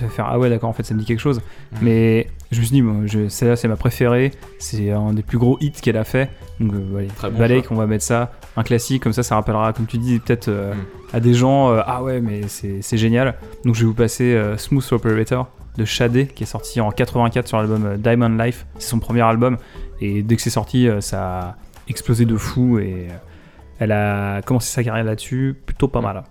allez 0.01 0.09
faire, 0.09 0.27
ah 0.29 0.39
ouais, 0.39 0.49
d'accord, 0.49 0.69
en 0.69 0.73
fait, 0.73 0.83
ça 0.85 0.95
me 0.95 0.99
dit 1.01 1.05
quelque 1.05 1.21
chose. 1.21 1.41
Mm. 1.73 1.77
Mais 1.83 2.29
je 2.51 2.61
me 2.61 2.65
suis 2.65 2.73
dit, 2.73 2.83
bon, 2.83 3.07
celle-là, 3.29 3.57
c'est 3.57 3.69
ma 3.69 3.77
préférée. 3.77 4.33
C'est 4.59 4.91
un 4.91 5.13
des 5.13 5.23
plus 5.23 5.39
gros 5.39 5.59
hits 5.61 5.73
qu'elle 5.73 5.97
a 5.97 6.05
fait. 6.05 6.31
Donc, 6.61 6.75
euh, 6.75 6.99
allez, 6.99 7.09
Très 7.09 7.31
bon 7.31 7.39
Balek, 7.39 7.71
on 7.71 7.75
va 7.75 7.87
mettre 7.87 8.05
ça. 8.05 8.33
Un 8.57 8.63
classique, 8.63 9.03
comme 9.03 9.13
ça, 9.13 9.23
ça 9.23 9.35
rappellera, 9.37 9.73
comme 9.73 9.87
tu 9.87 9.99
dis, 9.99 10.19
peut-être 10.19 10.49
euh, 10.49 10.75
Mm. 10.75 11.17
à 11.17 11.21
des 11.21 11.35
gens, 11.35 11.71
euh, 11.71 11.81
ah 11.87 12.03
ouais, 12.03 12.21
mais 12.21 12.43
c'est 12.49 12.97
génial. 12.97 13.35
Donc, 13.65 13.75
je 13.75 13.81
vais 13.81 13.87
vous 13.87 13.95
passer 13.95 14.35
euh, 14.35 14.57
Smooth 14.57 14.93
Operator 14.93 15.51
de 15.77 15.85
Shadé, 15.85 16.27
qui 16.27 16.43
est 16.43 16.47
sorti 16.47 16.81
en 16.81 16.91
84 16.91 17.49
sur 17.49 17.59
l'album 17.59 17.97
Diamond 17.97 18.29
Life. 18.29 18.67
C'est 18.79 18.89
son 18.89 18.99
premier 18.99 19.23
album. 19.23 19.57
Et 20.01 20.23
dès 20.23 20.37
que 20.37 20.43
c'est 20.43 20.51
sorti, 20.51 20.89
ça 21.01 21.39
a 21.39 21.57
explosé 21.89 22.27
de 22.27 22.37
fou. 22.37 22.79
Et 22.79 23.09
elle 23.79 23.93
a 23.93 24.43
commencé 24.43 24.71
sa 24.71 24.85
carrière 24.85 25.05
là-dessus, 25.05 25.57
plutôt 25.65 25.89
pas 25.89 26.01
mal. 26.01 26.25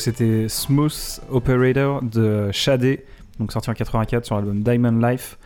Donc 0.00 0.04
c'était 0.16 0.48
Smooth 0.48 1.20
Operator 1.30 2.00
de 2.02 2.48
Shadé, 2.52 3.04
donc 3.38 3.52
sorti 3.52 3.68
en 3.68 3.74
84 3.74 4.24
sur 4.24 4.34
l'album 4.36 4.62
Diamond 4.62 4.98
Life. 5.06 5.36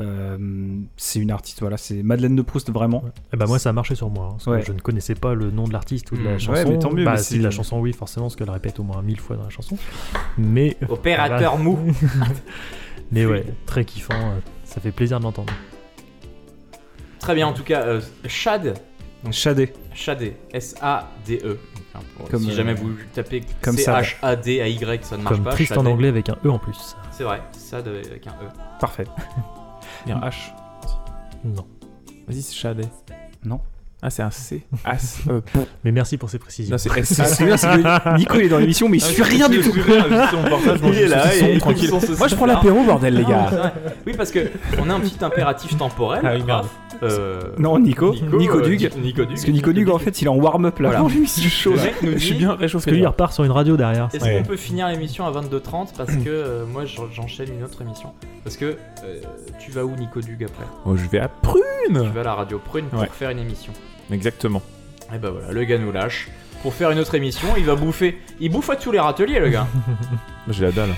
Euh, 0.00 0.36
c'est 0.96 1.20
une 1.20 1.30
artiste, 1.30 1.60
voilà, 1.60 1.76
c'est 1.76 2.02
Madeleine 2.02 2.34
de 2.34 2.42
Proust 2.42 2.72
vraiment. 2.72 3.04
Eh 3.32 3.36
ben 3.36 3.46
moi 3.46 3.60
ça 3.60 3.68
a 3.68 3.72
marché 3.72 3.94
sur 3.94 4.10
moi, 4.10 4.24
hein, 4.24 4.30
parce 4.32 4.44
que 4.46 4.50
Ouais. 4.50 4.62
je 4.66 4.72
ne 4.72 4.80
connaissais 4.80 5.14
pas 5.14 5.34
le 5.34 5.52
nom 5.52 5.68
de 5.68 5.72
l'artiste 5.72 6.10
ou 6.10 6.16
de 6.16 6.24
la 6.24 6.34
Mmh. 6.34 6.38
chanson. 6.40 6.52
Ouais, 6.52 6.64
mais 6.64 6.78
tant 6.80 6.90
mieux, 6.92 7.04
Bah 7.04 7.12
mais 7.12 7.22
si 7.22 7.38
la 7.38 7.52
chanson 7.52 7.78
oui 7.78 7.92
forcément, 7.92 8.26
parce 8.26 8.34
qu'elle 8.34 8.50
répète 8.50 8.80
au 8.80 8.82
moins 8.82 9.02
mille 9.02 9.20
fois 9.20 9.36
dans 9.36 9.44
la 9.44 9.50
chanson. 9.50 9.78
Mais 10.36 10.76
Opérateur 10.88 11.56
Voilà. 11.56 11.62
mou. 11.62 11.78
Mais 13.12 13.24
ouais, 13.24 13.44
très 13.66 13.84
kiffant, 13.84 14.14
euh, 14.14 14.40
ça 14.64 14.80
fait 14.80 14.90
plaisir 14.90 15.20
de 15.20 15.24
l'entendre. 15.26 15.52
Très 17.20 17.36
bien, 17.36 17.46
en 17.46 17.52
tout 17.52 17.62
cas, 17.62 17.82
euh, 17.86 18.00
Shad. 18.26 18.74
Donc, 19.22 19.32
Shadé. 19.32 19.72
Shadé. 19.94 20.34
S-A-D-E. 20.52 21.38
Enfin, 21.44 21.52
pour- 21.52 21.71
Comme, 22.32 22.44
si 22.44 22.50
euh, 22.50 22.54
jamais 22.54 22.72
vous 22.72 22.94
tapez 23.12 23.42
comme 23.60 23.76
ça. 23.76 24.02
C-H-A-D-A-Y, 24.02 25.04
ça 25.04 25.18
ne 25.18 25.22
marche 25.22 25.34
Comme 25.36 25.44
pas. 25.44 25.50
triste 25.52 25.76
en 25.76 25.84
anglais 25.84 26.08
avec 26.08 26.30
un 26.30 26.36
E 26.46 26.48
en 26.48 26.58
plus. 26.58 26.96
C'est 27.10 27.24
vrai, 27.24 27.42
Sad 27.52 27.86
avec 27.86 28.26
un 28.26 28.30
E. 28.30 28.48
Parfait. 28.80 29.04
Il 30.06 30.08
y 30.08 30.12
a 30.12 30.16
un 30.16 30.20
H. 30.20 30.54
Non. 31.44 31.66
Vas-y, 32.26 32.40
c'est 32.40 32.54
Shadé. 32.54 32.84
Non. 33.44 33.60
Ah, 34.04 34.10
c'est 34.10 34.22
un 34.22 34.32
C. 34.32 34.64
As. 34.84 35.18
euh, 35.30 35.40
Mais 35.84 35.92
merci 35.92 36.16
pour 36.16 36.28
ces 36.28 36.38
précisions. 36.40 36.72
non, 36.72 36.78
c'est 36.78 36.90
S. 36.98 37.12
C'est 37.12 37.24
c'est 37.24 37.66
que 37.68 38.16
Nico 38.18 38.34
il 38.34 38.46
est 38.46 38.48
dans 38.48 38.58
l'émission 38.58 38.88
mais 38.88 38.96
il 38.96 39.00
suit 39.00 39.22
rien 39.22 39.48
du 39.48 39.60
tout. 39.60 39.70
Il 39.76 40.98
est 40.98 41.06
là, 41.06 41.28
tranquille. 41.60 41.84
ils 41.84 41.88
sont 41.88 42.00
Moi, 42.18 42.26
je 42.28 42.34
prends 42.34 42.46
l'apéro, 42.46 42.82
bordel, 42.82 43.14
les 43.14 43.24
gars. 43.24 43.46
c'est. 43.50 43.92
Oui, 44.06 44.14
parce 44.16 44.32
que 44.32 44.40
on 44.80 44.90
a 44.90 44.94
un 44.94 45.00
petit 45.00 45.24
impératif 45.24 45.76
temporel. 45.78 46.20
Ah 46.24 46.32
oui, 46.34 46.42
merde. 46.42 46.66
Euh, 47.04 47.40
Non, 47.58 47.78
Nico, 47.78 48.12
Nico, 48.32 48.58
euh, 48.58 48.62
Dug. 48.62 48.90
Nico 48.98 49.22
Dug. 49.22 49.28
Parce 49.28 49.44
que 49.44 49.50
Nico 49.50 49.72
Dug 49.72 49.88
en 49.88 49.98
fait 49.98 50.20
il 50.20 50.26
est 50.26 50.28
en 50.28 50.36
warm-up 50.36 50.78
là. 50.78 50.88
Voilà. 50.88 50.98
Avant 51.00 51.08
l'émission 51.08 51.48
chaud 51.48 51.74
Je 52.02 52.18
suis 52.18 52.34
bien 52.34 52.48
Parce 52.48 52.60
réchauffé. 52.60 52.90
que 52.90 52.94
lui 52.94 53.02
il 53.02 53.06
repart 53.06 53.32
sur 53.32 53.42
une 53.44 53.50
radio 53.50 53.76
derrière. 53.76 54.08
Est-ce 54.12 54.24
Ouais. 54.24 54.38
qu'on 54.38 54.48
peut 54.48 54.56
finir 54.56 54.88
l'émission 54.88 55.26
à 55.26 55.30
22h30 55.32 55.96
parce 55.96 56.10
que 56.14 56.28
euh, 56.28 56.64
moi 56.66 56.84
j'en- 56.84 57.08
j'enchaîne 57.10 57.48
une 57.56 57.64
autre 57.64 57.80
émission 57.82 58.10
Parce 58.44 58.56
que 58.56 58.64
euh, 59.04 59.20
tu 59.58 59.70
vas 59.72 59.84
où 59.84 59.94
Nico 59.96 60.20
Dug 60.20 60.44
après? 60.44 60.64
Oh, 60.84 60.96
je 60.96 61.08
vais 61.08 61.18
à 61.18 61.28
Tu 61.28 61.34
Prune. 61.42 62.08
vas 62.14 62.20
à 62.20 62.24
la 62.24 62.34
radio 62.34 62.60
Prune 62.64 62.84
pour 62.86 63.00
Ouais. 63.00 63.08
faire 63.12 63.30
une 63.30 63.38
émission. 63.40 63.72
Exactement. 64.10 64.62
Et 65.14 65.18
bah 65.18 65.30
voilà, 65.30 65.52
le 65.52 65.64
gars 65.64 65.78
nous 65.78 65.92
lâche. 65.92 66.28
Pour 66.62 66.74
faire 66.74 66.90
une 66.90 66.98
autre 66.98 67.14
émission, 67.14 67.48
il 67.56 67.64
va 67.64 67.74
bouffer. 67.74 68.18
Il 68.40 68.50
bouffe 68.50 68.70
à 68.70 68.76
tous 68.76 68.92
les 68.92 69.00
râteliers, 69.00 69.40
le 69.40 69.48
gars. 69.50 69.66
J'ai 70.48 70.64
la 70.64 70.72
dalle. 70.72 70.94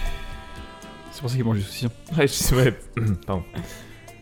C'est 1.13 1.21
pour 1.21 1.31
ça 1.31 1.37
qu'il 1.37 1.45
mange 1.45 1.57
du 1.59 1.63
saucisson. 1.63 1.91
Ouais, 2.19 2.27
je- 2.27 2.55
ouais. 2.55 2.75
Pardon. 3.27 3.43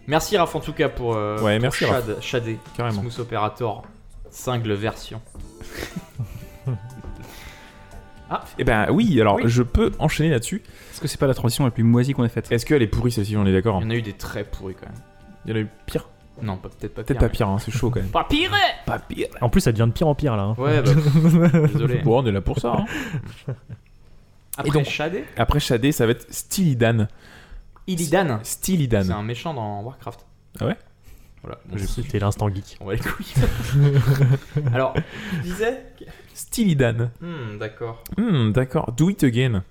Merci 0.06 0.36
Raph 0.36 0.54
en 0.56 0.60
tout 0.60 0.72
cas 0.72 0.88
pour, 0.88 1.14
euh, 1.16 1.36
Ouais, 1.40 1.54
pour 1.56 1.62
merci, 1.62 1.84
Shad, 1.84 2.16
Shadé, 2.20 2.58
Carrément. 2.76 3.00
Smooth 3.02 3.20
Operator, 3.20 3.82
single 4.30 4.72
version. 4.74 5.20
Eh 8.58 8.64
ben 8.64 8.86
oui, 8.90 9.20
alors 9.20 9.34
Oui. 9.36 9.42
je 9.46 9.62
peux 9.62 9.92
enchaîner 9.98 10.30
là-dessus. 10.30 10.62
Est-ce 10.90 11.02
que 11.02 11.06
c'est 11.08 11.18
pas 11.20 11.26
la 11.26 11.34
transition 11.34 11.64
la 11.66 11.70
plus 11.70 11.82
moisie 11.82 12.14
qu'on 12.14 12.24
ait 12.24 12.30
faite 12.30 12.50
Est-ce 12.50 12.64
qu'elle 12.64 12.80
est 12.80 12.86
pourrie 12.86 13.12
celle-ci 13.12 13.36
On 13.36 13.44
est 13.44 13.52
d'accord 13.52 13.80
Il 13.82 13.84
y 13.84 13.86
en 13.86 13.90
a 13.90 13.94
eu 13.94 14.00
des 14.02 14.14
très 14.14 14.44
pourris 14.44 14.74
quand 14.74 14.86
même. 14.86 14.98
Il 15.44 15.50
y 15.50 15.52
en 15.52 15.56
a 15.56 15.60
eu 15.60 15.68
pire. 15.84 16.08
Non, 16.40 16.56
pas- 16.56 16.68
peut-être 16.70 16.94
pas 16.94 17.02
Peut-être 17.04 17.18
pire. 17.18 17.28
pas 17.28 17.32
pire, 17.32 17.48
hein, 17.48 17.58
c'est 17.58 17.70
chaud 17.70 17.90
quand 17.90 18.00
même. 18.00 18.08
Pas 18.12 18.24
pire 18.24 18.50
Pas 18.86 18.98
pire. 18.98 19.28
En 19.40 19.48
plus 19.48 19.60
ça 19.60 19.70
devient 19.72 19.86
de 19.86 19.92
pire 19.92 20.08
en 20.08 20.14
pire 20.14 20.36
là. 20.36 20.42
hein. 20.44 20.54
Ouais, 20.58 20.80
bah, 20.82 20.92
désolé. 21.72 21.98
Bon, 22.02 22.22
on 22.22 22.26
est 22.26 22.32
là 22.32 22.40
pour 22.40 22.58
ça. 22.58 22.72
hein. 22.78 23.54
Après 24.56 24.70
donc- 24.70 24.84
Shadé, 24.86 25.24
Après 25.36 25.60
Shadé, 25.60 25.92
ça 25.92 26.06
va 26.06 26.12
être 26.12 26.26
Stylidan. 26.32 27.06
Illidan. 27.86 28.38
C'est 28.42 28.52
Stylidan. 28.54 29.10
un 29.10 29.22
méchant 29.22 29.54
dans 29.54 29.82
Warcraft. 29.82 30.26
Ah 30.60 30.66
ouais 30.66 30.76
Voilà. 31.42 31.58
bon, 31.66 31.78
C'était 31.78 32.18
l'instant 32.18 32.48
geek. 32.48 32.76
on 32.80 32.84
va 32.86 32.94
les 32.94 33.00
couilles. 33.00 33.32
Alors, 34.74 34.94
tu 34.94 35.40
disais 35.42 35.82
Stylidan. 36.34 37.10
Hmm, 37.20 37.58
d'accord. 37.58 38.04
Hmm, 38.18 38.50
d'accord. 38.52 38.92
Do 38.92 39.10
it 39.10 39.22
again. 39.24 39.62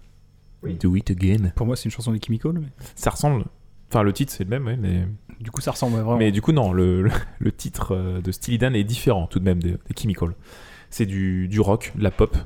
Oui. 0.63 0.75
Do 0.75 0.95
it 0.95 1.09
again. 1.11 1.51
Pour 1.55 1.65
moi 1.67 1.75
c'est 1.75 1.85
une 1.85 1.91
chanson 1.91 2.11
des 2.11 2.19
Chemical 2.23 2.53
mais... 2.53 2.67
Ça 2.95 3.09
ressemble. 3.11 3.45
Enfin, 3.89 4.03
le 4.03 4.13
titre 4.13 4.31
c'est 4.33 4.43
le 4.43 4.49
même, 4.49 4.65
ouais, 4.67 4.77
mais. 4.77 5.07
Du 5.41 5.51
coup, 5.51 5.61
ça 5.61 5.71
ressemble 5.71 5.95
vraiment. 5.95 6.17
Mais 6.17 6.31
du 6.31 6.41
coup, 6.41 6.51
non, 6.51 6.71
le, 6.71 7.01
le- 7.03 7.11
le 7.39 7.51
titre 7.51 7.95
euh, 7.95 8.21
de 8.21 8.31
Steely 8.31 8.57
Dan 8.57 8.75
est 8.75 8.83
différent 8.83 9.27
tout 9.27 9.39
de 9.39 9.45
même 9.45 9.61
des, 9.61 9.71
des 9.71 9.95
Chemical. 9.99 10.29
C'est 10.89 11.05
du, 11.05 11.47
du 11.47 11.59
rock, 11.59 11.91
de 11.95 12.03
la 12.03 12.11
pop 12.11 12.37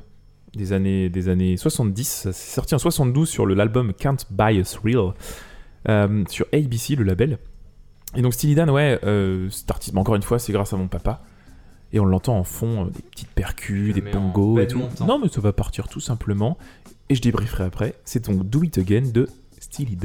des 0.54 0.72
années, 0.72 1.08
des 1.10 1.28
années 1.28 1.56
70. 1.56 2.04
Ça 2.08 2.32
s'est 2.32 2.54
sorti 2.54 2.74
en 2.74 2.78
72 2.78 3.28
sur 3.28 3.46
l'album 3.46 3.92
Can't 3.92 4.16
Buy 4.30 4.58
Us 4.58 4.78
Real 4.82 5.12
euh, 5.88 6.24
sur 6.28 6.46
ABC, 6.52 6.96
le 6.96 7.04
label. 7.04 7.38
Et 8.14 8.22
donc 8.22 8.32
Steely 8.34 8.54
Dan, 8.54 8.70
ouais, 8.70 8.98
euh, 9.04 9.50
cet 9.50 9.70
artiste, 9.70 9.92
mais 9.94 10.00
encore 10.00 10.14
une 10.16 10.22
fois, 10.22 10.38
c'est 10.38 10.52
grâce 10.52 10.72
à 10.72 10.76
mon 10.76 10.88
papa. 10.88 11.22
Et 11.92 12.00
on 12.00 12.04
l'entend 12.06 12.38
en 12.38 12.44
fond, 12.44 12.86
euh, 12.86 12.90
des 12.90 13.02
petites 13.02 13.28
percus, 13.30 13.94
des 13.94 14.00
pongos 14.02 14.58
et 14.60 14.66
tout. 14.66 14.78
montant. 14.78 15.06
Non, 15.06 15.18
mais 15.18 15.28
ça 15.28 15.40
va 15.40 15.52
partir 15.52 15.88
tout 15.88 16.00
simplement. 16.00 16.56
Et 17.10 17.14
je 17.14 17.20
débrieferai 17.20 17.64
après. 17.64 17.94
C'est 18.04 18.24
donc 18.28 18.48
Do 18.48 18.62
It 18.64 18.78
Again 18.78 19.10
de 19.12 19.28
Steely 19.60 19.96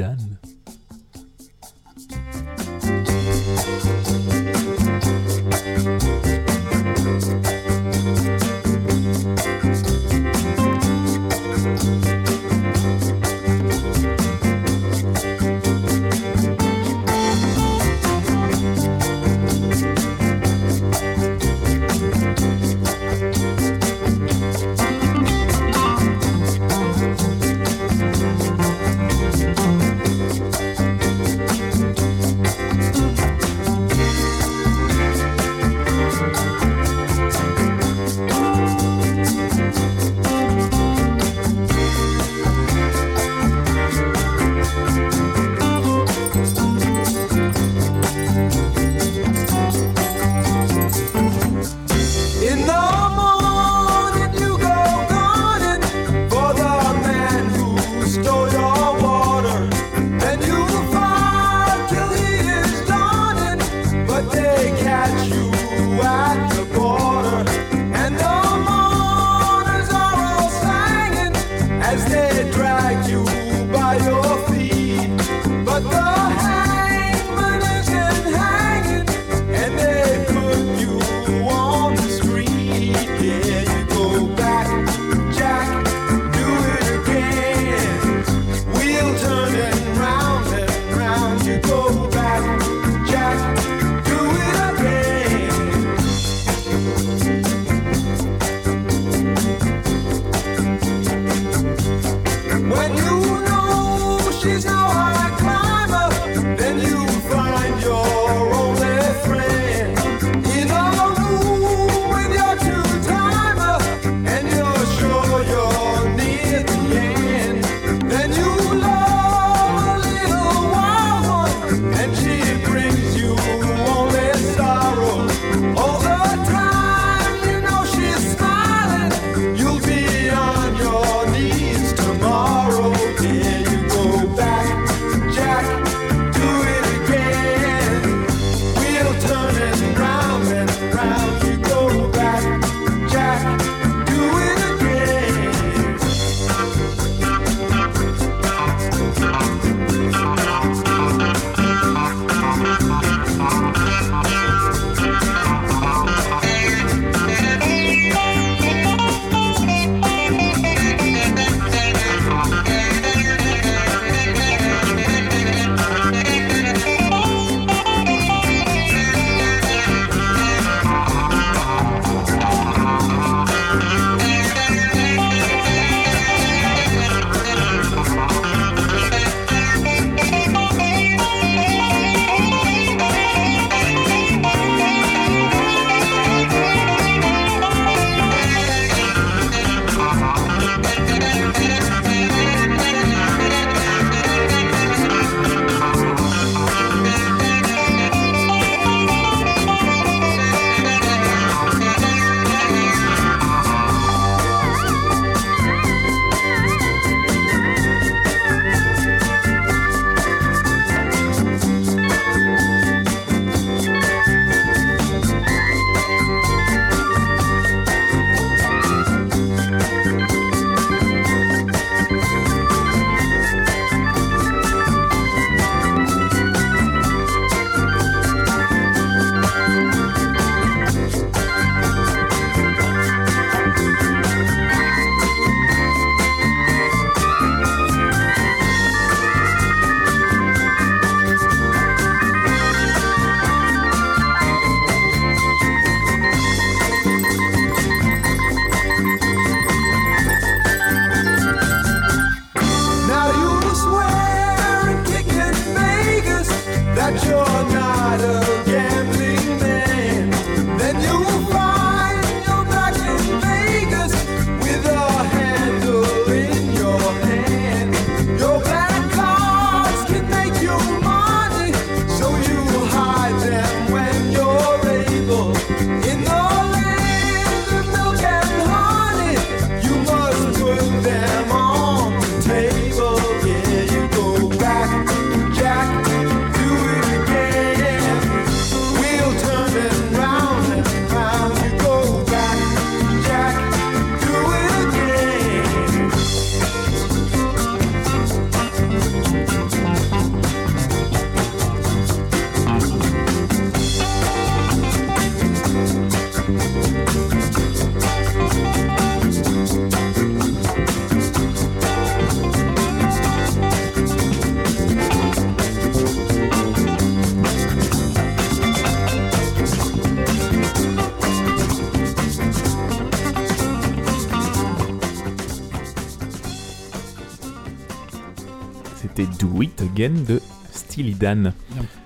Again 330.03 330.21
de 330.27 330.41
Steely 330.71 331.13
Dan. 331.13 331.53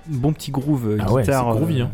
Bon 0.06 0.32
petit 0.32 0.50
groove 0.50 0.88
euh, 0.88 0.98
Ah 1.00 1.12
ouais, 1.12 1.22
guitare. 1.22 1.54
groovy, 1.54 1.80
hein. 1.82 1.90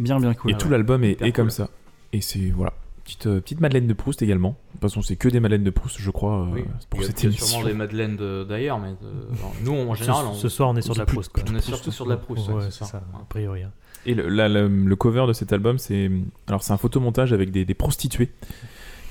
Bien, 0.00 0.18
bien 0.20 0.34
cool. 0.34 0.50
et 0.52 0.56
tout 0.56 0.68
l'album 0.68 1.02
est, 1.04 1.16
comme 1.32 1.46
cool. 1.46 1.50
ça. 1.50 1.68
Et 2.12 2.20
c'est 2.20 2.50
voilà. 2.50 2.72
Petite, 3.04 3.26
euh, 3.28 3.40
petite 3.40 3.60
Madeleine 3.60 3.86
de 3.86 3.92
Proust 3.94 4.20
également. 4.22 4.50
De 4.50 4.72
toute 4.72 4.80
façon, 4.82 5.00
c'est 5.02 5.14
que 5.16 5.28
des 5.28 5.38
Madeleines 5.40 5.62
de 5.62 5.70
Proust, 5.70 5.96
je 6.00 6.10
crois, 6.10 6.40
euh, 6.42 6.46
Oui. 6.54 6.64
pour 6.90 7.00
il 7.00 7.02
y 7.02 7.04
a, 7.04 7.06
cette 7.08 7.22
il 7.22 7.24
y 7.24 7.26
a 7.26 7.30
émission. 7.30 7.46
sûrement 7.46 7.66
des 7.66 7.74
madeleines 7.74 8.16
de- 8.16 8.44
d'ailleurs, 8.48 8.78
mais 8.80 8.90
de- 9.00 9.64
nous 9.64 9.72
en 9.72 9.94
Ce, 9.94 10.00
général, 10.00 10.26
on, 10.30 10.34
ce 10.34 10.48
soir, 10.48 10.70
on 10.70 10.76
est 10.76 10.82
sur 10.82 10.94
de 10.94 10.98
la 10.98 11.06
Proust. 11.06 11.30
Quoi. 11.32 11.44
on 11.50 11.54
est 11.54 11.60
surtout 11.60 11.92
sur 11.92 12.04
de 12.04 12.10
la 12.10 12.16
Proust. 12.16 12.48
Ouais, 12.48 12.54
ouais, 12.54 12.62
c'est 12.70 12.84
ça, 12.84 13.02
a 13.14 13.24
priori. 13.28 13.62
hein. 13.62 13.70
Et 14.06 14.14
le, 14.14 14.28
la- 14.28 14.48
la- 14.48 14.66
le 14.66 14.96
cover 14.96 15.26
de 15.28 15.32
cet 15.32 15.52
album, 15.52 15.78
c'est 15.78 16.10
alors 16.48 16.62
c'est 16.62 16.72
un 16.72 16.76
photomontage 16.76 17.32
avec 17.32 17.50
des, 17.52 17.64
des 17.64 17.74
prostituées 17.74 18.30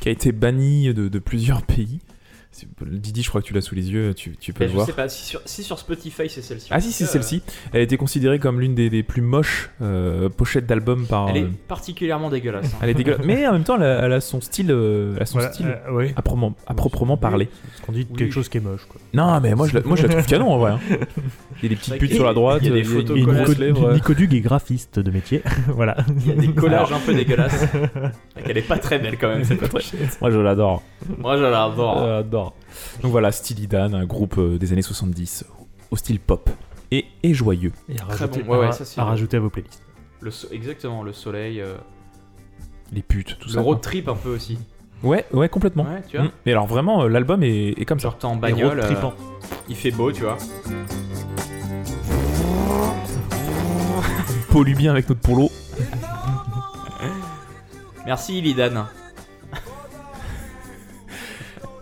qui 0.01 0.09
a 0.09 0.11
été 0.11 0.31
banni 0.31 0.93
de, 0.93 1.07
de 1.07 1.19
plusieurs 1.19 1.61
pays. 1.63 1.99
Didi, 2.85 3.21
je 3.23 3.29
crois 3.29 3.41
que 3.41 3.47
tu 3.47 3.53
l'as 3.53 3.61
sous 3.61 3.75
les 3.75 3.91
yeux, 3.91 4.13
tu, 4.13 4.35
tu 4.37 4.53
peux 4.53 4.59
Mais 4.61 4.65
le 4.67 4.71
je 4.71 4.75
voir. 4.75 4.85
sais 4.87 4.93
pas 4.93 5.09
si 5.09 5.25
sur, 5.25 5.41
si 5.45 5.63
sur 5.63 5.77
Spotify 5.79 6.29
c'est 6.29 6.41
celle-ci. 6.41 6.67
Ah 6.71 6.79
si, 6.79 6.91
c'est 6.91 7.03
Euh, 7.03 7.07
celle-ci. 7.07 7.41
Elle 7.73 7.81
a 7.81 7.83
été 7.83 7.97
considérée 7.97 8.39
comme 8.39 8.59
l'une 8.61 8.75
des, 8.75 8.89
des 8.89 9.03
plus 9.03 9.21
moches 9.21 9.69
euh, 9.81 10.29
pochettes 10.29 10.65
d'album 10.65 11.05
par. 11.07 11.29
Elle 11.29 11.37
est 11.37 11.43
euh, 11.43 11.49
particulièrement 11.67 12.29
dégueulasse. 12.29 12.65
hein. 12.73 12.77
elle 12.81 12.89
est 12.89 12.93
dégueulasse. 12.93 13.25
Mais 13.25 13.45
en 13.47 13.53
même 13.53 13.63
temps, 13.63 13.75
elle 13.75 13.83
a, 13.83 14.05
elle 14.05 14.13
a 14.13 14.21
son 14.21 14.39
style, 14.41 14.71
euh, 14.71 15.13
elle 15.17 15.23
a 15.23 15.25
son 15.25 15.37
Voilà, 15.39 15.53
style 15.53 15.67
euh, 15.87 15.91
ouais. 15.93 16.13
à, 16.15 16.21
proprement, 16.21 16.55
à 16.67 16.73
proprement 16.73 17.17
parler. 17.17 17.47
Parce 17.47 17.81
qu'on 17.81 17.91
dit 17.91 18.07
Oui. 18.09 18.17
quelque 18.17 18.31
chose 18.33 18.47
qui 18.49 18.57
est 18.57 18.61
moche. 18.61 18.85
Quoi. 18.87 19.01
Non, 19.13 19.39
mais 19.41 19.53
moi 19.55 19.67
je 19.67 19.73
la, 19.75 19.81
moi, 19.81 19.95
je 19.97 20.03
la 20.03 20.09
trouve 20.09 20.25
canon 20.27 20.51
en 20.53 20.57
vrai. 20.57 20.71
hein. 20.71 20.79
Il 21.61 21.63
y 21.63 21.65
a 21.65 21.69
des 21.69 21.75
petites 21.75 21.89
vrai 21.89 21.97
putes 21.99 22.13
sur 22.13 22.25
la 22.25 22.33
droite, 22.33 22.59
il 22.63 22.69
y 22.69 22.71
a 22.71 22.75
des 22.75 22.83
photos. 22.83 23.17
Nico 23.93 24.13
Dug 24.13 24.33
est 24.33 24.41
graphiste 24.41 24.99
de 24.99 25.11
métier. 25.11 25.41
voilà. 25.69 25.97
Il 26.21 26.27
y 26.27 26.31
a 26.31 26.35
des 26.35 26.47
collages 26.53 26.91
un 26.93 26.99
peu 26.99 27.13
dégueulasses. 27.15 27.65
Elle 28.45 28.57
est 28.57 28.61
pas 28.67 28.77
très 28.77 28.99
belle 28.99 29.17
quand 29.17 29.29
même 29.29 29.43
cette 29.43 29.67
pochette. 29.69 30.17
Moi 30.21 30.31
je 30.31 30.37
l'adore. 30.39 30.83
Moi 31.17 31.37
je 31.37 31.43
l'adore. 31.43 32.44
Donc 33.01 33.11
voilà, 33.11 33.31
Steely 33.31 33.67
Dan, 33.67 33.93
un 33.95 34.05
groupe 34.05 34.37
euh, 34.37 34.57
des 34.57 34.73
années 34.73 34.81
70 34.81 35.45
au 35.91 35.97
style 35.97 36.19
pop 36.19 36.49
et, 36.91 37.05
et 37.23 37.33
joyeux. 37.33 37.71
Et 37.89 37.93
à 37.93 38.05
Très 38.05 38.25
rajouter, 38.25 38.43
bon. 38.43 38.53
Ouais, 38.53 38.59
ouais, 38.59 38.67
à- 38.67 38.71
ça, 38.71 38.85
c'est 38.85 38.99
à 38.99 39.03
le- 39.03 39.09
rajouter 39.09 39.37
à 39.37 39.39
vos 39.39 39.49
playlists. 39.49 39.81
Le 40.21 40.31
so- 40.31 40.47
exactement, 40.51 41.03
le 41.03 41.13
soleil, 41.13 41.61
euh, 41.61 41.75
Les 42.91 43.01
putes, 43.03 43.37
tout 43.39 43.47
le 43.47 43.53
ça. 43.53 43.61
road 43.61 43.81
trip 43.81 44.07
un 44.07 44.15
peu 44.15 44.29
aussi. 44.29 44.57
Ouais, 45.03 45.25
ouais, 45.33 45.49
complètement. 45.49 45.83
Ouais, 45.83 46.01
tu 46.09 46.17
vois. 46.17 46.27
Mm. 46.27 46.31
Et 46.45 46.51
alors 46.51 46.67
vraiment, 46.67 47.03
euh, 47.03 47.07
l'album 47.09 47.43
est, 47.43 47.69
est 47.79 47.85
comme 47.85 47.99
ça. 47.99 48.15
Genre 48.21 48.31
en 48.31 48.35
bagnole, 48.37 48.79
euh, 48.79 48.93
il 49.69 49.75
fait 49.75 49.91
beau, 49.91 50.11
tu 50.11 50.23
vois. 50.23 50.37
Pollue 54.51 54.75
bien 54.75 54.91
avec 54.91 55.09
notre 55.09 55.21
polo. 55.21 55.49
Merci 58.05 58.41
Lidan. 58.41 58.85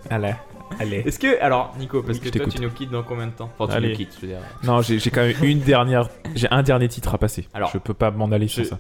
Allez, 0.10 0.34
allez. 0.80 0.98
Est-ce 1.06 1.20
que, 1.20 1.40
alors 1.42 1.74
Nico, 1.78 2.02
parce 2.04 2.20
que 2.20 2.30
toi 2.30 2.46
tu 2.48 2.62
nous 2.62 2.70
quittes 2.70 2.92
dans 2.92 3.04
combien 3.04 3.28
de 3.28 3.32
temps? 3.32 3.50
Enfin 3.60 3.72
tu 3.72 3.78
Allez. 3.78 3.90
nous 3.92 3.96
quittes, 3.96 4.16
je 4.16 4.22
veux 4.22 4.28
dire. 4.28 4.40
Non, 4.64 4.82
j'ai 4.82 5.00
quand 5.12 5.22
même 5.22 5.36
une 5.44 5.60
dernière, 5.60 6.10
j'ai 6.36 6.48
un 6.52 6.64
dernier 6.64 6.88
titre 6.88 7.14
à 7.14 7.18
passer. 7.18 7.48
Alors, 7.54 7.70
je 7.72 7.78
peux 7.78 7.94
pas 7.94 8.12
m'en 8.12 8.32
aller 8.32 8.48
je- 8.48 8.54
sur 8.54 8.66
ça. 8.66 8.80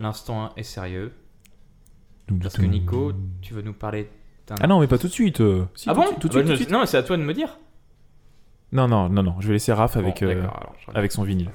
L'instant 0.00 0.50
est 0.56 0.62
sérieux. 0.62 1.12
Parce 2.42 2.56
que 2.56 2.62
Nico, 2.62 3.12
tu 3.42 3.52
veux 3.54 3.62
nous 3.62 3.72
parler 3.74 4.08
d'un... 4.46 4.54
Ah 4.60 4.66
non, 4.66 4.80
mais 4.80 4.86
pas 4.86 4.98
tout 4.98 5.08
de 5.08 5.12
suite. 5.12 5.40
euh. 5.40 5.64
Si, 5.74 5.88
ah 5.90 5.94
tout 5.94 6.00
bon 6.00 6.06
tout 6.18 6.28
de 6.28 6.42
Bah, 6.42 6.56
suite, 6.56 6.68
de. 6.68 6.72
Non, 6.72 6.86
c'est 6.86 6.96
à 6.96 7.02
toi 7.02 7.16
de 7.16 7.22
me 7.22 7.34
dire. 7.34 7.58
Non, 8.72 8.88
non, 8.88 9.08
non, 9.10 9.22
non. 9.22 9.34
Je 9.40 9.48
vais 9.48 9.52
laisser 9.54 9.72
Raph 9.72 9.96
avec, 9.98 10.20
Bon, 10.22 10.28
euh, 10.28 10.40
alors, 10.40 10.74
avec 10.94 11.12
son 11.12 11.24
vinyle. 11.24 11.50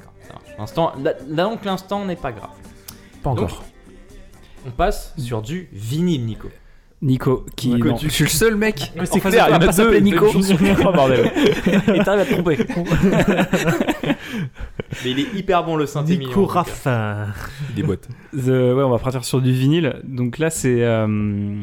L'instant, 0.59 0.93
donc 1.29 1.65
l'instant 1.65 2.05
n'est 2.05 2.15
pas 2.15 2.31
grave. 2.31 2.51
Pas 3.23 3.31
Donc, 3.33 3.39
encore. 3.45 3.63
On 4.67 4.71
passe 4.71 5.13
sur 5.17 5.41
du 5.41 5.69
vinyle, 5.71 6.25
Nico. 6.25 6.49
Nico, 7.01 7.45
qui. 7.55 7.77
Quoi, 7.79 7.91
non, 7.91 7.97
tu- 7.97 8.07
Je 8.09 8.13
suis 8.13 8.23
le 8.23 8.29
seul 8.29 8.55
mec. 8.55 8.91
Mais 8.95 9.05
c'est 9.05 9.19
clair, 9.19 9.47
il 9.49 9.51
y 9.51 9.55
en 9.55 9.59
toi 9.59 9.59
à 9.59 9.63
a 9.63 9.65
pas 9.67 9.71
s'appeler 9.71 9.99
deux. 10.01 10.05
Nico. 10.05 10.27
Oh 10.85 10.91
bordel. 10.93 11.31
Et 11.93 11.99
t'arrives 12.03 12.21
à 12.21 12.25
te 12.25 12.33
tromper. 12.33 12.57
Mais 15.03 15.11
il 15.11 15.19
est 15.19 15.33
hyper 15.35 15.63
bon 15.63 15.75
le 15.75 15.85
synthé 15.85 16.17
Nico. 16.17 16.45
Raffin. 16.45 17.27
Des 17.75 17.83
boîtes. 17.83 18.07
The- 18.33 18.47
ouais, 18.47 18.83
on 18.83 18.89
va 18.89 18.97
partir 18.99 19.23
sur 19.25 19.41
du 19.41 19.51
vinyle. 19.51 20.01
Donc 20.05 20.37
là, 20.39 20.49
c'est 20.49 20.83
euh, 20.83 21.55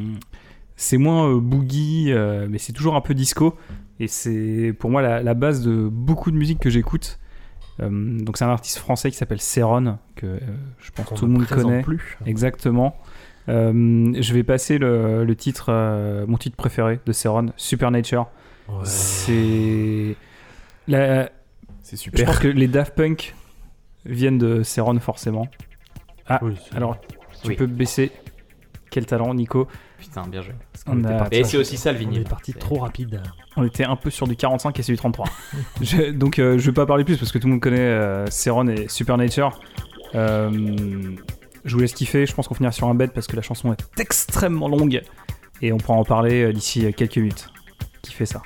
c'est 0.76 0.98
moins 0.98 1.28
euh, 1.30 1.40
boogie, 1.40 2.12
euh, 2.12 2.46
mais 2.48 2.58
c'est 2.58 2.72
toujours 2.72 2.94
un 2.96 3.00
peu 3.00 3.14
disco. 3.14 3.56
Et 4.00 4.08
c'est 4.08 4.74
pour 4.78 4.90
moi 4.90 5.02
la, 5.02 5.22
la 5.22 5.34
base 5.34 5.62
de 5.62 5.88
beaucoup 5.90 6.30
de 6.30 6.36
musique 6.36 6.58
que 6.60 6.70
j'écoute. 6.70 7.18
Euh, 7.80 7.88
donc 7.90 8.36
c'est 8.36 8.44
un 8.44 8.48
artiste 8.50 8.78
français 8.78 9.10
qui 9.10 9.16
s'appelle 9.16 9.40
Céron, 9.40 9.98
que 10.14 10.26
euh, 10.26 10.38
je 10.78 10.90
pense 10.92 11.06
que 11.08 11.14
tout 11.14 11.26
le 11.26 11.32
monde 11.32 11.46
connaît. 11.46 11.82
Plus. 11.82 12.18
Exactement. 12.26 12.96
Euh, 13.48 14.12
je 14.18 14.32
vais 14.34 14.42
passer 14.42 14.78
le, 14.78 15.24
le 15.24 15.36
titre, 15.36 15.66
euh, 15.68 16.24
mon 16.26 16.36
titre 16.38 16.56
préféré 16.56 17.00
de 17.04 17.12
Céron, 17.12 17.46
Supernature. 17.56 18.26
Ouais. 18.68 18.76
C'est 18.84 20.16
la, 20.88 21.28
C'est 21.82 21.96
je 21.96 22.02
super. 22.02 22.26
pense 22.26 22.38
que 22.38 22.48
les 22.48 22.68
Daft 22.68 22.94
Punk 22.94 23.34
viennent 24.06 24.38
de 24.38 24.62
Céron 24.62 24.98
forcément. 25.00 25.48
Ah, 26.26 26.38
Oui, 26.42 26.54
alors 26.74 26.96
tu 27.42 27.48
Oui. 27.48 27.56
peux 27.56 27.66
baisser. 27.66 28.10
Quel 28.90 29.06
talent, 29.06 29.34
Nico. 29.34 29.66
Putain, 29.98 30.22
bien 30.28 30.40
joué. 30.40 30.54
On, 30.86 30.98
était 31.00 31.08
a- 31.08 31.28
Et 31.32 31.44
c'est 31.44 31.56
aussi 31.56 31.76
ça 31.76 31.90
le 31.92 31.96
on 31.98 32.00
vinyle. 32.00 32.20
est 32.22 32.28
parti 32.28 32.52
trop 32.54 32.76
rapide. 32.78 33.20
on 33.56 33.64
était 33.64 33.84
un 33.84 33.96
peu 33.96 34.08
sur 34.10 34.26
du 34.28 34.36
45 34.36 34.78
et 34.78 34.82
c'est 34.82 34.92
du 34.92 34.98
33. 34.98 35.26
Je- 35.82 36.10
donc 36.12 36.38
euh, 36.38 36.58
je 36.58 36.66
vais 36.66 36.72
pas 36.74 36.86
parler 36.86 37.04
plus 37.04 37.16
parce 37.16 37.32
que 37.32 37.38
tout 37.38 37.46
le 37.48 37.52
monde 37.54 37.60
connaît 37.62 37.78
euh, 37.80 38.26
Céron 38.30 38.68
et 38.68 38.86
Supernature. 38.88 39.58
Euh, 40.14 40.50
je 41.64 41.74
vous 41.74 41.80
laisse 41.80 41.94
kiffer. 41.94 42.26
Je 42.26 42.34
pense 42.34 42.48
qu'on 42.48 42.54
finira 42.54 42.72
sur 42.72 42.88
un 42.88 42.94
bed 42.94 43.12
parce 43.12 43.26
que 43.26 43.36
la 43.36 43.42
chanson 43.42 43.72
est 43.72 44.00
extrêmement 44.00 44.68
longue 44.68 45.02
et 45.62 45.72
on 45.72 45.78
pourra 45.78 45.98
en 45.98 46.04
parler 46.04 46.44
euh, 46.44 46.52
d'ici 46.52 46.86
euh, 46.86 46.92
quelques 46.92 47.18
minutes. 47.18 47.48
Kiffez 48.02 48.26
ça? 48.26 48.42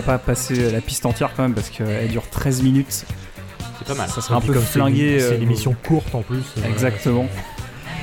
Va 0.00 0.06
pas 0.06 0.18
passer 0.18 0.70
la 0.70 0.80
piste 0.80 1.06
entière 1.06 1.30
quand 1.36 1.42
même 1.42 1.54
parce 1.54 1.70
qu'elle 1.70 2.08
dure 2.08 2.28
13 2.30 2.62
minutes. 2.62 3.04
C'est 3.78 3.86
pas 3.86 3.94
mal. 3.94 4.08
Ça 4.10 4.20
serait 4.20 4.34
un 4.34 4.40
peu 4.40 4.52
comme 4.52 4.62
c'est 4.62 4.78
une- 4.78 4.84
flingué. 4.86 5.20
C'est 5.20 5.32
euh, 5.32 5.36
une 5.36 5.42
émission 5.42 5.74
courte 5.86 6.14
en 6.14 6.22
plus. 6.22 6.42
euh, 6.58 6.68
Exactement. 6.70 7.26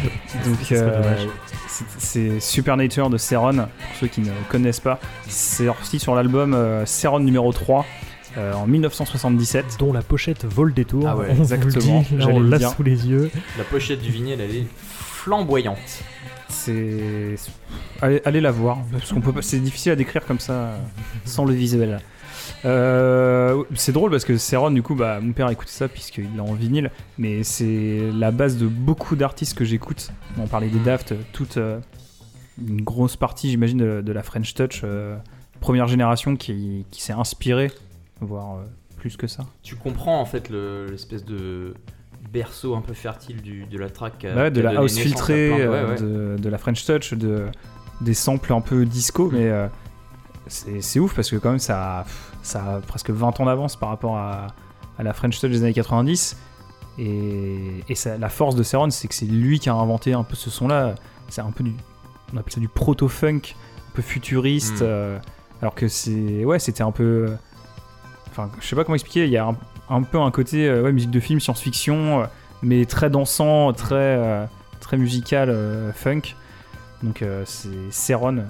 Donc, 0.45 0.71
euh, 0.71 1.01
dommage. 1.01 1.27
c'est- 1.97 2.39
Supernature 2.39 3.09
de 3.09 3.17
Seron, 3.17 3.53
pour 3.55 3.67
ceux 3.99 4.07
qui 4.07 4.21
ne 4.21 4.31
connaissent 4.49 4.79
pas. 4.79 4.99
C'est 5.27 5.65
sorti 5.65 5.99
sur 5.99 6.15
l'album 6.15 6.55
Seron 6.85 7.19
numéro 7.19 7.51
3 7.51 7.85
euh, 8.37 8.53
en 8.53 8.67
1977. 8.67 9.77
Dont 9.79 9.93
la 9.93 10.01
pochette 10.01 10.45
vole 10.45 10.73
des 10.73 10.85
tours. 10.85 11.07
Ah 11.07 11.15
ouais, 11.15 11.27
on 11.37 11.41
exactement, 11.41 12.01
dit, 12.09 12.17
là, 12.17 12.27
on 12.27 12.39
l'a 12.39 12.59
sous 12.59 12.83
les 12.83 13.07
yeux. 13.07 13.31
La 13.57 13.63
pochette 13.63 14.01
du 14.01 14.11
vinyle, 14.11 14.39
elle 14.41 14.55
est 14.55 14.65
flamboyante. 14.77 15.77
C'est. 16.49 17.35
Allez, 18.01 18.21
allez 18.25 18.41
la 18.41 18.51
voir, 18.51 18.77
parce 18.91 19.11
qu'on 19.11 19.21
peut 19.21 19.31
pas... 19.33 19.41
c'est 19.41 19.59
difficile 19.59 19.91
à 19.91 19.95
décrire 19.95 20.25
comme 20.25 20.39
ça 20.39 20.71
sans 21.27 21.45
le 21.45 21.53
visuel. 21.53 21.99
Euh, 22.65 23.63
c'est 23.75 23.91
drôle 23.91 24.11
parce 24.11 24.25
que 24.25 24.37
Seron, 24.37 24.71
du 24.71 24.81
coup, 24.81 24.95
bah, 24.95 25.19
mon 25.21 25.33
père 25.33 25.49
écoutait 25.49 25.71
ça 25.71 25.87
puisqu'il 25.87 26.35
l'a 26.35 26.43
en 26.43 26.53
vinyle, 26.53 26.91
mais 27.17 27.43
c'est 27.43 28.09
la 28.13 28.31
base 28.31 28.57
de 28.57 28.67
beaucoup 28.67 29.15
d'artistes 29.15 29.57
que 29.57 29.65
j'écoute. 29.65 30.11
On 30.39 30.47
parlait 30.47 30.69
des 30.69 30.79
Daft, 30.79 31.13
toute 31.33 31.57
euh, 31.57 31.79
une 32.65 32.81
grosse 32.81 33.15
partie, 33.15 33.49
j'imagine, 33.49 33.77
de, 33.77 34.01
de 34.01 34.11
la 34.11 34.23
French 34.23 34.53
Touch, 34.53 34.81
euh, 34.83 35.17
première 35.59 35.87
génération 35.87 36.35
qui, 36.35 36.85
qui 36.91 37.01
s'est 37.01 37.13
inspirée, 37.13 37.71
voire 38.21 38.55
euh, 38.57 38.63
plus 38.97 39.17
que 39.17 39.27
ça. 39.27 39.45
Tu 39.63 39.75
comprends 39.75 40.19
en 40.19 40.25
fait 40.25 40.49
le- 40.49 40.87
l'espèce 40.89 41.25
de 41.25 41.73
berceau 42.33 42.75
un 42.75 42.81
peu 42.81 42.93
fertile 42.93 43.41
du, 43.41 43.65
de 43.65 43.77
la 43.77 43.89
track. 43.89 44.25
Bah 44.35 44.49
de 44.49 44.61
la 44.61 44.71
house 44.79 44.97
filtrée, 44.97 45.49
plein 45.49 45.65
de- 45.65 45.69
ouais, 45.69 45.83
ouais. 45.83 46.01
De, 46.01 46.35
de 46.41 46.49
la 46.49 46.57
French 46.57 46.83
Touch, 46.85 47.13
de, 47.13 47.45
des 48.01 48.13
samples 48.13 48.51
un 48.53 48.61
peu 48.61 48.85
disco, 48.85 49.29
mais 49.31 49.49
euh, 49.49 49.67
c'est 50.49 50.99
ouf 50.99 51.13
parce 51.15 51.29
que 51.29 51.35
quand 51.37 51.49
même 51.49 51.59
ça 51.59 51.99
a, 51.99 52.05
ça 52.43 52.75
a 52.75 52.79
presque 52.79 53.09
20 53.09 53.39
ans 53.39 53.45
d'avance 53.45 53.75
par 53.75 53.89
rapport 53.89 54.17
à, 54.17 54.47
à 54.97 55.03
la 55.03 55.13
French 55.13 55.39
Touch 55.39 55.51
des 55.51 55.63
années 55.63 55.73
90. 55.73 56.37
Et, 56.99 57.83
et 57.87 57.95
ça- 57.95 58.17
la 58.17 58.29
force 58.29 58.55
de 58.55 58.63
Seron, 58.63 58.89
c'est 58.89 59.07
que 59.07 59.13
c'est 59.13 59.25
lui 59.25 59.59
qui 59.59 59.69
a 59.69 59.73
inventé 59.73 60.13
un 60.13 60.23
peu 60.23 60.35
ce 60.35 60.49
son-là. 60.49 60.95
C'est 61.29 61.41
un 61.41 61.51
peu 61.51 61.63
du, 61.63 61.73
on 62.33 62.37
appelle 62.37 62.53
ça 62.53 62.59
du 62.59 62.67
proto-funk, 62.69 63.41
un 63.53 63.91
peu 63.93 64.01
futuriste. 64.01 64.81
Mm. 64.81 64.85
euh, 64.85 65.19
alors 65.61 65.75
que 65.75 65.87
c'est, 65.87 66.43
ouais, 66.45 66.59
c'était 66.59 66.83
un 66.83 66.91
peu, 66.91 67.27
euh, 67.29 67.35
enfin, 68.31 68.49
je 68.59 68.67
sais 68.67 68.75
pas 68.75 68.83
comment 68.83 68.95
expliquer. 68.95 69.25
Il 69.25 69.31
y 69.31 69.37
a 69.37 69.45
un, 69.45 69.55
un 69.89 70.01
peu 70.03 70.19
un 70.19 70.31
côté, 70.31 70.67
euh, 70.67 70.83
ouais, 70.83 70.91
musique 70.91 71.11
de 71.11 71.19
film, 71.19 71.39
science-fiction, 71.39 72.27
mais 72.63 72.85
très 72.85 73.09
dansant, 73.09 73.73
très, 73.73 74.47
très 74.79 74.97
musical, 74.97 75.49
euh, 75.49 75.91
funk. 75.93 76.21
Donc 77.03 77.21
euh, 77.21 77.43
c'est 77.45 77.69
Seron. 77.91 78.43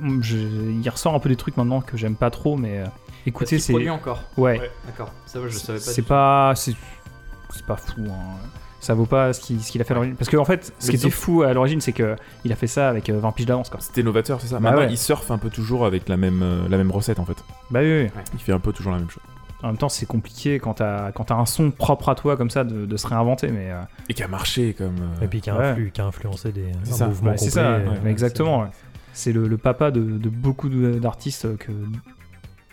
Mm, 0.00 0.22
je- 0.22 0.36
il 0.38 0.88
ressort 0.88 1.14
un 1.14 1.18
peu 1.18 1.28
des 1.28 1.36
trucs 1.36 1.56
maintenant 1.56 1.80
que 1.80 1.96
j'aime 1.96 2.16
pas 2.16 2.30
trop, 2.30 2.56
mais 2.56 2.78
euh, 2.78 2.84
écoutez, 3.26 3.58
c'est 3.58 3.72
produit 3.72 3.90
encore. 3.90 4.22
ouais, 4.36 4.70
D'accord. 4.86 5.12
Ça, 5.26 5.38
va, 5.40 5.48
je 5.48 5.58
savais 5.58 5.78
pas. 5.78 5.84
c'est 5.84 6.02
pas, 6.02 6.52
c'est 6.54 7.66
pas 7.66 7.76
fou. 7.76 8.02
hein. 8.08 8.36
Ça 8.80 8.92
vaut 8.92 9.06
pas 9.06 9.32
ce 9.32 9.40
qu'il 9.40 9.80
a 9.80 9.84
fait 9.84 9.92
à 9.92 9.94
l'origine. 9.94 10.14
Parce 10.16 10.30
qu'en 10.30 10.44
fait, 10.44 10.72
ce 10.78 10.86
Mais 10.86 10.90
qui 10.98 11.06
était 11.06 11.10
fou 11.10 11.42
à 11.42 11.54
l'origine, 11.54 11.80
c'est 11.80 11.92
que 11.94 12.16
il 12.44 12.52
a 12.52 12.56
fait 12.56 12.66
ça 12.66 12.90
avec 12.90 13.08
euh, 13.08 13.18
20 13.18 13.32
piges 13.32 13.46
d'avance. 13.46 13.70
quoi. 13.70 13.80
C'était 13.80 14.02
novateur, 14.02 14.40
c'est 14.42 14.48
ça. 14.48 14.56
Bah 14.56 14.70
Maintenant, 14.70 14.86
ouais. 14.86 14.92
il 14.92 14.98
surfe 14.98 15.30
un 15.30 15.38
peu 15.38 15.48
toujours 15.48 15.86
avec 15.86 16.06
la 16.08 16.18
même, 16.18 16.42
euh, 16.42 16.68
la 16.68 16.76
même 16.76 16.90
recette 16.90 17.18
en 17.18 17.24
fait. 17.24 17.42
Bah 17.70 17.80
oui, 17.82 18.02
oui. 18.04 18.10
Il 18.34 18.40
fait 18.40 18.52
un 18.52 18.58
peu 18.58 18.72
toujours 18.74 18.92
la 18.92 18.98
même 18.98 19.08
chose. 19.08 19.22
En 19.64 19.68
même 19.68 19.78
temps, 19.78 19.88
c'est 19.88 20.04
compliqué 20.04 20.58
quand 20.58 20.74
t'as 20.74 21.10
quand 21.12 21.24
t'as 21.24 21.36
un 21.36 21.46
son 21.46 21.70
propre 21.70 22.10
à 22.10 22.14
toi 22.14 22.36
comme 22.36 22.50
ça 22.50 22.64
de, 22.64 22.84
de 22.84 22.96
se 22.98 23.06
réinventer, 23.06 23.48
mais 23.48 23.70
euh, 23.70 23.80
Et 24.10 24.14
qui 24.14 24.22
a 24.22 24.28
marqué 24.28 24.74
comme. 24.74 24.96
euh, 25.00 25.24
Et 25.24 25.26
puis 25.26 25.40
qui 25.40 25.48
a, 25.48 25.56
Ouais. 25.56 25.72
influ- 25.72 25.90
qui 25.90 26.00
a 26.02 26.04
influencé 26.04 26.52
des 26.52 26.70
un 26.70 26.84
ça, 26.84 27.06
mouvement 27.08 27.30
ouais, 27.30 27.38
c'est 27.38 27.46
complet, 27.46 27.62
ça, 27.94 28.02
ouais, 28.02 28.10
exactement. 28.10 28.60
ouais. 28.60 28.68
C'est 29.14 29.32
le, 29.32 29.48
le 29.48 29.56
papa 29.56 29.90
de, 29.90 30.00
de 30.02 30.28
beaucoup 30.28 30.68
d'artistes 30.68 31.56
que 31.56 31.72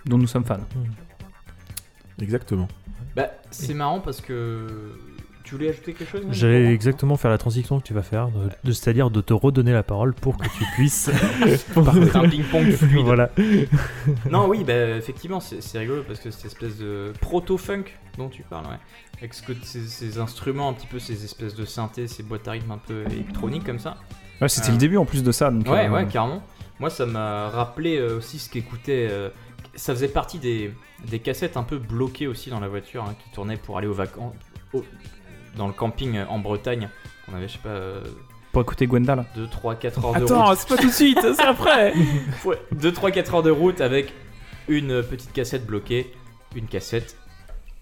dont 0.05 0.18
nous 0.18 0.27
sommes 0.27 0.43
fans. 0.43 0.57
Exactement. 2.22 2.68
Bah, 3.15 3.31
c'est 3.51 3.73
marrant 3.73 3.99
parce 3.99 4.22
que. 4.22 4.68
Tu 5.52 5.56
voulais 5.57 5.69
ajouter 5.72 5.91
quelque 5.94 6.10
chose 6.10 6.22
J'allais 6.32 6.73
exactement 6.73 7.18
faire 7.18 7.30
la 7.30 7.38
transition 7.38 7.78
que 7.78 7.84
tu 7.86 7.94
vas 7.94 8.03
faire, 8.03 8.30
de, 8.30 8.48
de- 8.64 8.72
c'est-à-dire 8.72 9.10
de 9.10 9.19
te 9.19 9.34
redonner 9.34 9.73
la 9.73 9.84
parole 9.84 10.14
pour 10.14 10.38
que 10.38 10.45
tu 10.48 10.64
puisses. 10.76 11.11
Par 11.76 11.90
un 11.90 12.30
ping-pong 12.30 12.72
fluide. 12.78 13.03
voilà. 13.03 13.30
Non, 14.32 14.48
oui, 14.48 14.64
bah, 14.64 14.95
effectivement, 14.95 15.41
c'est 15.41 15.61
c'est 15.61 15.78
rigolo 15.80 16.03
parce 16.07 16.22
que 16.22 16.32
cette 16.32 16.45
espèce 16.45 16.78
de 16.78 17.11
proto-funk 17.19 17.84
dont 18.18 18.30
tu 18.30 18.44
parles, 18.44 18.65
ouais. 18.68 18.78
Avec 19.18 19.34
ce 19.34 19.41
que, 19.44 19.52
ces, 19.61 19.82
ces 19.82 20.19
instruments, 20.19 20.69
un 20.69 20.73
petit 20.73 20.88
peu 20.88 20.99
ces 20.99 21.26
espèces 21.26 21.53
de 21.56 21.65
synthés, 21.65 22.07
ces 22.07 22.23
boîtes 22.23 22.48
à 22.48 22.52
rythme 22.52 22.72
un 22.72 22.78
peu 22.78 23.03
électroniques 23.11 23.65
comme 23.65 23.80
ça. 23.80 23.98
Ouais, 24.40 24.48
c'était 24.48 24.69
Euh, 24.69 24.72
le 24.72 24.78
début 24.78 24.95
en 24.95 25.06
plus 25.06 25.22
de 25.22 25.34
ça. 25.34 25.52
Donc, 25.52 25.68
Ouais, 25.68 25.88
euh, 25.88 25.91
ouais, 25.91 26.07
carrément. 26.07 26.41
Moi, 26.80 26.90
ça 26.90 27.06
m'a 27.06 27.49
rappelé 27.49 27.98
euh, 27.98 28.19
aussi 28.19 28.40
ce 28.40 28.49
qu'écoutait. 28.49 29.10
euh, 29.11 29.28
ça 29.76 29.94
faisait 29.94 30.07
partie 30.07 30.40
des, 30.40 30.73
des 31.10 31.19
cassettes 31.19 31.57
un 31.57 31.64
peu 31.64 31.78
bloquées 31.78 32.28
aussi 32.28 32.49
dans 32.49 32.61
la 32.61 32.69
voiture 32.69 33.03
hein, 33.03 33.15
qui 33.22 33.30
tournaient 33.32 33.57
pour 33.57 33.78
aller 33.78 33.88
aux 33.88 33.94
vacances. 33.94 34.34
au- 34.73 34.86
dans 35.56 35.68
le 35.68 35.73
camping 35.73 36.18
euh, 36.18 36.26
en 36.28 36.40
Bretagne. 36.40 36.90
On 37.32 37.36
avait, 37.36 37.48
je 37.48 37.53
sais 37.53 37.60
pas, 37.60 37.80
Pour 38.52 38.61
écouter 38.61 38.88
Gwenda 38.88 39.15
là. 39.15 39.26
2, 39.36 39.48
3, 39.48 39.76
4 39.76 40.06
heures 40.06 40.14
de 40.19 40.23
Attends, 40.26 40.45
route. 40.45 40.57
c'est 40.57 40.68
pas 40.68 40.78
tout 40.78 40.88
de 40.88 40.94
suite, 40.94 41.19
c'est 41.22 41.41
après 41.44 41.94
2, 42.72 42.91
3, 42.91 43.11
4 43.11 43.36
heures 43.36 43.44
de 43.44 43.52
route 43.52 43.80
avec 43.82 44.14
une 44.68 45.03
petite 45.03 45.32
cassette 45.34 45.65
bloquée. 45.65 46.11
Une 46.56 46.68
cassette 46.68 47.15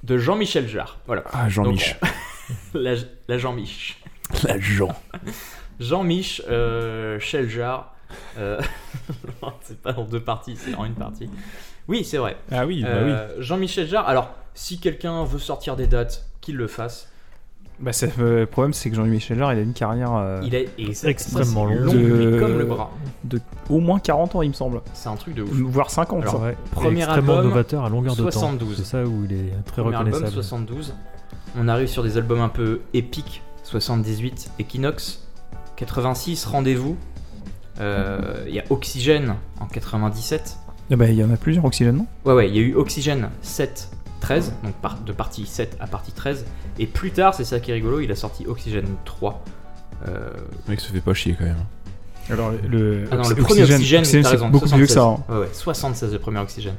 de 0.04 0.18
Jean-Michel 0.18 0.68
Jarre. 0.68 1.00
Voilà. 1.08 1.24
Ah, 1.34 1.50
Jean-Mich. 1.50 1.96
La, 2.74 2.94
la 3.28 3.38
Jean-Mich. 3.38 4.02
La 4.44 4.60
Jean. 4.60 4.90
Jean-Mich, 5.80 6.41
euh. 6.50 7.20
Euh... 8.38 8.62
non, 9.41 9.54
c'est 9.62 9.82
pas 9.82 9.94
en 9.94 10.04
deux 10.04 10.20
parties, 10.20 10.56
c'est 10.56 10.74
en 10.76 10.86
une 10.86 10.96
partie. 10.96 11.30
Oui, 11.88 12.04
c'est 12.04 12.18
vrai. 12.18 12.38
Ah 12.52 12.66
oui, 12.66 12.82
bah 12.84 12.90
Euh, 12.90 13.36
Jean-Michel 13.40 13.88
Jarre. 13.88 14.08
Alors, 14.08 14.32
si 14.54 14.80
quelqu'un 14.80 15.24
veut 15.24 15.40
sortir 15.40 15.76
des 15.76 15.88
dates, 15.88 16.26
qu'il 16.41 16.56
le 16.56 16.68
fasse. 16.68 17.12
Bah, 17.82 17.94
c'est- 17.94 18.20
euh, 18.20 18.42
le 18.42 18.46
problème, 18.46 18.74
c'est 18.74 18.90
que 18.90 18.96
Jean-Louis 18.98 19.20
Jarre, 19.22 19.54
il 19.54 19.60
a 19.60 19.62
une 19.62 19.72
carrière 19.74 20.14
euh, 20.16 20.42
Il 20.44 20.54
est 20.54 20.70
et 20.78 20.90
Extrêmement 21.06 21.68
c'est 21.70 21.76
long. 21.76 21.86
long, 21.86 21.94
De- 21.94 21.98
mais 22.34 22.40
comme 22.40 22.58
le 22.58 22.66
bras. 22.66 22.92
de 23.24 23.40
au 23.70 23.80
moins 23.80 24.00
40 24.00 24.36
ans, 24.36 24.42
il 24.42 24.50
me 24.50 24.54
semble. 24.54 24.82
C'est 24.94 25.08
un 25.08 25.16
truc 25.16 25.34
de 25.36 25.44
ouf. 25.44 25.52
Voire 25.52 25.90
50. 25.90 26.24
Alors. 26.24 26.42
Ouais. 26.44 26.58
Premier 26.72 27.04
extrêmement 27.04 27.38
album, 27.38 27.50
novateur 27.50 27.86
à 27.86 27.90
longueur 27.90 28.16
de 28.16 28.22
72. 28.22 28.70
temps. 28.78 28.84
C'est 28.84 28.90
ça 28.90 29.04
où 29.04 29.24
il 29.26 29.34
est 29.34 29.52
très 29.66 29.82
Premier 29.82 29.96
album, 29.96 30.14
reconnaissable. 30.14 30.44
72. 30.44 30.94
On 31.58 31.68
arrive 31.70 31.88
sur 31.88 32.04
des 32.04 32.18
albums 32.18 32.42
un 32.42 32.50
peu 32.50 32.82
épiques. 32.94 33.42
78, 33.64 34.52
Equinox. 34.60 35.26
86, 35.78 36.46
Rendez-vous. 36.46 36.98
Euh, 37.80 38.44
Il 38.48 38.54
y 38.54 38.60
a 38.60 38.64
Oxygène 38.70 39.36
en 39.62 39.66
97. 39.68 40.58
Ah 40.92 40.96
bah, 40.96 41.08
il 41.08 41.16
y 41.16 41.24
en 41.24 41.32
a 41.32 41.38
plusieurs 41.38 41.64
oxygènes, 41.66 41.96
non? 41.98 42.08
Ouais, 42.26 42.34
ouais, 42.34 42.50
il 42.50 42.56
y 42.56 42.60
a 42.60 42.62
eu 42.62 42.76
Oxygène 42.76 43.30
7, 43.42 43.90
13, 44.20 44.54
donc 44.64 44.74
par- 44.76 45.00
de 45.00 45.12
partie 45.12 45.46
7 45.46 45.78
à 45.80 45.88
partie 45.88 46.12
13. 46.12 46.46
Et 46.78 46.86
plus 46.88 47.12
tard, 47.12 47.34
c'est 47.34 47.44
ça 47.44 47.60
qui 47.60 47.72
est 47.72 47.74
rigolo, 47.74 48.00
il 48.00 48.12
a 48.12 48.16
sorti 48.16 48.46
Oxygène 48.48 48.88
3. 49.06 49.44
Euh, 50.08 50.30
Le 50.68 50.72
mec 50.72 50.80
se 50.80 50.91
fait 50.91 51.02
pas 51.02 51.14
chier 51.14 51.36
quand 51.38 51.46
même. 51.46 51.58
Alors, 52.30 52.52
le, 52.52 53.06
Ah 53.12 53.16
non, 53.18 53.28
le 53.28 53.36
premier 53.36 53.64
Oxygène, 53.64 54.06
c'est 54.06 54.22
raison, 54.22 54.50
beaucoup 54.50 54.68
plus 54.68 54.76
vieux 54.78 54.86
que 54.86 54.91
76. 54.94 54.94
ça. 54.94 55.34
hein. 55.34 55.36
Ouais, 55.36 55.41
ouais, 55.48 55.50
76 55.54 56.14
le 56.14 56.20
premier 56.20 56.40
Oxygène. 56.40 56.76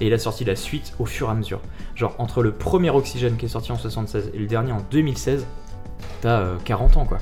Et 0.00 0.06
il 0.06 0.12
a 0.14 0.18
sorti 0.18 0.44
la 0.44 0.54
suite 0.56 0.94
au 0.98 1.04
fur 1.06 1.28
et 1.28 1.30
à 1.32 1.34
mesure. 1.34 1.60
Genre, 1.96 2.14
entre 2.18 2.42
le 2.42 2.52
premier 2.52 2.90
Oxygène 2.90 3.36
qui 3.36 3.46
est 3.46 3.48
sorti 3.48 3.72
en 3.72 3.76
76 3.76 4.30
et 4.32 4.38
le 4.38 4.46
dernier 4.46 4.72
en 4.72 4.80
2016, 4.90 5.44
t'as 6.20 6.38
euh, 6.40 6.56
40 6.64 6.96
ans 6.96 7.04
quoi. 7.04 7.18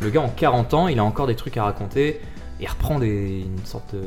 Le 0.00 0.08
gars 0.10 0.22
en 0.22 0.28
40 0.28 0.72
ans, 0.74 0.88
il 0.88 0.98
a 0.98 1.04
encore 1.04 1.26
des 1.26 1.36
trucs 1.36 1.56
à 1.58 1.64
raconter, 1.64 2.20
il 2.58 2.66
reprend 2.68 2.98
des, 2.98 3.40
une 3.46 3.64
sorte 3.66 3.94
de. 3.94 4.00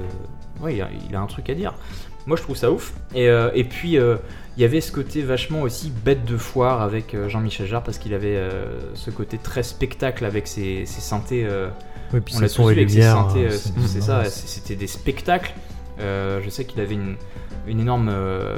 Ouais, 0.62 0.76
il 0.76 0.82
a, 0.82 0.90
il 1.10 1.16
a 1.16 1.20
un 1.22 1.28
truc 1.28 1.50
à 1.50 1.54
dire. 1.54 1.76
Moi 2.26 2.38
je 2.38 2.42
trouve 2.44 2.56
ça 2.56 2.72
ouf. 2.72 2.94
Et, 3.16 3.28
euh, 3.28 3.50
et 3.54 3.64
puis, 3.64 3.98
euh, 3.98 4.16
il 4.58 4.62
y 4.62 4.66
avait 4.66 4.82
ce 4.82 4.92
côté 4.92 5.22
vachement 5.24 5.62
aussi 5.64 5.92
bête 6.06 6.26
de 6.26 6.38
foire 6.38 6.82
avec 6.82 7.14
euh, 7.16 7.28
Jean-Michel 7.28 7.66
Jarre 7.68 7.84
parce 7.84 7.98
qu'il 7.98 8.14
avait 8.14 8.40
ce 8.94 9.10
côté 9.10 9.38
très 9.38 9.64
spectacle 9.64 10.24
avec 10.26 10.48
ses, 10.48 10.86
ses 10.86 11.02
synthés. 11.02 11.48
Oui, 12.14 12.20
puis 12.24 12.36
on 12.38 12.40
l'a 12.40 12.48
son 12.48 12.64
tous 12.64 12.70
et 12.72 12.74
vu 12.76 12.82
avec 12.82 12.90
ses 12.92 13.02
synthés, 13.02 13.50
c'est- 13.88 14.02
ça, 14.02 14.24
c'était 14.26 14.76
des 14.76 14.88
spectacles. 14.88 15.54
Je 16.00 16.46
sais 16.50 16.66
qu'il 16.66 16.80
avait 16.82 16.94
une, 16.94 17.16
une 17.68 17.80
énorme 17.80 18.12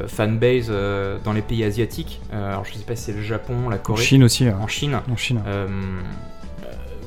fanbase 0.07 0.69
dans 1.23 1.33
les 1.33 1.41
pays 1.41 1.63
asiatiques. 1.63 2.21
Alors 2.33 2.65
je 2.65 2.73
sais 2.73 2.79
pas 2.85 2.95
si 2.95 3.03
c'est 3.05 3.13
le 3.13 3.21
Japon, 3.23 3.69
la 3.69 3.77
En 3.77 3.79
Corée. 3.79 4.03
Chine 4.03 4.23
aussi. 4.23 4.45
hein. 4.47 4.57
En 4.61 4.67
Chine. 4.67 4.99
En 5.09 5.15
Chine. 5.15 5.39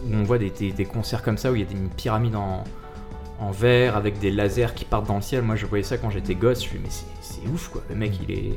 où 0.06 0.14
on 0.14 0.22
voit 0.22 0.39
des, 0.39 0.51
des- 0.51 0.72
des 0.72 0.85
concerts 0.85 1.22
comme 1.22 1.36
ça 1.39 1.51
où 1.52 1.56
il 1.56 1.60
y 1.60 1.64
a 1.64 1.66
des- 1.66 1.74
une 1.74 1.90
pyramide 1.90 2.36
en, 2.36 2.64
en 3.40 3.51
verre 3.51 3.97
avec 3.97 4.19
des 4.19 4.31
lasers 4.31 4.74
qui 4.74 4.85
partent 4.85 5.06
dans 5.06 5.16
le 5.16 5.23
ciel. 5.23 5.43
Moi 5.43 5.56
je 5.56 5.66
voyais 5.66 5.85
ça 5.85 5.97
quand 5.98 6.10
j'étais 6.10 6.35
gosse. 6.35 6.65
Je 6.65 6.77
me 6.77 6.82
mais 6.82 6.89
c'est 6.90 7.06
c'est 7.20 7.47
ouf 7.52 7.69
quoi. 7.69 7.82
Le 7.89 7.94
mec 7.97 8.12
il 8.28 8.35
est. 8.35 8.55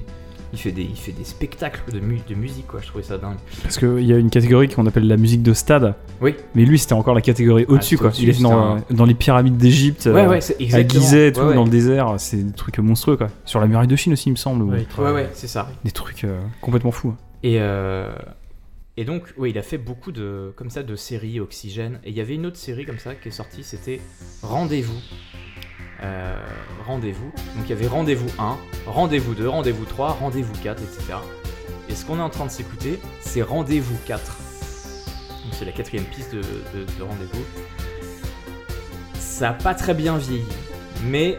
Il 0.54 0.60
fait, 0.60 0.74
des, 0.74 0.82
il 0.82 0.98
fait 0.98 1.14
des 1.14 1.24
spectacles 1.24 1.94
de, 1.94 2.02
mu- 2.02 2.20
de 2.28 2.36
musique, 2.36 2.68
quoi. 2.68 2.82
Je 2.82 2.88
trouvais 2.88 3.06
ça 3.06 3.18
dingue. 3.18 3.38
Parce 3.64 3.78
qu'il 3.78 4.02
y 4.04 4.12
a 4.12 4.18
une 4.18 4.30
catégorie 4.30 4.68
qu'on 4.68 4.86
appelle 4.86 5.08
la 5.08 5.16
musique 5.16 5.42
de 5.44 5.54
stade. 5.54 5.96
Oui. 6.20 6.36
Mais 6.56 6.66
lui, 6.66 6.78
c'était 6.78 6.92
encore 6.92 7.16
la 7.16 7.22
catégorie 7.22 7.64
au-dessus, 7.70 7.96
c'est 7.96 8.00
quoi. 8.02 8.08
au-dessus, 8.08 8.24
Il 8.24 8.30
est 8.32 8.42
dans, 8.42 8.78
c'était 8.80 8.94
dans 8.96 9.06
les 9.06 9.14
pyramides 9.14 9.56
d'Égypte, 9.56 10.10
Ouais, 10.12 10.24
euh, 10.26 10.28
ouais, 10.30 10.42
c'est 10.42 10.58
à 10.60 10.62
exactement. 10.62 11.02
Gizeh 11.04 11.28
et 11.28 11.32
tout, 11.32 11.40
Ouais, 11.40 11.48
ouais. 11.48 11.56
dans 11.56 11.64
le 11.64 11.70
désert. 11.70 12.16
C'est 12.18 12.36
des 12.44 12.52
trucs 12.52 12.78
monstrueux, 12.80 13.16
quoi. 13.16 13.30
Sur 13.46 13.62
la 13.62 13.68
muraille 13.68 13.88
de 13.88 13.96
Chine 13.96 14.12
aussi, 14.12 14.28
il 14.28 14.34
me 14.34 14.36
semble. 14.36 14.64
ou- 14.64 14.72
Ouais, 14.72 15.12
ouais, 15.14 15.30
c'est 15.32 15.48
ça. 15.48 15.70
Des 15.86 15.92
trucs 15.92 16.26
euh, 16.26 16.38
complètement 16.60 16.92
fous. 16.92 17.16
Et, 17.44 17.56
euh, 17.62 18.12
et 18.98 19.06
donc, 19.06 19.34
oui, 19.38 19.52
il 19.52 19.58
a 19.58 19.62
fait 19.64 19.78
beaucoup 19.78 20.12
de, 20.12 20.54
comme 20.56 20.70
ça, 20.70 20.84
de 20.84 20.96
séries 20.96 21.40
Oxygène. 21.40 22.00
Et 22.04 22.10
il 22.10 22.16
y 22.16 22.22
avait 22.22 22.36
une 22.36 22.46
autre 22.46 22.58
série 22.58 22.86
comme 22.86 23.00
ça 23.00 23.16
qui 23.16 23.30
est 23.30 23.32
sortie, 23.32 23.64
c'était 23.64 24.02
Rendez-vous. 24.42 25.00
euh, 26.04 26.36
rendez-vous. 26.86 27.32
Donc 27.56 27.66
il 27.66 27.70
y 27.70 27.74
avait 27.74 27.88
rendez-vous 27.88 28.30
1, 28.40 28.58
rendez-vous 28.88 29.34
2, 29.36 29.48
rendez-vous 29.48 29.86
3, 29.86 30.14
rendez-vous 30.14 30.54
4, 30.64 30.82
etc. 30.82 31.14
Et 31.90 31.96
ce 31.96 32.06
qu'on 32.06 32.18
est 32.18 32.22
en 32.24 32.30
train 32.30 32.46
de 32.46 32.52
s'écouter, 32.52 33.00
c'est 33.22 33.42
rendez-vous 33.44 33.98
4. 34.08 34.22
Donc 35.44 35.54
c'est 35.54 35.66
la 35.66 35.72
quatrième 35.72 36.06
piste 36.06 36.34
de, 36.34 36.42
de- 36.42 36.86
de 36.98 37.04
rendez-vous. 37.04 37.44
Ça 39.20 39.50
a 39.50 39.54
pas 39.54 39.74
très 39.74 39.94
bien 39.94 40.18
vieilli, 40.18 40.44
mais 41.06 41.38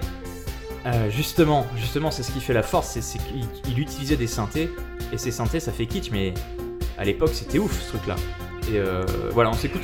euh, 0.87 1.11
justement, 1.11 1.66
justement, 1.77 2.11
c'est 2.11 2.23
ce 2.23 2.33
qui 2.33 2.41
fait 2.41 2.53
la 2.55 2.62
force, 2.62 2.89
c'est- 2.99 3.19
qu'il 3.19 3.45
il 3.69 3.79
utilisait 3.79 4.16
des 4.16 4.27
synthés, 4.27 4.70
et 5.12 5.19
ces 5.19 5.31
synthés, 5.31 5.61
ça 5.61 5.70
fait 5.73 5.87
kitsch, 5.87 6.11
mais 6.11 6.35
à 6.98 7.05
l'époque, 7.05 7.31
c'était 7.32 7.59
ouf 7.59 7.81
ce 7.81 7.89
truc-là. 7.97 8.16
Et 8.69 8.78
euh, 8.78 9.05
voilà, 9.32 9.51
on 9.51 9.55
s'écoute. 9.55 9.82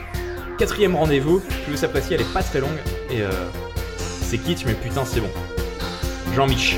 Quatrième 0.59 0.97
rendez-vous, 0.97 1.41
je 1.67 1.73
vous 1.73 1.85
apprécie, 1.85 2.15
elle 2.15 2.21
est 2.21 2.33
pas 2.33 2.43
très 2.43 2.61
longue, 2.61 2.79
et 3.11 3.23
euh, 3.23 3.31
c'est 3.97 4.39
kitsch, 4.39 4.65
mais 4.67 4.75
putain, 4.75 5.05
c'est 5.05 5.21
bon. 5.21 5.31
Jean-Mich. 6.35 6.77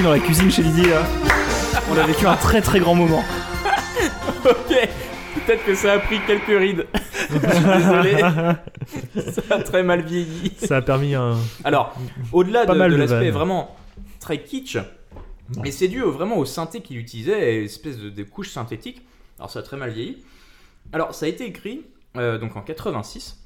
Dans 0.00 0.10
la 0.10 0.18
cuisine 0.18 0.50
chez 0.50 0.62
Didier 0.62 0.90
là. 0.90 1.02
On 1.90 1.96
a 1.96 2.04
vécu 2.06 2.26
un 2.26 2.34
très 2.36 2.60
très 2.60 2.80
grand 2.80 2.94
moment. 2.94 3.22
Ok, 4.44 4.74
peut-être 5.46 5.64
que 5.64 5.76
ça 5.76 5.92
a 5.92 5.98
pris 6.00 6.18
quelques 6.26 6.46
rides. 6.58 6.86
Je 7.30 7.38
suis 7.38 7.64
désolé. 7.64 8.18
ça 9.32 9.42
a 9.54 9.62
très 9.62 9.84
mal 9.84 10.00
vieilli. 10.02 10.52
Ça 10.56 10.78
a 10.78 10.82
permis 10.82 11.14
un. 11.14 11.36
Alors, 11.62 11.94
au-delà 12.32 12.66
de, 12.66 12.72
l'aspect 12.72 13.30
vraiment 13.30 13.76
très 14.18 14.42
kitsch, 14.42 14.78
et 15.64 15.70
c'est 15.70 15.86
dû 15.86 16.02
au- 16.02 16.10
vraiment 16.10 16.38
au 16.38 16.44
synthé 16.44 16.80
qu'il 16.80 16.98
utilisait, 16.98 17.54
et 17.54 17.58
une 17.60 17.64
espèce 17.66 17.98
de, 17.98 18.10
de 18.10 18.22
couche 18.24 18.50
synthétique. 18.50 19.02
Alors 19.38 19.50
ça 19.50 19.60
a 19.60 19.62
très 19.62 19.76
mal 19.76 19.90
vieilli. 19.90 20.24
Alors 20.92 21.14
ça 21.14 21.26
a 21.26 21.28
été 21.28 21.44
écrit 21.46 21.82
euh, 22.16 22.38
donc 22.38 22.56
en 22.56 22.62
86, 22.62 23.41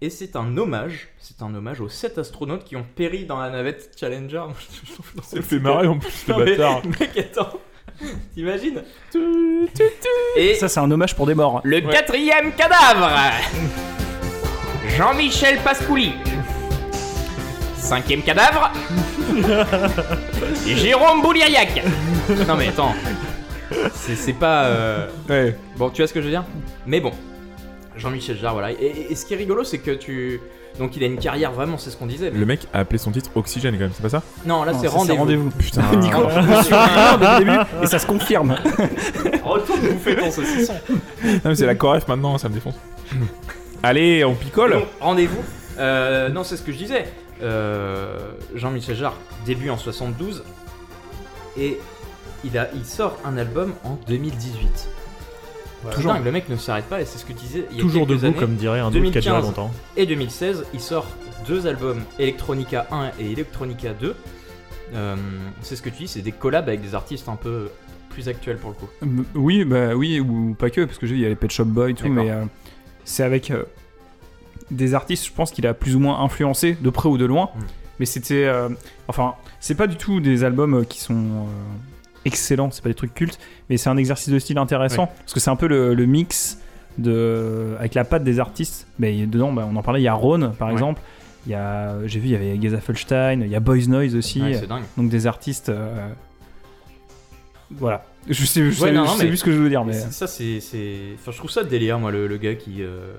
et 0.00 0.10
c'est 0.10 0.36
un 0.36 0.56
hommage, 0.56 1.08
c'est 1.18 1.42
un 1.42 1.52
hommage 1.54 1.80
aux 1.80 1.88
7 1.88 2.18
astronautes 2.18 2.64
qui 2.64 2.76
ont 2.76 2.86
péri 2.94 3.24
dans 3.24 3.40
la 3.40 3.50
navette 3.50 3.90
Challenger. 3.98 4.42
Ça 5.22 5.36
me 5.36 5.42
fait 5.42 5.58
marrer 5.58 5.86
en 5.88 5.98
plus, 5.98 6.24
le 6.28 6.34
bâtard. 6.44 6.82
Mec, 7.00 7.16
attends, 7.18 7.58
t'imagines 8.34 8.82
Et 10.36 10.54
Ça 10.54 10.68
c'est 10.68 10.80
un 10.80 10.90
hommage 10.90 11.16
pour 11.16 11.26
des 11.26 11.34
morts. 11.34 11.60
le 11.64 11.80
quatrième 11.80 12.52
cadavre 12.54 13.10
Jean-Michel 14.96 15.58
Pascouli. 15.64 16.12
Cinquième 17.76 18.22
cadavre 18.22 18.70
Jérôme 20.66 21.22
Bouliayak. 21.22 21.82
Non 22.46 22.56
mais 22.56 22.68
attends. 22.68 22.94
C'est 23.94 24.14
c'est 24.16 24.32
pas... 24.32 24.64
euh, 24.64 25.08
Ouais. 25.28 25.56
Bon, 25.76 25.90
tu 25.90 26.02
vois 26.02 26.06
ce 26.08 26.12
que 26.14 26.20
je 26.20 26.26
veux 26.26 26.30
dire? 26.30 26.44
Mais 26.86 27.00
bon. 27.00 27.12
Jean-Michel 27.98 28.36
Jarre, 28.38 28.52
voilà. 28.54 28.70
Et, 28.72 29.06
et 29.10 29.14
ce 29.14 29.24
qui 29.26 29.34
est 29.34 29.36
rigolo, 29.36 29.64
c'est 29.64 29.78
que 29.78 29.90
tu... 29.90 30.40
Donc 30.78 30.96
il 30.96 31.02
a 31.02 31.06
une 31.06 31.18
carrière 31.18 31.50
vraiment, 31.50 31.76
c'est 31.78 31.90
ce 31.90 31.96
qu'on 31.96 32.06
disait. 32.06 32.30
mais- 32.30 32.38
Le 32.38 32.46
mec 32.46 32.60
a 32.72 32.80
appelé 32.80 32.98
son 32.98 33.10
titre 33.10 33.30
Oxygène 33.34 33.74
quand 33.74 33.80
même, 33.80 33.90
c'est 33.92 34.02
pas 34.02 34.08
ça? 34.10 34.22
Non, 34.46 34.62
là 34.64 34.72
c'est 34.74 34.86
ça, 34.88 34.96
rendez-vous. 35.14 35.50
Putain. 35.50 35.82
Nico, 35.96 36.18
je 36.30 36.62
suis 36.62 37.38
début 37.44 37.58
et 37.82 37.86
ça 37.86 37.98
se 37.98 38.06
confirme. 38.06 38.52
Retourne 39.44 39.80
bouffer 39.80 40.14
ton 40.16 40.30
saucisson. 40.30 40.74
Non, 41.24 41.40
mais 41.46 41.54
c'est 41.56 41.66
la 41.66 41.74
Coref 41.74 42.06
maintenant, 42.06 42.38
ça 42.38 42.48
me 42.48 42.54
défonce. 42.54 42.76
Allez, 43.82 44.24
on 44.24 44.34
picole 44.34 44.76
rendez-vous. 45.00 45.42
Euh, 45.78 46.28
non, 46.28 46.44
c'est 46.44 46.56
ce 46.56 46.62
que 46.62 46.70
je 46.72 46.78
disais. 46.78 47.06
Euh, 47.42 48.16
Jean-Michel 48.54 48.96
Jarre, 48.96 49.14
début 49.46 49.70
en 49.70 49.76
72. 49.78 50.44
Et 51.56 51.78
il, 52.44 52.56
a, 52.58 52.68
il 52.74 52.84
sort 52.84 53.18
un 53.24 53.36
album 53.36 53.72
en 53.84 53.98
2018. 54.06 54.88
Toujours. 55.94 56.12
Dingue, 56.14 56.24
le 56.24 56.32
mec 56.32 56.48
ne 56.48 56.56
s'arrête 56.56 56.86
pas 56.86 57.00
et 57.00 57.04
c'est 57.04 57.18
ce 57.18 57.24
que 57.24 57.32
tu 57.32 57.38
disais. 57.40 57.64
Il 57.70 57.76
y 57.76 57.80
a 57.80 57.82
Toujours 57.82 58.06
debout, 58.06 58.24
années, 58.24 58.34
comme 58.34 58.54
dirait 58.56 58.80
un 58.80 58.90
doute 58.90 59.10
qui 59.12 59.18
a 59.18 59.20
duré 59.20 59.34
2015 59.40 59.44
longtemps. 59.44 59.70
et 59.96 60.06
2016, 60.06 60.64
il 60.74 60.80
sort 60.80 61.06
deux 61.46 61.66
albums 61.66 62.00
Electronica 62.18 62.86
1 62.90 63.12
et 63.20 63.32
Electronica 63.32 63.92
2. 63.94 64.14
Euh, 64.94 65.16
c'est 65.62 65.76
ce 65.76 65.82
que 65.82 65.90
tu 65.90 65.98
dis, 66.04 66.08
c'est 66.08 66.22
des 66.22 66.32
collabs 66.32 66.68
avec 66.68 66.80
des 66.80 66.94
artistes 66.94 67.28
un 67.28 67.36
peu 67.36 67.70
plus 68.10 68.28
actuels 68.28 68.56
pour 68.56 68.70
le 68.70 68.76
coup. 68.76 68.88
Euh, 69.02 69.22
Oui, 69.34 69.64
bah 69.64 69.94
oui, 69.94 70.18
ou 70.20 70.54
pas 70.58 70.70
que, 70.70 70.84
parce 70.84 70.98
que 70.98 71.06
j'ai 71.06 71.14
vu, 71.14 71.20
il 71.20 71.22
y 71.22 71.26
a 71.26 71.28
les 71.28 71.36
Pet 71.36 71.50
Shop 71.50 71.64
Boys 71.66 71.90
et 71.90 71.94
tout, 71.94 72.08
mais 72.08 72.30
euh, 72.30 72.44
c'est 73.04 73.22
avec 73.22 73.50
euh, 73.50 73.64
des 74.70 74.94
artistes, 74.94 75.26
je 75.26 75.32
pense 75.32 75.50
qu'il 75.50 75.66
a 75.66 75.74
plus 75.74 75.94
ou 75.94 76.00
moins 76.00 76.20
influencé, 76.20 76.76
de 76.80 76.90
près 76.90 77.08
ou 77.08 77.18
de 77.18 77.24
loin. 77.24 77.50
Mm. 77.54 77.60
Mais 78.00 78.06
c'était. 78.06 78.44
euh, 78.44 78.68
enfin, 79.08 79.34
c'est 79.60 79.74
pas 79.74 79.86
du 79.88 79.96
tout 79.96 80.20
des 80.20 80.44
albums 80.44 80.86
qui 80.86 81.00
sont 81.00 81.14
euh, 81.14 81.44
excellents, 82.28 82.70
c'est 82.70 82.82
pas 82.82 82.88
des 82.90 82.94
trucs 82.94 83.12
cultes, 83.14 83.38
mais 83.68 83.76
c'est 83.76 83.88
un 83.90 83.96
exercice 83.96 84.28
de 84.32 84.38
style 84.38 84.58
intéressant, 84.58 85.06
parce 85.18 85.34
que 85.34 85.40
c'est 85.40 85.50
un 85.50 85.56
peu 85.56 85.66
le, 85.66 85.94
le 85.94 86.06
mix 86.06 86.58
de, 86.98 87.74
avec 87.78 87.94
la 87.94 88.04
patte 88.04 88.22
des 88.24 88.38
artistes. 88.40 88.86
Mais 89.00 89.26
dedans, 89.26 89.52
bah, 89.52 89.68
on 89.68 89.74
en 89.76 89.82
parlait, 89.82 90.00
il 90.00 90.04
y 90.04 90.08
a 90.08 90.14
Ron 90.14 90.52
par 90.58 90.70
exemple. 90.70 91.00
Il 91.46 91.52
y 91.52 91.54
a, 91.54 91.94
j'ai 92.06 92.18
vu, 92.20 92.26
il 92.28 92.32
y 92.32 92.36
avait 92.36 92.60
Geza 92.60 92.78
Felstein, 92.80 93.40
il 93.42 93.48
y 93.48 93.54
a 93.56 93.60
Boys 93.60 93.86
Noise 93.88 94.14
aussi. 94.16 94.40
Ouais, 94.42 94.60
donc 94.96 95.08
des 95.10 95.26
artistes. 95.26 95.68
euh, 95.70 96.08
voilà. 97.70 98.04
Je 98.28 98.44
sais, 98.44 98.70
je 98.70 98.80
Ouais, 98.82 98.88
sais- 98.88 98.94
non, 98.94 99.04
je 99.04 99.10
non, 99.10 99.16
sais 99.16 99.22
mais- 99.24 99.28
plus 99.28 99.36
ce 99.38 99.44
que 99.44 99.52
je 99.52 99.58
veux 99.58 99.68
dire, 99.68 99.84
mais. 99.84 99.92
Ça, 99.94 100.26
c'est. 100.26 100.58
Enfin, 101.14 101.32
je 101.32 101.36
trouve 101.38 101.50
ça 101.50 101.64
délire, 101.64 101.98
moi, 101.98 102.10
le, 102.10 102.26
le 102.26 102.36
gars 102.36 102.54
qui, 102.54 102.82
euh, 102.82 103.12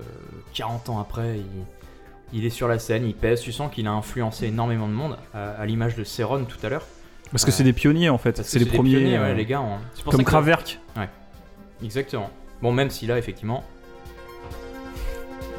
40 0.53 0.90
ans 0.90 0.99
après, 0.99 1.38
il, 1.40 2.38
il 2.40 2.45
est 2.45 2.49
sur 2.52 2.68
la 2.68 2.77
scène, 2.80 3.06
il 3.06 3.15
pèse. 3.15 3.41
Tu 3.41 3.52
sens 3.52 3.72
qu'il 3.73 3.88
a 3.88 3.91
influencé 3.91 4.48
énormément 4.48 4.88
de 4.88 4.94
monde, 4.94 5.18
à, 5.34 5.52
à 5.52 5.65
l'image 5.65 5.95
de 5.95 6.03
Céron 6.03 6.45
tout 6.45 6.64
à 6.64 6.69
l'heure. 6.69 6.86
Parce 7.32 7.46
que 7.46 7.52
c'est 7.52 7.64
des 7.64 7.74
pionniers 7.74 8.10
en 8.10 8.18
fait, 8.18 8.42
c'est 8.44 8.60
les 8.60 8.66
des 8.66 8.72
premiers. 8.72 8.96
pionniers, 8.98 9.20
ouais, 9.20 9.26
euh, 9.26 9.34
les 9.36 9.46
gars. 9.46 9.60
hein. 9.60 9.80
Pour 10.04 10.12
comme 10.14 10.24
que- 10.24 10.30
Kraftwerk. 10.30 10.80
Exactement. 11.84 12.30
Bon, 12.62 12.72
même 12.74 12.90
si 12.90 13.06
là, 13.08 13.18
effectivement. 13.18 13.64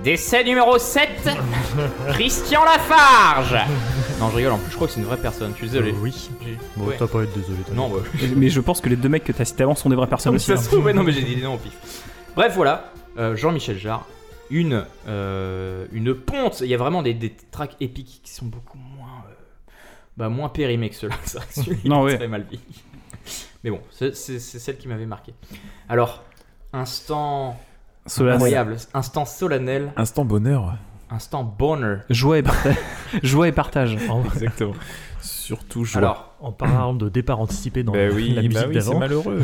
Décès 0.04 0.44
numéro 0.44 0.78
7 0.78 1.08
Christian 2.12 2.64
Lafarge 2.64 3.54
Non, 4.18 4.30
je 4.30 4.36
rigole, 4.36 4.52
en 4.52 4.58
plus, 4.58 4.70
je 4.70 4.74
crois 4.76 4.86
que 4.86 4.94
c'est 4.94 5.00
une 5.00 5.06
vraie 5.06 5.18
personne, 5.18 5.50
je 5.52 5.56
suis 5.56 5.66
désolé. 5.68 5.90
Euh, 5.92 5.96
oui. 6.00 6.30
Bon, 6.76 6.86
ouais. 6.86 6.96
t'as 6.98 7.06
pas 7.06 7.20
à 7.20 7.22
être 7.24 7.34
désolé. 7.34 7.58
toi. 7.66 7.74
Non, 7.74 7.88
bah. 7.90 7.98
mais 8.34 8.48
je 8.48 8.60
pense 8.60 8.80
que 8.80 8.88
les 8.88 8.96
deux 8.96 9.10
mecs 9.10 9.24
que 9.24 9.32
t'as 9.32 9.44
cités 9.44 9.62
avant 9.62 9.74
sont 9.74 9.90
des 9.90 9.96
vraies 9.96 10.06
personnes 10.06 10.34
aussi. 10.36 10.46
ça 10.46 10.54
hein. 10.54 10.56
se 10.56 10.68
trouve, 10.68 10.84
ouais, 10.86 10.94
non, 10.94 11.02
mais 11.02 11.12
j'ai 11.12 11.22
dit 11.22 11.36
des 11.36 11.42
noms 11.42 11.54
au 11.54 11.58
pif. 11.58 11.72
Bref, 12.34 12.54
voilà. 12.56 12.92
Euh, 13.18 13.36
Jean-Michel 13.36 13.76
Jarre, 13.78 14.06
une, 14.48 14.84
euh, 15.06 15.84
une 15.92 16.14
ponte. 16.14 16.60
Il 16.62 16.68
y 16.68 16.74
a 16.74 16.78
vraiment 16.78 17.02
des, 17.02 17.12
des 17.12 17.34
tracks 17.50 17.76
épiques 17.80 18.20
qui 18.24 18.32
sont 18.32 18.46
beaucoup 18.46 18.78
moins, 18.78 18.99
bah, 20.20 20.28
moins 20.28 20.48
périmés 20.50 20.90
que 20.90 20.94
ceux-là. 20.96 21.16
C'est 21.24 21.38
vrai 21.38 21.76
que 21.82 21.88
Non, 21.88 22.02
ouais. 22.02 22.16
très 22.16 22.28
mal 22.28 22.42
vieilli. 22.48 22.62
Mais 23.64 23.70
bon, 23.70 23.80
c'est 23.90 24.14
celle 24.14 24.76
qui 24.78 24.86
m'avait 24.86 25.06
marqué. 25.06 25.34
Alors, 25.88 26.22
instant 26.72 27.58
Solennel. 28.06 28.34
incroyable, 28.36 28.76
instant 28.94 29.24
solennel, 29.24 29.92
Instant 29.96 30.24
bonheur. 30.24 30.76
instant 31.10 31.42
bonheur. 31.44 32.02
Joie 32.10 32.38
et 32.38 32.42
partage. 32.42 32.76
Joie 33.22 33.48
et 33.48 33.52
partage. 33.52 33.96
En, 34.08 34.22
Exactement. 34.24 34.74
Surtout 35.20 35.84
joie. 35.84 35.98
Alors, 35.98 36.34
en 36.40 36.52
parlant 36.52 36.94
de 36.94 37.08
départ 37.08 37.40
anticipé 37.40 37.82
dans 37.82 37.92
bah 37.92 38.08
oui, 38.12 38.30
la 38.30 38.42
bah 38.42 38.48
musique 38.48 38.66
oui, 38.68 38.74
c'est 38.74 38.78
d'avant. 38.86 38.98
malheureux. 39.00 39.42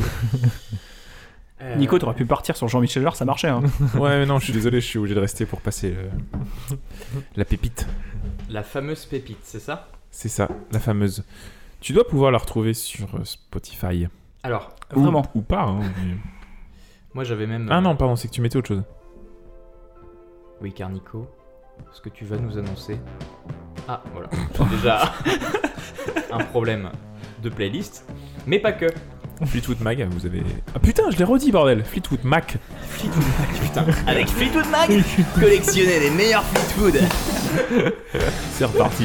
euh, 1.62 1.74
Nico, 1.76 1.98
t'aurais 1.98 2.14
pu 2.14 2.24
partir 2.26 2.56
sur 2.56 2.68
Jean-Michel 2.68 3.02
Jarre, 3.02 3.16
ça 3.16 3.24
marchait. 3.26 3.48
Hein. 3.48 3.62
ouais, 3.98 4.18
mais 4.20 4.26
non, 4.26 4.38
je 4.38 4.44
suis 4.44 4.52
désolé, 4.54 4.80
je 4.80 4.86
suis 4.86 4.98
obligé 4.98 5.14
de 5.14 5.20
rester 5.20 5.44
pour 5.46 5.60
passer 5.60 5.90
le- 5.90 6.76
la 7.36 7.44
pépite. 7.44 7.86
la 8.48 8.62
fameuse 8.62 9.04
pépite, 9.04 9.38
c'est 9.42 9.60
ça? 9.60 9.88
C'est 10.18 10.30
ça, 10.30 10.48
la 10.72 10.78
fameuse. 10.80 11.24
Tu 11.80 11.92
dois 11.92 12.08
pouvoir 12.08 12.30
la 12.30 12.38
retrouver 12.38 12.72
sur 12.72 13.06
euh, 13.16 13.24
Spotify. 13.24 14.08
Alors, 14.42 14.70
Ou- 14.94 15.02
Vraiment. 15.02 15.26
Ou, 15.34 15.42
pas. 15.42 15.60
hein, 15.64 15.80
mais- 15.80 16.14
moi 17.14 17.22
j'avais 17.22 17.46
même. 17.46 17.68
Ah 17.70 17.76
euh, 17.76 17.80
non, 17.82 17.94
pardon, 17.96 18.16
c'est 18.16 18.26
que 18.28 18.32
tu 18.32 18.40
mettais 18.40 18.56
autre 18.56 18.68
chose. 18.68 18.82
Oui, 20.62 20.72
car 20.72 20.88
Nico, 20.88 21.28
ce 21.92 22.00
que 22.00 22.08
tu 22.08 22.24
vas 22.24 22.38
nous 22.38 22.56
annoncer. 22.56 22.98
Ah, 23.86 24.02
voilà. 24.14 24.30
Déjà 24.70 25.12
un 26.32 26.44
problème 26.44 26.88
de 27.42 27.50
playlist, 27.50 28.06
mais 28.46 28.58
pas 28.58 28.72
que. 28.72 28.86
Fleetwood 29.44 29.82
Mac, 29.82 29.98
vous 30.00 30.24
avez. 30.24 30.42
Ah 30.74 30.78
putain, 30.78 31.10
je 31.10 31.18
l'ai 31.18 31.24
redit, 31.24 31.52
bordel 31.52 31.84
Fleetwood 31.84 32.24
Mac. 32.24 32.56
Avec 34.06 34.28
Fleetwood 34.28 34.70
Mac, 34.70 34.88
collectionnez 35.38 36.00
les 36.00 36.10
meilleurs 36.10 36.42
Fleetwood. 36.42 37.02
C'est 38.52 38.64
reparti. 38.64 39.04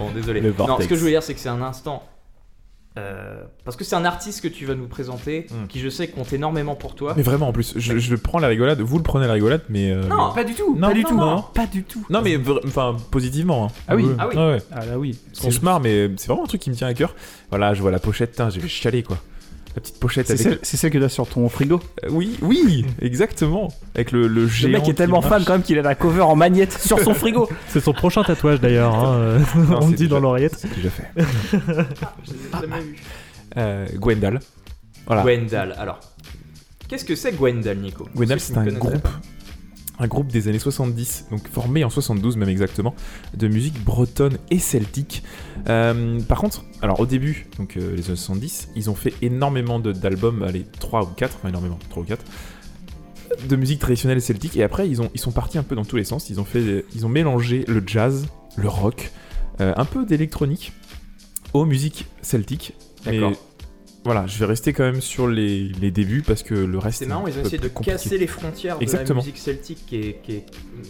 Bon, 0.00 0.10
désolé. 0.10 0.40
Le 0.40 0.52
non, 0.58 0.80
ce 0.80 0.86
que 0.88 0.94
je 0.96 1.00
voulais 1.00 1.12
dire, 1.12 1.22
c'est 1.22 1.34
que 1.34 1.40
c'est 1.40 1.48
un 1.48 1.62
instant. 1.62 2.02
euh, 2.98 3.44
parce 3.64 3.76
que 3.76 3.84
c'est 3.84 3.94
un 3.94 4.04
artiste 4.04 4.40
que 4.42 4.48
tu 4.48 4.66
vas 4.66 4.74
nous 4.74 4.88
présenter, 4.88 5.46
Hmm. 5.48 5.68
qui 5.68 5.78
je 5.78 5.88
sais 5.88 6.08
compte 6.08 6.32
énormément 6.32 6.74
pour 6.74 6.96
toi. 6.96 7.14
Mais 7.16 7.22
vraiment, 7.22 7.46
en 7.48 7.52
plus, 7.52 7.74
je, 7.76 7.98
je 7.98 8.16
prends 8.16 8.40
la 8.40 8.48
rigolade, 8.48 8.80
vous 8.80 8.96
le 8.96 9.04
prenez 9.04 9.28
la 9.28 9.34
rigolade, 9.34 9.62
mais. 9.68 9.92
euh, 9.92 10.02
Non, 10.08 10.32
pas 10.34 10.42
du 10.42 10.54
tout. 10.54 10.74
non, 10.76 10.88
pas 10.88 10.94
du 10.94 11.02
non, 11.04 11.08
tout. 11.08 11.16
non. 11.16 11.44
Pas 11.54 11.66
du 11.66 11.84
tout. 11.84 12.04
Non, 12.10 12.20
mais 12.20 12.36
enfin, 12.66 12.96
positivement. 13.12 13.66
hein. 13.66 13.68
Ah 13.86 13.94
oui. 13.94 14.06
Ah 14.18 14.26
oui. 14.28 14.36
Ouais, 14.36 14.46
ouais. 14.54 14.62
Ah 14.72 14.84
là 14.86 14.98
oui. 14.98 15.16
On 15.44 15.50
se 15.52 15.60
marre, 15.60 15.78
mais 15.80 16.10
c'est 16.16 16.26
vraiment 16.26 16.42
un 16.44 16.48
truc 16.48 16.60
qui 16.62 16.70
me 16.70 16.74
tient 16.74 16.88
à 16.88 16.94
cœur. 16.94 17.14
Voilà, 17.50 17.74
je 17.74 17.80
vois 17.80 17.92
la 17.92 18.00
pochette, 18.00 18.30
putain, 18.32 18.50
j'ai 18.50 18.66
chialer 18.66 19.04
quoi. 19.04 19.18
La 19.76 19.80
petite 19.80 20.00
pochette 20.00 20.26
C'est 20.26 20.32
avec. 20.32 20.42
celle, 20.42 20.58
c'est 20.62 20.76
celle 20.76 20.90
que 20.90 20.98
t'as 20.98 21.08
sur 21.08 21.28
ton 21.28 21.48
frigo. 21.48 21.80
Euh, 22.04 22.08
Oui, 22.10 22.36
oui, 22.42 22.84
exactement. 23.00 23.68
Avec 23.94 24.10
le, 24.10 24.22
le 24.26 24.42
Le 24.42 24.48
géant. 24.48 24.70
mec 24.72 24.82
est 24.82 24.84
qui 24.86 24.94
tellement 24.94 25.20
marche. 25.20 25.32
fan 25.32 25.44
quand 25.44 25.52
même 25.52 25.62
qu'il 25.62 25.78
a 25.78 25.82
la 25.82 25.94
cover 25.94 26.22
en 26.22 26.34
magnète 26.34 26.72
sur 26.72 26.98
son 26.98 27.14
frigo. 27.14 27.48
C'est 27.68 27.80
son 27.80 27.92
prochain 27.92 28.24
tatouage 28.24 28.60
d'ailleurs. 28.60 28.94
hein, 28.94 29.14
euh, 29.14 29.38
Non, 29.56 29.76
on 29.78 29.80
c'est 29.82 29.86
dit 29.88 29.94
déjà- 30.04 30.08
dans 30.10 30.20
l'oreillette. 30.20 30.56
C'est 30.58 30.74
déjà 30.74 30.90
fait. 30.90 31.04
Je 31.52 31.56
l'ai 31.56 32.60
jamais 32.60 32.80
vu. 32.80 32.96
Euh, 33.56 33.86
Gwendal. 33.96 34.40
Voilà. 35.06 35.22
Gwendal. 35.22 35.74
Alors, 35.78 36.00
qu'est-ce 36.88 37.04
que 37.04 37.14
c'est 37.14 37.32
Gwendal, 37.32 37.78
Nico? 37.78 38.08
Gwendal, 38.14 38.40
Ceux 38.40 38.54
c'est 38.54 38.58
un 38.58 38.66
groupe. 38.66 39.08
Un 40.00 40.06
groupe 40.06 40.28
des 40.28 40.48
années 40.48 40.58
70, 40.58 41.26
donc 41.30 41.46
formé 41.46 41.84
en 41.84 41.90
72 41.90 42.38
même 42.38 42.48
exactement, 42.48 42.94
de 43.36 43.48
musique 43.48 43.78
bretonne 43.84 44.38
et 44.50 44.58
celtique. 44.58 45.22
Euh, 45.68 46.18
par 46.22 46.38
contre, 46.38 46.64
alors 46.80 47.00
au 47.00 47.06
début, 47.06 47.46
donc 47.58 47.76
euh, 47.76 47.94
les 47.94 48.06
années 48.06 48.16
70, 48.16 48.70
ils 48.76 48.88
ont 48.88 48.94
fait 48.94 49.12
énormément 49.20 49.78
d'albums, 49.78 50.42
allez, 50.42 50.64
3 50.80 51.02
ou 51.02 51.08
4, 51.14 51.36
enfin 51.36 51.50
énormément, 51.50 51.78
3 51.90 52.02
ou 52.02 52.06
4, 52.06 52.24
de 53.46 53.56
musique 53.56 53.78
traditionnelle 53.78 54.22
celtique, 54.22 54.56
et 54.56 54.62
après 54.62 54.88
ils, 54.88 55.02
ont, 55.02 55.10
ils 55.14 55.20
sont 55.20 55.32
partis 55.32 55.58
un 55.58 55.62
peu 55.62 55.76
dans 55.76 55.84
tous 55.84 55.96
les 55.96 56.04
sens, 56.04 56.30
ils 56.30 56.40
ont, 56.40 56.44
fait, 56.44 56.86
ils 56.94 57.04
ont 57.04 57.10
mélangé 57.10 57.64
le 57.68 57.82
jazz, 57.86 58.26
le 58.56 58.68
rock, 58.68 59.12
euh, 59.60 59.74
un 59.76 59.84
peu 59.84 60.06
d'électronique 60.06 60.72
aux 61.52 61.66
musiques 61.66 62.06
celtiques. 62.22 62.72
Voilà, 64.04 64.26
je 64.26 64.38
vais 64.38 64.46
rester 64.46 64.72
quand 64.72 64.84
même 64.84 65.02
sur 65.02 65.28
les, 65.28 65.64
les 65.80 65.90
débuts 65.90 66.22
parce 66.26 66.42
que 66.42 66.54
le 66.54 66.78
reste 66.78 67.00
C'est 67.00 67.06
marrant, 67.06 67.26
ils 67.26 67.36
ont 67.36 67.42
essayé 67.42 67.58
de 67.58 67.68
compliqué. 67.68 67.92
casser 67.92 68.16
les 68.16 68.26
frontières 68.26 68.78
de 68.78 68.82
Exactement. 68.82 69.20
la 69.20 69.26
musique 69.26 69.38
celtique 69.38 69.84
qui 69.86 69.96
est, 69.96 70.20
qui 70.22 70.32
est, 70.36 70.44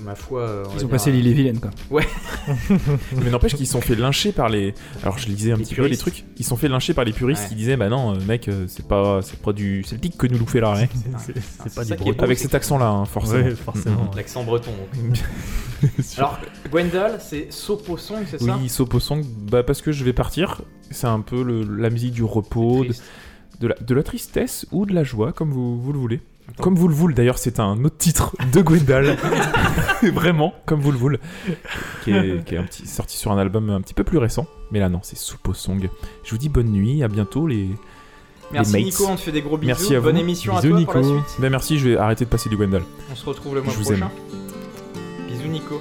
ma 0.04 0.14
foi. 0.14 0.42
euh, 0.42 0.64
on 0.72 0.78
Ils 0.78 0.84
ont 0.84 0.88
passé 0.88 1.10
l'île 1.10 1.26
et 1.26 1.32
Vilaine 1.32 1.58
quoi. 1.58 1.70
Mais 3.22 3.30
n'empêche 3.30 3.54
qu'ils 3.54 3.66
se 3.66 3.72
sont 3.72 3.80
fait 3.80 3.96
lyncher 3.96 4.32
par 4.32 4.48
les. 4.48 4.74
Alors 5.02 5.18
je 5.18 5.26
lisais 5.26 5.52
un 5.52 5.56
Les 5.56 5.64
petit 5.64 5.74
peu 5.74 5.82
les 5.82 5.88
puristes. 5.96 6.02
trucs. 6.02 6.24
Ils 6.38 6.44
se 6.44 6.48
sont 6.50 6.56
fait 6.56 6.68
lyncher 6.68 6.94
par 6.94 7.04
les 7.04 7.12
puristes 7.12 7.42
Ouais. 7.42 7.48
qui 7.48 7.54
disaient 7.56 7.76
bah 7.76 7.88
non, 7.88 8.14
euh, 8.14 8.18
mec, 8.26 8.48
euh, 8.48 8.66
c'est 8.68 8.86
pas, 8.86 9.20
c'est 9.22 9.40
pas 9.40 9.52
du 9.52 9.82
celtique 9.82 10.16
que 10.16 10.26
nous 10.26 10.38
nous 10.38 10.46
fait 10.46 10.60
là, 10.60 10.74
hein. 10.76 10.86
C'est 11.18 11.74
pas 11.74 11.84
ça 11.84 11.96
du 11.96 12.12
Avec 12.18 12.38
cet 12.38 12.54
accent-là, 12.54 12.88
hein, 12.88 13.04
forcément. 13.06 13.44
Ouais, 13.44 13.54
forcément. 13.56 14.10
L'accent 14.16 14.44
breton. 14.44 14.70
donc. 14.70 15.18
Alors, 16.18 16.38
Gwendal, 16.70 17.18
c'est 17.20 17.50
Soposong, 17.50 18.24
c'est 18.30 18.38
ça? 18.40 18.58
Oui, 18.60 18.68
Soposong, 18.68 19.24
bah 19.50 19.62
parce 19.62 19.80
que 19.82 19.92
je 19.92 20.04
vais 20.04 20.12
partir. 20.12 20.62
C'est 20.92 21.06
un 21.06 21.20
peu 21.20 21.42
le- 21.44 21.62
la 21.62 21.88
musique 21.88 22.10
du 22.12 22.24
repos, 22.24 22.84
de. 22.84 22.92
De 23.60 23.68
la, 23.68 23.74
de 23.74 23.94
la 23.94 24.02
tristesse 24.02 24.66
ou 24.72 24.86
de 24.86 24.92
la 24.94 25.04
joie, 25.04 25.32
comme 25.32 25.50
vous, 25.52 25.80
vous 25.80 25.92
le 25.92 25.98
voulez. 25.98 26.20
Attends. 26.48 26.62
Comme 26.64 26.74
vous 26.74 26.88
le 26.88 26.94
voulez, 26.94 27.14
d'ailleurs, 27.14 27.38
c'est 27.38 27.60
un 27.60 27.84
autre 27.84 27.96
titre 27.96 28.34
de 28.52 28.60
Gwendal. 28.60 29.16
Vraiment, 30.12 30.52
comme 30.66 30.80
vous 30.80 30.90
le 30.90 30.98
voulez. 30.98 31.18
Qui 32.02 32.10
est, 32.10 32.44
qui 32.44 32.54
est 32.54 32.58
un 32.58 32.64
petit, 32.64 32.86
sorti 32.86 33.16
sur 33.16 33.30
un 33.30 33.38
album 33.38 33.70
un 33.70 33.80
petit 33.80 33.94
peu 33.94 34.02
plus 34.02 34.18
récent. 34.18 34.46
Mais 34.72 34.80
là, 34.80 34.88
non, 34.88 35.00
c'est 35.02 35.16
Soposong. 35.16 35.88
Je 36.24 36.30
vous 36.30 36.38
dis 36.38 36.48
bonne 36.48 36.70
nuit, 36.72 37.02
à 37.04 37.08
bientôt 37.08 37.46
les. 37.46 37.68
Merci 38.52 38.72
mates. 38.72 38.82
Nico, 38.82 39.06
on 39.08 39.14
te 39.14 39.20
fait 39.20 39.30
des 39.32 39.42
gros 39.42 39.56
bisous. 39.56 39.68
Merci 39.68 39.94
à 39.94 40.00
Bonne 40.00 40.16
vous. 40.16 40.22
émission 40.22 40.54
Bisous, 40.56 40.66
à 40.66 40.70
toi 40.82 40.84
pour 40.86 40.94
la 40.94 41.00
Nico. 41.02 41.20
suite. 41.28 41.40
Ben 41.40 41.50
merci, 41.50 41.78
je 41.78 41.88
vais 41.90 41.96
arrêter 41.96 42.24
de 42.24 42.30
passer 42.30 42.48
du 42.48 42.56
Gwendal. 42.56 42.82
On 43.12 43.14
se 43.14 43.24
retrouve 43.26 43.54
le 43.54 43.62
mois 43.62 43.72
Je 43.72 43.78
vous 43.78 43.84
prochain. 43.84 44.10
Bisous 45.28 45.46
Nico. 45.48 45.80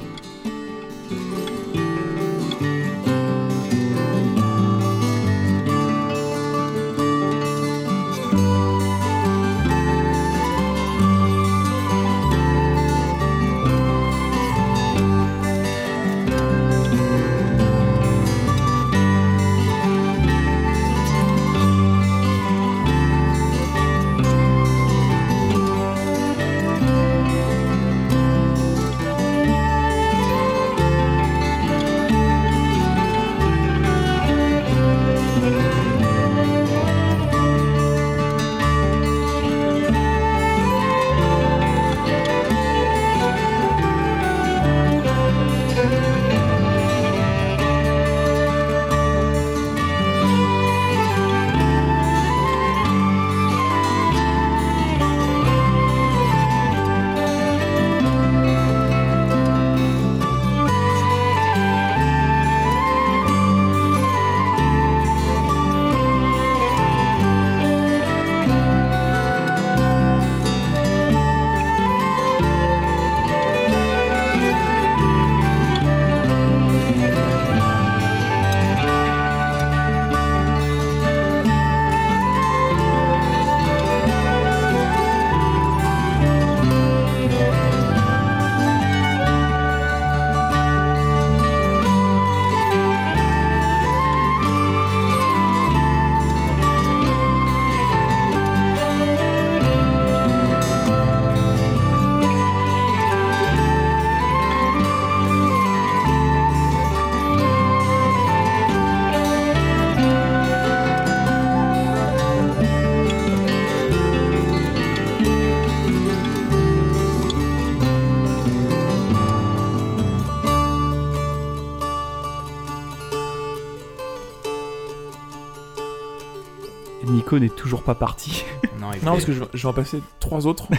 Toujours 127.80 127.84
pas 127.84 127.96
parti. 127.96 128.44
Non, 128.80 128.92
parce 129.04 129.26
que 129.26 129.34
je, 129.34 129.44
je 129.54 129.62
vais 129.64 129.68
en 129.70 129.74
passer 129.74 130.00
trois 130.20 130.46
autres. 130.48 130.68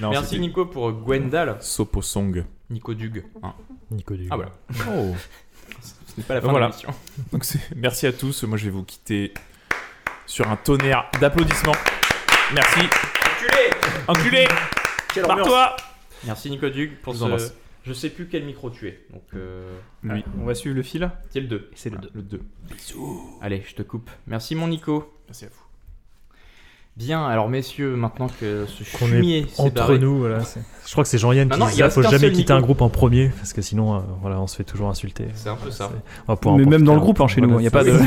non, 0.00 0.10
Merci 0.10 0.38
Nico 0.40 0.66
pour 0.66 0.92
Gwendal. 0.92 1.56
Soposong. 1.60 2.44
Nico 2.70 2.94
Dug. 2.94 3.24
hein. 3.42 3.52
Nico 3.90 4.14
Dug. 4.14 4.28
Ah 4.30 4.36
voilà. 4.36 4.50
Oh. 4.88 5.14
Ce 5.82 5.92
n'est 6.18 6.24
pas 6.24 6.34
la 6.34 6.40
fin 6.40 6.50
Voilà. 6.50 6.66
de 6.66 6.72
l'émission. 6.72 6.90
Donc 7.32 7.44
c'est- 7.44 7.60
merci 7.76 8.06
à 8.06 8.12
tous. 8.12 8.42
Moi, 8.44 8.56
je 8.58 8.64
vais 8.64 8.70
vous 8.70 8.82
quitter 8.84 9.32
sur 10.26 10.48
un 10.50 10.56
tonnerre 10.56 11.04
d'applaudissements. 11.20 11.76
Merci. 12.54 12.80
Enculé. 14.08 14.46
Quelle 15.14 15.26
Barre-toi. 15.26 15.76
Merci 16.24 16.50
Nico 16.50 16.68
Dug 16.68 16.96
pour 17.02 17.14
Je 17.14 17.18
ce. 17.38 17.52
Je 17.84 17.92
sais 17.92 18.10
plus 18.10 18.28
quel 18.28 18.44
micro 18.44 18.70
tu 18.70 18.88
es. 18.88 19.00
Donc, 19.12 19.22
euh... 19.34 19.76
On 20.38 20.44
va 20.44 20.54
suivre 20.54 20.76
le 20.76 20.82
fil. 20.82 21.10
c'est 21.30 21.40
le 21.40 21.48
2. 21.48 21.70
C'est 21.74 21.90
le 21.90 21.98
2. 21.98 22.10
Le 22.14 22.22
2. 22.22 22.40
Allez, 23.40 23.62
je 23.66 23.74
te 23.74 23.82
coupe. 23.82 24.10
Merci 24.26 24.54
mon 24.54 24.68
Nico. 24.68 25.12
Merci 25.26 25.46
à 25.46 25.48
vous. 25.48 25.62
Bien, 26.96 27.26
alors 27.26 27.48
messieurs, 27.48 27.96
maintenant 27.96 28.28
que 28.28 28.66
ce 28.66 28.98
Qu'on 28.98 29.10
est 29.12 29.46
Entre 29.58 29.74
barré. 29.74 29.98
nous, 29.98 30.18
voilà. 30.18 30.42
Je 30.92 30.94
crois 30.94 31.04
que 31.04 31.08
c'est 31.08 31.16
Jean-Yann 31.16 31.48
qui 31.48 31.58
Maintenant, 31.58 31.74
dit 31.74 31.80
il 31.80 31.90
faut 31.90 32.02
jamais 32.02 32.30
quitter 32.32 32.52
un 32.52 32.60
groupe 32.60 32.82
en 32.82 32.90
premier, 32.90 33.30
parce 33.38 33.54
que 33.54 33.62
sinon, 33.62 33.94
euh, 33.94 34.00
voilà, 34.20 34.38
on 34.38 34.46
se 34.46 34.56
fait 34.56 34.62
toujours 34.62 34.90
insulter. 34.90 35.24
C'est 35.34 35.48
un 35.48 35.56
peu 35.56 35.70
ça. 35.70 35.90
On 36.28 36.34
va 36.34 36.56
Mais 36.58 36.66
même 36.66 36.84
dans 36.84 36.92
le 36.92 37.00
groupe, 37.00 37.18
hein, 37.22 37.28
chez 37.28 37.40
nous, 37.40 37.58
il 37.58 37.62
y 37.62 37.66
a 37.66 37.70
pas 37.70 37.82
de. 37.82 37.92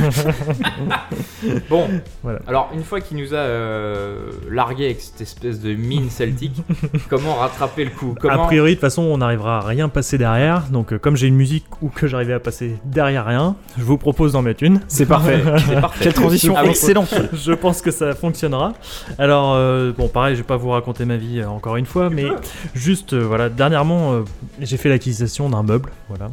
Bon, 1.69 1.87
Voilà. 2.21 2.41
alors 2.47 2.69
une 2.75 2.83
fois 2.83 3.01
qu'il 3.01 3.17
nous 3.17 3.33
a 3.33 3.37
euh, 3.37 4.29
largué 4.51 4.85
avec 4.85 5.01
cette 5.01 5.19
espèce 5.19 5.61
de 5.61 5.73
mine 5.73 6.11
celtique, 6.11 6.61
comment 7.09 7.33
rattraper 7.33 7.85
le 7.85 7.89
coup? 7.89 8.15
Comment 8.19 8.43
A 8.43 8.45
priori, 8.45 8.71
de 8.71 8.75
toute 8.75 8.81
façon, 8.81 9.01
on 9.01 9.17
n'arrivera 9.17 9.57
à 9.57 9.61
rien 9.61 9.89
passer 9.89 10.19
derrière. 10.19 10.67
Donc, 10.69 10.93
euh, 10.93 10.99
comme 10.99 11.15
j'ai 11.15 11.25
une 11.25 11.35
musique 11.35 11.65
ou 11.81 11.89
que 11.89 12.05
j'arrivais 12.05 12.33
à 12.33 12.39
passer 12.39 12.75
derrière 12.85 13.25
rien, 13.25 13.55
je 13.79 13.83
vous 13.83 13.97
propose 13.97 14.33
d'en 14.33 14.43
mettre 14.43 14.61
une. 14.61 14.79
C'est 14.87 15.07
parfait. 15.07 15.41
C'est 15.67 15.81
parfait. 15.81 16.03
Quelle 16.03 16.13
transition 16.13 16.53
Ah 16.55 16.65
excellente. 16.65 17.15
je 17.33 17.53
pense 17.53 17.81
que 17.81 17.89
ça 17.89 18.13
fonctionnera. 18.13 18.73
Alors, 19.17 19.53
euh, 19.55 19.91
bon, 19.91 20.07
pareil, 20.07 20.35
je 20.35 20.41
vais 20.41 20.47
pas 20.47 20.57
vous 20.57 20.69
raconter 20.69 21.05
ma 21.05 21.17
vie 21.17 21.39
euh, 21.39 21.49
encore 21.49 21.77
une 21.77 21.87
fois, 21.87 22.11
mais 22.11 22.27
juste, 22.75 23.13
euh, 23.13 23.21
voilà, 23.25 23.49
dernièrement, 23.49 24.13
euh, 24.13 24.21
j'ai 24.61 24.77
fait 24.77 24.89
l'acquisition 24.89 25.49
d'un 25.49 25.63
meuble, 25.63 25.89
voilà. 26.09 26.27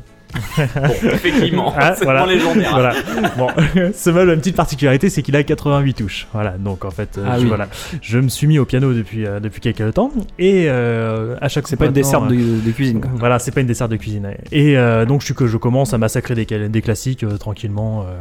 Bon, 0.56 0.94
effectivement, 1.12 1.74
Ah, 1.76 1.94
c'est 1.94 2.04
voilà. 2.04 2.24
vraiment 2.24 2.32
légendaire. 2.54 2.70
voilà. 2.72 2.94
Bon, 3.36 3.48
ce 3.94 4.08
meuble 4.10 4.30
a 4.30 4.32
une 4.34 4.40
petite 4.40 4.56
particularité, 4.56 5.10
c'est 5.10 5.20
qu'il 5.22 5.36
a 5.36 5.42
88 5.42 5.92
touches. 5.94 6.26
Voilà, 6.32 6.52
donc 6.52 6.86
en 6.86 6.90
fait, 6.90 7.18
euh, 7.18 7.24
Ah 7.28 7.36
je, 7.38 7.42
oui. 7.42 7.48
voilà, 7.48 7.68
je 8.00 8.18
me 8.18 8.28
suis 8.28 8.46
mis 8.46 8.58
au 8.58 8.64
piano 8.64 8.94
depuis 8.94 9.26
euh, 9.26 9.40
depuis 9.40 9.60
quelques 9.60 9.92
temps 9.92 10.10
et 10.38 10.64
euh, 10.68 11.36
à 11.42 11.48
chaque 11.48 11.68
C'est 11.68 11.76
pas 11.76 11.84
une 11.84 11.92
dessert 11.92 12.22
de, 12.22 12.34
de 12.34 12.70
cuisine. 12.70 13.02
Quoi. 13.02 13.10
Voilà, 13.14 13.38
c'est 13.38 13.50
pas 13.50 13.60
une 13.60 13.66
dessert 13.66 13.90
de 13.90 13.96
cuisine. 13.96 14.30
Et 14.52 14.78
euh, 14.78 15.04
donc 15.04 15.20
je 15.20 15.26
suis 15.26 15.34
que 15.34 15.46
je 15.46 15.58
commence 15.58 15.92
à 15.92 15.98
massacrer 15.98 16.34
des, 16.34 16.46
des 16.46 16.80
classiques 16.82 17.24
euh, 17.24 17.36
tranquillement, 17.36 18.02
euh, 18.08 18.14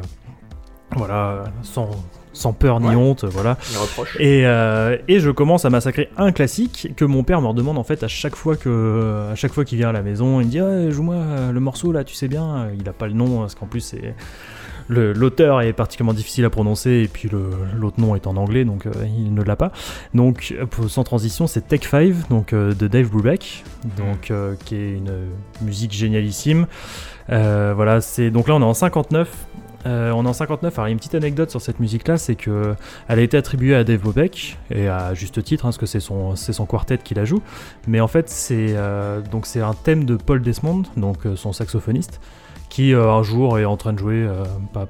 voilà, 0.97 1.45
sans 1.63 1.89
sans 2.33 2.53
peur 2.53 2.79
ni 2.79 2.87
Ouais. 2.87 2.95
honte, 2.95 3.25
voilà. 3.25 3.57
Et, 4.19 4.45
euh, 4.45 4.97
et 5.07 5.19
je 5.19 5.29
commence 5.31 5.65
à 5.65 5.69
massacrer 5.69 6.09
un 6.17 6.31
classique 6.31 6.93
que 6.95 7.05
mon 7.05 7.23
père 7.23 7.41
me 7.41 7.47
redemande 7.47 7.77
en 7.77 7.83
fait 7.83 8.03
à 8.03 8.07
chaque 8.07 8.35
fois 8.35 8.55
que 8.55 9.29
à 9.31 9.35
chaque 9.35 9.53
fois 9.53 9.65
qu'il 9.65 9.77
vient 9.77 9.89
à 9.89 9.93
la 9.93 10.01
maison, 10.01 10.39
il 10.41 10.47
me 10.47 10.51
dit 10.51 10.91
joue-moi 10.93 11.51
le 11.51 11.59
morceau 11.59 11.91
là, 11.91 12.03
tu 12.03 12.15
sais 12.15 12.27
bien. 12.27 12.69
Il 12.79 12.87
a 12.87 12.93
pas 12.93 13.07
le 13.07 13.13
nom 13.13 13.39
parce 13.41 13.55
qu'en 13.55 13.65
plus 13.67 13.81
c'est 13.81 14.15
l'auteur 14.89 15.61
est 15.61 15.71
particulièrement 15.71 16.13
difficile 16.13 16.43
à 16.43 16.49
prononcer 16.49 16.89
et 17.03 17.07
puis 17.07 17.29
l'autre 17.29 18.01
nom 18.01 18.13
est 18.15 18.27
en 18.27 18.35
anglais 18.35 18.65
donc 18.65 18.85
euh, 18.87 18.91
il 19.05 19.33
ne 19.33 19.41
l'a 19.41 19.55
pas. 19.55 19.71
Donc 20.13 20.53
euh, 20.59 20.65
sans 20.89 21.03
transition, 21.05 21.47
c'est 21.47 21.67
Tech 21.67 21.81
5 21.89 22.27
donc 22.29 22.51
euh, 22.51 22.73
de 22.73 22.87
Dave 22.87 23.09
Brubeck 23.09 23.63
donc 23.97 24.31
euh, 24.31 24.55
qui 24.65 24.75
est 24.75 24.91
une 24.93 25.27
musique 25.61 25.93
génialissime. 25.93 26.67
Voilà, 27.29 28.01
c'est 28.01 28.31
donc 28.31 28.47
là 28.49 28.55
on 28.55 28.61
est 28.61 28.65
en 28.65 28.73
59. 28.73 29.29
Euh, 29.85 30.11
on 30.11 30.25
est 30.25 30.29
en 30.29 30.33
59. 30.33 30.77
Alors, 30.77 30.87
il 30.87 30.89
y 30.89 30.91
a 30.91 30.93
une 30.93 30.99
petite 30.99 31.15
anecdote 31.15 31.49
sur 31.49 31.61
cette 31.61 31.79
musique-là, 31.79 32.17
c'est 32.17 32.35
que 32.35 32.75
elle 33.07 33.19
a 33.19 33.21
été 33.21 33.37
attribuée 33.37 33.75
à 33.75 33.83
Dave 33.83 34.01
Brubeck 34.01 34.57
et 34.69 34.87
à 34.87 35.13
juste 35.13 35.43
titre, 35.43 35.65
hein, 35.65 35.69
parce 35.69 35.77
que 35.77 35.85
c'est 35.85 35.99
son, 35.99 36.35
c'est 36.35 36.53
son 36.53 36.65
quartet 36.65 36.97
qui 36.99 37.13
la 37.13 37.25
joue. 37.25 37.41
Mais 37.87 37.99
en 37.99 38.07
fait, 38.07 38.29
c'est 38.29 38.67
euh, 38.71 39.21
donc 39.21 39.45
c'est 39.45 39.61
un 39.61 39.73
thème 39.73 40.05
de 40.05 40.15
Paul 40.15 40.41
Desmond, 40.41 40.83
donc 40.97 41.25
euh, 41.25 41.35
son 41.35 41.53
saxophoniste, 41.53 42.19
qui 42.69 42.93
euh, 42.93 43.11
un 43.11 43.23
jour 43.23 43.59
est 43.59 43.65
en 43.65 43.77
train 43.77 43.93
de 43.93 43.99
jouer 43.99 44.27
à 44.75 44.85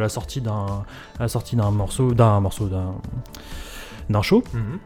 la 0.00 0.08
sortie 0.08 0.40
d'un 0.40 0.84
à 1.18 1.22
la 1.22 1.28
sortie 1.28 1.56
d'un 1.56 1.70
morceau 1.70 2.12
d'un 2.12 2.40
morceau 2.40 2.66
d'un 2.66 2.94
d'un 4.10 4.22
show. 4.22 4.42
Mhm. 4.52 4.78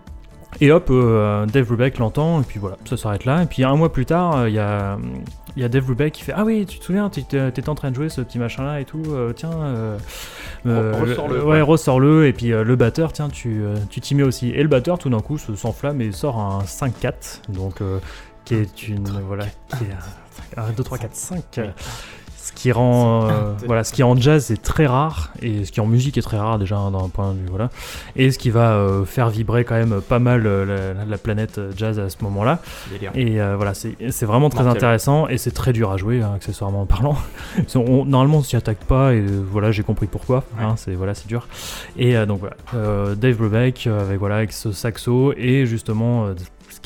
Et 0.60 0.72
hop, 0.72 0.88
Dave 0.88 1.64
Brubeck 1.64 1.98
l'entend, 1.98 2.40
et 2.40 2.44
puis 2.44 2.58
voilà, 2.58 2.76
ça 2.84 2.96
s'arrête 2.96 3.24
là. 3.24 3.44
Et 3.44 3.46
puis 3.46 3.62
un 3.62 3.76
mois 3.76 3.92
plus 3.92 4.04
tard, 4.04 4.48
il 4.48 4.54
y, 4.54 4.58
a, 4.58 4.98
il 5.56 5.62
y 5.62 5.64
a 5.64 5.68
Dave 5.68 5.84
Brubeck 5.84 6.12
qui 6.12 6.22
fait 6.22 6.32
Ah 6.34 6.44
oui, 6.44 6.64
tu 6.66 6.78
te 6.78 6.84
souviens, 6.84 7.10
tu 7.10 7.20
étais 7.20 7.50
t'étais 7.50 7.68
en 7.68 7.74
train 7.74 7.90
de 7.90 7.96
jouer 7.96 8.08
ce 8.08 8.20
petit 8.20 8.38
machin 8.38 8.62
là 8.64 8.80
et 8.80 8.84
tout, 8.84 9.02
euh, 9.08 9.32
tiens. 9.32 9.50
euh, 9.52 9.98
euh, 10.66 10.92
Re- 10.92 11.00
ressors-le, 11.00 11.36
le-. 11.38 11.44
Ouais, 11.44 11.60
ressors-le. 11.60 12.26
Et 12.26 12.32
puis 12.32 12.52
euh, 12.52 12.62
le 12.64 12.76
batteur, 12.76 13.12
tiens, 13.12 13.28
tu 13.28 13.62
tu 13.90 14.00
t'y 14.00 14.14
mets 14.14 14.22
aussi. 14.22 14.50
Et 14.50 14.62
le 14.62 14.68
batteur, 14.68 14.98
tout 14.98 15.10
d'un 15.10 15.20
coup, 15.20 15.38
se 15.38 15.54
s'enflamme 15.56 16.00
et 16.00 16.12
sort 16.12 16.38
un 16.38 16.60
5-4, 16.64 17.42
donc 17.50 17.80
qui 18.44 18.54
est 18.54 18.88
une. 18.88 19.08
Voilà, 19.26 19.46
qui 19.46 19.84
est 19.84 20.58
un 20.58 20.70
2, 20.70 20.82
3, 20.82 20.98
4, 20.98 21.14
5. 21.14 21.60
Qui 22.60 22.72
rend, 22.72 23.26
euh, 23.26 23.54
voilà, 23.64 23.84
ce 23.84 23.92
qui 23.94 24.02
en 24.02 24.14
jazz 24.14 24.50
est 24.50 24.62
très 24.62 24.84
rare 24.86 25.32
et 25.40 25.64
ce 25.64 25.72
qui 25.72 25.80
en 25.80 25.86
musique 25.86 26.18
est 26.18 26.22
très 26.22 26.36
rare 26.36 26.58
déjà 26.58 26.76
hein, 26.76 26.90
d'un 26.90 27.08
point 27.08 27.32
de 27.32 27.38
vue 27.38 27.46
voilà. 27.48 27.70
Et 28.16 28.30
ce 28.30 28.38
qui 28.38 28.50
va 28.50 28.72
euh, 28.72 29.06
faire 29.06 29.30
vibrer 29.30 29.64
quand 29.64 29.76
même 29.76 30.02
pas 30.02 30.18
mal 30.18 30.42
euh, 30.44 30.92
la, 30.92 31.06
la 31.06 31.16
planète 31.16 31.58
jazz 31.74 31.98
à 31.98 32.10
ce 32.10 32.18
moment-là. 32.20 32.58
Et 33.14 33.38
voilà 33.56 33.72
c'est 33.72 34.26
vraiment 34.26 34.50
très 34.50 34.66
intéressant 34.66 35.26
et 35.26 35.38
c'est 35.38 35.52
très 35.52 35.72
dur 35.72 35.90
à 35.90 35.96
jouer 35.96 36.20
hein, 36.20 36.32
accessoirement 36.36 36.84
parlant. 36.84 37.16
On, 37.74 38.04
normalement 38.04 38.38
on 38.38 38.42
s'y 38.42 38.56
attaque 38.56 38.84
pas 38.84 39.14
et 39.14 39.22
voilà 39.22 39.72
j'ai 39.72 39.82
compris 39.82 40.06
pourquoi 40.06 40.44
hein, 40.60 40.74
c'est 40.76 40.92
voilà 40.92 41.14
c'est 41.14 41.28
dur. 41.28 41.48
Et 41.96 42.14
donc 42.26 42.40
voilà 42.40 43.14
Dave 43.14 43.36
Brubeck 43.36 43.86
avec 43.86 44.18
voilà 44.18 44.36
avec 44.36 44.52
ce 44.52 44.70
saxo 44.70 45.32
et 45.34 45.64
justement 45.64 46.26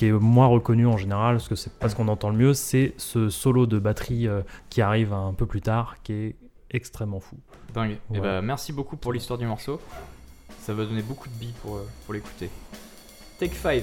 qui 0.05 0.08
est 0.08 0.12
moins 0.12 0.47
reconnu 0.47 0.86
en 0.86 0.99
général, 0.99 1.36
parce 1.36 1.49
que 1.49 1.55
c'est 1.55 1.73
pas 1.73 1.89
ce 1.89 1.97
qu'on 1.97 2.08
entend 2.08 2.28
le 2.28 2.36
mieux, 2.36 2.55
c'est 2.55 2.92
ce 2.99 3.31
solo 3.31 3.66
de 3.66 3.78
batterie 3.78 4.28
euh, 4.28 4.42
qui 4.68 4.83
arrive 4.83 5.15
un 5.15 5.33
peu 5.33 5.47
plus 5.47 5.62
tard, 5.62 5.97
qui 6.02 6.12
est 6.12 6.36
extrêmement 6.70 7.20
fou. 7.20 7.36
Dingue. 7.73 7.92
Et 7.92 7.99
Voilà. 8.18 8.34
bah, 8.34 8.42
merci 8.42 8.73
beaucoup 8.73 8.97
pour 8.97 9.12
l'histoire 9.15 9.39
du 9.39 9.47
morceau. 9.47 9.81
Ça 10.60 10.74
va 10.74 10.84
donner 10.84 11.02
beaucoup 11.02 11.28
de 11.28 11.34
billes 11.34 11.55
pour, 11.62 11.76
euh, 11.76 11.89
pour 12.05 12.12
l'écouter. 12.12 12.50
Take 13.39 13.55
5. 13.55 13.83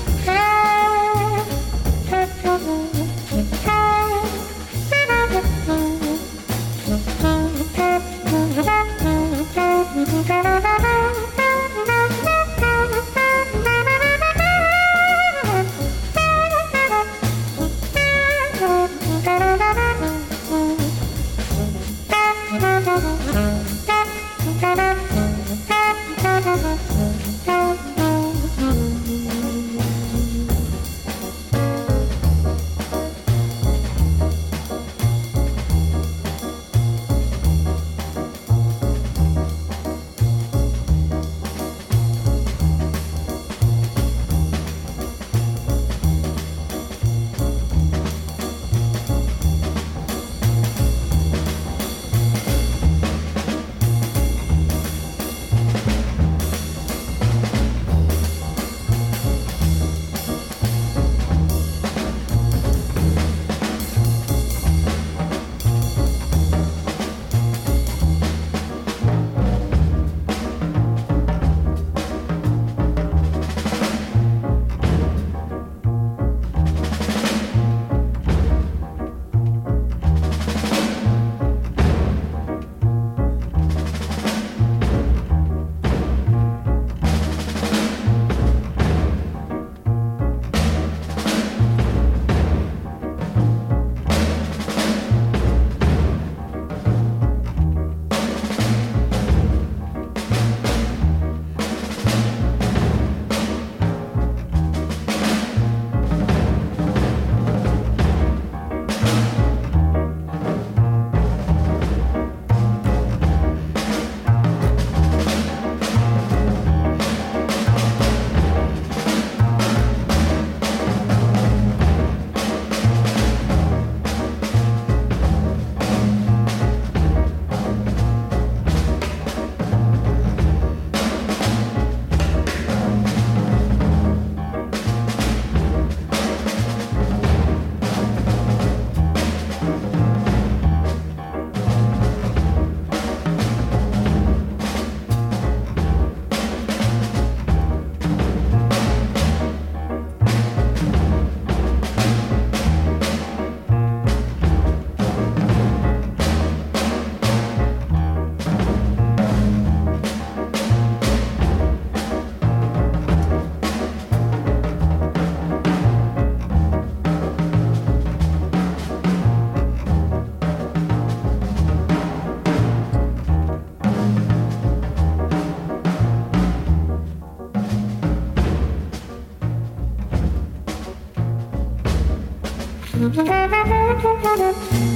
Thank 184.03 184.81
you. 184.81 184.90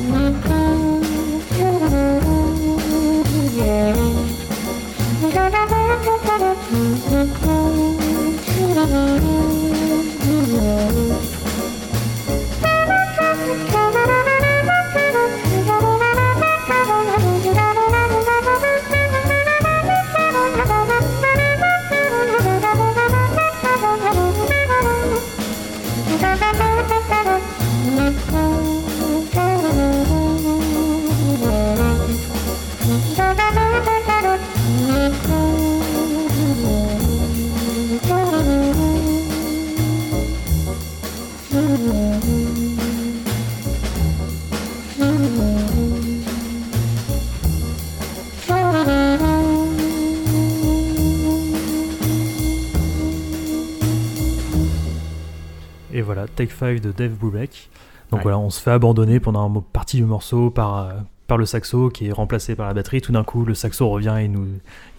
Take 56.48 56.54
5 56.58 56.82
de 56.82 56.92
Dave 56.92 57.12
Brubeck. 57.14 57.70
Donc 58.12 58.20
Ouais. 58.20 58.24
voilà, 58.24 58.38
on 58.40 58.50
se 58.50 58.62
fait 58.62 58.72
abandonner 58.72 59.20
pendant 59.20 59.48
une 59.54 59.62
partie 59.64 59.98
du 59.98 60.04
morceau 60.04 60.50
par, 60.52 60.78
euh, 60.78 60.92
par 61.28 61.38
le 61.38 61.46
saxo 61.46 61.90
qui 61.90 62.08
est 62.08 62.12
remplacé 62.12 62.56
par 62.56 62.68
la 62.68 62.74
batterie. 62.74 63.02
Tout 63.02 63.12
d'un 63.12 63.24
coup, 63.24 63.46
le 63.46 63.56
saxo 63.56 63.90
revient 63.90 64.16
et 64.22 64.28
nous, 64.28 64.46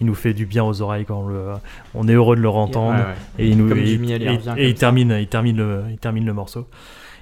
il 0.01 0.07
nous 0.07 0.13
fait 0.15 0.33
du 0.33 0.45
bien 0.45 0.63
aux 0.65 0.81
oreilles 0.81 1.05
quand 1.05 1.21
on, 1.21 1.27
le, 1.27 1.45
on 1.95 2.07
est 2.07 2.13
heureux 2.13 2.35
de 2.35 2.41
le 2.41 2.49
entendre. 2.49 2.97
Ouais, 2.97 3.05
ouais. 3.05 3.15
Et 3.39 3.47
il 3.49 3.57
nous 3.57 3.69
Comme 3.69 3.77
et- 3.79 3.91
il 4.67 4.75
termine, 4.75 5.11
il 5.19 5.27
termine 5.27 5.57
le, 5.57 5.83
il 5.89 5.97
termine 5.97 6.25
le 6.25 6.33
morceau. 6.33 6.67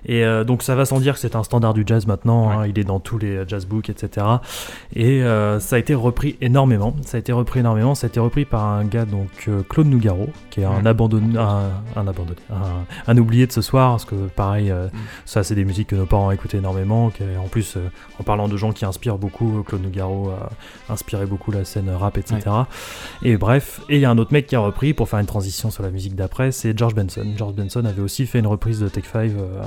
Et 0.07 0.23
euh, 0.25 0.43
donc 0.43 0.63
ça 0.63 0.75
va 0.75 0.85
sans 0.85 0.99
dire 0.99 1.13
que 1.15 1.19
c'est 1.19 1.35
un 1.35 1.43
standard 1.43 1.73
du 1.73 1.83
jazz 1.85 2.05
maintenant. 2.07 2.49
hein, 2.49 2.67
il 2.67 2.77
est 2.79 2.83
dans 2.83 2.99
tous 2.99 3.17
les 3.17 3.43
jazz 3.47 3.65
books, 3.65 3.89
etc. 3.89 4.25
Et 4.95 5.23
euh, 5.23 5.59
ça 5.59 5.75
a 5.75 5.79
été 5.79 5.93
repris 5.95 6.37
énormément. 6.41 6.95
Ça 7.05 7.17
a 7.17 7.19
été 7.19 7.31
repris 7.33 7.59
énormément. 7.61 7.95
Ça 7.95 8.07
a 8.07 8.09
été 8.09 8.19
repris 8.19 8.45
par 8.45 8.63
un 8.65 8.83
gars 8.85 9.05
donc 9.05 9.29
euh, 9.47 9.63
Claude 9.67 9.87
Nougaro, 9.87 10.27
qui 10.49 10.61
est 10.61 10.65
un 10.65 10.75
Ouais. 10.83 10.87
abandonné, 10.87 11.37
un, 11.37 11.69
un 11.95 12.07
abandonné, 12.07 12.37
un, 12.51 12.85
un 13.11 13.17
oublié 13.17 13.47
de 13.47 13.51
ce 13.51 13.61
soir, 13.61 13.91
parce 13.91 14.05
que 14.05 14.15
pareil, 14.35 14.69
euh, 14.71 14.87
ça 15.25 15.43
c'est 15.43 15.55
des 15.55 15.65
musiques 15.65 15.87
que 15.87 15.95
nos 15.95 16.05
parents 16.05 16.31
écoutaient 16.31 16.57
énormément. 16.57 17.09
qui, 17.09 17.23
en 17.43 17.47
plus, 17.47 17.77
euh, 17.77 17.89
en 18.19 18.23
parlant 18.23 18.47
de 18.47 18.57
gens 18.57 18.71
qui 18.71 18.85
inspirent 18.85 19.17
beaucoup, 19.17 19.63
Claude 19.65 19.81
Nougaro 19.83 20.29
a 20.29 20.49
inspiré 20.93 21.25
beaucoup 21.25 21.51
la 21.51 21.65
scène 21.65 21.89
rap, 21.89 22.17
etc. 22.17 22.41
Et 23.23 23.37
bref, 23.37 23.81
et 23.89 23.95
il 23.95 24.01
y 24.01 24.05
a 24.05 24.09
un 24.11 24.17
autre 24.17 24.33
mec 24.33 24.47
qui 24.47 24.55
a 24.55 24.59
repris 24.59 24.93
pour 24.93 25.09
faire 25.09 25.19
une 25.19 25.25
transition 25.25 25.71
sur 25.71 25.83
la 25.83 25.89
musique 25.89 26.15
d'après, 26.15 26.51
c'est 26.51 26.77
George 26.77 26.93
Benson. 26.95 27.25
George 27.37 27.53
Benson 27.55 27.83
avait 27.85 28.01
aussi 28.01 28.25
fait 28.25 28.39
une 28.39 28.47
reprise 28.47 28.79
de 28.79 28.87
Take 28.87 29.07
5 29.11 29.31
euh, 29.37 29.61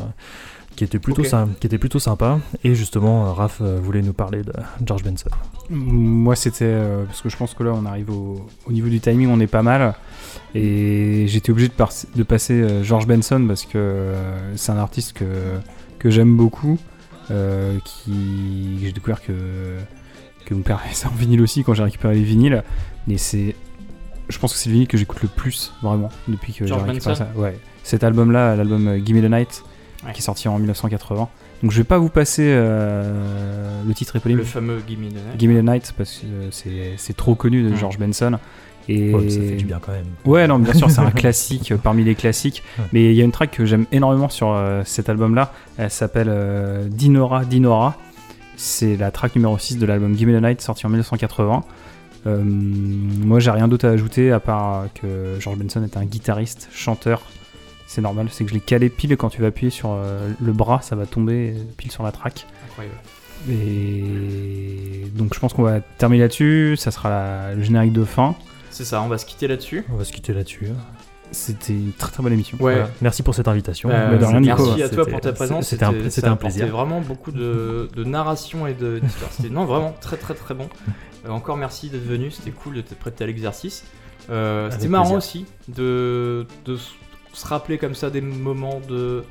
qui 0.76 0.84
était 0.84 0.98
plutôt 1.00 1.22
qui 1.22 1.66
était 1.66 1.78
plutôt 1.78 1.98
sympa. 1.98 2.38
Et 2.62 2.74
justement, 2.74 3.26
euh, 3.26 3.32
Raph 3.32 3.58
euh, 3.60 3.80
voulait 3.82 4.02
nous 4.02 4.12
parler 4.12 4.42
de 4.42 4.52
George 4.86 5.02
Benson. 5.02 5.28
Moi, 5.70 6.36
c'était 6.36 6.64
euh, 6.66 7.04
parce 7.04 7.20
que 7.20 7.28
je 7.28 7.36
pense 7.36 7.54
que 7.54 7.64
là, 7.64 7.72
on 7.74 7.84
arrive 7.84 8.10
au, 8.10 8.46
au 8.66 8.72
niveau 8.72 8.88
du 8.88 9.00
timing, 9.00 9.28
on 9.28 9.40
est 9.40 9.48
pas 9.48 9.62
mal. 9.62 9.94
Et 10.54 11.24
j'étais 11.26 11.50
obligé 11.50 11.68
de, 11.68 11.72
par- 11.74 11.92
de 12.14 12.22
passer 12.22 12.54
euh, 12.54 12.82
George 12.84 13.06
Benson 13.06 13.44
parce 13.48 13.64
que 13.64 13.76
euh, 13.76 14.56
c'est 14.56 14.70
un 14.72 14.78
artiste 14.78 15.14
que, 15.14 15.24
que 15.98 16.10
j'aime 16.10 16.36
beaucoup, 16.36 16.78
euh, 17.32 17.76
qui 17.84 18.78
j'ai 18.80 18.92
découvert 18.92 19.20
que, 19.20 19.32
que 20.46 20.54
mon 20.54 20.62
père 20.62 20.80
avait 20.84 20.94
ça 20.94 21.08
en 21.08 21.14
vinyle 21.16 21.42
aussi 21.42 21.64
quand 21.64 21.74
j'ai 21.74 21.82
récupéré 21.82 22.14
les 22.14 22.22
vinyles. 22.22 22.62
Mais 23.08 23.18
c'est, 23.18 23.56
je 24.28 24.38
pense 24.38 24.52
que 24.52 24.58
c'est 24.60 24.68
le 24.68 24.74
vinyle 24.74 24.88
que 24.88 24.96
j'écoute 24.96 25.22
le 25.22 25.28
plus 25.28 25.72
vraiment 25.82 26.08
depuis 26.28 26.52
que 26.52 26.66
j'ai 26.66 26.72
récupéré 26.72 26.98
Benson 26.98 27.14
ça. 27.16 27.28
Ouais. 27.34 27.58
Cet 27.82 28.04
album-là, 28.04 28.54
l'album 28.54 28.96
Gimme 29.04 29.22
the 29.22 29.30
Night, 29.30 29.64
Ouais. 30.06 30.12
qui 30.12 30.20
est 30.20 30.22
sorti 30.22 30.46
en 30.48 30.58
1980. 30.58 31.28
Donc 31.62 31.72
je 31.72 31.78
vais 31.78 31.84
pas 31.84 31.98
vous 31.98 32.08
passer 32.08 32.44
euh, 32.46 33.82
le 33.86 33.94
titre 33.94 34.14
éponyme. 34.16 34.38
Le 34.38 34.44
fameux 34.44 34.80
Gimme 34.86 35.08
the 35.08 35.14
Night. 35.14 35.38
Gimme 35.40 35.58
the 35.60 35.64
Night 35.64 35.94
parce 35.96 36.18
que 36.18 36.26
euh, 36.26 36.48
c'est 36.52 36.92
c'est 36.96 37.16
trop 37.16 37.34
connu 37.34 37.62
de. 37.68 37.74
George 37.74 37.98
Benson. 37.98 38.38
Et 38.90 39.12
Ouais, 39.12 39.28
ça 39.28 39.40
fait 39.40 39.56
du 39.56 39.66
bien 39.66 39.80
quand 39.80 39.92
même. 39.92 40.06
Ouais, 40.24 40.46
non, 40.46 40.58
bien 40.58 40.72
sûr, 40.72 40.90
c'est 40.90 41.00
un 41.00 41.10
classique 41.24 41.72
euh, 41.72 41.76
parmi 41.76 42.04
les 42.04 42.14
classiques. 42.14 42.62
Ouais. 42.78 42.84
Mais 42.92 43.04
il 43.10 43.16
y 43.16 43.20
a 43.20 43.24
une 43.24 43.32
track 43.32 43.50
que 43.50 43.66
j'aime 43.66 43.84
énormément 43.92 44.28
sur 44.30 44.48
euh, 44.50 44.82
cet 44.86 45.08
album-là. 45.10 45.52
Elle 45.76 45.90
s'appelle 45.90 46.28
euh, 46.30 46.88
Dinora 46.88 47.44
Dinora. 47.44 47.96
C'est 48.56 48.96
la 48.96 49.10
track 49.10 49.36
numéro 49.36 49.58
6 49.58 49.78
de 49.78 49.84
l'album 49.86 50.16
Gimme 50.16 50.38
the 50.38 50.42
Night 50.42 50.60
sorti 50.62 50.86
en 50.86 50.88
1980. 50.88 51.64
Euh, 52.26 52.42
moi, 52.42 53.40
j'ai 53.40 53.50
rien 53.50 53.68
d'autre 53.68 53.86
à 53.86 53.90
ajouter 53.90 54.32
à 54.32 54.40
part 54.40 54.86
que 54.94 55.36
George 55.38 55.58
Benson 55.58 55.84
est 55.84 55.96
un 55.96 56.04
guitariste, 56.04 56.68
chanteur. 56.72 57.22
C'est 57.90 58.02
normal, 58.02 58.28
c'est 58.30 58.44
que 58.44 58.50
je 58.50 58.54
l'ai 58.54 58.60
calé 58.60 58.90
pile 58.90 59.16
quand 59.16 59.30
tu 59.30 59.40
vas 59.40 59.46
appuyer 59.48 59.70
sur 59.70 59.90
euh, 59.92 60.28
le 60.40 60.52
bras, 60.52 60.82
ça 60.82 60.94
va 60.94 61.06
tomber 61.06 61.54
pile 61.78 61.90
sur 61.90 62.02
la 62.04 62.12
track. 62.12 62.46
Incroyable. 62.68 62.96
Et 63.50 65.06
donc 65.14 65.34
je 65.34 65.40
pense 65.40 65.52
qu'on 65.52 65.62
va 65.62 65.80
terminer 65.80 66.22
là-dessus. 66.24 66.76
Ça 66.76 66.90
sera 66.90 67.08
la- 67.10 67.54
le 67.54 67.62
générique 67.62 67.92
de 67.92 68.04
fin. 68.04 68.34
C'est 68.70 68.84
ça, 68.84 69.00
on 69.02 69.08
va 69.08 69.18
se 69.18 69.26
quitter 69.26 69.48
là-dessus. 69.48 69.84
On 69.92 69.96
va 69.96 70.04
se 70.04 70.12
quitter 70.12 70.32
là-dessus. 70.32 70.68
C'était 71.30 71.72
une 71.72 71.92
très 71.92 72.10
très 72.10 72.22
bonne 72.22 72.32
émission. 72.32 72.56
Ouais. 72.60 72.74
Voilà. 72.74 72.90
Merci 73.02 73.22
pour 73.22 73.34
cette 73.34 73.48
invitation. 73.48 73.90
Euh, 73.90 74.12
Mais 74.12 74.18
de 74.18 74.24
rien, 74.24 74.40
Nico. 74.40 74.64
merci 74.66 74.82
à 74.82 74.88
toi 74.88 74.98
C'était- 75.04 75.10
pour 75.12 75.20
ta 75.20 75.32
présence. 75.32 75.66
C'était 75.68 75.84
un, 75.84 75.94
c'était 76.10 76.28
un 76.28 76.36
plaisir. 76.36 76.66
vraiment 76.68 77.00
beaucoup 77.00 77.32
de, 77.32 77.88
de 77.94 78.04
narration 78.04 78.66
et 78.66 78.74
de- 78.74 78.98
d'histoire. 78.98 79.30
C'était 79.32 79.50
non 79.50 79.64
vraiment 79.64 79.94
très 80.00 80.16
très 80.16 80.34
très 80.34 80.54
bon. 80.54 80.68
Euh, 81.26 81.30
encore 81.30 81.56
merci 81.56 81.90
d'être 81.90 82.06
venu. 82.06 82.30
C'était 82.30 82.50
cool 82.50 82.74
de 82.74 82.80
te 82.80 82.94
prêter 82.94 83.24
à 83.24 83.26
l'exercice. 83.26 83.84
Euh, 84.30 84.70
C'était 84.70 84.88
marrant 84.88 85.04
plaisir. 85.04 85.18
aussi 85.18 85.46
de, 85.68 86.46
se 87.38 87.46
rappeler 87.46 87.78
comme 87.78 87.94
ça 87.94 88.10
des 88.10 88.20
moments 88.20 88.80
de. 88.88 89.24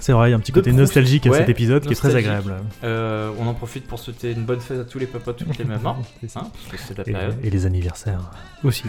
C'est 0.00 0.12
vrai, 0.12 0.28
il 0.28 0.30
y 0.32 0.34
a 0.34 0.36
un 0.36 0.40
petit 0.40 0.50
côté 0.50 0.72
nostalgique 0.72 1.24
à 1.28 1.32
cet 1.32 1.48
épisode 1.48 1.86
qui 1.86 1.92
est 1.92 1.96
très 1.96 2.16
agréable. 2.16 2.54
Euh, 2.82 3.30
on 3.38 3.46
en 3.46 3.54
profite 3.54 3.86
pour 3.86 4.00
souhaiter 4.00 4.32
une 4.32 4.42
bonne 4.44 4.58
fête 4.58 4.80
à 4.80 4.84
tous 4.84 4.98
les 4.98 5.06
papas, 5.06 5.34
toutes 5.34 5.56
les 5.56 5.64
mamans. 5.64 5.96
C'est 6.20 6.30
ça. 6.30 6.40
hein, 6.40 6.50
parce 6.68 6.82
que 6.82 6.88
c'est 6.88 6.98
la 6.98 7.04
Et, 7.08 7.12
période. 7.12 7.36
et 7.44 7.48
les 7.50 7.64
anniversaires 7.66 8.18
Aussi. 8.64 8.82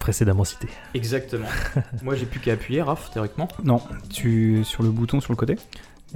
précédemment 0.00 0.42
cités. 0.42 0.68
Exactement. 0.94 1.46
Moi 2.02 2.16
j'ai 2.16 2.26
plus 2.26 2.40
qu'à 2.40 2.54
appuyer, 2.54 2.82
Raph, 2.82 3.10
théoriquement. 3.12 3.46
Non, 3.62 3.80
tu 4.12 4.64
sur 4.64 4.82
le 4.82 4.90
bouton 4.90 5.20
sur 5.20 5.32
le 5.32 5.36
côté. 5.36 5.56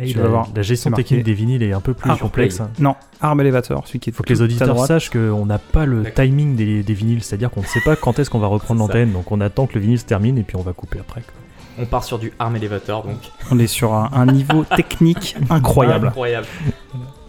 Et 0.01 0.07
Tu 0.09 0.19
vas 0.19 0.27
voir, 0.27 0.49
la 0.53 0.63
gestion 0.63 0.91
technique 0.91 1.23
des 1.23 1.35
vinyles 1.35 1.63
est 1.63 1.73
un 1.73 1.81
peu 1.81 1.95
plus 1.95 2.11
Ah, 2.11 2.17
complexe. 2.21 2.57
play. 2.57 2.67
Non, 2.81 2.97
Arm 3.21 3.41
Elevator, 3.41 3.87
celui 3.87 4.01
qui 4.01 4.11
est 4.11 4.13
Il 4.13 4.17
faut 4.17 4.25
que 4.25 4.33
les 4.33 4.43
auditeurs 4.43 4.85
sachent 4.85 5.11
qu'on 5.11 5.47
n'a 5.47 5.59
pas 5.61 5.87
le 5.87 6.03
timing 6.13 6.57
des, 6.57 6.83
des 6.83 6.95
vinyles, 6.95 7.23
c'est-à-dire 7.23 7.53
qu'on 7.53 7.61
ne 7.61 7.67
sait 7.67 7.81
pas 7.85 7.95
quand 7.95 8.19
est-ce 8.19 8.29
qu'on 8.31 8.41
va 8.41 8.49
reprendre 8.49 8.81
l'antenne, 8.81 9.13
donc 9.13 9.31
on 9.31 9.41
attend 9.41 9.69
que 9.69 9.75
le 9.75 9.81
vinyle 9.83 10.01
se 10.01 10.05
termine 10.05 10.37
et 10.39 10.43
puis 10.43 10.57
on 10.57 10.63
va 10.63 10.73
couper 10.73 10.99
après. 10.99 11.21
quoi. 11.21 11.33
On 11.79 11.87
part 11.87 12.05
sur 12.05 12.19
du 12.19 12.33
Arm 12.39 12.55
Elevator 12.57 13.05
donc. 13.05 13.19
On 13.51 13.59
est 13.59 13.67
sur 13.67 13.93
un, 13.95 14.11
un 14.13 14.27
niveau 14.27 14.65
technique 14.77 15.37
incroyable. 15.51 16.09
Incroyable. 16.09 16.47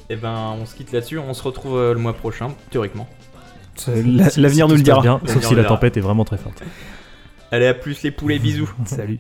Et 0.09 0.15
ben 0.15 0.55
on 0.61 0.65
se 0.65 0.75
quitte 0.75 0.91
là-dessus. 0.91 1.17
On 1.17 1.33
se 1.33 1.43
retrouve 1.43 1.77
euh, 1.77 1.93
le 1.93 1.99
mois 1.99 2.13
prochain, 2.13 2.49
théoriquement. 2.69 3.07
L'avenir 4.37 4.67
nous 4.67 4.75
le 4.75 4.81
dira. 4.81 5.01
bien, 5.01 5.19
sauf 5.25 5.43
si 5.43 5.55
la 5.55 5.63
tempête 5.65 5.97
est 5.97 6.01
vraiment 6.01 6.25
très 6.25 6.37
forte. 6.37 6.63
Allez 7.51 7.67
à 7.67 7.73
plus 7.73 8.01
les 8.03 8.11
poulets, 8.11 8.39
bisous. 8.39 8.69
Salut. 8.85 9.19